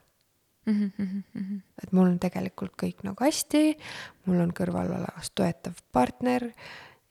mm. 0.66 0.92
-hmm. 0.98 1.60
et 1.82 1.92
mul 1.92 2.08
on 2.08 2.18
tegelikult 2.18 2.74
kõik 2.82 3.04
nagu 3.04 3.24
hästi, 3.24 3.76
mul 4.26 4.40
on 4.40 4.52
kõrval 4.56 4.90
olemas 4.98 5.30
toetav 5.34 5.78
partner 5.92 6.50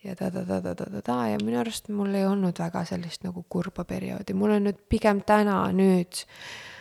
ja 0.04 0.16
ta-ta-ta-ta-ta-ta 0.20 1.18
ja 1.32 1.40
minu 1.44 1.60
arust 1.62 1.90
mul 1.90 2.14
ei 2.14 2.26
olnud 2.28 2.60
väga 2.60 2.86
sellist 2.86 3.24
nagu 3.24 3.46
kurba 3.50 3.86
perioodi, 3.88 4.36
mul 4.38 4.58
on 4.58 4.70
nüüd 4.70 4.86
pigem 4.90 5.22
täna 5.28 5.64
nüüd 5.72 6.24
äh, 6.26 6.74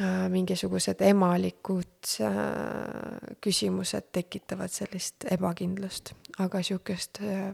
Äh, 0.00 0.28
mingisugused 0.32 1.02
emalikud 1.04 2.14
äh, 2.24 3.34
küsimused 3.44 4.06
tekitavad 4.16 4.72
sellist 4.72 5.26
ebakindlust, 5.28 6.14
aga 6.40 6.62
sihukest 6.64 7.20
äh, 7.20 7.50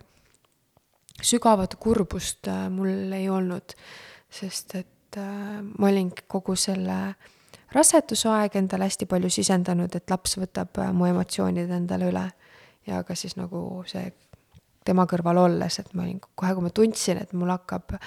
sügavat 1.19 1.74
kurbust 1.82 2.47
mul 2.70 3.10
ei 3.16 3.27
olnud, 3.27 3.74
sest 4.31 4.77
et 4.78 5.19
ma 5.19 5.89
olin 5.89 6.12
kogu 6.31 6.55
selle 6.55 7.16
raseduse 7.74 8.31
aeg 8.31 8.55
endale 8.60 8.86
hästi 8.86 9.09
palju 9.10 9.32
sisendanud, 9.35 9.98
et 9.98 10.12
laps 10.12 10.39
võtab 10.39 10.78
mu 10.94 11.09
emotsioonid 11.10 11.73
endale 11.74 12.12
üle. 12.12 12.27
ja 12.86 13.02
ka 13.02 13.19
siis 13.19 13.35
nagu 13.36 13.82
see 13.86 14.12
tema 14.89 15.06
kõrval 15.10 15.44
olles, 15.44 15.78
et 15.82 15.94
ma 15.94 16.06
olin 16.06 16.19
kohe, 16.28 16.55
kui 16.56 16.65
ma 16.65 16.73
tundsin, 16.74 17.20
et 17.23 17.36
mul 17.36 17.52
hakkab 17.52 17.98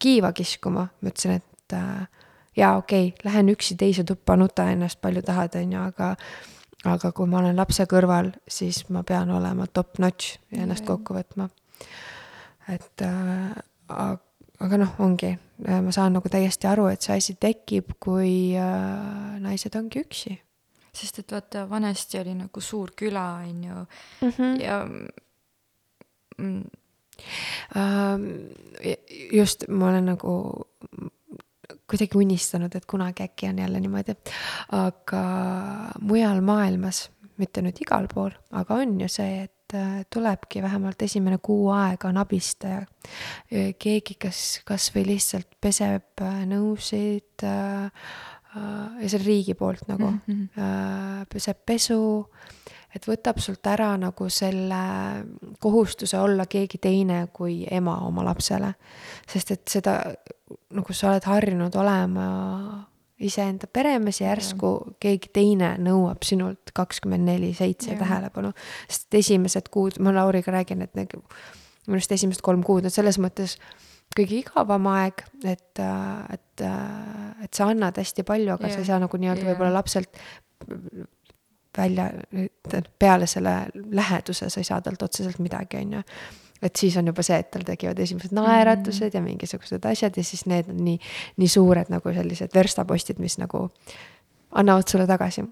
kiiva 0.00 0.32
kiskuma, 0.36 0.88
ma 0.88 1.12
ütlesin, 1.12 1.38
et 1.38 1.76
äh, 1.76 2.24
jaa, 2.56 2.74
okei 2.80 3.12
okay,, 3.12 3.28
lähen 3.28 3.52
üksi 3.52 3.76
teise 3.80 4.04
tuppa, 4.08 4.36
nuta 4.40 4.66
ennast 4.72 5.00
palju 5.04 5.22
tahad, 5.26 5.56
on 5.60 5.72
ju, 5.76 5.86
aga 5.92 6.14
aga 6.84 7.12
kui 7.16 7.28
ma 7.30 7.40
olen 7.40 7.56
lapse 7.56 7.86
kõrval, 7.88 8.30
siis 8.48 8.82
ma 8.92 9.02
pean 9.06 9.30
olema 9.32 9.66
top 9.66 9.98
notch 10.02 10.36
ja 10.52 10.64
ennast 10.66 10.84
kokku 10.88 11.16
võtma. 11.16 11.48
et 12.68 13.04
äh, 13.04 13.56
aga 13.88 14.80
noh, 14.80 14.94
ongi, 15.04 15.34
äh, 15.64 15.80
ma 15.84 15.92
saan 15.94 16.16
nagu 16.18 16.30
täiesti 16.30 16.68
aru, 16.70 16.88
et 16.92 17.04
see 17.04 17.16
asi 17.16 17.36
tekib, 17.40 17.96
kui 18.00 18.54
äh, 18.58 19.38
naised 19.44 19.76
ongi 19.80 20.04
üksi. 20.04 20.38
sest 20.94 21.18
et 21.18 21.32
vaata, 21.34 21.64
vanasti 21.70 22.20
oli 22.20 22.36
nagu 22.38 22.60
suur 22.60 22.92
küla, 22.96 23.40
on 23.42 23.64
ju 23.64 23.86
-hmm. 24.28 24.60
ja 24.62 24.86
just, 29.32 29.68
ma 29.68 29.88
olen 29.92 30.08
nagu 30.14 30.32
kuidagi 31.88 32.18
unistanud, 32.18 32.74
et 32.74 32.86
kunagi 32.88 33.24
äkki 33.24 33.48
on 33.48 33.58
jälle 33.58 33.80
niimoodi. 33.80 34.14
aga 34.72 35.24
mujal 36.00 36.40
maailmas, 36.44 37.08
mitte 37.40 37.62
nüüd 37.64 37.80
igal 37.82 38.08
pool, 38.12 38.34
aga 38.52 38.80
on 38.82 38.98
ju 39.00 39.08
see, 39.10 39.44
et 39.46 39.74
äh, 39.76 40.04
tulebki 40.12 40.62
vähemalt 40.62 41.02
esimene 41.02 41.38
kuu 41.42 41.70
aega 41.74 42.08
on 42.08 42.20
abistaja. 42.22 42.84
keegi, 43.50 44.16
kes 44.18 44.60
kasvõi 44.66 45.06
lihtsalt 45.14 45.58
peseb 45.60 46.22
äh, 46.22 46.44
nõusid 46.50 47.46
äh, 47.46 47.90
ja 48.54 49.08
see 49.08 49.18
on 49.18 49.24
riigi 49.26 49.54
poolt 49.58 49.88
nagu 49.88 50.12
mm, 50.12 50.48
-hmm. 50.54 51.26
peseb 51.26 51.64
pesu 51.66 52.28
et 52.94 53.06
võtab 53.08 53.40
sult 53.42 53.66
ära 53.66 53.92
nagu 53.98 54.28
selle 54.30 54.80
kohustuse 55.62 56.18
olla 56.20 56.46
keegi 56.50 56.78
teine 56.82 57.26
kui 57.32 57.64
ema 57.70 57.98
oma 58.06 58.24
lapsele. 58.24 58.74
sest 59.30 59.50
et 59.50 59.68
seda, 59.68 59.98
nagu 60.74 60.92
sa 60.92 61.10
oled 61.10 61.24
harjunud 61.26 61.74
olema 61.80 62.26
iseenda 63.24 63.66
peremees 63.70 64.20
ja 64.20 64.32
järsku 64.32 64.96
keegi 65.02 65.30
teine 65.34 65.74
nõuab 65.82 66.24
sinult 66.26 66.72
kakskümmend 66.74 67.26
neli 67.30 67.52
seitse 67.54 67.96
tähelepanu. 67.98 68.52
sest 68.88 69.14
esimesed 69.14 69.70
kuud, 69.70 69.98
ma 69.98 70.14
Lauriga 70.14 70.52
räägin, 70.52 70.82
et 70.82 70.94
nagu 70.94 71.22
minu 71.86 71.98
arust 71.98 72.14
esimesed 72.16 72.42
kolm 72.42 72.62
kuud 72.64 72.86
on 72.86 72.94
selles 72.94 73.18
mõttes 73.18 73.58
kõige 74.14 74.38
igavam 74.44 74.86
aeg, 74.92 75.24
et, 75.42 75.80
et, 76.32 76.64
et 77.42 77.56
sa 77.56 77.68
annad 77.70 77.98
hästi 77.98 78.22
palju, 78.26 78.54
aga 78.54 78.70
sa 78.70 78.82
ei 78.82 78.88
saa 78.88 79.00
nagu 79.02 79.18
nii-öelda 79.18 79.48
võib-olla 79.48 79.74
lapselt 79.80 80.14
välja, 81.76 82.10
peale 82.98 83.26
selle 83.26 83.54
läheduse 83.74 84.50
sa 84.50 84.60
ei 84.60 84.64
saa 84.64 84.80
talt 84.80 85.02
otseselt 85.02 85.38
midagi, 85.38 85.82
on 85.82 85.92
ju. 85.98 86.02
et 86.62 86.76
siis 86.76 86.96
on 86.96 87.06
juba 87.06 87.22
see, 87.22 87.36
et 87.38 87.50
tal 87.50 87.66
tekivad 87.66 87.98
esimesed 87.98 88.32
naeratused 88.32 89.14
ja 89.14 89.20
mingisugused 89.22 89.84
asjad 89.84 90.16
ja 90.16 90.24
siis 90.24 90.46
need 90.46 90.70
on 90.72 90.80
nii, 90.84 90.98
nii 91.36 91.48
suured 91.48 91.90
nagu 91.92 92.14
sellised 92.14 92.54
verstapostid, 92.54 93.20
mis 93.20 93.38
nagu 93.38 93.68
annavad 94.54 94.88
sulle 94.88 95.06
tagasi 95.06 95.44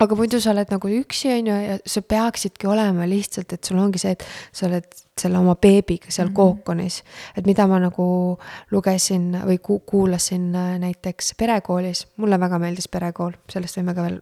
aga 0.00 0.16
muidu 0.16 0.40
sa 0.40 0.54
oled 0.54 0.72
nagu 0.72 0.90
üksi, 1.00 1.30
on 1.34 1.50
ju, 1.50 1.60
ja 1.66 1.76
sa 1.86 2.02
peaksidki 2.02 2.68
olema 2.70 3.06
lihtsalt, 3.08 3.52
et 3.52 3.68
sul 3.68 3.80
ongi 3.82 4.00
see, 4.00 4.14
et 4.16 4.24
sa 4.56 4.66
oled 4.68 4.88
selle 5.20 5.40
oma 5.40 5.54
beebiga 5.60 6.08
seal 6.08 6.28
mm 6.28 6.32
-hmm. 6.32 6.36
kookonis. 6.36 7.02
et 7.36 7.46
mida 7.46 7.66
ma 7.66 7.78
nagu 7.78 8.38
lugesin 8.70 9.32
või 9.44 9.58
ku 9.62 9.78
kuulasin 9.78 10.54
äh, 10.54 10.78
näiteks 10.78 11.34
perekoolis, 11.38 12.06
mulle 12.16 12.40
väga 12.40 12.58
meeldis 12.58 12.88
perekool, 12.88 13.32
sellest 13.48 13.76
võime 13.76 13.94
ka 13.94 14.02
veel 14.02 14.20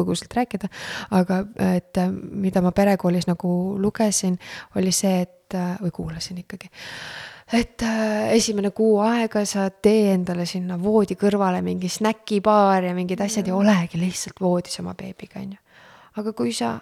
põgusalt 0.00 0.34
rääkida. 0.34 0.68
aga 1.10 1.44
et 1.76 1.98
äh, 1.98 2.10
mida 2.30 2.60
ma 2.60 2.72
perekoolis 2.72 3.26
nagu 3.26 3.78
lugesin, 3.78 4.38
oli 4.76 4.92
see, 4.92 5.20
et 5.20 5.54
äh, 5.54 5.78
või 5.82 5.90
kuulasin 5.90 6.38
ikkagi 6.38 6.70
et 7.52 7.82
äh, 7.82 8.32
esimene 8.36 8.70
kuu 8.70 8.96
aega 9.04 9.44
sa 9.48 9.66
tee 9.70 10.12
endale 10.14 10.46
sinna 10.48 10.78
voodi 10.80 11.16
kõrvale 11.20 11.60
mingi 11.64 11.90
snäkibaar 11.92 12.88
ja 12.88 12.94
mingid 12.96 13.20
asjad 13.20 13.50
ja 13.50 13.56
olegi 13.56 14.00
lihtsalt 14.00 14.40
voodis 14.40 14.80
oma 14.80 14.94
beebiga, 14.98 15.40
on 15.42 15.52
ju. 15.52 15.60
aga 16.20 16.32
kui 16.36 16.52
sa 16.56 16.74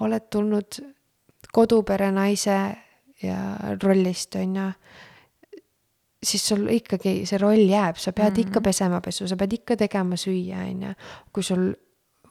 oled 0.00 0.26
tulnud 0.30 0.80
kodupere 1.52 2.10
naise 2.14 2.56
ja 3.22 3.38
rollist, 3.82 4.34
on 4.40 4.56
ju, 4.56 4.66
siis 6.22 6.46
sul 6.48 6.66
ikkagi 6.74 7.20
see 7.28 7.38
roll 7.40 7.62
jääb, 7.68 7.96
sa 7.96 8.12
pead 8.12 8.32
mm 8.32 8.36
-hmm. 8.36 8.48
ikka 8.48 8.60
pesema 8.60 9.00
pesu, 9.00 9.28
sa 9.28 9.36
pead 9.36 9.52
ikka 9.52 9.76
tegema 9.76 10.16
süüa, 10.16 10.66
on 10.70 10.82
ju. 10.82 10.94
kui 11.32 11.42
sul 11.42 11.72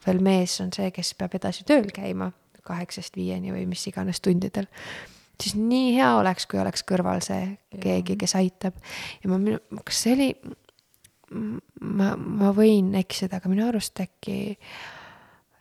veel 0.06 0.20
mees 0.20 0.62
on 0.62 0.74
see, 0.74 0.92
kes 0.92 1.14
peab 1.14 1.36
edasi 1.36 1.64
tööl 1.64 1.92
käima 1.94 2.32
kaheksast 2.64 3.16
viieni 3.16 3.52
või 3.52 3.66
mis 3.66 3.88
iganes 3.88 4.22
tundidel 4.22 4.68
siis 5.44 5.56
nii 5.56 5.94
hea 5.96 6.10
oleks, 6.20 6.48
kui 6.50 6.60
oleks 6.62 6.84
kõrval 6.88 7.22
see 7.24 7.44
keegi, 7.82 8.18
kes 8.20 8.36
aitab. 8.40 8.80
ja 9.24 9.32
ma, 9.32 9.60
kas 9.86 10.04
see 10.06 10.16
oli, 10.16 10.30
ma, 11.32 12.14
ma 12.16 12.54
võin 12.56 12.94
eksida, 13.00 13.40
aga 13.40 13.52
minu 13.52 13.68
arust 13.68 14.00
äkki 14.04 14.58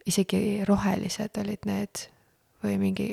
isegi 0.09 0.65
rohelised 0.69 1.39
olid 1.43 1.69
need 1.69 2.05
või 2.65 2.79
mingi, 2.81 3.09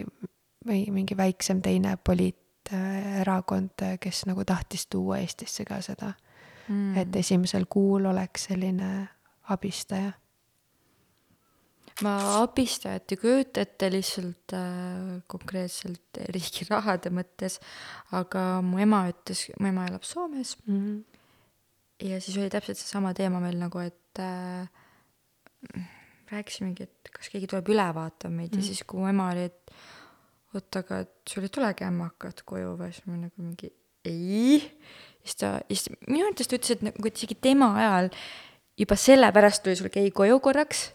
või 0.65 0.85
mingi 0.95 1.17
väiksem 1.17 1.61
teine 1.61 1.97
poliiterakond, 1.97 3.85
kes 4.01 4.23
nagu 4.29 4.45
tahtis 4.47 4.87
tuua 4.87 5.19
Eestisse 5.23 5.65
ka 5.67 5.81
seda 5.85 6.13
mm., 6.67 6.95
et 7.03 7.15
esimesel 7.21 7.67
kuul 7.69 8.07
oleks 8.09 8.49
selline 8.49 9.07
abistaja 9.53 10.15
ma 12.03 12.15
abistajat 12.41 13.13
ei 13.13 13.19
kujuta 13.21 13.63
ette 13.63 13.89
lihtsalt 13.91 14.55
äh, 14.57 15.21
konkreetselt 15.31 16.19
riigi 16.35 16.67
rahade 16.67 17.11
mõttes, 17.15 17.59
aga 18.17 18.59
mu 18.65 18.81
ema 18.83 19.05
ütles, 19.11 19.45
mu 19.59 19.69
ema 19.69 19.85
elab 19.87 20.03
Soomes 20.03 20.57
mm. 20.65 20.79
-hmm. 20.79 22.09
ja 22.09 22.19
siis 22.19 22.37
oli 22.37 22.49
täpselt 22.51 22.81
seesama 22.81 23.13
teema 23.13 23.39
meil 23.39 23.55
nagu, 23.61 23.79
et 23.79 24.19
äh, 24.19 24.67
rääkisimegi, 26.31 26.83
et 26.83 27.13
kas 27.15 27.31
keegi 27.31 27.47
tuleb 27.47 27.71
üle 27.71 27.87
vaatama 27.95 28.41
meid 28.41 28.51
mm 28.51 28.59
-hmm. 28.59 28.63
ja 28.63 28.67
siis, 28.67 28.83
kui 28.83 28.99
mu 28.99 29.07
ema 29.07 29.29
oli, 29.31 29.47
et 29.47 29.71
oot, 30.55 30.75
aga 30.75 30.99
et 31.05 31.15
sul 31.29 31.43
ei 31.43 31.49
tulegi 31.49 31.87
ämmakad 31.87 32.43
koju 32.45 32.75
või 32.79 32.91
siis 32.91 33.07
ma 33.07 33.21
nagu 33.21 33.41
mingi 33.41 33.71
ei. 34.05 34.59
siis 35.23 35.35
ta, 35.35 35.59
siis 35.67 35.89
minu 36.07 36.25
arvates 36.25 36.47
ta 36.47 36.59
ütles, 36.59 36.75
et 36.75 36.83
nagu 36.85 37.07
isegi 37.07 37.35
tema 37.35 37.71
ajal 37.79 38.11
juba 38.77 38.95
sellepärast 38.99 39.63
tuli 39.63 39.75
sul 39.79 39.89
keegi 39.89 40.11
koju 40.11 40.39
korraks 40.43 40.94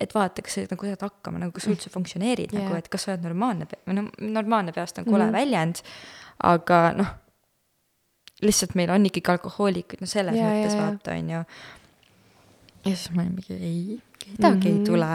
et 0.00 0.14
vaata, 0.14 0.42
kas 0.44 0.56
sa 0.56 0.66
nagu 0.70 0.88
saad 0.88 1.02
hakkama, 1.04 1.40
nagu 1.42 1.54
kas 1.54 1.66
sa 1.66 1.74
üldse 1.74 1.92
funktsioneerid 1.92 2.54
yeah. 2.54 2.64
nagu, 2.64 2.78
et 2.78 2.88
kas 2.92 3.04
sa 3.04 3.14
oled 3.14 3.26
normaalne, 3.26 3.68
noh, 3.92 4.08
normaalne 4.20 4.74
peast 4.76 5.00
on 5.00 5.08
kole 5.08 5.26
mm 5.26 5.36
väljend, 5.40 5.82
aga 6.48 6.78
noh, 6.96 7.10
lihtsalt 8.44 8.74
meil 8.78 8.90
on 8.94 9.04
ikkagi 9.06 9.34
alkohoolikuid, 9.34 10.00
no 10.00 10.08
selles 10.10 10.38
yeah, 10.38 10.48
mõttes 10.48 10.74
yeah, 10.74 10.86
vaata, 10.86 11.16
on 11.16 11.32
ju. 11.34 11.42
ja 12.86 12.92
siis 12.94 13.10
ma 13.14 13.24
olin 13.24 13.34
mingi 13.36 13.56
ei, 13.58 13.98
kedagi 14.24 14.54
mm 14.54 14.62
-hmm. 14.62 14.78
ei 14.80 14.86
tule 14.88 15.10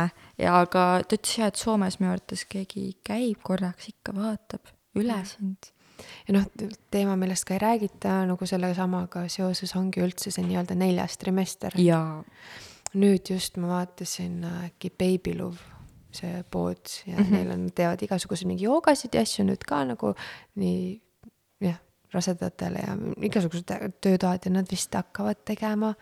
ja 0.46 0.60
aga 0.62 0.84
ta 1.08 1.18
ütles 1.18 1.38
jah, 1.40 1.48
et 1.48 1.62
Soomes 1.62 2.00
minu 2.00 2.12
arvates 2.12 2.46
keegi 2.46 2.92
käib 3.04 3.42
korraks 3.44 3.90
ikka, 3.90 4.14
vaatab 4.16 4.70
üle 4.96 5.18
sind 5.26 5.72
ja 6.28 6.38
noh, 6.38 6.46
teema, 6.92 7.16
millest 7.16 7.46
ka 7.46 7.58
ei 7.58 7.64
räägita 7.64 8.22
nagu 8.30 8.46
selle 8.46 8.74
samaga 8.76 9.28
seoses 9.28 9.76
ongi 9.76 10.04
üldse 10.06 10.32
see 10.32 10.46
nii-öelda 10.46 10.76
neljas 10.76 11.18
trimester. 11.18 11.74
jaa 11.82 12.24
nüüd 12.94 13.32
just 13.32 13.58
ma 13.58 13.68
vaatasin 13.68 14.44
äkki 14.68 14.92
Baby 14.92 15.38
Love, 15.40 15.58
see 16.16 16.44
pood 16.52 16.80
ja 17.06 17.18
mm 17.18 17.24
-hmm. 17.24 17.32
neil 17.32 17.52
on, 17.52 17.66
teevad 17.76 18.02
igasuguseid 18.02 18.48
mingi 18.48 18.64
joogasid 18.64 19.16
ja 19.16 19.22
asju 19.22 19.46
nüüd 19.46 19.66
ka 19.68 19.84
nagu 19.86 20.14
nii 20.56 21.02
jah, 21.62 21.80
rasedatele 22.14 22.80
ja 22.88 22.96
igasugused 23.22 23.68
töötoad 24.02 24.46
ja 24.46 24.52
nad 24.52 24.72
vist 24.72 24.94
hakkavad 24.94 25.44
tegema 25.46 25.94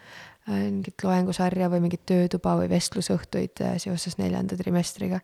äh, 0.49 0.69
mingit 0.69 1.03
loengusarja 1.03 1.69
või 1.69 1.81
mingit 1.87 2.05
töötuba 2.05 2.57
või 2.59 2.69
vestlusõhtuid 2.69 3.61
äh, 3.61 3.77
seoses 3.77 4.17
neljanda 4.17 4.57
trimestriga. 4.59 5.21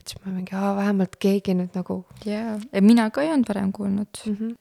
et 0.00 0.08
siis 0.08 0.24
ma 0.24 0.32
mingi, 0.32 0.52
vähemalt 0.54 1.16
keegi 1.18 1.54
nüüd 1.54 1.74
nagu. 1.74 2.04
jaa, 2.24 2.58
mina 2.80 3.10
ka 3.10 3.22
ei 3.22 3.32
olnud 3.32 3.48
varem 3.48 3.72
kuulnud 3.72 4.22
mm. 4.26 4.36
-hmm. 4.36 4.56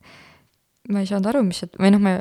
ma 0.89 0.99
ei 0.99 1.05
saanud 1.05 1.25
aru, 1.25 1.43
mis 1.43 1.59
see, 1.59 1.69
või 1.79 1.91
noh, 1.91 2.01
ma 2.01 2.17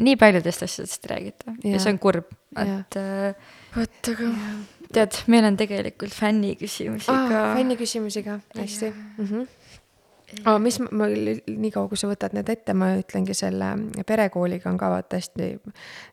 nii 0.00 0.16
paljudest 0.16 0.62
asjadest 0.64 1.04
ei 1.04 1.14
räägita 1.14 1.56
ja, 1.64 1.74
ja 1.74 1.80
see 1.82 1.92
on 1.92 1.98
kurb, 2.02 2.30
et 2.56 2.96
äh, 2.96 3.34
vot, 3.76 4.12
aga 4.14 4.30
tead, 4.92 5.18
meil 5.32 5.48
on 5.48 5.58
tegelikult 5.60 6.14
fänniküsimusi 6.16 7.10
ah, 7.12 7.26
ka. 7.28 7.42
fänniküsimusi 7.58 8.22
ka, 8.26 8.38
hästi. 8.56 8.92
Mm 8.92 9.26
-hmm 9.26 9.50
aga 10.40 10.58
mis 10.62 10.78
ma, 10.80 10.88
ma, 11.02 11.08
niikaua 11.46 11.88
kui 11.90 11.98
sa 12.00 12.08
võtad 12.10 12.34
need 12.36 12.48
ette, 12.52 12.74
ma 12.76 12.92
ütlengi 12.98 13.34
selle 13.36 13.68
perekooliga 14.08 14.70
on 14.70 14.78
ka 14.80 14.88
vaata 14.92 15.18
hästi 15.20 15.48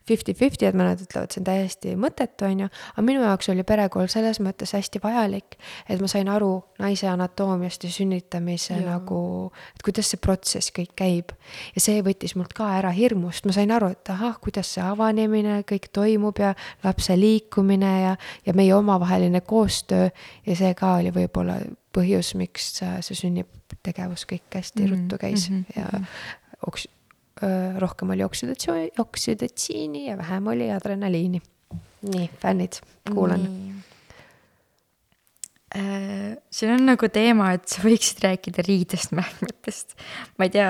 fifty-fifty, 0.10 0.68
et 0.68 0.78
mõned 0.78 1.02
ütlevad, 1.06 1.32
see 1.32 1.41
on 1.41 1.48
täiesti 1.48 1.96
mõttetu, 2.00 2.48
on 2.50 2.66
ju. 2.66 2.70
aga 2.94 3.06
minu 3.06 3.24
jaoks 3.24 3.52
oli 3.54 3.66
perekool 3.68 4.10
selles 4.12 4.41
mõttes 4.44 4.74
hästi 4.76 5.02
vajalik, 5.04 5.58
et 5.88 6.04
ma 6.04 6.10
sain 6.12 6.30
aru 6.32 6.52
naise 6.82 7.08
anatoomiast 7.12 7.86
ja 7.88 7.94
sünnitamise 7.94 8.76
ja. 8.78 8.86
nagu, 8.86 9.22
et 9.76 9.86
kuidas 9.86 10.12
see 10.12 10.22
protsess 10.22 10.74
kõik 10.76 10.94
käib. 11.00 11.34
ja 11.76 11.84
see 11.84 12.04
võttis 12.06 12.36
mult 12.40 12.54
ka 12.58 12.72
ära 12.80 12.91
hirmust, 12.96 13.48
ma 13.48 13.56
sain 13.56 13.72
aru, 13.72 13.94
et 13.96 14.14
ahah, 14.14 14.38
kuidas 14.44 14.76
see 14.76 14.84
avanemine 14.84 15.62
kõik 15.70 15.91
toimub 15.96 16.40
ja 16.44 16.54
lapse 16.84 17.16
liikumine 17.18 17.94
ja, 18.04 18.16
ja 18.46 18.58
meie 18.58 18.76
omavaheline 18.76 19.41
koostöö 19.41 20.10
ja 20.46 20.56
see 20.56 20.74
ka 20.78 20.98
oli 21.00 21.14
võib-olla 21.16 21.62
põhjus, 21.95 22.34
miks 22.38 22.72
see 22.80 23.18
sünnitegevus 23.18 24.26
kõik 24.30 24.56
hästi 24.56 24.84
mm 24.84 24.88
-hmm. 24.88 24.95
ruttu 24.95 25.18
käis 25.22 25.49
mm 25.49 25.66
-hmm. 25.70 25.76
ja 25.76 26.02
oks-, 26.68 26.90
rohkem 27.80 28.10
oli 28.10 28.24
oksüdatsiooni, 28.24 28.90
oksüdatsiini 28.99 30.06
ja 30.10 30.18
vähem 30.18 30.48
oli 30.48 30.72
adrenaliini. 30.72 31.41
nii, 32.02 32.30
fännid, 32.41 32.80
kuulan. 33.14 33.41
Äh, 35.76 36.38
siin 36.49 36.72
on 36.72 36.86
nagu 36.86 37.10
teema, 37.10 37.52
et 37.53 37.68
sa 37.68 37.82
võiksid 37.84 38.24
rääkida 38.24 38.64
riidest, 38.68 39.11
mähkmetest. 39.11 39.95
ma 40.38 40.48
ei 40.48 40.49
tea. 40.49 40.70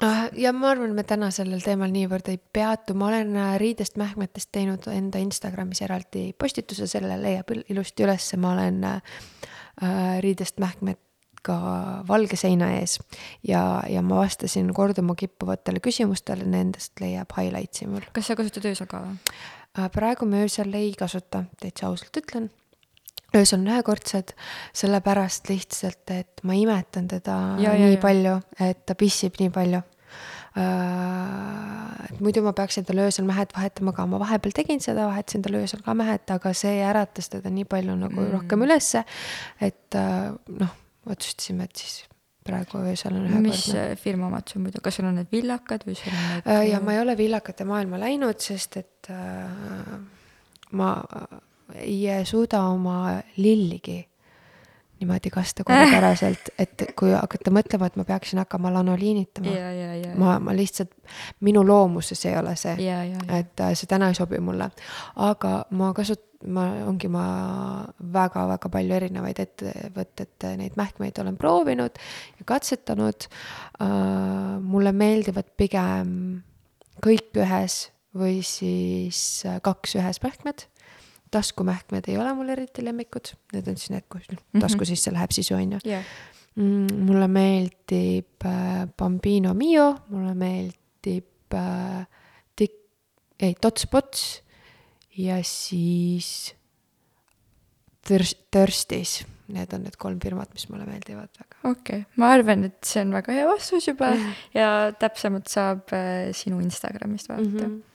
Ah, 0.00 0.28
ja 0.38 0.52
ma 0.52 0.70
arvan, 0.70 0.94
me 0.94 1.02
täna 1.02 1.30
sellel 1.34 1.60
teemal 1.60 1.90
niivõrd 1.90 2.28
ei 2.30 2.38
peatu, 2.38 2.94
ma 2.94 3.08
olen 3.08 3.36
äh, 3.36 3.56
riidest, 3.58 3.96
mähkmetest 3.96 4.52
teinud 4.52 4.86
enda 4.86 5.18
Instagramis 5.18 5.82
eraldi 5.82 6.32
postituse, 6.38 6.86
selle 6.86 7.18
leiab 7.22 7.50
ilusti 7.68 8.06
ülesse, 8.06 8.36
ma 8.36 8.52
olen 8.54 8.80
Äh, 8.84 9.00
riidest 10.22 10.60
mähkmed 10.62 11.00
ka 11.44 11.56
valge 12.08 12.38
seina 12.40 12.70
ees 12.78 12.98
ja, 13.46 13.82
ja 13.90 14.02
ma 14.02 14.22
vastasin 14.22 14.70
korduma 14.74 15.16
kippuvatele 15.18 15.82
küsimustele, 15.84 16.46
nendest 16.48 17.00
leiab 17.02 17.34
highlights'i 17.36 17.88
mul. 17.90 18.06
kas 18.16 18.30
sa 18.30 18.36
kasutad 18.38 18.70
öösel 18.70 18.88
ka 18.90 19.02
või? 19.04 19.16
Äh, 19.74 19.88
praegu 19.92 20.28
ma 20.30 20.44
öösel 20.44 20.72
ei 20.78 20.92
kasuta, 20.98 21.44
täitsa 21.60 21.90
ausalt 21.90 22.16
ütlen. 22.22 22.50
öösel 23.34 23.58
on 23.60 23.72
ühekordsed, 23.74 24.32
sellepärast 24.72 25.50
lihtsalt, 25.52 26.04
et 26.14 26.44
ma 26.44 26.56
imetan 26.56 27.10
teda 27.10 27.40
ja, 27.60 27.74
nii 27.76 27.96
ja, 27.96 28.00
palju, 28.00 28.38
et 28.62 28.86
ta 28.86 28.96
pissib 28.98 29.36
nii 29.42 29.52
palju 29.52 29.82
Äh, 29.82 29.93
et 30.54 32.20
muidu 32.22 32.44
ma 32.44 32.52
peaks 32.54 32.78
endale 32.78 33.08
öösel 33.08 33.26
mähed 33.26 33.50
vahetama 33.56 33.94
ka, 33.96 34.06
ma 34.06 34.20
vahepeal 34.22 34.54
tegin 34.54 34.82
seda, 34.82 35.08
vahetasin 35.10 35.42
talle 35.42 35.64
öösel 35.64 35.82
ka 35.84 35.96
mähed, 35.98 36.24
aga 36.30 36.52
see 36.56 36.78
äratas 36.86 37.30
teda 37.32 37.50
nii 37.50 37.66
palju 37.70 37.96
nagu 37.98 38.20
mm. 38.20 38.32
rohkem 38.36 38.62
ülesse, 38.66 39.04
et 39.58 39.98
äh, 39.98 40.30
noh, 40.60 40.76
otsustasime, 41.10 41.66
et 41.66 41.82
siis 41.82 42.04
praegu 42.44 42.84
öösel 42.84 43.16
on 43.16 43.26
mis 43.42 43.66
ühekordne. 43.66 43.84
äh, 43.90 43.98
firma 43.98 44.28
omad 44.28 44.50
sul 44.52 44.62
muidu, 44.62 44.82
kas 44.84 45.00
sul 45.00 45.08
on 45.10 45.18
need 45.18 45.30
villakad 45.32 45.86
või 45.88 45.98
sul 45.98 46.12
on 46.12 46.24
need 46.30 46.50
Äh, 46.54 46.64
ja 46.70 46.80
ma 46.84 46.94
ei 46.94 47.02
ole 47.02 47.16
villakate 47.18 47.66
maailma 47.68 48.00
läinud, 48.04 48.38
sest 48.44 48.78
et 48.78 49.10
äh, 49.10 49.94
ma 50.78 50.90
ei 51.80 52.24
suuda 52.28 52.66
oma 52.70 52.98
lilligi 53.40 54.02
niimoodi 55.00 55.30
kasta 55.34 55.64
korrapäraselt, 55.66 56.50
et 56.62 56.84
kui 56.98 57.12
hakata 57.14 57.52
mõtlema, 57.54 57.88
et 57.90 57.96
ma 58.00 58.06
peaksin 58.08 58.40
hakkama 58.42 58.72
lanoliinitama, 58.76 59.54
ma, 60.20 60.36
ma 60.42 60.54
lihtsalt, 60.56 60.94
minu 61.44 61.64
loomuses 61.66 62.24
ei 62.28 62.36
ole 62.38 62.54
see, 62.60 62.76
et 63.38 63.64
äh, 63.64 63.74
see 63.74 63.90
täna 63.90 64.12
ei 64.12 64.18
sobi 64.18 64.40
mulle. 64.44 64.70
aga 65.26 65.54
ma 65.74 65.90
kasut-, 65.96 66.30
ma, 66.46 66.66
ongi 66.88 67.08
ma 67.12 67.24
väga-väga 68.14 68.70
palju 68.72 68.96
erinevaid 68.98 69.40
ettevõtete 69.44 70.54
neid 70.60 70.78
mähkmeid 70.80 71.18
olen 71.22 71.38
proovinud 71.40 72.00
ja 72.38 72.48
katsetanud 72.54 73.28
uh,. 73.80 74.60
mulle 74.62 74.92
meeldivad 74.92 75.50
pigem 75.58 76.14
kõik 77.04 77.34
ühes 77.42 77.88
või 78.14 78.38
siis 78.46 79.42
äh, 79.48 79.58
kaks 79.64 79.96
ühes 79.98 80.20
mähkmed. 80.22 80.68
Taskumähkmed 81.34 82.06
ei 82.08 82.20
ole 82.20 82.34
mul 82.38 82.54
eriti 82.54 82.84
lemmikud, 82.86 83.34
need 83.56 83.68
on 83.70 83.80
siis 83.80 83.90
need, 83.94 84.06
kus 84.12 84.30
noh, 84.30 84.40
tasku 84.62 84.86
sisse 84.88 85.12
läheb 85.14 85.34
sisu 85.34 85.58
on 85.58 85.76
ju. 85.76 85.82
ja, 85.90 86.00
Mm, 86.54 87.00
mulle 87.02 87.26
meeldib 87.26 88.44
äh, 88.46 88.84
Bambino 88.96 89.54
Mio, 89.58 89.88
mulle 90.14 90.36
meeldib 90.38 91.54
äh, 91.58 92.04
Tik-, 92.54 92.76
ei, 93.42 93.56
Tots 93.58 93.88
Pots 93.90 94.20
ja 95.18 95.40
siis 95.42 96.54
Thir-, 98.06 98.36
Thirstis. 98.54 99.24
Need 99.50 99.74
on 99.76 99.82
need 99.84 99.98
kolm 100.00 100.20
firmat, 100.22 100.54
mis 100.54 100.68
mulle 100.70 100.86
meeldivad 100.86 101.34
väga. 101.36 101.58
okei 101.64 101.74
okay., 101.74 102.04
ma 102.22 102.30
arvan, 102.32 102.62
et 102.70 102.78
see 102.86 103.02
on 103.02 103.10
väga 103.12 103.34
hea 103.34 103.48
vastus 103.50 103.90
juba 103.90 104.12
ja 104.54 104.68
täpsemalt 104.94 105.50
saab 105.50 105.90
äh, 105.92 106.30
sinu 106.38 106.62
Instagramist 106.62 107.28
vaadata 107.32 107.50
mm. 107.50 107.58
Mhm. 107.58 107.74
-hmm. 107.74 107.93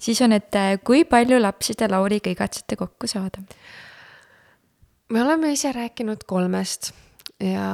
Siis 0.00 0.20
on, 0.24 0.34
et 0.36 0.56
äh, 0.58 0.74
kui 0.84 1.04
palju 1.08 1.40
lapsi 1.40 1.76
te 1.78 1.88
Lauriga 1.90 2.32
igatsete 2.32 2.78
kokku 2.80 3.10
saada? 3.10 3.44
me 5.10 5.22
oleme 5.22 5.52
ise 5.52 5.72
rääkinud 5.74 6.22
kolmest 6.26 6.92
ja 7.42 7.66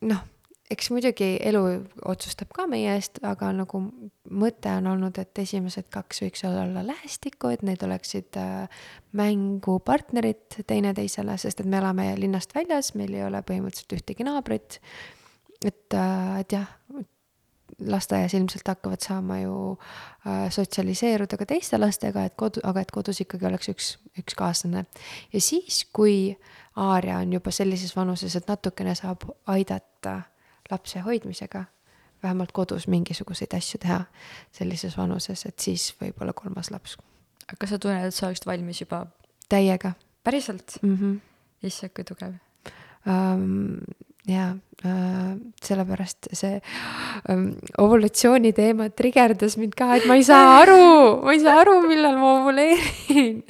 noh, 0.00 0.22
eks 0.70 0.90
muidugi 0.90 1.36
elu 1.46 1.62
otsustab 2.10 2.50
ka 2.54 2.66
meie 2.70 2.96
eest, 2.96 3.20
aga 3.26 3.52
nagu 3.54 3.80
mõte 4.26 4.72
on 4.80 4.88
olnud, 4.90 5.18
et 5.22 5.38
esimesed 5.38 5.88
kaks 5.94 6.24
võiks 6.24 6.42
olla 6.48 6.82
lähestikku, 6.86 7.52
et 7.54 7.62
need 7.66 7.82
oleksid 7.86 8.38
äh, 8.40 8.86
mängupartnerid 9.16 10.58
teineteisele, 10.66 11.38
sest 11.40 11.62
et 11.62 11.70
me 11.70 11.78
elame 11.80 12.08
linnast 12.18 12.56
väljas, 12.56 12.94
meil 12.98 13.14
ei 13.14 13.26
ole 13.26 13.42
põhimõtteliselt 13.46 13.98
ühtegi 14.00 14.26
naabrit. 14.26 14.80
et, 15.64 15.94
et 15.94 16.52
jah, 16.52 16.74
lasteaias 17.78 18.34
ilmselt 18.34 18.68
hakkavad 18.68 19.00
saama 19.04 19.38
ju 19.40 19.56
äh, 20.26 20.50
sotsialiseeruda 20.50 21.36
ka 21.36 21.46
teiste 21.46 21.78
lastega, 21.78 22.24
et 22.24 22.34
kodu, 22.36 22.60
aga 22.64 22.80
et 22.80 22.90
kodus 22.90 23.20
ikkagi 23.20 23.46
oleks 23.46 23.68
üks, 23.68 23.88
üks 24.18 24.34
kaaslane. 24.34 24.86
ja 25.32 25.40
siis, 25.40 25.84
kui 25.92 26.36
Aaria 26.76 27.18
on 27.18 27.32
juba 27.32 27.50
sellises 27.50 27.96
vanuses, 27.96 28.36
et 28.36 28.48
natukene 28.48 28.94
saab 28.94 29.24
aidata 29.46 30.20
lapse 30.70 31.00
hoidmisega, 31.00 31.64
vähemalt 32.22 32.52
kodus 32.52 32.88
mingisuguseid 32.88 33.54
asju 33.56 33.78
teha 33.78 34.04
sellises 34.52 34.96
vanuses, 34.96 35.46
et 35.46 35.58
siis 35.60 35.94
võib-olla 36.00 36.32
kolmas 36.32 36.70
laps 36.70 36.96
aga 37.46 37.60
kas 37.62 37.74
sa 37.74 37.78
tunned, 37.82 38.08
et 38.08 38.14
sa 38.14 38.28
oleksid 38.28 38.48
valmis 38.48 38.82
juba 38.82 39.04
täiega 39.50 39.94
päriselt? 40.26 40.78
mm. 40.82 40.96
-hmm. 40.96 41.18
issand, 41.66 41.94
kui 41.94 42.04
tugev. 42.04 42.34
um,. 43.06 43.78
Jaa 44.30 44.50
uh,, 44.54 45.36
sellepärast 45.62 46.30
see 46.36 46.58
um, 47.32 47.48
evolutsiooni 47.78 48.52
teema 48.56 48.88
trigerdas 48.90 49.56
mind 49.60 49.76
ka, 49.78 49.92
et 49.98 50.08
ma 50.10 50.18
ei 50.18 50.26
saa 50.26 50.58
aru, 50.62 50.82
ma 51.26 51.36
ei 51.36 51.42
saa 51.44 51.60
aru, 51.62 51.78
millal 51.86 52.18
ma 52.20 52.34
ovuleerin. 52.40 53.40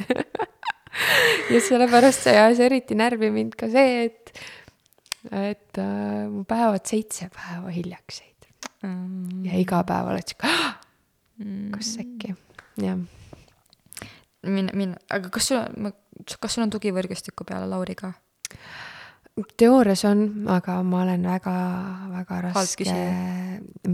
ja 1.53 1.65
sellepärast 1.65 2.29
see 2.29 2.37
ajas 2.37 2.63
eriti 2.69 2.99
närvi 2.99 3.33
mind 3.35 3.59
ka 3.59 3.69
see, 3.73 4.07
et, 4.09 4.47
et 5.33 5.83
uh, 5.83 6.25
mu 6.31 6.47
päevad 6.49 6.87
seitse 6.89 7.31
päeva 7.35 7.75
hiljaks 7.75 8.23
jäid 8.23 8.37
Mm. 8.87 9.45
ja 9.47 9.57
iga 9.59 9.81
päev 9.89 10.11
oled 10.13 10.29
sihuke, 10.29 10.51
kas 11.75 11.93
äkki, 12.03 12.35
jah. 12.83 12.99
min-, 14.45 14.73
min-, 14.77 14.97
aga 15.13 15.31
kas 15.33 15.49
sul 15.51 15.59
on, 15.63 15.95
kas 16.43 16.57
sul 16.57 16.67
on 16.67 16.73
tugivõrgustikku 16.75 17.47
peale 17.49 17.69
Lauri 17.71 17.97
ka? 17.99 18.13
Teoorias 19.37 20.05
on, 20.09 20.49
aga 20.49 20.79
ma 20.83 21.03
olen 21.03 21.27
väga-väga 21.29 22.39
raske 22.49 22.87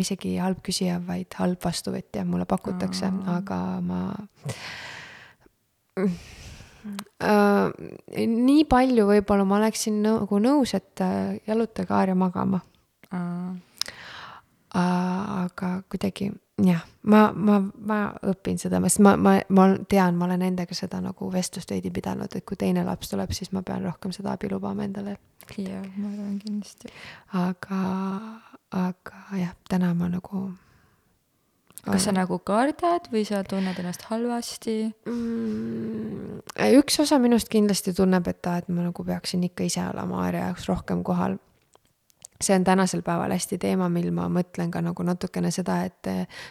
isegi 0.02 0.36
halb 0.38 0.60
küsija, 0.62 1.00
vaid 1.06 1.34
halb 1.38 1.58
vastuvõtja, 1.64 2.24
mulle 2.26 2.46
pakutakse, 2.46 3.10
Aa. 3.10 3.38
aga 3.40 3.58
ma 3.82 4.00
äh,. 5.98 7.70
nii 8.26 8.64
palju 8.70 9.08
võib-olla 9.10 9.46
ma 9.46 9.58
oleksin 9.58 9.98
nagu 10.06 10.38
nõus, 10.42 10.76
et 10.78 11.02
äh, 11.02 11.34
jalutage 11.46 11.94
Aarja 11.94 12.14
magama, 12.18 12.62
aga 14.72 15.72
kuidagi 15.90 16.30
jah, 16.62 16.86
ma, 17.02 17.26
ma, 17.34 17.58
ma 17.60 17.98
õpin 18.30 18.62
seda, 18.62 18.80
sest 18.86 19.02
ma, 19.02 19.16
ma, 19.18 19.36
ma 19.50 19.68
tean, 19.90 20.16
ma 20.16 20.30
olen 20.30 20.46
endaga 20.52 20.74
seda 20.78 21.02
nagu 21.02 21.30
vestlust 21.34 21.70
veidi 21.74 21.90
pidanud, 21.90 22.30
et 22.30 22.46
kui 22.46 22.56
teine 22.58 22.86
laps 22.86 23.10
tuleb, 23.10 23.34
siis 23.34 23.52
ma 23.52 23.62
pean 23.66 23.82
rohkem 23.84 24.14
seda 24.14 24.36
abi 24.36 24.50
lubama 24.52 24.86
endale 24.86 25.18
jah, 25.58 25.84
ma 25.96 26.10
arvan 26.12 26.38
kindlasti. 26.40 26.90
aga, 27.32 27.80
aga 28.70 29.22
jah, 29.38 29.54
täna 29.68 29.92
ma 29.94 30.08
nagu. 30.12 30.42
kas 31.82 32.04
sa 32.06 32.12
nagu 32.14 32.38
kardad 32.38 33.08
või 33.12 33.24
sa 33.26 33.42
tunned 33.44 33.78
ennast 33.78 34.06
halvasti? 34.10 34.76
mm,? 35.06 36.42
üks 36.78 37.00
osa 37.02 37.18
minust 37.22 37.50
kindlasti 37.52 37.94
tunneb, 37.96 38.28
et 38.28 38.46
aa, 38.46 38.62
et 38.62 38.68
ma 38.68 38.86
nagu 38.86 39.04
peaksin 39.04 39.42
ikka 39.48 39.66
ise 39.68 39.82
olema 39.86 40.22
Aarja 40.24 40.46
jaoks 40.50 40.68
rohkem 40.70 41.02
kohal. 41.02 41.36
see 42.42 42.56
on 42.58 42.64
tänasel 42.64 43.02
päeval 43.06 43.30
hästi 43.30 43.58
teema, 43.58 43.88
mil 43.88 44.10
ma 44.10 44.28
mõtlen 44.32 44.70
ka 44.70 44.80
nagu 44.82 45.04
natukene 45.06 45.50
seda, 45.54 45.82
et 45.84 46.08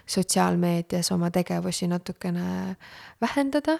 sotsiaalmeedias 0.08 1.12
oma 1.12 1.32
tegevusi 1.32 1.88
natukene 1.92 2.78
vähendada 3.22 3.80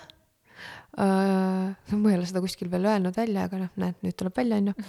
Uh, 0.92 1.72
ma 1.96 2.10
ei 2.12 2.18
ole 2.18 2.26
seda 2.28 2.42
kuskil 2.44 2.68
veel 2.72 2.84
öelnud 2.84 3.16
välja, 3.16 3.46
aga 3.48 3.62
noh, 3.62 3.70
näed, 3.80 3.96
nüüd 4.04 4.16
tuleb 4.20 4.36
välja, 4.36 4.58
on 4.60 4.72
ju. 4.72 4.88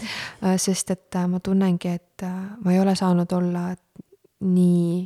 sest 0.58 0.90
et 0.90 1.18
äh, 1.18 1.28
ma 1.30 1.38
tunnengi, 1.38 1.92
et 1.94 2.24
äh, 2.26 2.40
ma 2.58 2.72
ei 2.74 2.80
ole 2.82 2.96
saanud 2.98 3.30
olla 3.38 3.68
nii 4.42 5.04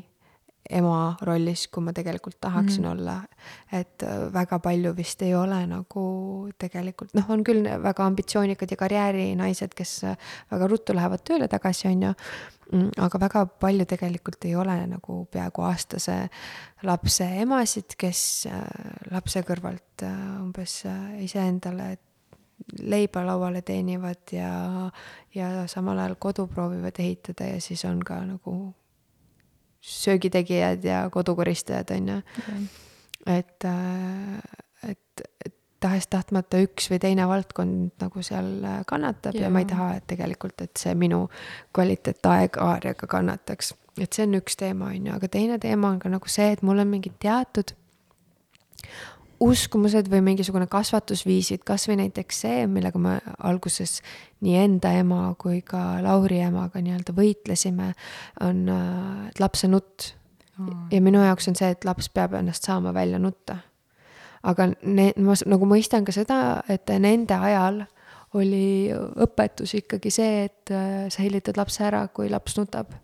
ema 0.70 1.16
rollis, 1.26 1.66
kui 1.72 1.84
ma 1.84 1.94
tegelikult 1.97 2.38
tahaksin 2.40 2.84
mm. 2.84 2.90
olla. 2.90 3.16
et 3.72 4.02
äh, 4.02 4.26
väga 4.32 4.59
palju 4.62 4.93
vist 4.97 5.22
ei 5.22 5.34
ole 5.34 5.60
nagu 5.70 6.05
tegelikult, 6.59 7.14
noh, 7.14 7.30
on 7.30 7.44
küll 7.47 7.66
väga 7.82 8.06
ambitsioonikad 8.06 8.70
ja 8.70 8.80
karjäärinaised, 8.80 9.74
kes 9.76 9.97
äh, 10.05 10.16
väga 10.51 10.68
ruttu 10.70 10.97
lähevad 10.97 11.24
tööle 11.26 11.48
tagasi, 11.48 11.88
on 11.88 12.06
ju. 12.09 12.14
aga 12.98 13.20
väga 13.22 13.44
palju 13.47 13.84
tegelikult 13.86 14.44
ei 14.44 14.56
ole 14.59 14.74
nagu 14.90 15.20
peaaegu 15.30 15.62
aastase 15.62 16.16
lapse 16.82 17.28
emasid, 17.43 17.94
kes 17.98 18.20
äh, 18.51 18.64
lapse 19.12 19.43
kõrvalt 19.47 20.02
umbes 20.43 20.82
iseendale 21.22 21.97
leiba 22.82 23.22
lauale 23.26 23.62
teenivad 23.62 24.32
ja, 24.32 24.90
ja 25.34 25.66
samal 25.70 25.98
ajal 25.98 26.16
kodu 26.18 26.47
proovivad 26.51 26.98
ehitada 26.98 27.52
ja 27.52 27.60
siis 27.60 27.84
on 27.84 28.01
ka 28.05 28.18
nagu 28.26 28.74
söögitegijad 29.86 30.84
ja 30.84 31.04
kodukoristajad, 31.10 31.90
on 31.94 32.08
ju. 32.08 32.16
et, 33.26 33.64
et, 34.82 35.22
et 35.44 35.54
tahes-tahtmata 35.80 36.60
üks 36.64 36.90
või 36.90 37.00
teine 37.02 37.26
valdkond 37.28 37.96
nagu 38.02 38.22
seal 38.24 38.50
äh, 38.64 38.78
kannatab 38.88 39.36
ja, 39.36 39.46
ja 39.46 39.52
ma 39.52 39.62
ei 39.62 39.68
taha, 39.70 39.90
et 39.98 40.06
tegelikult, 40.10 40.60
et 40.64 40.74
see 40.80 40.94
minu 40.98 41.26
kvaliteetaeg 41.76 42.58
Aarjaga 42.62 43.08
kannataks. 43.10 43.74
et 44.00 44.12
see 44.12 44.26
on 44.26 44.38
üks 44.40 44.58
teema, 44.58 44.90
on 44.92 45.10
ju, 45.10 45.16
aga 45.16 45.30
teine 45.32 45.58
teema 45.62 45.92
on 45.94 46.00
ka 46.02 46.12
nagu 46.12 46.32
see, 46.32 46.48
et 46.56 46.64
mul 46.66 46.82
on 46.82 46.90
mingid 46.90 47.18
teatud 47.22 47.76
uskumused 49.40 50.08
või 50.10 50.22
mingisugune 50.24 50.66
kasvatusviisid, 50.70 51.62
kasvõi 51.66 51.98
näiteks 52.00 52.40
see, 52.44 52.66
millega 52.70 53.00
me 53.00 53.16
alguses 53.44 53.98
nii 54.44 54.56
enda 54.62 54.92
ema 54.96 55.20
kui 55.40 55.60
ka 55.66 55.98
Lauri 56.04 56.40
emaga 56.44 56.80
nii-öelda 56.82 57.14
võitlesime, 57.16 57.92
on 58.44 58.62
äh, 58.72 59.40
lapse 59.40 59.68
nutt. 59.68 60.12
ja 60.90 61.00
minu 61.04 61.20
jaoks 61.20 61.48
on 61.48 61.56
see, 61.56 61.68
et 61.68 61.84
laps 61.84 62.08
peab 62.08 62.32
ennast 62.38 62.64
saama 62.64 62.94
välja 62.94 63.18
nutta. 63.18 63.58
aga 64.42 64.70
ne-, 64.82 65.12
ma 65.18 65.34
nagu 65.46 65.66
mõistan 65.66 66.04
ka 66.04 66.12
seda, 66.12 66.62
et 66.68 66.88
nende 66.98 67.34
ajal 67.34 67.84
oli 68.34 68.92
õpetus 68.92 69.74
ikkagi 69.76 70.10
see, 70.10 70.44
et 70.44 70.72
äh, 70.72 71.08
sa 71.12 71.22
hellitad 71.22 71.56
lapse 71.56 71.84
ära, 71.84 72.06
kui 72.08 72.30
laps 72.32 72.56
nutab. 72.56 72.94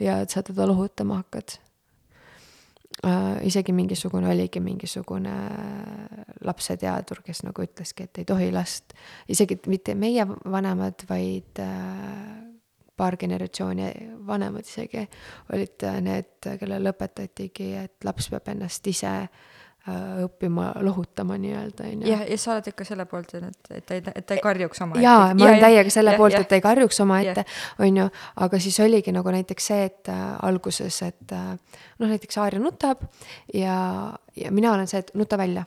ja 0.00 0.20
et 0.22 0.30
sa 0.30 0.42
teda 0.42 0.66
lohutama 0.66 1.22
hakkad 1.22 1.58
isegi 3.44 3.72
mingisugune 3.72 4.28
oligi 4.32 4.60
mingisugune 4.60 5.34
lapseteadur, 6.44 7.22
kes 7.24 7.42
nagu 7.46 7.64
ütleski, 7.64 8.08
et 8.08 8.22
ei 8.22 8.28
tohi 8.28 8.50
last, 8.52 8.94
isegi 9.28 9.58
mitte 9.70 9.94
meie 9.98 10.26
vanemad, 10.28 11.06
vaid 11.08 11.62
äh, 11.62 12.44
paar 12.96 13.16
generatsiooni 13.20 13.90
vanemad 14.26 14.68
isegi 14.68 15.02
olid 15.52 15.88
äh, 15.88 16.00
need, 16.04 16.38
kellele 16.60 16.94
õpetatigi, 16.94 17.72
et 17.84 18.08
laps 18.08 18.30
peab 18.32 18.52
ennast 18.54 18.86
ise 18.92 19.14
äh, 19.24 19.52
õppima 20.24 20.70
lohutama 20.80 21.36
nii-öelda, 21.40 21.84
on 21.84 22.02
ju. 22.02 22.08
jah, 22.08 22.22
ja 22.30 22.38
sa 22.40 22.54
oled 22.54 22.70
ikka 22.70 22.86
selle 22.88 23.04
poolt, 23.10 23.34
et, 23.36 23.58
et 23.70 23.84
ta 23.84 23.98
ei, 23.98 24.04
et 24.14 24.26
ta 24.26 24.38
ei 24.38 24.40
karjuks 24.44 24.80
omaette. 24.80 25.04
jaa, 25.04 25.26
ma 25.36 25.48
olen 25.48 25.60
täiega 25.60 25.92
selle 25.92 26.14
ja, 26.14 26.20
poolt, 26.20 26.38
et 26.38 26.48
ta 26.48 26.56
ei 26.56 26.64
karjuks 26.64 27.00
omaette, 27.04 27.44
on 27.84 28.00
ju, 28.00 28.08
aga 28.46 28.60
siis 28.64 28.80
oligi 28.80 29.12
nagu 29.12 29.34
näiteks 29.34 29.70
see, 29.72 29.84
et 29.90 30.12
äh, 30.12 30.24
alguses, 30.48 31.02
et 31.04 31.36
äh, 31.36 31.52
noh, 31.98 32.08
näiteks 32.08 32.40
Aarja 32.40 32.62
nutab 32.64 33.04
ja, 33.52 33.76
ja 34.40 34.52
mina 34.56 34.72
olen 34.72 34.88
see, 34.88 35.04
et 35.04 35.12
nuta 35.20 35.36
välja 35.40 35.66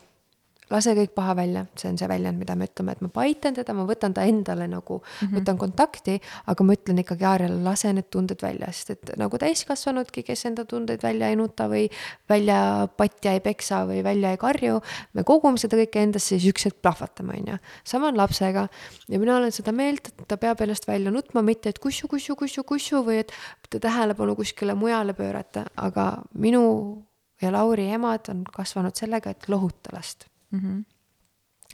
lase 0.71 0.93
kõik 0.97 1.13
paha 1.15 1.35
välja, 1.37 1.63
see 1.79 1.89
on 1.91 1.97
see 1.99 2.07
väljend, 2.09 2.39
mida 2.41 2.55
me 2.59 2.67
ütleme, 2.67 2.93
et 2.95 3.03
ma 3.05 3.09
paitan 3.13 3.55
teda, 3.55 3.73
ma 3.77 3.85
võtan 3.87 4.15
ta 4.15 4.25
endale 4.27 4.67
nagu 4.67 4.99
mm, 4.99 5.15
-hmm. 5.19 5.39
võtan 5.39 5.59
kontakti, 5.61 6.17
aga 6.51 6.65
ma 6.67 6.75
ütlen 6.75 6.99
ikkagi 7.03 7.27
Aarjale, 7.27 7.59
lase 7.63 7.93
need 7.93 8.09
tunded 8.11 8.43
välja, 8.43 8.71
sest 8.71 8.91
et 8.95 9.13
nagu 9.17 9.39
täiskasvanudki, 9.39 10.23
kes 10.27 10.45
enda 10.49 10.65
tundeid 10.65 11.03
välja 11.03 11.29
ei 11.31 11.39
nuta 11.39 11.69
või 11.71 11.87
välja 12.29 12.87
patja 12.97 13.33
ei 13.33 13.39
peksa 13.39 13.85
või 13.87 14.03
välja 14.03 14.31
ei 14.35 14.37
karju, 14.37 14.81
me 15.13 15.23
kogume 15.23 15.57
seda 15.57 15.79
kõike 15.79 16.03
endasse 16.03 16.35
ja 16.35 16.39
siis 16.39 16.51
üks 16.53 16.67
hetk 16.67 16.81
plahvatame, 16.81 17.39
on 17.39 17.53
ju. 17.53 17.57
sama 17.83 18.11
on 18.11 18.17
lapsega 18.17 18.67
ja 19.07 19.19
mina 19.19 19.37
olen 19.37 19.51
seda 19.51 19.71
meelt, 19.71 20.07
et 20.07 20.27
ta 20.27 20.37
peab 20.37 20.61
ennast 20.61 20.87
välja 20.87 21.11
nutma, 21.11 21.41
mitte 21.41 21.69
et 21.69 21.79
kussu, 21.79 22.07
kussu, 22.07 22.35
kussu, 22.35 22.63
kussu 22.63 23.03
või 23.03 23.23
et 23.23 23.31
tähelepanu 23.79 24.35
kuskile 24.35 24.75
mujale 24.75 25.13
pöörata, 25.13 25.65
aga 25.75 26.23
minu 26.33 27.03
ja 27.41 27.51
Lauri 27.51 27.91
emad 27.93 28.29
on 28.29 28.43
kasvanud 28.53 28.95
sellega, 28.95 29.29
et 29.29 29.47
lohuta 29.47 29.93
last 29.93 30.27
mm. 30.51 30.59
-hmm 30.59 30.85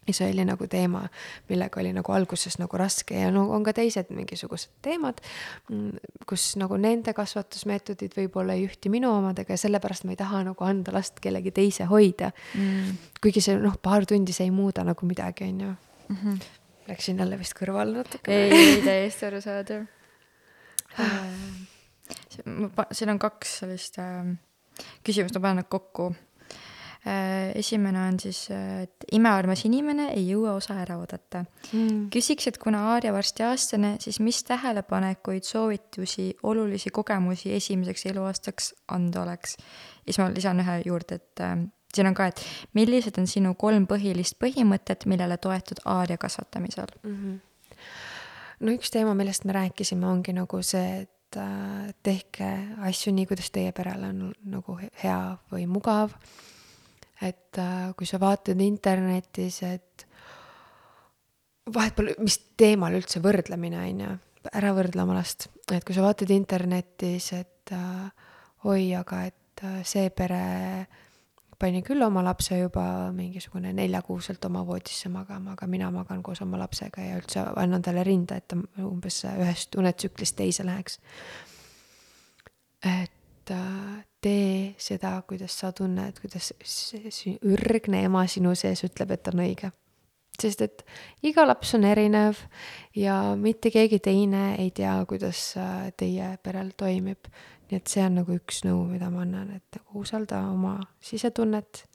ja 0.07 0.13
see 0.13 0.29
oli 0.31 0.43
nagu 0.45 0.67
teema, 0.67 1.03
millega 1.49 1.79
oli 1.81 1.93
nagu 1.95 2.11
alguses 2.11 2.57
nagu 2.59 2.77
raske 2.79 3.19
ja 3.19 3.29
no 3.31 3.45
on 3.55 3.63
ka 3.63 3.73
teised 3.75 4.11
mingisugused 4.11 4.73
teemad, 4.83 5.21
mm, 5.69 6.17
kus 6.29 6.53
nagu 6.59 6.77
nende 6.81 7.13
kasvatusmeetodid 7.15 8.17
võib-olla 8.17 8.57
ei 8.57 8.65
ühti 8.67 8.91
minu 8.93 9.13
omadega 9.13 9.55
ja 9.55 9.61
sellepärast 9.61 10.07
ma 10.07 10.15
ei 10.15 10.19
taha 10.19 10.43
nagu 10.49 10.67
anda 10.67 10.95
last 10.95 11.21
kellegi 11.23 11.53
teise 11.55 11.87
hoida 11.91 12.33
mm.. 12.53 12.97
kuigi 13.23 13.43
see 13.43 13.55
noh, 13.61 13.77
paar 13.81 14.07
tundi 14.09 14.35
see 14.35 14.49
ei 14.49 14.55
muuda 14.55 14.83
nagu 14.87 15.07
midagi, 15.07 15.47
on 15.49 15.61
ju. 15.61 15.73
-hmm. 16.09 16.39
Läksin 16.87 17.19
jälle 17.19 17.39
vist 17.39 17.55
kõrvale 17.55 17.95
natuke. 18.01 18.31
ei, 18.31 18.51
ei 18.51 18.81
täiesti 18.83 19.25
arusaadav 19.25 19.85
äh, 20.99 21.23
siin 22.91 23.09
on 23.09 23.19
kaks 23.19 23.59
sellist 23.63 23.99
äh, 24.03 24.35
küsimust, 25.03 25.35
ma 25.37 25.47
panen 25.47 25.63
nad 25.63 25.69
kokku 25.69 26.11
esimene 27.03 27.99
on 28.07 28.17
siis, 28.19 28.45
et 28.49 29.05
imearmas 29.11 29.65
inimene 29.67 30.05
ei 30.13 30.23
jõua 30.29 30.53
osa 30.55 30.77
ära 30.79 30.95
oodata 31.01 31.41
mm.. 31.43 32.05
küsiks, 32.13 32.47
et 32.47 32.57
kuna 32.61 32.85
Aarja 32.93 33.11
varsti 33.11 33.43
aastane, 33.43 33.95
siis 33.99 34.21
mis 34.23 34.39
tähelepanekuid, 34.47 35.43
soovitusi, 35.43 36.29
olulisi 36.47 36.93
kogemusi 36.95 37.51
esimeseks 37.57 38.05
eluaastaks 38.13 38.69
anda 38.95 39.25
oleks? 39.25 39.57
ja 39.57 40.13
siis 40.13 40.19
ma 40.23 40.29
lisan 40.31 40.63
ühe 40.63 40.77
juurde, 40.85 41.19
et 41.19 41.43
äh, 41.43 41.57
siin 41.93 42.07
on 42.07 42.15
ka, 42.15 42.29
et 42.31 42.45
millised 42.79 43.19
on 43.19 43.27
sinu 43.27 43.51
kolm 43.59 43.83
põhilist 43.89 44.39
põhimõtet, 44.39 45.03
millele 45.11 45.37
toetud 45.43 45.83
Aarja 45.83 46.17
kasvatamisel 46.17 46.95
mm? 47.03 47.17
-hmm. 47.17 47.83
no 48.63 48.77
üks 48.77 48.95
teema, 48.95 49.11
millest 49.13 49.43
me 49.43 49.59
rääkisime, 49.59 50.07
ongi 50.07 50.39
nagu 50.39 50.63
see, 50.63 51.03
et 51.03 51.35
äh, 51.35 51.91
tehke 52.03 52.55
asju 52.87 53.11
nii, 53.11 53.27
kuidas 53.27 53.51
teie 53.51 53.75
perele 53.75 54.15
on 54.15 54.33
nagu 54.55 54.79
hea 55.03 55.21
või 55.51 55.67
mugav 55.67 56.15
et 57.23 57.59
äh, 57.61 57.93
kui 57.97 58.07
sa 58.09 58.19
vaatad 58.21 58.59
internetis, 58.63 59.61
et 59.67 60.05
vahet 61.73 61.95
pole, 61.95 62.15
mis 62.19 62.37
teemal 62.59 62.97
üldse 62.97 63.21
võrdlemine, 63.23 63.79
on 63.87 64.03
ju, 64.05 64.11
ära 64.51 64.73
võrdle 64.75 65.05
oma 65.05 65.15
last, 65.17 65.47
et 65.71 65.85
kui 65.87 65.95
sa 65.95 66.03
vaatad 66.05 66.33
internetis, 66.35 67.31
et 67.37 67.73
äh, 67.75 68.27
oi, 68.67 68.91
aga 68.97 69.23
et 69.29 69.63
äh, 69.63 69.79
see 69.87 70.11
pere 70.15 70.43
pani 71.63 71.79
küll 71.85 72.03
oma 72.03 72.23
lapse 72.25 72.57
juba 72.59 72.83
mingisugune 73.15 73.71
neljakuuselt 73.77 74.43
oma 74.49 74.65
voodisse 74.67 75.07
magama, 75.11 75.53
aga 75.53 75.67
mina 75.71 75.87
magan 75.95 76.23
koos 76.25 76.41
oma 76.43 76.59
lapsega 76.59 77.05
ja 77.05 77.19
üldse 77.21 77.45
annan 77.61 77.85
talle 77.85 78.03
rinda, 78.03 78.35
et 78.35 78.49
ta 78.51 78.59
umbes 78.83 79.21
ühest 79.31 79.77
unetsüklist 79.79 80.35
teise 80.35 80.65
läheks. 80.67 80.99
et 82.83 83.22
äh, 83.51 84.03
tee 84.23 84.73
seda, 84.79 85.17
kuidas 85.27 85.55
sa 85.59 85.71
tunned, 85.75 86.19
kuidas 86.21 86.51
see 86.63 87.37
ürgne 87.43 88.03
ema 88.07 88.25
sinu 88.27 88.53
sees 88.55 88.83
ütleb, 88.87 89.15
et 89.15 89.31
on 89.33 89.43
õige. 89.43 89.71
sest 90.41 90.61
et 90.65 90.81
iga 91.21 91.45
laps 91.45 91.75
on 91.77 91.83
erinev 91.85 92.39
ja 92.97 93.35
mitte 93.37 93.69
keegi 93.71 93.99
teine 93.99 94.55
ei 94.57 94.71
tea, 94.71 94.95
kuidas 95.09 95.53
äh, 95.57 95.91
teie 95.97 96.37
perel 96.43 96.71
toimib. 96.77 97.29
nii 97.69 97.79
et 97.79 97.87
see 97.87 98.03
on 98.05 98.19
nagu 98.21 98.35
üks 98.35 98.63
nõu, 98.67 98.83
mida 98.89 99.09
ma 99.09 99.23
annan, 99.23 99.51
et 99.57 99.79
nagu 99.79 100.01
usalda 100.03 100.43
oma 100.51 100.79
sisetunnet 101.01 101.85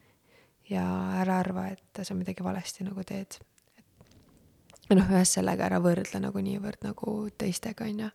ja 0.71 0.85
ära 1.21 1.41
arva, 1.41 1.69
et 1.73 2.03
sa 2.03 2.15
midagi 2.15 2.45
valesti 2.45 2.85
nagu 2.85 3.05
teed. 3.05 3.41
noh, 4.91 5.11
ühest 5.13 5.37
sellega 5.37 5.67
ära 5.67 5.83
võrdle 5.85 6.21
nagu 6.21 6.41
niivõrd 6.41 6.85
nagu 6.87 7.21
teistega, 7.39 7.85
on 7.85 8.07
ju 8.07 8.15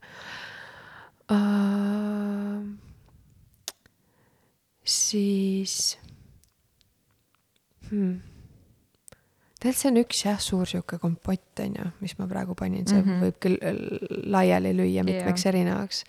siis 5.14 5.98
hmm. 7.90 8.16
tegelikult 9.60 9.82
see 9.82 9.92
on 9.92 10.02
üks 10.02 10.24
jah, 10.26 10.42
suur 10.44 10.70
sihuke 10.70 11.00
kompott 11.02 11.62
on 11.64 11.78
ju, 11.80 11.92
mis 12.04 12.18
ma 12.20 12.28
praegu 12.32 12.56
panin, 12.60 12.88
see 12.88 13.00
mm 13.02 13.10
-hmm. 13.10 13.28
võib 13.28 13.40
küll 13.44 13.60
äh, 13.62 13.78
laiali 14.38 14.74
lüüa 14.76 15.06
mitmeks 15.06 15.46
yeah. 15.46 15.54
erinevaks 15.54 16.04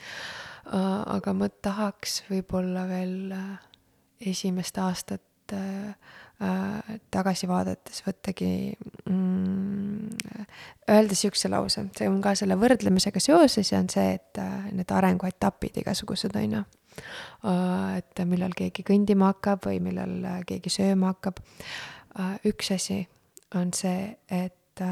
aga 0.66 1.32
ma 1.36 1.48
tahaks 1.48 2.22
võib-olla 2.30 2.86
veel 2.88 3.32
uh, 3.36 3.56
esimest 4.20 4.78
aastat 4.80 5.52
uh, 5.52 5.90
uh, 6.40 6.94
tagasi 7.12 7.48
vaadates 7.48 8.00
võttagi 8.06 8.72
mm, 9.04 10.08
öelda 10.88 11.18
siukse 11.18 11.50
lause, 11.52 11.84
see 11.96 12.08
on 12.08 12.22
ka 12.24 12.34
selle 12.38 12.56
võrdlemisega 12.56 13.20
seoses 13.20 13.72
ja 13.72 13.82
on 13.82 13.92
see, 13.92 14.16
et 14.16 14.40
uh, 14.40 14.70
need 14.72 14.90
arenguetapid 14.90 15.82
igasugused 15.84 16.36
on 16.40 16.58
ju 16.58 16.64
Äh, 16.64 16.83
et 17.98 18.22
millal 18.28 18.54
keegi 18.56 18.84
kõndima 18.86 19.32
hakkab 19.32 19.66
või 19.68 19.80
millal 19.84 20.16
äh, 20.24 20.40
keegi 20.48 20.72
sööma 20.72 21.12
hakkab. 21.14 21.40
Äh, 22.18 22.36
üks 22.50 22.70
asi 22.74 23.02
on 23.54 23.72
see, 23.76 24.08
et 24.34 24.82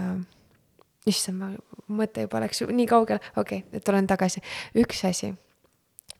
issand, 1.11 1.39
ma 1.41 1.97
mõte 1.99 2.23
juba 2.23 2.43
läks 2.45 2.63
nii 2.69 2.87
kaugele, 2.87 3.19
okei 3.37 3.65
okay,, 3.65 3.83
tulen 3.83 4.07
tagasi. 4.07 4.43
üks 4.79 5.03
asi, 5.09 5.33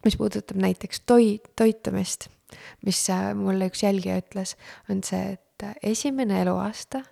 mis 0.03 0.19
puudutab 0.19 0.59
näiteks 0.59 1.05
toi-, 1.07 1.39
toitumist, 1.59 2.27
mis 2.83 3.05
mulle 3.39 3.71
üks 3.71 3.85
jälgija 3.85 4.19
ütles, 4.25 4.57
on 4.91 5.05
see, 5.07 5.37
et 5.37 5.69
esimene 5.87 6.41
eluaasta 6.43 7.05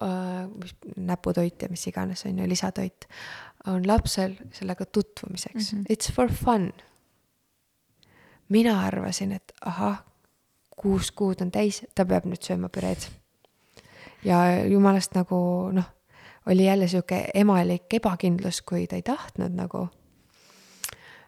mis 0.00 0.76
näputoit 0.96 1.62
ja 1.62 1.68
mis 1.68 1.86
iganes 1.86 2.24
on 2.24 2.38
ju, 2.38 2.48
lisatoit, 2.48 3.04
on 3.68 3.86
lapsel 3.86 4.34
sellega 4.52 4.86
tutvumiseks 4.86 5.72
mm, 5.72 5.78
-hmm. 5.78 5.92
it's 5.92 6.12
for 6.14 6.32
fun 6.32 6.72
mina 8.50 8.74
arvasin, 8.86 9.32
et 9.32 9.52
ahah, 9.64 10.02
kuus 10.76 11.10
kuud 11.12 11.40
on 11.40 11.50
täis, 11.50 11.82
ta 11.94 12.04
peab 12.04 12.26
nüüd 12.28 12.42
sööma 12.44 12.68
püreed. 12.68 13.08
ja 14.24 14.66
jumalast 14.68 15.14
nagu 15.16 15.70
noh, 15.72 15.88
oli 16.46 16.66
jälle 16.66 16.88
sihuke 16.88 17.24
emalik 17.34 17.94
ebakindlus, 17.94 18.62
kui 18.62 18.86
ta 18.86 18.96
ei 18.96 19.02
tahtnud 19.02 19.54
nagu. 19.56 19.88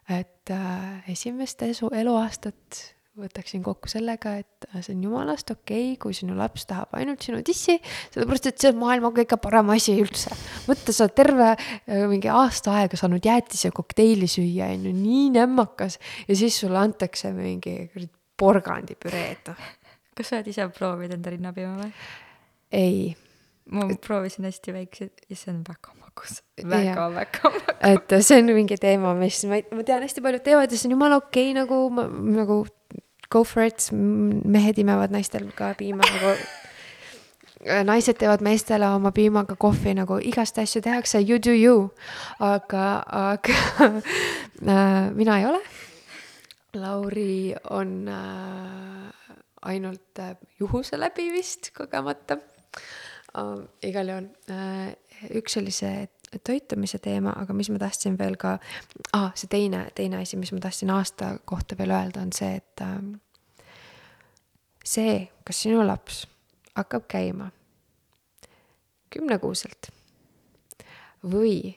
et 0.09 0.51
äh, 0.51 1.11
esimest 1.11 1.63
eluaastat 1.93 2.95
võtaksin 3.19 3.61
kokku 3.65 3.91
sellega, 3.93 4.35
et 4.41 4.67
see 4.81 4.95
on 4.95 5.03
jumalast 5.05 5.51
okei 5.53 5.93
okay,, 5.93 5.99
kui 6.01 6.17
sinu 6.17 6.37
laps 6.39 6.65
tahab 6.69 6.95
ainult 6.97 7.25
sinu 7.25 7.43
tissi, 7.45 7.77
sellepärast 8.15 8.49
et 8.49 8.63
see 8.63 8.71
on 8.73 8.79
maailma 8.81 9.11
kõige 9.13 9.37
parem 9.43 9.73
asi 9.75 9.99
üldse. 10.01 10.33
mõtle, 10.69 10.95
sa 10.97 11.05
oled 11.05 11.17
terve 11.19 11.51
äh, 11.53 12.07
mingi 12.09 12.31
aasta 12.33 12.79
aega 12.81 12.97
saanud 12.97 13.29
jäätise 13.29 13.73
kokteili 13.77 14.29
süüa, 14.31 14.71
on 14.73 14.89
ju, 14.89 14.95
nii 14.97 15.29
nämmakas 15.37 15.99
ja 16.29 16.39
siis 16.39 16.57
sulle 16.65 16.81
antakse 16.81 17.35
mingi 17.37 17.77
porgandipüreed, 18.41 19.45
noh. 19.51 19.67
kas 20.17 20.33
sa 20.33 20.41
oled 20.41 20.53
ise 20.55 20.69
proovinud 20.73 21.19
enda 21.19 21.35
rinnapiima 21.37 21.75
või? 21.83 21.93
ei. 22.73 23.11
ma 23.77 23.91
proovisin 24.01 24.49
hästi 24.49 24.79
väikse 24.81 25.13
ja 25.29 25.37
see 25.37 25.53
on 25.53 25.61
väga 25.69 26.02
magus 26.13 26.43
väga, 26.63 27.09
väga, 27.09 27.51
väga. 27.51 27.77
et 27.93 28.15
see 28.23 28.39
on 28.39 28.53
mingi 28.55 28.77
teema, 28.77 29.15
mis 29.15 29.45
ma, 29.49 29.61
ma 29.73 29.83
tean, 29.83 30.03
hästi 30.05 30.23
paljud 30.23 30.45
teevad 30.45 30.71
ja 30.73 30.79
see 30.79 30.91
on 30.91 30.97
jumala 30.97 31.17
okei 31.17 31.51
okay, 31.51 31.57
nagu, 31.57 32.09
nagu 32.37 32.65
go 33.33 33.45
for 33.45 33.65
it, 33.65 33.89
mehed 33.93 34.79
imevad 34.79 35.13
naistel 35.15 35.49
ka 35.57 35.73
piima 35.79 36.05
nagu 36.05 36.37
naised 37.87 38.19
teevad 38.19 38.43
meestele 38.43 38.87
oma 38.91 39.13
piimaga 39.15 39.57
kohvi 39.57 39.95
nagu 39.95 40.19
igast 40.19 40.59
asju 40.59 40.83
tehakse, 40.83 41.21
you 41.23 41.39
do 41.39 41.53
you. 41.53 41.91
aga, 42.41 43.05
aga 43.07 43.55
äh, 44.67 45.11
mina 45.15 45.39
ei 45.39 45.47
ole. 45.47 45.61
Lauri 46.75 47.55
on 47.71 48.09
äh, 48.09 49.13
ainult 49.63 50.19
äh, 50.19 50.35
juhuse 50.59 50.99
läbi 50.99 51.31
vist 51.33 51.71
kogemata 51.77 52.39
äh,. 53.37 53.63
igal 53.83 54.09
juhul 54.09 54.29
äh, 54.51 54.97
üks 55.31 55.57
oli 55.61 55.73
see, 55.75 56.07
toitumise 56.45 56.99
teema, 57.03 57.35
aga 57.37 57.55
mis 57.57 57.69
ma 57.71 57.81
tahtsin 57.83 58.17
veel 58.19 58.39
ka 58.41 58.57
ah,, 59.13 59.31
see 59.37 59.51
teine, 59.53 59.85
teine 59.97 60.23
asi, 60.23 60.39
mis 60.41 60.53
ma 60.55 60.63
tahtsin 60.65 60.93
aasta 60.95 61.37
kohta 61.45 61.77
veel 61.79 61.93
öelda, 61.93 62.25
on 62.25 62.33
see, 62.37 62.55
et 62.63 62.85
äh, 62.85 63.67
see, 64.85 65.19
kas 65.45 65.65
sinu 65.67 65.85
laps 65.87 66.25
hakkab 66.77 67.05
käima 67.11 67.51
kümnekuuselt 69.13 69.91
või 71.29 71.75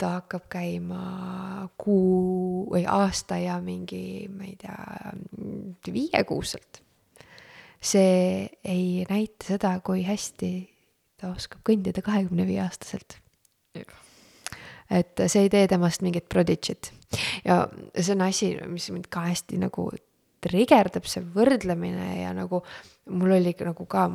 ta 0.00 0.16
hakkab 0.16 0.48
käima 0.50 1.68
kuu 1.78 2.64
või 2.72 2.86
aasta 2.88 3.38
ja 3.38 3.58
mingi, 3.62 4.26
ma 4.32 4.48
ei 4.48 4.56
tea, 4.58 5.12
viiekuuselt. 5.92 6.80
see 7.82 8.48
ei 8.64 9.04
näita 9.08 9.46
seda, 9.46 9.76
kui 9.84 10.02
hästi 10.06 10.71
ta 11.22 11.32
oskab 11.32 11.62
kõndida 11.66 12.02
kahekümne 12.04 12.46
viie 12.48 12.62
aastaselt. 12.64 13.18
et 14.92 15.20
see 15.26 15.46
ei 15.46 15.50
tee 15.52 15.68
temast 15.70 16.02
mingit 16.04 16.26
prodigy't 16.28 16.90
ja 17.44 17.66
see 17.96 18.12
on 18.12 18.26
asi, 18.26 18.56
mis 18.68 18.90
mind 18.92 19.08
ka 19.12 19.24
hästi 19.30 19.60
nagu 19.62 19.86
trigerdab 20.42 21.06
see 21.06 21.22
võrdlemine 21.34 22.08
ja 22.18 22.32
nagu 22.34 22.62
mul 23.10 23.36
oli 23.36 23.54
nagu 23.62 23.86
ka 23.90 24.08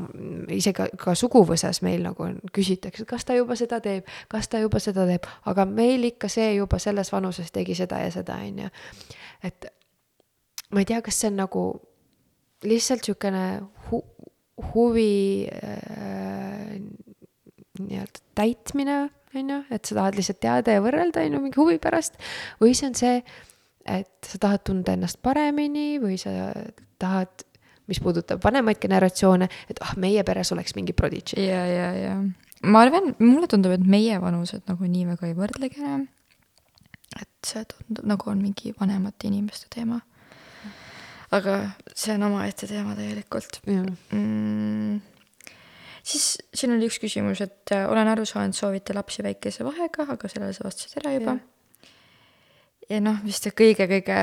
isegi 0.54 0.76
ka, 0.76 0.90
ka 1.00 1.16
suguvõsas 1.16 1.80
meil 1.86 2.04
nagu 2.04 2.28
küsitakse, 2.54 3.08
kas 3.08 3.26
ta 3.28 3.38
juba 3.38 3.56
seda 3.60 3.80
teeb, 3.84 4.08
kas 4.32 4.52
ta 4.52 4.60
juba 4.60 4.82
seda 4.84 5.08
teeb, 5.08 5.28
aga 5.48 5.66
meil 5.70 6.04
ikka 6.12 6.30
see 6.32 6.54
juba 6.58 6.82
selles 6.84 7.12
vanuses 7.16 7.52
tegi 7.56 7.78
seda 7.80 8.02
ja 8.04 8.12
seda, 8.14 8.40
on 8.44 8.66
ju. 8.66 8.72
et 9.48 9.70
ma 10.72 10.84
ei 10.84 10.90
tea, 10.90 11.02
kas 11.02 11.22
see 11.22 11.32
on 11.32 11.40
nagu 11.46 11.64
lihtsalt 12.68 13.06
niisugune 13.06 13.46
hu 13.88 14.04
huvi 14.74 15.48
äh, 15.52 16.78
nii-öelda 17.80 18.24
täitmine, 18.38 18.98
on 19.36 19.52
ju, 19.54 19.60
et 19.74 19.86
sa 19.86 20.00
tahad 20.00 20.18
lihtsalt 20.18 20.40
teada 20.42 20.78
ja 20.78 20.82
võrrelda, 20.84 21.26
on 21.26 21.38
ju, 21.38 21.44
mingi 21.44 21.62
huvi 21.62 21.78
pärast, 21.82 22.18
või 22.62 22.74
see 22.78 22.90
on 22.90 22.98
see, 22.98 23.20
et 23.88 24.30
sa 24.32 24.42
tahad 24.42 24.66
tunda 24.68 24.96
ennast 24.98 25.22
paremini 25.24 26.02
või 26.02 26.18
sa 26.22 26.34
tahad, 27.02 27.46
mis 27.88 28.02
puudutab 28.04 28.42
vanemaid 28.44 28.82
generatsioone, 28.82 29.48
et 29.70 29.80
ah, 29.86 29.94
meie 30.00 30.26
peres 30.28 30.52
oleks 30.56 30.76
mingi 30.76 30.96
prodigy. 30.98 31.40
ja, 31.44 31.64
ja, 31.70 31.88
ja 32.02 32.18
ma 32.66 32.84
arvan, 32.86 33.14
mulle 33.22 33.48
tundub, 33.52 33.76
et 33.76 33.86
meie 33.86 34.18
vanused 34.22 34.66
nagu 34.70 34.90
nii 34.90 35.08
väga 35.14 35.30
ei 35.30 35.38
võrdlegi 35.38 35.84
enam. 35.84 36.08
et 37.18 37.30
see 37.48 37.64
tundub 37.72 38.06
nagu 38.10 38.30
on 38.30 38.42
mingi 38.44 38.74
vanemate 38.80 39.30
inimeste 39.30 39.70
teema. 39.74 40.02
Aga 41.36 41.60
see 41.92 42.16
on 42.16 42.28
omaette 42.30 42.70
teema 42.70 42.96
tegelikult. 42.98 43.60
Mm. 43.68 45.00
Siis 46.08 46.38
siin 46.56 46.72
oli 46.72 46.88
üks 46.88 47.02
küsimus, 47.04 47.42
et 47.44 47.74
äh, 47.76 47.84
olen 47.92 48.08
aru 48.08 48.24
saanud, 48.28 48.56
soovite 48.56 48.96
lapsi 48.96 49.26
väikese 49.26 49.66
vahega, 49.68 50.08
aga 50.16 50.30
sellele 50.32 50.56
sa 50.56 50.68
vastasid 50.68 51.02
ära 51.02 51.16
juba. 51.18 51.38
Ja 52.88 53.02
noh, 53.04 53.20
vist 53.26 53.50
kõige-kõige 53.52 54.22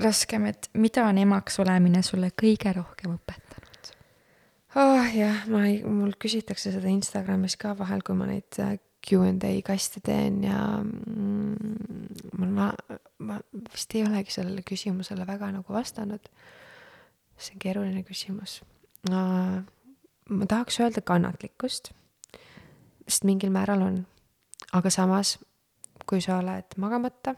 raskem, 0.00 0.46
et 0.48 0.70
mida 0.80 1.04
on 1.08 1.20
emaks 1.20 1.60
olemine 1.60 2.00
sulle 2.04 2.32
kõige 2.32 2.72
rohkem 2.76 3.18
õpetanud? 3.18 3.92
oh 4.76 5.12
jah, 5.16 5.44
ma 5.48 5.62
ei, 5.68 5.78
mul 5.84 6.12
küsitakse 6.20 6.72
seda 6.72 6.88
Instagramis 6.92 7.56
ka 7.60 7.72
vahel, 7.78 8.02
kui 8.04 8.16
ma 8.16 8.28
neid 8.28 8.58
äh, 8.60 8.76
Q&A 9.06 9.52
kaste 9.64 10.00
teen 10.02 10.42
ja 10.44 10.58
mm, 10.82 12.40
ma, 12.56 12.72
ma 13.18 13.38
vist 13.72 13.94
ei 13.94 14.02
olegi 14.06 14.34
sellele 14.34 14.64
küsimusele 14.66 15.26
väga 15.26 15.52
nagu 15.54 15.72
vastanud. 15.72 16.30
see 17.36 17.54
on 17.54 17.60
keeruline 17.60 18.02
küsimus 18.02 18.62
ma 20.28 20.46
tahaks 20.48 20.80
öelda 20.80 21.02
kannatlikkust, 21.04 21.92
sest 23.06 23.26
mingil 23.28 23.52
määral 23.54 23.82
on, 23.82 23.98
aga 24.72 24.90
samas, 24.90 25.36
kui 26.06 26.20
sa 26.20 26.40
oled 26.40 26.76
magamata 26.76 27.34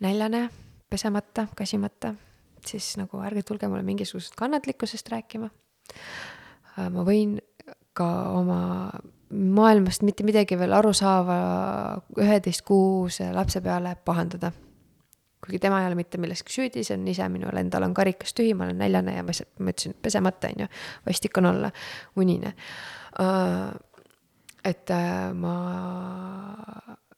näljane, 0.00 0.48
pesemata, 0.90 1.48
kasimata, 1.58 2.14
siis 2.66 2.94
nagu 3.00 3.20
ärge 3.26 3.42
tulge 3.42 3.68
mulle 3.68 3.82
mingisugusest 3.82 4.36
kannatlikkusest 4.38 5.08
rääkima. 5.12 5.50
Äh, 6.78 6.88
ma 6.94 7.04
võin 7.04 7.38
ka 7.92 8.08
oma 8.38 8.60
maailmast 9.30 10.02
mitte 10.06 10.24
midagi 10.26 10.56
veel 10.58 10.72
aru 10.76 10.92
saava 10.96 11.38
üheteistkuuse 12.18 13.30
lapse 13.34 13.60
peale 13.64 13.96
pahandada. 14.04 14.52
kuigi 15.44 15.60
tema 15.62 15.80
ei 15.80 15.86
ole 15.86 15.94
mitte 15.94 16.18
milleski 16.18 16.52
süüdi, 16.52 16.82
see 16.84 16.96
on 16.98 17.06
ise 17.08 17.28
minul 17.30 17.56
endal 17.56 17.84
on 17.86 17.94
karikas 17.94 18.34
tühi, 18.34 18.56
ma 18.58 18.66
olen 18.66 18.80
näljane 18.82 19.14
ja 19.14 19.22
ma 19.22 19.32
ütlesin, 19.32 19.94
et 19.94 20.00
pesemata, 20.02 20.50
on 20.50 20.64
ju, 20.64 20.66
vastik 21.06 21.38
on 21.38 21.46
olla 21.46 21.70
unine. 22.16 22.54
Äh, 23.22 23.68
et 24.64 24.90
äh, 24.90 25.30
ma 25.38 25.54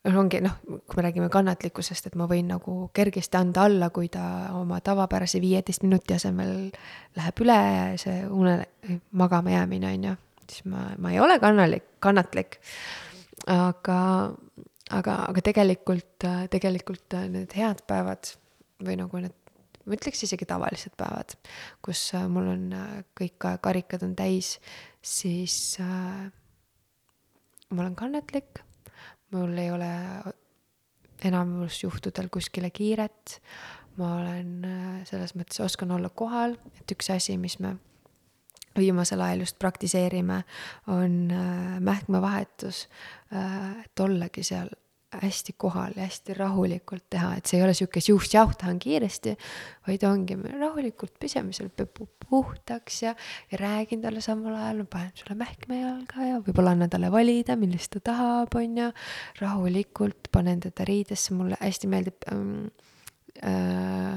noh, 0.05 0.19
ongi 0.21 0.41
noh, 0.45 0.57
kui 0.65 0.99
me 1.01 1.05
räägime 1.05 1.29
kannatlikkusest, 1.33 2.11
et 2.11 2.17
ma 2.17 2.29
võin 2.31 2.49
nagu 2.53 2.77
kergesti 2.97 3.41
anda 3.41 3.67
alla, 3.69 3.91
kui 3.95 4.09
ta 4.13 4.23
oma 4.57 4.81
tavapärase 4.85 5.41
viieteist 5.43 5.85
minuti 5.85 6.17
asemel 6.17 6.71
läheb 7.17 7.45
üle 7.45 7.61
see 8.01 8.25
une, 8.29 8.61
magama 9.13 9.57
jäämine, 9.57 9.95
on 9.97 10.11
ju. 10.11 10.17
Siis 10.51 10.67
ma, 10.71 10.91
ma 10.99 11.13
ei 11.15 11.21
ole 11.23 11.39
kannalik, 11.43 11.87
kannatlik. 12.05 12.59
aga, 13.51 14.01
aga, 14.91 15.19
aga 15.31 15.45
tegelikult, 15.45 16.27
tegelikult 16.53 17.19
need 17.33 17.55
head 17.57 17.85
päevad 17.89 18.35
või 18.85 18.97
nagu 19.01 19.23
need, 19.23 19.37
ma 19.85 19.97
ütleks 19.97 20.25
isegi 20.27 20.49
tavalised 20.49 20.97
päevad, 21.01 21.37
kus 21.85 22.11
mul 22.29 22.51
on 22.57 22.67
kõik 23.19 23.51
karikad 23.65 24.05
on 24.07 24.17
täis, 24.19 24.59
siis 25.03 25.79
äh, 25.83 26.27
ma 27.71 27.85
olen 27.85 27.97
kannatlik 27.99 28.65
mul 29.31 29.59
ei 29.59 29.71
ole 29.71 29.91
enamus 31.25 31.83
juhtudel 31.85 32.29
kuskile 32.33 32.71
kiiret. 32.71 33.41
ma 33.99 34.15
olen 34.17 34.65
äh, 34.65 35.01
selles 35.05 35.35
mõttes, 35.37 35.59
oskan 35.61 35.91
olla 35.93 36.09
kohal, 36.09 36.55
et 36.79 36.93
üks 36.95 37.11
asi, 37.13 37.35
mis 37.37 37.59
me 37.61 37.75
viimasel 38.77 39.21
ajal 39.21 39.47
just 39.47 39.59
praktiseerime, 39.59 40.43
on 40.87 41.17
äh, 41.31 41.81
mähkmevahetus, 41.81 42.89
äh, 43.35 43.85
et 43.85 44.01
ollagi 44.01 44.45
seal 44.47 44.71
hästi 45.11 45.55
kohal 45.59 45.97
ja 45.97 46.05
hästi 46.07 46.35
rahulikult 46.39 47.09
teha, 47.11 47.33
et 47.37 47.51
see 47.51 47.59
ei 47.59 47.65
ole 47.67 47.75
sihuke 47.75 48.01
siuh-siauh, 48.05 48.53
tahan 48.59 48.79
kiiresti, 48.79 49.33
vaid 49.89 50.05
ongi, 50.07 50.37
rahulikult 50.39 51.17
pepu 51.77 52.07
puhtaks 52.29 53.03
ja, 53.03 53.15
ja 53.51 53.59
räägin 53.59 54.03
talle 54.03 54.21
samal 54.23 54.55
ajal, 54.55 54.85
panen 54.91 55.11
sulle 55.15 55.35
mähkme 55.35 55.81
jalga 55.81 56.29
ja 56.29 56.39
võib-olla 56.39 56.77
annan 56.77 56.91
talle 56.91 57.11
valida, 57.11 57.57
millist 57.59 57.91
ta 57.97 58.05
tahab, 58.13 58.55
on 58.55 58.79
ju. 58.79 58.93
rahulikult 59.41 60.31
panen 60.33 60.61
teda 60.61 60.87
riidesse, 60.87 61.35
mulle 61.35 61.59
hästi 61.61 61.91
meeldib 61.91 62.31
ähm, 62.31 62.71
äh, 63.43 64.15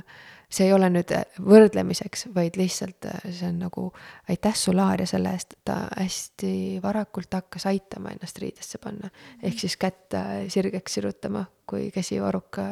see 0.54 0.68
ei 0.68 0.74
ole 0.76 0.90
nüüd 0.94 1.12
äh, 1.16 1.24
võrdlemiseks, 1.42 2.28
vaid 2.36 2.58
lihtsalt 2.60 3.08
äh, 3.10 3.26
see 3.30 3.50
on 3.50 3.60
nagu 3.64 3.88
aitäh 4.30 4.56
sulle, 4.58 4.84
Aaria, 4.86 5.08
selle 5.10 5.34
eest, 5.34 5.56
et 5.58 5.66
ta 5.70 5.80
hästi 5.98 6.54
varakult 6.84 7.34
hakkas 7.34 7.68
aitama 7.72 8.14
ennast 8.14 8.40
riidesse 8.44 8.82
panna. 8.84 9.10
ehk 9.42 9.60
siis 9.64 9.78
kätt 9.82 10.14
äh, 10.18 10.46
sirgeks 10.54 11.00
sirutama, 11.00 11.46
kui 11.70 11.90
käsi 11.96 12.20
varuka 12.22 12.66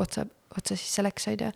otsa, 0.00 0.24
otsa 0.56 0.76
sisse 0.76 1.04
läks, 1.04 1.28
on 1.28 1.36
ju. 1.46 1.52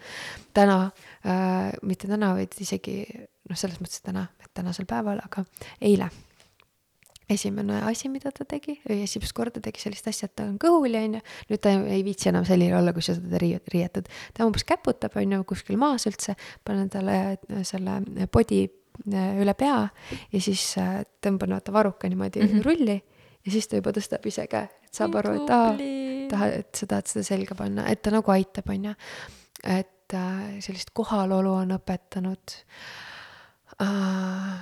täna 0.54 0.78
äh,, 1.24 1.72
mitte 1.82 2.10
täna, 2.10 2.34
vaid 2.36 2.54
isegi 2.60 3.00
noh, 3.14 3.56
selles 3.56 3.80
mõttes 3.80 4.04
täna, 4.04 4.28
et 4.44 4.52
tänasel 4.54 4.88
päeval, 4.90 5.22
aga 5.24 5.46
eile 5.80 6.10
esimene 7.30 7.80
asi, 7.88 8.10
mida 8.12 8.30
ta 8.34 8.44
tegi, 8.48 8.76
esimest 8.90 9.32
korda 9.36 9.62
tegi 9.64 9.80
sellist 9.82 10.09
asja, 10.10 10.28
et 10.28 10.36
ta 10.36 10.46
on 10.48 10.59
kõhuli, 10.60 11.01
on 11.01 11.18
ju. 11.18 11.22
nüüd 11.51 11.62
ta 11.64 11.72
ei 11.94 12.05
viitsi 12.06 12.30
enam 12.30 12.44
selline 12.48 12.76
olla, 12.78 12.92
kui 12.96 13.05
sa 13.05 13.16
teda 13.16 13.40
riietad. 13.72 14.10
ta 14.36 14.48
umbes 14.48 14.66
käputab, 14.68 15.16
on 15.20 15.36
ju, 15.38 15.44
kuskil 15.48 15.80
maas 15.80 16.06
üldse, 16.10 16.36
panen 16.64 16.90
talle 16.92 17.38
selle 17.64 18.28
podi 18.32 18.64
äh, 18.66 19.40
üle 19.40 19.56
pea 19.59 19.80
ja 19.86 20.40
siis 20.40 20.74
äh, 20.80 21.02
tõmban 21.24 21.56
vaata 21.56 21.72
varuka 21.72 22.09
niimoodi 22.09 22.42
mm 22.42 22.52
-hmm. 22.52 22.64
rulli 22.66 23.01
ja 23.44 23.52
siis 23.52 23.68
ta 23.68 23.80
juba 23.80 23.94
tõstab 23.96 24.26
ise 24.28 24.46
käe, 24.51 24.68
et 24.84 25.01
saab 25.01 25.16
aru, 25.20 25.34
et 25.40 25.51
aa, 25.52 25.72
tahad, 26.30 26.60
et 26.60 26.76
sa 26.76 26.88
tahad 26.90 27.10
seda 27.10 27.24
selga 27.26 27.56
panna, 27.59 27.86
et 27.90 28.02
ta 28.02 28.12
nagu 28.14 28.30
aitab, 28.34 28.68
on 28.68 28.90
ju. 28.90 28.94
et 29.64 30.14
äh, 30.14 30.60
sellist 30.60 30.92
kohalolu 30.92 31.52
on 31.62 31.76
õpetanud 31.78 32.56
äh, 33.80 34.55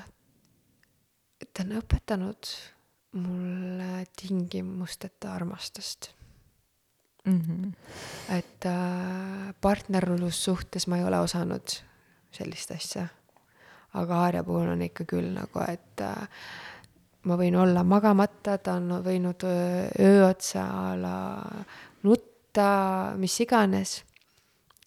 ta 1.52 1.64
on 1.66 1.76
õpetanud 1.80 2.50
mulle 3.20 4.06
tingimusteta 4.16 5.34
armastust 5.34 6.10
mm. 7.24 7.40
-hmm. 7.40 7.72
et 8.38 8.66
äh, 8.66 9.54
partnerlussuhtes 9.60 10.86
ma 10.86 10.98
ei 10.98 11.04
ole 11.04 11.20
osanud 11.20 11.78
sellist 12.32 12.70
asja. 12.70 13.06
aga 13.94 14.20
Aarja 14.24 14.44
puhul 14.44 14.68
on 14.72 14.82
ikka 14.82 15.04
küll 15.04 15.34
nagu, 15.34 15.64
et 15.68 16.00
äh, 16.00 16.28
ma 17.22 17.36
võin 17.36 17.56
olla 17.56 17.84
magamata, 17.84 18.58
ta 18.58 18.78
on 18.80 18.88
võinud 19.04 19.44
öö, 19.44 19.90
öö 20.00 20.28
otsa 20.30 20.64
a 20.64 20.96
la 20.96 21.16
nutta, 22.02 23.12
mis 23.16 23.40
iganes 23.40 24.02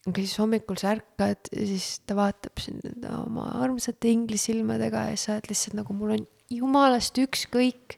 aga 0.06 0.22
siis 0.22 0.38
hommikul 0.38 0.78
sa 0.78 0.94
ärkad 0.94 1.50
ja 1.52 1.66
siis 1.66 2.00
ta 2.06 2.14
vaatab 2.18 2.60
sind 2.62 3.06
oma 3.10 3.48
armsate 3.62 4.10
inglisilmadega 4.14 5.08
ja 5.10 5.16
sa 5.18 5.34
oled 5.34 5.48
lihtsalt 5.50 5.78
nagu 5.80 5.96
mul 5.98 6.14
on 6.14 6.26
jumalast 6.52 7.18
ükskõik, 7.18 7.96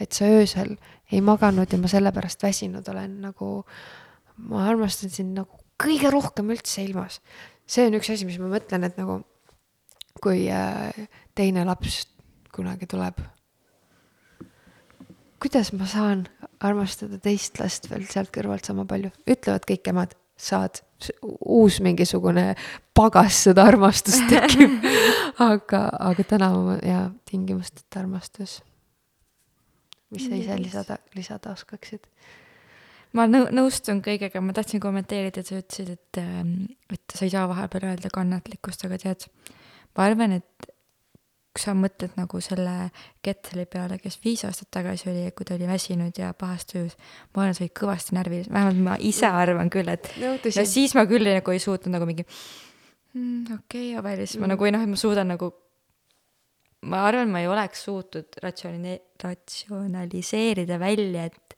et 0.00 0.16
sa 0.16 0.26
öösel 0.26 0.74
ei 1.12 1.20
maganud 1.24 1.70
ja 1.70 1.78
ma 1.78 1.90
sellepärast 1.90 2.42
väsinud 2.42 2.88
olen 2.90 3.20
nagu, 3.28 3.50
ma 4.48 4.64
armastan 4.68 5.12
sind 5.12 5.36
nagu 5.38 5.60
kõige 5.80 6.10
rohkem 6.12 6.50
üldse 6.54 6.82
ilmas. 6.84 7.20
see 7.66 7.86
on 7.86 7.96
üks 7.98 8.10
asi, 8.12 8.26
mis 8.26 8.38
ma 8.38 8.50
mõtlen, 8.50 8.84
et 8.86 8.98
nagu 9.00 9.22
kui 10.22 10.46
äh, 10.52 11.06
teine 11.34 11.64
laps 11.66 12.04
kunagi 12.54 12.86
tuleb. 12.86 13.20
kuidas 15.42 15.72
ma 15.76 15.86
saan 15.86 16.26
armastada 16.64 17.18
teist 17.20 17.58
last 17.60 17.90
veel 17.90 18.06
sealt 18.08 18.32
kõrvalt 18.32 18.64
sama 18.64 18.86
palju, 18.88 19.10
ütlevad 19.28 19.66
kõik 19.68 19.90
emad, 19.92 20.14
saad, 20.40 20.80
uus 21.22 21.80
mingisugune 21.84 22.54
pagas 22.94 23.44
seda 23.48 23.66
armastust 23.68 24.24
tekib 24.30 24.84
aga, 25.50 25.88
aga 26.10 26.26
täna 26.34 26.50
ma 26.54 26.78
ja 26.82 27.08
tingimusteta 27.30 28.02
armastus. 28.04 28.60
mis 30.10 30.28
sa 30.28 30.38
ise 30.38 30.58
lisada, 30.60 30.98
lisada 31.14 31.52
oskaksid? 31.54 32.06
ma 33.14 33.26
nõu-, 33.30 33.50
nõustun 33.54 34.02
kõigega, 34.04 34.42
ma 34.42 34.54
tahtsin 34.56 34.82
kommenteerida, 34.82 35.40
et 35.42 35.50
sa 35.50 35.58
ütlesid, 35.60 35.94
et, 35.94 36.20
ähm, 36.22 36.54
et 36.92 37.02
sa 37.14 37.26
ei 37.26 37.32
saa 37.34 37.48
vahepeal 37.50 37.90
öelda 37.92 38.10
kannatlikkust, 38.14 38.86
aga 38.88 38.98
tead, 39.00 39.28
ma 39.96 40.08
arvan, 40.08 40.38
et 40.40 40.70
kui 41.54 41.62
sa 41.62 41.72
mõtled 41.78 42.16
nagu 42.18 42.40
selle 42.42 42.72
Ketli 43.22 43.64
peale, 43.70 44.00
kes 44.02 44.16
viis 44.24 44.42
aastat 44.46 44.72
tagasi 44.74 45.06
oli, 45.12 45.28
kui 45.36 45.46
ta 45.46 45.54
oli 45.54 45.68
väsinud 45.68 46.16
ja 46.18 46.32
pahas 46.34 46.66
tujus, 46.66 46.96
ma 47.30 47.44
arvan, 47.44 47.54
sa 47.54 47.62
olid 47.62 47.74
kõvasti 47.78 48.16
närviline, 48.16 48.50
vähemalt 48.50 48.80
ma 48.82 48.96
ise 48.98 49.30
arvan 49.30 49.70
küll, 49.70 49.92
et 49.92 50.10
no, 50.18 50.34
no 50.42 50.64
siis 50.66 50.96
ma 50.98 51.06
küll 51.10 51.30
nagu 51.30 51.54
ei 51.54 51.62
suutnud 51.62 51.94
nagu 51.94 52.08
mingi 52.10 52.26
mm, 52.26 53.60
okei 53.60 53.92
okay,, 53.94 54.00
aga 54.00 54.16
siis 54.24 54.40
ma 54.40 54.48
mm. 54.48 54.54
nagu 54.56 54.66
ei 54.66 54.74
noh, 54.74 54.82
et 54.82 54.92
ma 54.96 54.98
suudan 54.98 55.30
nagu, 55.30 55.52
ma 56.90 57.04
arvan, 57.06 57.30
ma 57.30 57.44
ei 57.44 57.50
oleks 57.52 57.86
suutnud 57.86 58.40
ratsiooni-, 58.42 58.98
ratsionaliseerida 59.22 60.80
välja, 60.82 61.30
et 61.30 61.56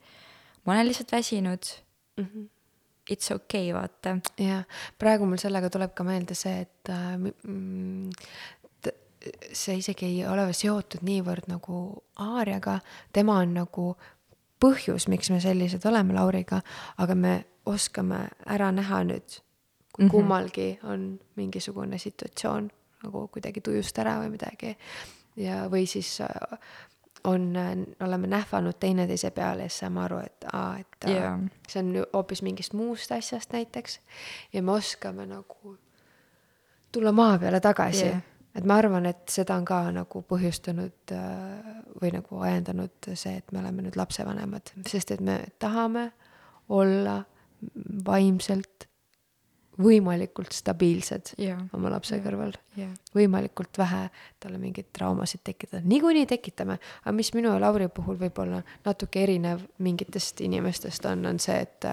ma 0.67 0.77
olen 0.77 0.91
lihtsalt 0.91 1.17
väsinud 1.17 1.73
mm. 2.21 2.29
-hmm 2.29 2.53
it's 3.11 3.31
okay, 3.31 3.73
vaata. 3.75 4.17
jah, 4.41 4.65
praegu 4.99 5.27
mul 5.29 5.39
sellega 5.41 5.71
tuleb 5.73 5.95
ka 5.97 6.05
meelde 6.07 6.35
see, 6.39 6.65
et 6.67 6.91
äh, 6.93 7.15
mm, 7.19 8.11
see 9.53 9.79
isegi 9.81 10.07
ei 10.07 10.27
ole 10.29 10.47
seotud 10.53 11.05
niivõrd 11.07 11.49
nagu 11.51 11.81
Aarjaga, 12.23 12.79
tema 13.13 13.39
on 13.43 13.55
nagu 13.55 13.91
põhjus, 14.63 15.09
miks 15.13 15.31
me 15.31 15.41
sellised 15.41 15.85
oleme 15.89 16.17
Lauriga, 16.17 16.63
aga 17.03 17.15
me 17.15 17.37
oskame 17.67 18.27
ära 18.47 18.71
näha 18.73 19.03
nüüd, 19.05 19.39
kui 19.93 20.05
-hmm. 20.05 20.11
kummalgi 20.11 20.79
on 20.83 21.21
mingisugune 21.37 21.99
situatsioon 21.99 22.71
nagu 23.05 23.29
kuidagi 23.29 23.61
tujust 23.61 23.99
ära 23.99 24.19
või 24.23 24.31
midagi. 24.31 24.77
ja, 25.37 25.69
või 25.71 25.87
siis 25.87 26.21
äh, 26.21 26.59
on, 27.25 27.53
oleme 28.01 28.27
nähvanud 28.27 28.79
teineteise 28.81 29.31
peale 29.31 29.63
ja 29.63 29.69
siis 29.69 29.79
saame 29.79 30.01
aru, 30.01 30.19
et 30.19 30.45
aa, 30.53 30.79
et 30.79 31.09
yeah. 31.09 31.41
see 31.69 31.83
on 31.83 32.07
hoopis 32.13 32.43
mingist 32.43 32.73
muust 32.73 33.13
asjast 33.13 33.53
näiteks. 33.53 34.01
ja 34.53 34.63
me 34.63 34.73
oskame 34.73 35.27
nagu 35.27 35.77
tulla 36.93 37.13
maa 37.13 37.39
peale 37.39 37.61
tagasi 37.61 38.05
yeah 38.07 38.23
et 38.57 38.65
ma 38.65 38.79
arvan, 38.81 39.07
et 39.11 39.25
seda 39.33 39.57
on 39.59 39.65
ka 39.69 39.83
nagu 39.95 40.23
põhjustanud 40.29 41.15
äh, 41.15 41.71
või 42.01 42.13
nagu 42.17 42.43
ajendanud 42.49 43.11
see, 43.13 43.37
et 43.41 43.53
me 43.53 43.61
oleme 43.63 43.87
nüüd 43.87 43.99
lapsevanemad, 44.01 44.73
sest 44.89 45.13
et 45.17 45.25
me 45.25 45.41
tahame 45.63 46.11
olla 46.73 47.21
vaimselt 48.07 48.89
võimalikult 49.77 50.55
stabiilsed 50.57 51.35
yeah. 51.37 51.61
oma 51.77 51.91
lapse 51.93 52.15
yeah. 52.15 52.25
kõrval. 52.25 52.55
Yeah.. 52.79 52.95
võimalikult 53.17 53.77
vähe 53.79 54.07
talle 54.41 54.61
mingeid 54.61 54.89
traumasid 54.97 55.43
tekitada, 55.45 55.83
niikuinii 55.85 56.27
tekitame, 56.29 56.79
aga 57.03 57.15
mis 57.17 57.33
minu 57.37 57.53
ja 57.53 57.61
Lauri 57.61 57.91
puhul 57.93 58.17
võib-olla 58.21 58.63
natuke 58.87 59.23
erinev 59.27 59.67
mingitest 59.85 60.41
inimestest 60.45 61.05
on, 61.13 61.27
on 61.29 61.41
see, 61.43 61.59
et 61.61 61.91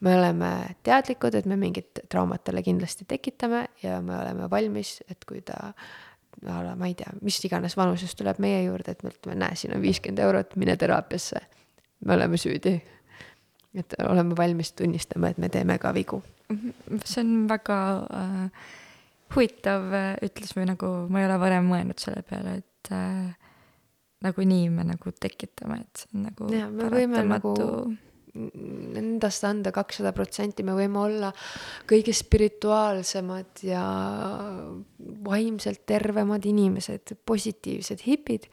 me 0.00 0.16
oleme 0.16 0.50
teadlikud, 0.84 1.34
et 1.34 1.46
me 1.48 1.56
mingit 1.56 2.02
traumat 2.12 2.44
talle 2.44 2.62
kindlasti 2.62 3.06
tekitame 3.08 3.66
ja 3.82 4.00
me 4.04 4.16
oleme 4.18 4.50
valmis, 4.50 4.98
et 5.10 5.24
kui 5.28 5.40
ta 5.46 5.72
ma 6.44 6.86
ei 6.86 6.94
tea, 6.94 7.12
mis 7.24 7.38
iganes 7.48 7.76
vanuses 7.78 8.12
tuleb 8.16 8.40
meie 8.42 8.60
juurde, 8.66 8.92
et 8.92 9.04
me 9.04 9.12
ütleme, 9.12 9.38
näe, 9.40 9.56
siin 9.56 9.72
on 9.76 9.82
viiskümmend 9.82 10.20
eurot, 10.20 10.56
mine 10.60 10.76
teraapiasse. 10.76 11.40
me 12.04 12.14
oleme 12.14 12.36
süüdi. 12.36 12.82
et 13.74 13.94
oleme 14.08 14.36
valmis 14.36 14.72
tunnistama, 14.72 15.28
et 15.28 15.38
me 15.38 15.48
teeme 15.48 15.78
ka 15.78 15.94
vigu. 15.94 16.22
see 17.04 17.20
on 17.20 17.48
väga 17.48 17.78
äh, 18.20 18.50
huvitav 19.34 19.92
äh, 19.92 20.14
ütlus 20.22 20.52
või 20.56 20.68
nagu 20.68 20.92
ma 21.08 21.20
ei 21.20 21.26
ole 21.26 21.40
varem 21.40 21.72
mõelnud 21.72 21.98
selle 21.98 22.22
peale, 22.22 22.58
et 22.60 22.92
äh, 22.92 23.34
nagunii 24.22 24.68
me 24.70 24.84
nagu 24.84 25.12
tekitame, 25.20 25.80
et 25.80 26.04
see 26.04 26.12
on 26.14 26.28
nagu. 26.28 26.52
ja 26.52 26.68
me 26.70 26.90
võime 26.92 27.24
nagu 27.24 27.56
endast 28.96 29.44
anda 29.48 29.72
kakssada 29.74 30.12
protsenti, 30.16 30.64
me 30.66 30.74
võime 30.76 31.00
olla 31.02 31.30
kõige 31.88 32.14
spirituaalsemad 32.16 33.62
ja 33.66 33.84
vaimselt 35.26 35.84
tervemad 35.88 36.46
inimesed, 36.48 37.16
positiivsed 37.26 38.04
hipid. 38.06 38.50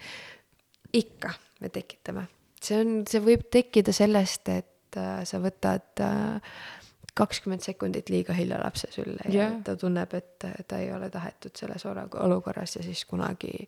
ikka 0.93 1.34
me 1.61 1.69
tekitame, 1.73 2.27
see 2.61 2.80
on, 2.84 2.95
see 3.10 3.22
võib 3.23 3.47
tekkida 3.51 3.93
sellest, 3.95 4.49
et 4.53 4.97
äh, 4.99 5.23
sa 5.26 5.39
võtad 5.41 6.03
äh, 6.05 6.55
kakskümmend 7.18 7.65
sekundit 7.65 8.10
liiga 8.10 8.34
hilja 8.38 8.60
lapse 8.61 8.89
sülle 8.93 9.22
ja 9.30 9.47
yeah. 9.47 9.60
ta 9.65 9.76
tunneb, 9.80 10.14
et 10.18 10.47
ta 10.68 10.80
ei 10.81 10.91
ole 10.93 11.10
tahetud 11.14 11.55
selles 11.57 11.85
olukorras 11.85 12.77
ja 12.77 12.85
siis 12.85 13.05
kunagi 13.10 13.68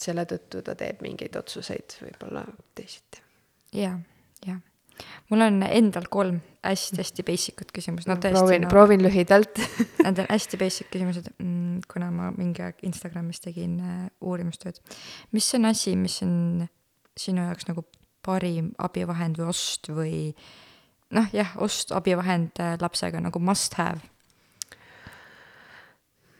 selle 0.00 0.24
tõttu 0.28 0.62
ta 0.64 0.74
teeb 0.80 1.02
mingeid 1.04 1.36
otsuseid 1.36 1.98
võib-olla 2.00 2.46
teisiti. 2.74 3.20
ja, 3.76 3.98
jah 4.46 4.60
mul 5.30 5.44
on 5.46 5.62
endal 5.66 6.08
kolm 6.10 6.40
hästi-hästi 6.64 7.24
basic 7.24 7.62
ut 7.62 7.70
küsimust, 7.72 8.08
no 8.08 8.16
tõesti. 8.20 8.36
proovin 8.36 8.64
no,, 8.66 8.70
proovin 8.72 9.04
lühidalt 9.04 9.60
Need 10.04 10.18
on 10.20 10.28
hästi 10.28 10.58
basic 10.60 10.90
küsimused, 10.92 11.30
mm, 11.38 11.86
kuna 11.90 12.10
ma 12.12 12.30
mingi 12.36 12.64
aeg 12.64 12.82
Instagramis 12.86 13.40
tegin 13.44 13.78
äh, 13.80 14.02
uurimustööd. 14.20 14.80
mis 15.32 15.48
on 15.56 15.70
asi, 15.70 15.96
mis 15.96 16.20
on 16.26 16.66
sinu 17.18 17.46
jaoks 17.46 17.68
nagu 17.70 17.84
parim 18.24 18.74
abivahend 18.78 19.40
või 19.40 19.48
ost 19.52 19.88
või 19.88 20.14
noh, 21.16 21.28
jah, 21.32 21.54
ost, 21.64 21.94
abivahend 21.96 22.60
äh, 22.60 22.76
lapsega 22.80 23.22
nagu 23.24 23.40
must 23.40 23.78
have 23.80 24.04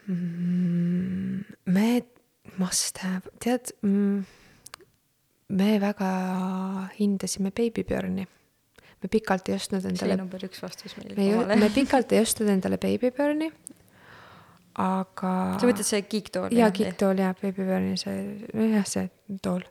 mm,? 0.07 1.47
me 1.65 2.03
must 2.61 3.01
have, 3.01 3.31
tead 3.41 3.73
mm,, 3.81 4.21
me 5.57 5.71
väga 5.81 6.11
hindasime 6.99 7.55
Baby 7.57 7.87
Björni 7.89 8.29
me 9.03 9.09
pikalt 9.13 9.49
ei 9.49 9.57
ostnud 9.57 9.85
endale. 9.85 10.15
see 10.15 10.21
number 10.21 10.47
üks 10.47 10.63
vastus 10.63 10.97
meil. 10.99 11.15
me, 11.17 11.57
me 11.57 11.71
pikalt 11.75 12.13
ei 12.13 12.23
ostnud 12.25 12.51
endale 12.53 12.79
Babyburni, 12.81 13.51
aga. 14.81 15.35
sa 15.61 15.69
mõtled 15.69 15.87
see 15.87 16.03
kiiktool? 16.09 16.51
jaa, 16.57 16.73
kiiktool 16.75 17.23
jaa, 17.25 17.35
Babyburni 17.41 17.97
see, 18.01 18.19
nojah, 18.55 18.89
see 18.89 19.09
tool. 19.45 19.65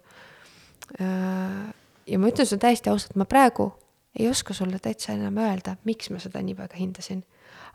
Ja 2.10 2.18
ma 2.18 2.32
ütlen 2.32 2.48
sulle 2.50 2.64
täiesti 2.64 2.90
ausalt, 2.90 3.14
ma 3.20 3.28
praegu 3.30 3.70
ei 4.18 4.26
oska 4.30 4.56
sulle 4.58 4.80
täitsa 4.82 5.14
enam 5.14 5.38
öelda, 5.38 5.76
miks 5.86 6.10
ma 6.10 6.22
seda 6.22 6.42
nii 6.44 6.58
väga 6.58 6.80
hindasin. 6.80 7.24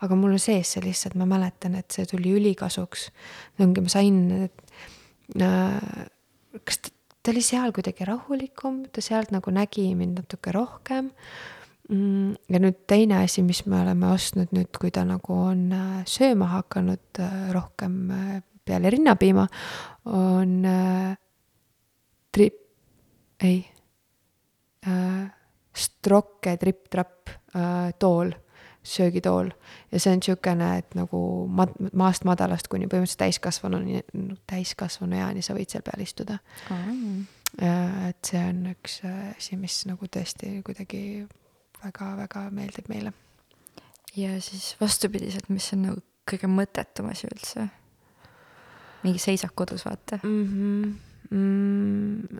aga 0.02 0.16
mul 0.18 0.34
on 0.34 0.42
sees 0.42 0.72
see 0.74 0.82
lihtsalt, 0.82 1.14
ma 1.14 1.26
mäletan, 1.28 1.76
et 1.78 1.94
see 1.94 2.06
tuli 2.10 2.34
ülikasuks. 2.34 3.08
ongi, 3.62 3.84
ma 3.84 3.92
sain, 3.92 4.18
äh, 5.40 5.78
kas 6.64 6.80
ta 7.24 7.32
oli 7.32 7.40
seal 7.40 7.72
kuidagi 7.72 8.04
rahulikum, 8.04 8.82
ta 8.92 9.00
sealt 9.04 9.32
nagu 9.32 9.52
nägi 9.54 9.88
mind 9.96 10.20
natuke 10.20 10.52
rohkem. 10.52 11.08
Mm, 11.88 12.36
ja 12.48 12.60
nüüd 12.60 12.82
teine 12.88 13.22
asi, 13.24 13.42
mis 13.44 13.62
me 13.68 13.80
oleme 13.80 14.10
ostnud 14.12 14.52
nüüd, 14.56 14.70
kui 14.80 14.92
ta 14.92 15.02
nagu 15.08 15.36
on 15.36 15.66
äh, 15.72 15.98
sööma 16.08 16.50
hakanud 16.54 17.20
äh, 17.20 17.34
rohkem 17.52 17.96
äh, 18.12 18.38
peale 18.64 18.92
rinnapiima, 18.92 19.44
on 20.08 20.62
trip, 22.32 22.54
ei, 23.44 23.58
Strokke 25.84 26.54
tripp-trapp 26.60 27.32
tool 28.00 28.32
söögitool 28.84 29.50
ja 29.92 30.00
see 30.00 30.12
on 30.12 30.20
niisugune, 30.20 30.70
et 30.78 30.96
nagu 30.98 31.20
mad-, 31.48 31.76
maast 31.96 32.26
madalast 32.28 32.68
kuni 32.72 32.88
põhimõtteliselt 32.90 33.22
täiskasvanuni, 33.24 34.02
täiskasvanu 34.50 35.16
eani 35.18 35.44
sa 35.44 35.56
võid 35.56 35.72
seal 35.72 35.84
peal 35.86 36.04
istuda 36.04 36.38
mm.. 36.68 37.22
et 38.10 38.30
see 38.30 38.42
on 38.44 38.66
üks 38.74 38.98
asi, 39.08 39.56
mis 39.60 39.80
nagu 39.88 40.08
tõesti 40.16 40.58
kuidagi 40.66 41.24
väga-väga 41.84 42.48
meeldib 42.54 42.90
meile. 42.92 43.14
ja 44.16 44.36
siis 44.40 44.74
vastupidiselt, 44.80 45.48
mis 45.48 45.72
on 45.76 45.88
nagu 45.88 46.04
kõige 46.28 46.48
mõttetum 46.50 47.10
asi 47.12 47.28
üldse? 47.30 47.68
mingi 49.04 49.20
seisak 49.20 49.52
kodus, 49.56 49.84
vaata 49.84 50.20
mm. 50.22 50.44
-hmm. 50.44 50.92
Mm, 51.30 52.38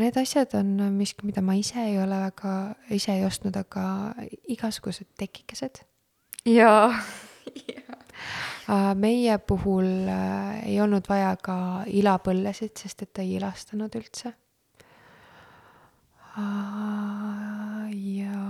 need 0.00 0.16
asjad 0.16 0.54
on 0.58 0.76
miski, 0.96 1.26
mida 1.28 1.42
ma 1.44 1.56
ise 1.58 1.82
ei 1.84 1.98
ole 2.00 2.16
väga, 2.22 2.54
ise 2.94 3.18
ei 3.18 3.24
ostnud, 3.26 3.56
aga 3.56 4.14
igasugused 4.48 5.10
tekikesed. 5.20 5.82
jaa 6.48 6.88
meie 9.04 9.38
puhul 9.38 10.08
äh, 10.08 10.64
ei 10.68 10.80
olnud 10.80 11.08
vaja 11.08 11.36
ka 11.42 11.56
ilapõllesid, 11.86 12.72
sest 12.80 13.04
et 13.04 13.12
ta 13.12 13.22
ei 13.22 13.36
ilastanud 13.36 14.00
üldse. 14.00 14.34
ja 17.94 18.40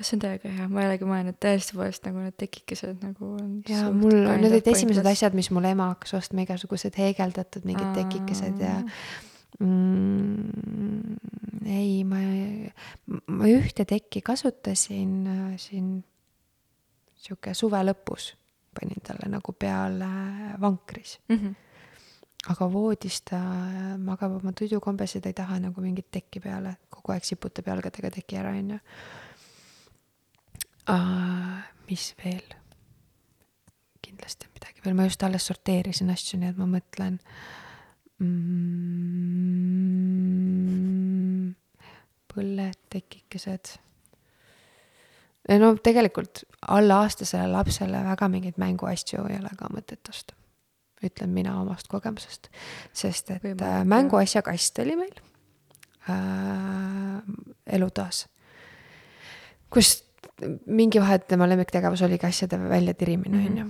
see 0.00 0.16
on 0.16 0.22
täiega 0.24 0.50
hea, 0.54 0.66
ma 0.72 0.82
ei 0.82 0.88
olegi 0.90 1.08
mõelnud 1.08 1.36
täiesti 1.42 1.76
poolest 1.76 2.06
nagu 2.08 2.22
need 2.24 2.36
tekikesed 2.40 3.02
nagu 3.04 3.32
on 3.36 3.50
ja 3.68 3.86
mul, 3.94 4.16
need 4.28 4.50
olid 4.50 4.70
esimesed 4.72 5.06
asjad, 5.06 5.36
mis 5.36 5.50
mul 5.54 5.68
ema 5.70 5.90
hakkas 5.92 6.16
ostma, 6.20 6.44
igasugused 6.46 6.96
heegeldatud 7.00 7.66
mingid 7.68 7.90
tekikesed 7.98 8.60
ja 8.64 8.74
mm, 9.60 11.16
ei, 11.68 12.02
ma, 12.08 12.20
ma 13.28 13.50
ühte 13.50 13.86
tekki 13.88 14.22
kasutasin 14.26 15.16
äh, 15.30 15.56
siin 15.60 15.96
sihuke 17.20 17.54
suve 17.54 17.82
lõpus, 17.84 18.32
panin 18.76 19.02
talle 19.04 19.28
nagu 19.28 19.52
peale 19.52 20.12
vankris. 20.62 21.18
Mm. 21.28 21.42
-hmm 21.42 21.58
aga 22.48 22.66
voodis 22.72 23.18
ta 23.28 23.38
magab 24.00 24.38
oma 24.38 24.52
tuidukombes 24.56 25.14
ja 25.14 25.20
ta 25.20 25.28
ei 25.28 25.36
taha 25.36 25.58
nagu 25.60 25.82
mingit 25.84 26.06
tekki 26.10 26.40
peale, 26.40 26.76
kogu 26.88 27.12
aeg 27.12 27.26
siputab 27.28 27.66
jalgadega 27.68 28.10
teki 28.14 28.38
ära, 28.40 28.54
onju 28.56 28.78
uh,. 30.94 31.60
mis 31.90 32.14
veel? 32.24 32.56
kindlasti 34.00 34.46
on 34.46 34.52
midagi 34.56 34.80
veel, 34.84 34.94
ma 34.96 35.06
just 35.06 35.22
alles 35.22 35.46
sorteerisin 35.46 36.10
asju, 36.12 36.38
nii 36.40 36.50
et 36.52 36.58
ma 36.58 36.66
mõtlen 36.70 37.14
mm,. 38.20 39.50
põlled, 42.30 42.78
tekikesed. 42.94 43.64
no 45.60 45.68
tegelikult 45.82 46.34
allaaastasele 46.76 47.46
lapsele 47.50 47.98
väga 48.10 48.28
mingeid 48.32 48.56
mänguasju 48.60 49.18
ei 49.28 49.38
ole 49.40 49.52
ka 49.58 49.64
mõtet 49.72 50.04
osta. 50.12 50.32
ütlen 51.04 51.30
mina 51.32 51.52
omast 51.62 51.86
kogemusest, 51.88 52.50
sest 52.92 53.30
et 53.30 53.42
Võimalik, 53.44 53.88
mänguasja 53.88 54.42
kast 54.44 54.78
oli 54.82 54.96
meil 55.00 55.16
äh, 56.12 57.18
elutoas, 57.78 58.18
kus 59.72 60.09
mingi 60.66 61.00
vahe, 61.00 61.18
tema 61.28 61.48
lemmiktegevus 61.48 62.02
oligi 62.06 62.26
asjade 62.26 62.58
väljatirimine, 62.58 63.36
mhm. 63.36 63.46
on 63.46 63.58
ju. 63.58 63.66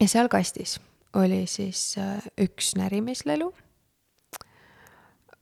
ja 0.00 0.08
seal 0.08 0.28
kastis 0.32 0.78
oli 1.14 1.46
siis 1.50 1.98
äh, 1.98 2.22
üks 2.38 2.74
närimislelu, 2.78 3.50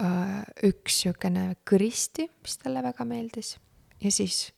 äh, 0.03 0.43
üks 0.65 1.03
niisugune 1.05 1.51
kõristi, 1.69 2.29
mis 2.43 2.57
talle 2.63 2.83
väga 2.83 3.05
meeldis, 3.09 3.57
ja 4.01 4.13
siis 4.13 4.49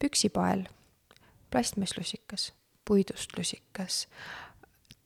püksipael, 0.00 0.64
plastmasslusikas, 1.52 2.50
puidust 2.88 3.36
lusikas, 3.36 4.06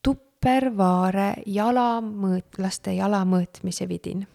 tuppervaare 0.03 1.43
jalamõõt-, 1.47 2.61
laste 2.63 2.95
jala 2.97 3.25
mõõtmise 3.29 3.89
vidin. 3.91 4.27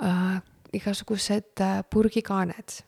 Äh,, 0.00 0.40
igasugused 0.72 1.60
äh, 1.60 1.82
purgikaaned 1.90 2.80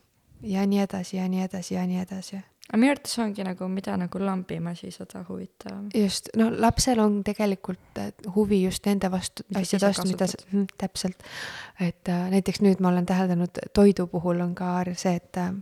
ja 0.43 0.65
nii 0.67 0.83
edasi 0.83 1.17
ja 1.17 1.27
nii 1.29 1.43
edasi 1.45 1.75
ja 1.75 1.85
nii 1.87 1.99
edasi. 2.03 2.39
aga 2.69 2.79
minu 2.79 2.93
arvates 2.93 3.17
ongi 3.19 3.43
nagu, 3.45 3.67
mida 3.71 3.95
nagu 3.99 4.19
lambimasi 4.19 4.91
seda 4.91 5.23
huvitavam. 5.27 5.89
just, 5.95 6.29
no 6.37 6.49
lapsel 6.51 6.99
on 7.03 7.21
tegelikult 7.23 8.01
huvi 8.35 8.63
just 8.63 8.85
nende 8.85 9.11
vastu, 9.11 9.45
asjade 9.55 9.87
vastu, 9.87 10.07
mida 10.11 10.27
sa 10.27 10.39
mm,, 10.51 10.65
täpselt. 10.77 11.27
et 11.79 12.09
äh, 12.09 12.25
näiteks 12.33 12.63
nüüd 12.65 12.81
ma 12.83 12.93
olen 12.93 13.05
täheldanud, 13.05 13.63
toidu 13.73 14.07
puhul 14.07 14.41
on 14.45 14.55
ka 14.55 14.75
see, 14.93 15.15
et 15.15 15.41
äh, 15.41 15.53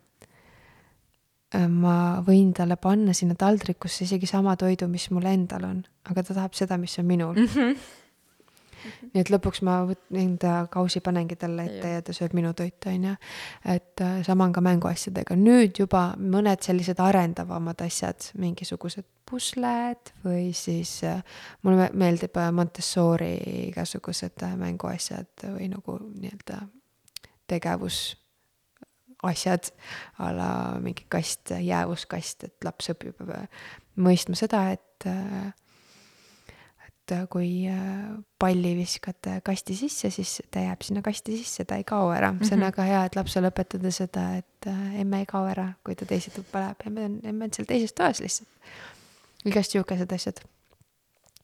ma 1.67 1.95
võin 2.27 2.53
talle 2.55 2.77
panna 2.79 3.13
sinna 3.13 3.35
taldrikusse 3.35 4.05
isegi 4.05 4.29
sama 4.29 4.55
toidu, 4.55 4.87
mis 4.87 5.09
mul 5.11 5.25
endal 5.27 5.67
on, 5.67 5.81
aga 6.09 6.23
ta 6.23 6.37
tahab 6.37 6.55
seda, 6.55 6.77
mis 6.77 6.99
on 6.99 7.05
minul 7.05 7.35
mm. 7.35 7.49
-hmm 7.55 7.99
nii 9.11 9.21
et 9.21 9.31
lõpuks 9.31 9.61
ma 9.67 9.81
enda 10.17 10.65
kausi 10.71 11.01
panengi 11.03 11.37
talle 11.39 11.65
ette 11.67 11.93
ja 11.95 12.03
ta 12.05 12.15
sööb 12.15 12.35
minu 12.37 12.53
toitu, 12.57 12.91
on 12.91 13.09
ju. 13.09 13.15
et 13.75 14.03
äh, 14.03 14.21
sama 14.27 14.47
on 14.47 14.55
ka 14.55 14.63
mänguasjadega, 14.65 15.37
nüüd 15.39 15.81
juba 15.83 16.11
mõned 16.19 16.63
sellised 16.65 17.01
arendavamad 17.03 17.81
asjad, 17.85 18.31
mingisugused 18.41 19.07
pusled 19.29 20.13
või 20.25 20.51
siis 20.57 20.97
äh, 21.07 21.21
mulle 21.63 21.89
meeldib 21.93 22.37
äh, 22.37 22.51
Montessori 22.55 23.35
igasugused 23.67 24.45
mänguasjad 24.59 25.47
või 25.55 25.71
nagu 25.71 25.97
nii-öelda 26.01 26.63
tegevus 27.51 28.03
asjad 29.27 29.69
a 30.17 30.31
la 30.33 30.51
mingi 30.81 31.05
kast, 31.11 31.53
jäävuskast, 31.61 32.47
et 32.47 32.65
laps 32.65 32.89
õpib 32.95 33.19
mõistma 34.01 34.37
seda, 34.39 34.71
et 34.73 35.05
et 37.01 37.15
äh, 37.15 37.27
kui 37.29 37.67
äh, 37.67 38.23
palli 38.39 38.75
viskad 38.77 39.27
äh, 39.27 39.41
kasti 39.43 39.75
sisse, 39.75 40.09
siis 40.09 40.41
ta 40.51 40.59
jääb 40.59 40.81
sinna 40.85 41.01
kasti 41.01 41.37
sisse, 41.37 41.65
ta 41.65 41.75
ei 41.75 41.83
kao 41.83 42.11
ära. 42.11 42.33
see 42.41 42.53
on 42.53 42.59
mm 42.59 42.63
-hmm. 42.63 42.65
väga 42.65 42.83
hea, 42.83 43.05
et 43.05 43.15
lapsele 43.15 43.49
õpetada 43.49 43.91
seda, 43.91 44.35
et 44.37 44.67
emme 44.99 45.19
ei 45.19 45.25
kao 45.25 45.45
ära, 45.45 45.73
kui 45.83 45.95
ta 45.95 46.05
teise 46.05 46.31
tuppa 46.31 46.59
läheb, 46.59 46.77
emme 46.85 47.05
on, 47.05 47.19
emme 47.23 47.45
on 47.45 47.53
seal 47.53 47.65
teises 47.65 47.93
toas 47.93 48.19
lihtsalt. 48.19 48.49
igast 49.45 49.71
sihukesed 49.71 50.11
asjad. 50.13 50.39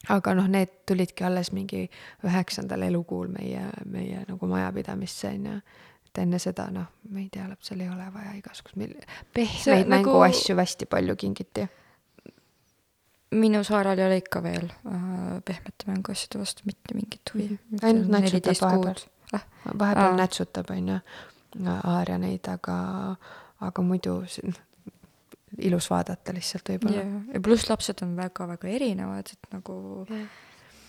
aga 0.09 0.33
noh, 0.33 0.47
need 0.47 0.69
tulidki 0.85 1.23
alles 1.23 1.51
mingi 1.51 1.89
üheksandal 2.23 2.81
elukuul 2.81 3.27
meie, 3.27 3.69
meie 3.85 4.25
nagu 4.27 4.47
majapidamisse 4.47 5.27
on 5.27 5.45
ju 5.45 5.61
et 6.07 6.17
enne 6.17 6.39
seda 6.39 6.69
noh, 6.71 6.85
ma 7.09 7.19
ei 7.19 7.29
tea, 7.31 7.49
lapsel 7.49 7.79
ei 7.79 7.89
ole 7.89 8.13
vaja 8.13 8.33
igasuguseid 8.37 9.05
pehmeid 9.33 9.87
mänguasju 9.87 10.55
nagu... 10.55 10.61
hästi 10.61 10.85
palju 10.85 11.15
kingiti 11.15 11.67
minu 13.31 13.63
saaral 13.63 13.99
ei 13.99 14.05
ole 14.07 14.17
ikka 14.21 14.43
veel 14.43 14.69
äh, 14.69 15.41
pehmete 15.45 15.87
mänguasjade 15.87 16.39
vastu 16.39 16.63
mitte 16.65 16.95
mingit 16.95 17.33
huvi. 17.33 17.49
Mhm. 17.49 17.83
ainult 17.83 18.07
nätsutab 18.07 18.61
vahepeal 18.61 19.01
ah,. 19.33 19.47
vahepeal 19.79 20.13
ah. 20.13 20.21
nätsutab, 20.21 20.71
on 20.71 20.93
ju, 20.93 20.99
Aaria 21.83 22.17
neid, 22.21 22.45
aga, 22.51 22.77
aga 23.65 23.81
muidu 23.81 24.19
ilus 25.57 25.89
vaadata 25.89 26.35
lihtsalt 26.35 26.69
võib-olla 26.69 26.99
yeah.. 26.99 27.15
ja 27.33 27.41
pluss 27.43 27.69
lapsed 27.69 28.03
on 28.05 28.13
väga-väga 28.17 28.69
erinevad, 28.69 29.31
et 29.33 29.49
nagu 29.55 29.77
yeah. 30.11 30.27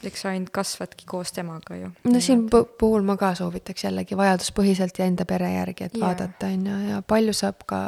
eks 0.07 0.25
sa 0.25 0.33
ainult 0.35 0.51
kasvadki 0.55 1.07
koos 1.09 1.33
temaga 1.35 1.79
ju. 1.79 1.93
no 2.11 2.21
siin 2.25 2.47
puhul 2.51 3.07
ma 3.07 3.17
ka 3.21 3.33
soovitaks 3.39 3.87
jällegi 3.87 4.19
vajaduspõhiselt 4.19 4.99
ja 4.99 5.09
enda 5.09 5.27
pere 5.31 5.53
järgi, 5.55 5.89
et 5.89 5.97
yeah. 5.97 6.09
vaadata, 6.09 6.51
on 6.53 6.67
ju, 6.71 6.81
ja 6.91 7.01
palju 7.15 7.37
saab 7.39 7.65
ka 7.71 7.81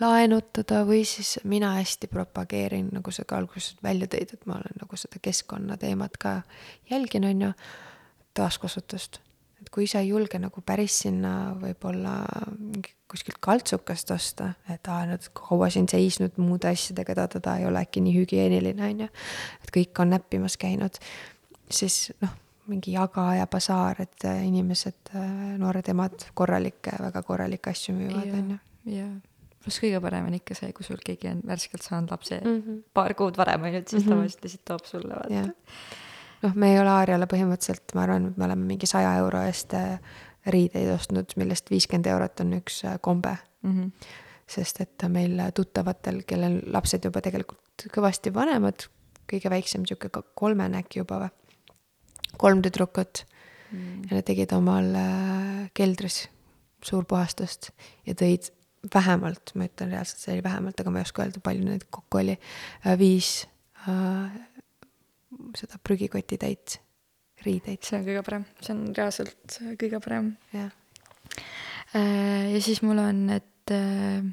laenutada 0.00 0.82
või 0.88 1.04
siis 1.08 1.38
mina 1.44 1.74
hästi 1.76 2.08
propageerin, 2.10 2.90
nagu 2.94 3.12
sa 3.14 3.24
ka 3.28 3.38
alguses 3.40 3.76
välja 3.84 4.08
tõid, 4.10 4.34
et 4.34 4.46
ma 4.48 4.58
olen 4.60 4.80
nagu 4.80 4.98
seda 5.00 5.20
keskkonnateemat 5.22 6.16
ka 6.20 6.36
jälgin, 6.90 7.26
on 7.28 7.42
ju, 7.48 7.50
taaskasutust. 8.34 9.20
et 9.60 9.68
kui 9.68 9.86
sa 9.86 10.00
ei 10.00 10.08
julge 10.08 10.38
nagu 10.40 10.62
päris 10.64 11.02
sinna 11.02 11.52
võib-olla 11.60 12.14
kuskilt 13.10 13.40
kaltsukast 13.40 14.10
osta, 14.14 14.54
et 14.70 14.88
aa, 14.88 15.04
nüüd 15.10 15.26
kaua 15.36 15.68
siin 15.70 15.88
seisnud 15.90 16.38
muude 16.40 16.70
asjadega, 16.70 17.14
ta-ta-ta 17.14 17.58
ei 17.60 17.66
ole 17.68 17.82
äkki 17.84 18.00
nii 18.00 18.14
hügieeniline, 18.16 18.86
on 18.86 19.02
ju, 19.04 19.08
et 19.64 19.74
kõik 19.74 20.00
on 20.00 20.14
näppimas 20.14 20.56
käinud, 20.56 20.96
siis 21.70 22.06
noh, 22.22 22.32
mingi 22.70 22.94
jaga 22.94 23.26
ja 23.34 23.48
basaar, 23.50 24.00
et 24.06 24.28
inimesed, 24.30 25.12
noored 25.58 25.88
emad 25.90 26.30
korralikke, 26.38 26.94
väga 27.02 27.24
korralikke 27.26 27.74
asju 27.74 27.96
müüvad, 27.98 28.30
on 28.38 28.54
ju. 28.54 28.62
jah 28.94 29.18
pluss 29.60 29.80
kõige 29.82 30.00
parem 30.02 30.28
on 30.30 30.36
ikka 30.38 30.56
see, 30.56 30.72
kui 30.76 30.86
sul 30.86 31.00
keegi 31.04 31.30
on 31.30 31.42
värskelt 31.46 31.84
saanud 31.84 32.12
lapse 32.14 32.38
mm 32.40 32.56
-hmm. 32.60 32.82
paar 32.96 33.14
kuud 33.14 33.36
varem, 33.36 33.62
on 33.62 33.74
ju, 33.74 33.78
et 33.78 33.88
siis 33.88 34.04
mm 34.04 34.06
-hmm. 34.06 34.14
tavaliselt 34.14 34.44
lihtsalt 34.44 34.64
toob 34.64 34.84
sulle, 34.84 35.14
vaata. 35.14 35.52
noh, 36.42 36.54
me 36.54 36.72
ei 36.72 36.80
ole 36.80 36.90
Aarjale 36.90 37.26
põhimõtteliselt, 37.26 37.94
ma 37.94 38.02
arvan, 38.02 38.26
et 38.26 38.36
me 38.36 38.44
oleme 38.44 38.64
mingi 38.64 38.86
saja 38.86 39.16
euro 39.16 39.42
eest 39.42 39.74
äh, 39.74 40.00
riideid 40.46 40.94
ostnud, 40.94 41.32
millest 41.36 41.70
viiskümmend 41.70 42.06
eurot 42.06 42.40
on 42.40 42.52
üks 42.52 42.84
äh, 42.84 42.98
kombe 43.00 43.36
mm. 43.62 43.80
-hmm. 43.80 43.90
sest 44.46 44.80
et 44.80 45.08
meil 45.08 45.42
tuttavatel, 45.54 46.22
kellel 46.26 46.62
lapsed 46.66 47.04
juba 47.04 47.20
tegelikult 47.20 47.86
kõvasti 47.96 48.34
vanemad, 48.34 48.86
kõige 49.32 49.50
väiksem 49.50 49.86
sihuke 49.86 50.08
kolmene 50.34 50.78
äkki 50.78 50.98
juba 50.98 51.20
või, 51.20 51.30
kolm 52.38 52.62
tüdrukut 52.62 53.24
mm. 53.72 54.02
ja 54.10 54.16
nad 54.16 54.24
tegid 54.24 54.52
omal 54.52 54.94
äh, 54.94 55.70
keldris 55.74 56.28
suurpuhastust 56.84 57.70
ja 58.06 58.14
tõid 58.14 58.50
vähemalt, 58.94 59.52
ma 59.54 59.66
ütlen 59.68 59.92
reaalselt, 59.92 60.22
see 60.22 60.34
oli 60.36 60.44
vähemalt, 60.44 60.80
aga 60.80 60.92
ma 60.92 61.00
ei 61.00 61.08
oska 61.08 61.24
öelda, 61.24 61.42
palju 61.44 61.66
neid 61.66 61.86
kokku 61.92 62.20
oli, 62.22 62.36
äh, 62.86 62.94
viis 63.00 63.32
äh, 63.88 64.30
seda 65.58 65.80
prügikotitäit 65.84 66.80
riideid. 67.44 67.82
see 67.84 67.98
on 67.98 68.06
kõige 68.08 68.24
parem, 68.26 68.46
see 68.60 68.74
on 68.74 68.84
reaalselt 68.96 69.58
kõige 69.80 70.00
parem. 70.04 70.34
jah. 70.54 70.70
Äh, 71.96 72.52
ja 72.54 72.60
siis 72.64 72.82
mul 72.86 73.00
on, 73.02 73.24
et 73.36 73.74
äh, 73.74 74.24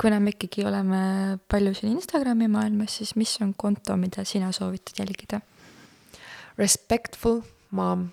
kuna 0.00 0.20
me 0.20 0.34
ikkagi 0.34 0.66
oleme 0.66 1.38
palju 1.50 1.74
siin 1.78 1.94
Instagrami 1.96 2.48
maailmas, 2.50 2.98
siis 3.00 3.14
mis 3.20 3.36
on 3.44 3.54
konto, 3.56 3.96
mida 4.00 4.26
sina 4.28 4.52
soovitad 4.52 5.00
jälgida? 5.04 5.40
Respectful 6.58 7.40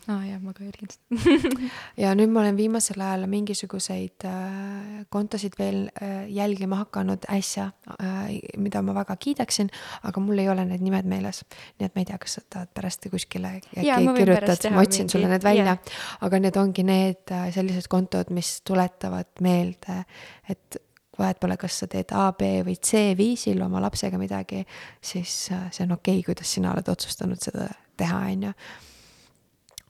Aa 0.07 0.15
ah, 0.15 0.23
jah, 0.25 0.39
ma 0.41 0.53
ka 0.57 0.63
jälgin 0.65 0.89
seda 0.91 1.51
ja 2.03 2.13
nüüd 2.17 2.31
ma 2.33 2.41
olen 2.43 2.57
viimasel 2.57 3.01
ajal 3.01 3.27
mingisuguseid 3.31 4.25
äh, 4.27 5.05
kontosid 5.13 5.57
veel 5.59 5.83
äh, 6.01 6.25
jälgima 6.33 6.81
hakanud 6.83 7.27
äsja 7.31 7.69
äh,, 7.97 8.39
mida 8.57 8.81
ma 8.85 8.95
väga 8.97 9.15
kiidaksin, 9.21 9.71
aga 10.07 10.23
mul 10.23 10.41
ei 10.41 10.49
ole 10.49 10.65
need 10.69 10.83
nimed 10.85 11.09
meeles. 11.09 11.43
nii 11.79 11.89
et 11.89 11.95
ma 11.95 12.03
ei 12.03 12.09
tea, 12.11 12.19
kas 12.21 12.37
sa 12.39 12.45
tahad 12.49 12.71
pärast 12.73 13.09
kuskile 13.11 13.55
äkki 13.59 13.81
kirjutad, 13.81 14.69
ma 14.71 14.85
otsin 14.85 15.05
mingi... 15.05 15.15
sulle 15.15 15.31
need 15.31 15.43
välja 15.43 15.65
yeah., 15.65 15.97
aga 16.21 16.39
need 16.39 16.61
ongi 16.61 16.85
need 16.87 17.35
äh, 17.35 17.49
sellised 17.53 17.89
kontod, 17.91 18.31
mis 18.33 18.59
tuletavad 18.67 19.29
meelde, 19.41 20.03
et 20.49 20.81
vahet 21.19 21.39
pole, 21.41 21.57
kas 21.59 21.81
sa 21.81 21.89
teed 21.91 22.13
A, 22.17 22.29
B 22.37 22.61
või 22.65 22.77
C 22.81 23.11
viisil 23.17 23.61
oma 23.65 23.81
lapsega 23.83 24.19
midagi, 24.21 24.63
siis 25.01 25.33
äh, 25.53 25.67
see 25.73 25.85
on 25.85 25.97
okei 25.97 26.19
okay,, 26.19 26.29
kuidas 26.31 26.53
sina 26.57 26.73
oled 26.73 26.87
otsustanud 26.91 27.41
seda 27.41 27.69
teha, 27.99 28.23
on 28.31 28.49
ju 28.49 28.55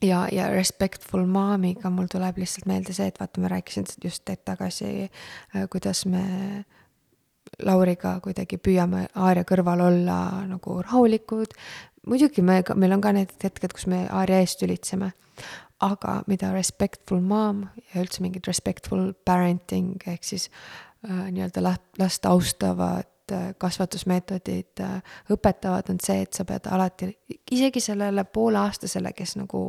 ja, 0.02 0.28
ja 0.32 0.50
Respectful 0.50 1.26
Momiga 1.26 1.90
mul 1.90 2.10
tuleb 2.12 2.38
lihtsalt 2.42 2.68
meelde 2.70 2.94
see, 2.96 3.08
et 3.12 3.20
vaata, 3.20 3.42
ma 3.42 3.52
rääkisin 3.52 3.88
just 4.04 4.30
hetk 4.30 4.46
tagasi, 4.46 5.10
äh, 5.56 5.66
kuidas 5.72 6.06
me 6.06 6.66
Lauriga 7.62 8.16
kuidagi 8.24 8.58
püüame 8.64 9.08
Aaria 9.16 9.44
kõrval 9.48 9.82
olla 9.84 10.20
nagu 10.48 10.80
rahulikud. 10.82 11.54
muidugi 12.08 12.42
me, 12.42 12.62
meil 12.76 12.94
on 12.96 13.02
ka 13.02 13.12
need 13.12 13.34
hetked, 13.44 13.74
kus 13.74 13.88
me 13.88 14.08
Aaria 14.10 14.40
eest 14.40 14.60
tülitseme. 14.60 15.12
aga 15.82 16.22
mida 16.28 16.52
respectful 16.54 17.22
mom 17.22 17.64
ja 17.94 18.02
üldse 18.04 18.22
mingid 18.22 18.46
respectful 18.46 19.14
parenting 19.26 20.04
ehk 20.08 20.24
siis 20.24 20.50
äh, 21.10 21.32
nii-öelda 21.32 21.64
last, 21.64 21.82
last 21.98 22.26
austavad 22.26 23.11
kasvatusmeetodid 23.58 24.82
äh, 24.82 25.18
õpetavad, 25.32 25.90
on 25.94 26.00
see, 26.04 26.24
et 26.26 26.34
sa 26.34 26.46
pead 26.48 26.68
alati, 26.72 27.12
isegi 27.52 27.84
sellele 27.84 28.24
pooleaastasele, 28.24 29.14
kes 29.18 29.36
nagu 29.40 29.62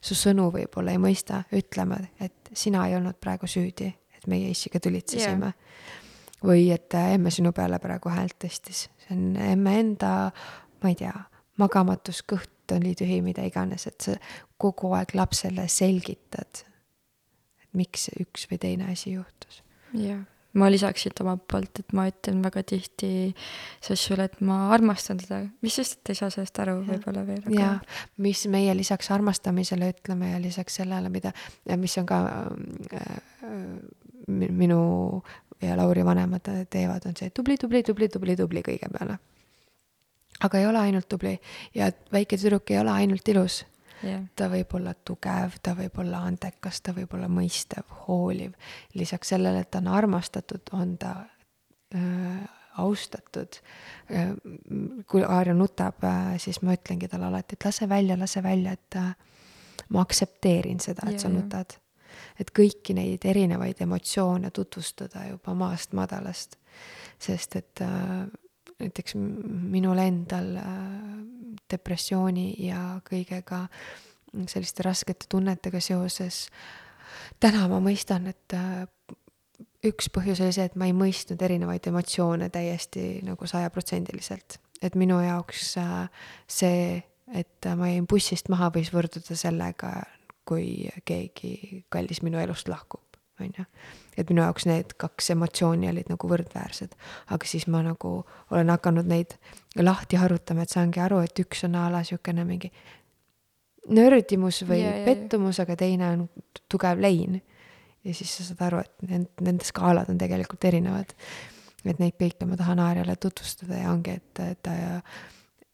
su 0.00 0.16
sõnu 0.18 0.48
võib-olla 0.54 0.94
ei 0.94 1.00
mõista, 1.02 1.42
ütlema, 1.56 1.98
et 2.20 2.52
sina 2.52 2.86
ei 2.88 2.96
olnud 2.98 3.18
praegu 3.20 3.48
süüdi, 3.50 3.88
et 4.16 4.28
meie 4.30 4.50
issiga 4.52 4.80
tülitsesime. 4.82 5.52
Yeah.. 5.52 5.96
või 6.44 6.68
et 6.70 6.94
äh, 6.94 7.14
emme 7.16 7.32
sinu 7.34 7.52
peale 7.52 7.80
praegu 7.82 8.12
häält 8.14 8.38
tõstis, 8.44 8.86
see 9.02 9.16
on 9.16 9.36
emme 9.42 9.78
enda, 9.80 10.12
ma 10.82 10.92
ei 10.92 10.98
tea, 10.98 11.14
magamatus, 11.58 12.22
kõht 12.22 12.76
oli 12.76 12.94
tühi, 12.94 13.22
mida 13.24 13.42
iganes, 13.48 13.88
et 13.88 14.00
sa 14.04 14.14
kogu 14.60 14.92
aeg 14.94 15.14
lapsele 15.18 15.64
selgitad, 15.72 16.64
et 17.62 17.70
miks 17.74 18.10
üks 18.20 18.46
või 18.50 18.60
teine 18.62 18.92
asi 18.92 19.16
juhtus. 19.16 19.62
jah 19.94 20.18
yeah 20.18 20.26
ma 20.56 20.68
lisaks 20.72 21.04
siit 21.04 21.20
omalt 21.20 21.44
poolt, 21.50 21.82
et 21.82 21.92
ma 21.96 22.06
ütlen 22.08 22.40
väga 22.44 22.62
tihti 22.66 23.10
Sassule, 23.84 24.28
et 24.30 24.40
ma 24.44 24.70
armastan 24.74 25.20
teda, 25.20 25.42
mis 25.64 25.76
sest, 25.76 26.00
et 26.00 26.14
ei 26.14 26.20
saa 26.22 26.32
sellest 26.32 26.60
aru 26.64 26.78
võib-olla 26.86 27.24
veel 27.26 27.42
aga.... 27.44 27.58
jaa, 27.58 27.74
mis 28.24 28.46
meie 28.50 28.74
lisaks 28.76 29.10
armastamisele 29.14 29.92
ütleme 29.92 30.32
ja 30.32 30.40
lisaks 30.42 30.80
sellele, 30.80 31.12
mida, 31.12 31.34
mis 31.76 31.96
on 32.00 32.08
ka 32.08 32.20
äh, 32.96 33.16
minu 34.28 34.82
ja 35.62 35.76
Lauri 35.76 36.04
vanemad 36.04 36.48
teevad, 36.70 37.06
on 37.08 37.16
see 37.18 37.32
tubli, 37.34 37.58
tubli, 37.60 37.82
tubli, 37.82 38.08
tubli, 38.08 38.36
tubli 38.36 38.62
kõige 38.64 38.90
peale. 38.92 39.18
aga 40.40 40.58
ei 40.58 40.66
ole 40.66 40.78
ainult 40.78 41.08
tubli. 41.08 41.34
Ja 41.74 41.90
väike 42.12 42.38
tüdruk 42.38 42.70
ei 42.70 42.78
ole 42.78 42.92
ainult 42.94 43.28
ilus 43.28 43.64
yeah.. 44.02 44.26
ta 44.36 44.48
võib 44.52 44.74
olla 44.78 44.94
tugev, 44.94 45.58
ta 45.62 45.74
võib 45.78 45.98
olla 46.02 46.22
andekas, 46.28 46.80
ta 46.80 46.94
võib 46.96 47.14
olla 47.14 47.28
mõistev, 47.28 47.88
hooliv. 48.06 48.54
lisaks 48.94 49.34
sellele, 49.34 49.64
et 49.64 49.70
ta 49.70 49.82
on 49.82 49.90
armastatud, 49.94 50.72
on 50.72 50.96
ta 50.98 51.14
äh, 51.94 52.46
austatud. 52.78 53.58
kui 55.06 55.22
Aarja 55.24 55.54
nutab, 55.54 56.04
siis 56.38 56.62
ma 56.62 56.76
ütlengi 56.76 57.08
talle 57.10 57.26
alati, 57.26 57.56
et 57.58 57.64
lase 57.66 57.88
välja, 57.88 58.16
lase 58.18 58.42
välja, 58.42 58.72
et 58.78 58.96
äh, 58.96 59.10
ma 59.88 60.02
aktsepteerin 60.06 60.80
seda, 60.80 61.08
et 61.08 61.18
ja, 61.18 61.26
sa 61.26 61.32
nutad. 61.32 61.78
et 62.38 62.50
kõiki 62.54 62.94
neid 62.94 63.24
erinevaid 63.26 63.80
emotsioone 63.82 64.50
tutvustada 64.50 65.26
juba 65.28 65.54
maast 65.54 65.92
madalast. 65.92 66.56
sest 67.18 67.56
et 67.56 67.82
äh, 67.82 68.28
näiteks 68.78 69.14
minul 69.18 69.98
endal 69.98 70.52
depressiooni 71.70 72.52
ja 72.62 73.00
kõigega 73.06 73.66
selliste 74.48 74.82
raskete 74.82 75.26
tunnetega 75.28 75.80
seoses. 75.80 76.48
täna 77.40 77.68
ma 77.68 77.80
mõistan, 77.80 78.28
et 78.28 78.54
äh, 78.54 78.86
üks 79.86 80.10
põhjus 80.12 80.42
oli 80.44 80.54
see, 80.54 80.68
et 80.68 80.76
ma 80.76 80.88
ei 80.88 80.96
mõistnud 80.96 81.42
erinevaid 81.42 81.86
emotsioone 81.90 82.50
täiesti 82.50 83.20
nagu 83.26 83.46
sajaprotsendiliselt. 83.46 84.58
et 84.82 84.94
minu 84.94 85.20
jaoks 85.20 85.76
äh, 85.78 86.08
see, 86.46 87.02
et 87.34 87.70
ma 87.76 87.88
jäin 87.88 88.06
bussist 88.06 88.48
maha, 88.48 88.70
võis 88.74 88.92
võrduda 88.92 89.36
sellega, 89.36 90.02
kui 90.48 90.88
keegi 91.04 91.84
kallis 91.88 92.22
minu 92.22 92.38
elust 92.38 92.68
lahkub, 92.68 93.18
on 93.40 93.52
ju 93.58 93.64
et 94.18 94.30
minu 94.32 94.42
jaoks 94.42 94.66
need 94.68 94.94
kaks 95.00 95.30
emotsiooni 95.34 95.88
olid 95.90 96.10
nagu 96.10 96.30
võrdväärsed. 96.30 96.94
aga 97.34 97.48
siis 97.48 97.66
ma 97.70 97.82
nagu 97.86 98.12
olen 98.50 98.70
hakanud 98.74 99.08
neid 99.08 99.36
lahti 99.78 100.18
harutama, 100.18 100.64
et 100.64 100.74
saangi 100.74 101.00
aru, 101.00 101.20
et 101.24 101.44
üks 101.44 101.64
on 101.68 101.76
a 101.78 101.88
la 101.92 102.02
siukene 102.06 102.44
mingi 102.48 102.72
nördimus 103.88 104.62
või 104.68 104.82
yeah, 104.82 105.00
yeah, 105.00 105.06
pettumus, 105.06 105.60
aga 105.62 105.76
teine 105.78 106.10
on 106.14 106.26
tugev 106.68 107.00
lein. 107.00 107.40
ja 108.04 108.14
siis 108.14 108.34
sa 108.36 108.48
saad 108.48 108.64
aru, 108.68 108.82
et 108.84 109.08
need, 109.08 109.28
nende 109.44 109.68
skaalad 109.68 110.10
on 110.10 110.18
tegelikult 110.20 110.64
erinevad. 110.68 111.14
et 111.84 112.00
neid 112.02 112.18
kõike 112.20 112.48
ma 112.48 112.58
tahan 112.58 112.82
Aarjale 112.84 113.16
tutvustada 113.16 113.82
ja 113.82 113.92
ongi, 113.92 114.18
et 114.18 114.62
ta 114.62 114.74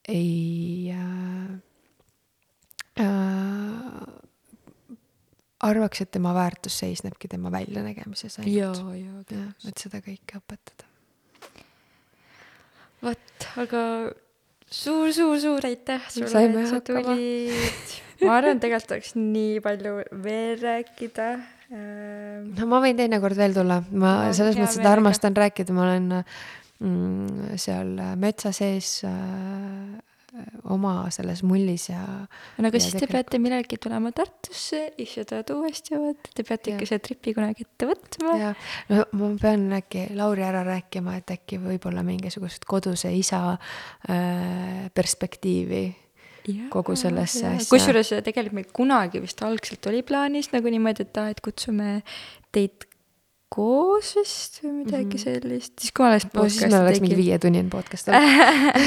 ei 0.08 0.92
äh, 0.92 1.54
äh, 3.00 4.24
arvaks, 5.62 6.02
et 6.04 6.10
tema 6.14 6.34
väärtus 6.34 6.78
seisnebki 6.82 7.28
tema 7.30 7.52
väljanägemises 7.54 8.40
ainult. 8.42 9.32
et 9.68 9.80
seda 9.80 10.00
kõike 10.04 10.40
õpetada. 10.40 10.88
vot, 13.04 13.48
aga 13.60 13.82
suur-suur-suur 14.70 15.66
aitäh 15.68 16.08
sulle, 16.10 16.44
et 16.48 16.70
sa 16.70 16.80
tulid. 16.84 17.94
ma 18.24 18.38
arvan, 18.38 18.60
tegelikult 18.62 18.96
oleks 18.96 19.14
nii 19.18 19.60
palju 19.64 19.98
veel 20.24 20.58
rääkida. 20.62 21.28
Ehm, 21.74 22.50
no 22.58 22.68
ma 22.70 22.80
võin 22.84 22.98
teinekord 22.98 23.36
veel 23.38 23.56
tulla, 23.56 23.80
ma 23.92 24.16
no, 24.28 24.32
selles 24.36 24.58
mõttes, 24.58 24.80
et 24.80 24.88
armastan 24.88 25.36
rääkida, 25.36 25.76
ma 25.76 25.86
olen 25.88 26.10
mm, 26.14 27.54
seal 27.60 27.94
metsa 28.20 28.52
sees 28.56 28.98
äh, 29.08 29.94
oma 30.74 30.94
selles 31.14 31.42
mullis 31.46 31.88
ja. 31.90 32.02
no 32.58 32.68
aga 32.68 32.78
ja 32.78 32.82
siis 32.82 32.96
te 32.98 33.08
peate 33.10 33.38
millalgi 33.42 33.78
tulema 33.82 34.10
Tartusse 34.14 34.80
ja 34.98 35.06
seda 35.08 35.42
uuesti 35.54 35.94
vaata, 35.94 36.32
te 36.34 36.46
peate 36.46 36.72
ja. 36.72 36.78
ikka 36.78 36.88
selle 36.90 37.04
tripi 37.06 37.34
kunagi 37.36 37.66
ette 37.66 37.88
võtma. 37.90 38.36
jah, 38.40 38.70
no 38.90 39.04
ma 39.20 39.32
pean 39.40 39.66
äkki 39.78 40.06
Lauri 40.18 40.46
ära 40.46 40.64
rääkima, 40.66 41.18
et 41.20 41.34
äkki 41.36 41.60
võib-olla 41.62 42.02
mingisugust 42.06 42.66
koduse 42.68 43.12
isa 43.14 43.42
äh, 43.54 44.88
perspektiivi 44.94 45.84
ja, 46.48 46.70
kogu 46.72 46.96
sellesse 46.98 47.46
asja. 47.54 47.68
kusjuures 47.70 48.14
tegelikult 48.24 48.58
meil 48.58 48.72
kunagi 48.74 49.22
vist 49.24 49.42
algselt 49.46 49.86
oli 49.90 50.02
plaanis 50.06 50.50
nagu 50.54 50.72
niimoodi, 50.72 51.06
et 51.06 51.22
aa, 51.22 51.30
et 51.34 51.44
kutsume 51.44 52.00
teid 52.54 52.88
koos 53.52 54.14
vist 54.18 54.60
või 54.64 54.72
midagi 54.80 55.04
mm 55.04 55.10
-hmm. 55.12 55.22
sellist, 55.22 55.74
siis 55.80 55.92
kui 55.94 56.06
alles 56.06 56.26
no, 56.32 56.46
siis 56.48 56.66
meil 56.66 56.80
oleks 56.80 57.02
mingi 57.04 57.18
viietunnine 57.18 57.70
podcast 57.70 58.10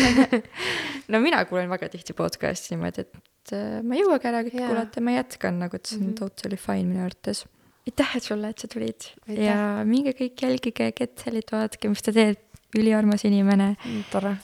no 1.12 1.22
mina 1.24 1.44
kuulen 1.50 1.70
väga 1.72 1.90
tihti 1.94 2.16
podcast'i 2.18 2.76
niimoodi, 2.76 3.06
et 3.06 3.54
äh, 3.56 3.78
ma 3.84 3.96
ei 3.96 4.04
jõuagi 4.04 4.32
ära 4.32 4.42
kõike 4.48 4.64
kuulata, 4.64 5.04
ma 5.04 5.16
jätkan 5.16 5.62
nagu, 5.64 5.76
et 5.76 5.86
see 5.86 6.00
on 6.00 6.04
mm 6.04 6.10
-hmm. 6.10 6.20
totally 6.20 6.58
fine 6.58 6.88
minu 6.90 7.06
arvates. 7.06 7.46
aitäh 7.88 8.18
sulle, 8.22 8.50
et 8.50 8.60
sa 8.60 8.68
tulid 8.68 9.08
aitäh. 9.28 9.46
ja 9.46 9.86
minge 9.86 10.12
kõik 10.12 10.42
jälgige 10.42 10.92
Ketselit, 10.92 11.52
vaadake, 11.52 11.90
mis 11.90 12.02
ta 12.02 12.12
teeb, 12.12 12.38
üliarmas 12.78 13.24
inimene 13.26 13.76
mm,. 13.86 14.04
tore. 14.12 14.38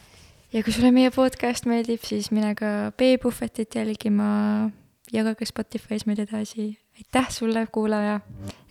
ja 0.54 0.64
kui 0.64 0.74
sulle 0.74 0.92
meie 0.92 1.12
podcast 1.12 1.66
meeldib, 1.66 2.04
siis 2.04 2.32
mine 2.32 2.56
ka 2.56 2.94
B-Buffetit 2.98 3.76
jälgima, 3.76 4.72
jagage 5.12 5.46
Spotify's 5.46 6.06
meid 6.06 6.20
edasi 6.20 6.78
aitäh 6.98 7.30
sulle, 7.30 7.68
kuulaja. 7.72 8.20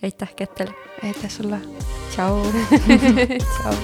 aitäh, 0.03 0.35
Kettel. 0.35 0.67
aitäh 1.03 1.29
sulle. 1.29 1.59
tšau 2.11 2.43
tšau. 3.53 3.75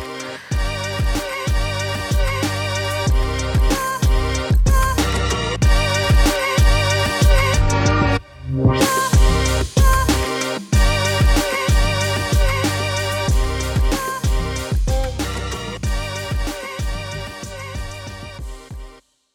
What? 8.51 9.08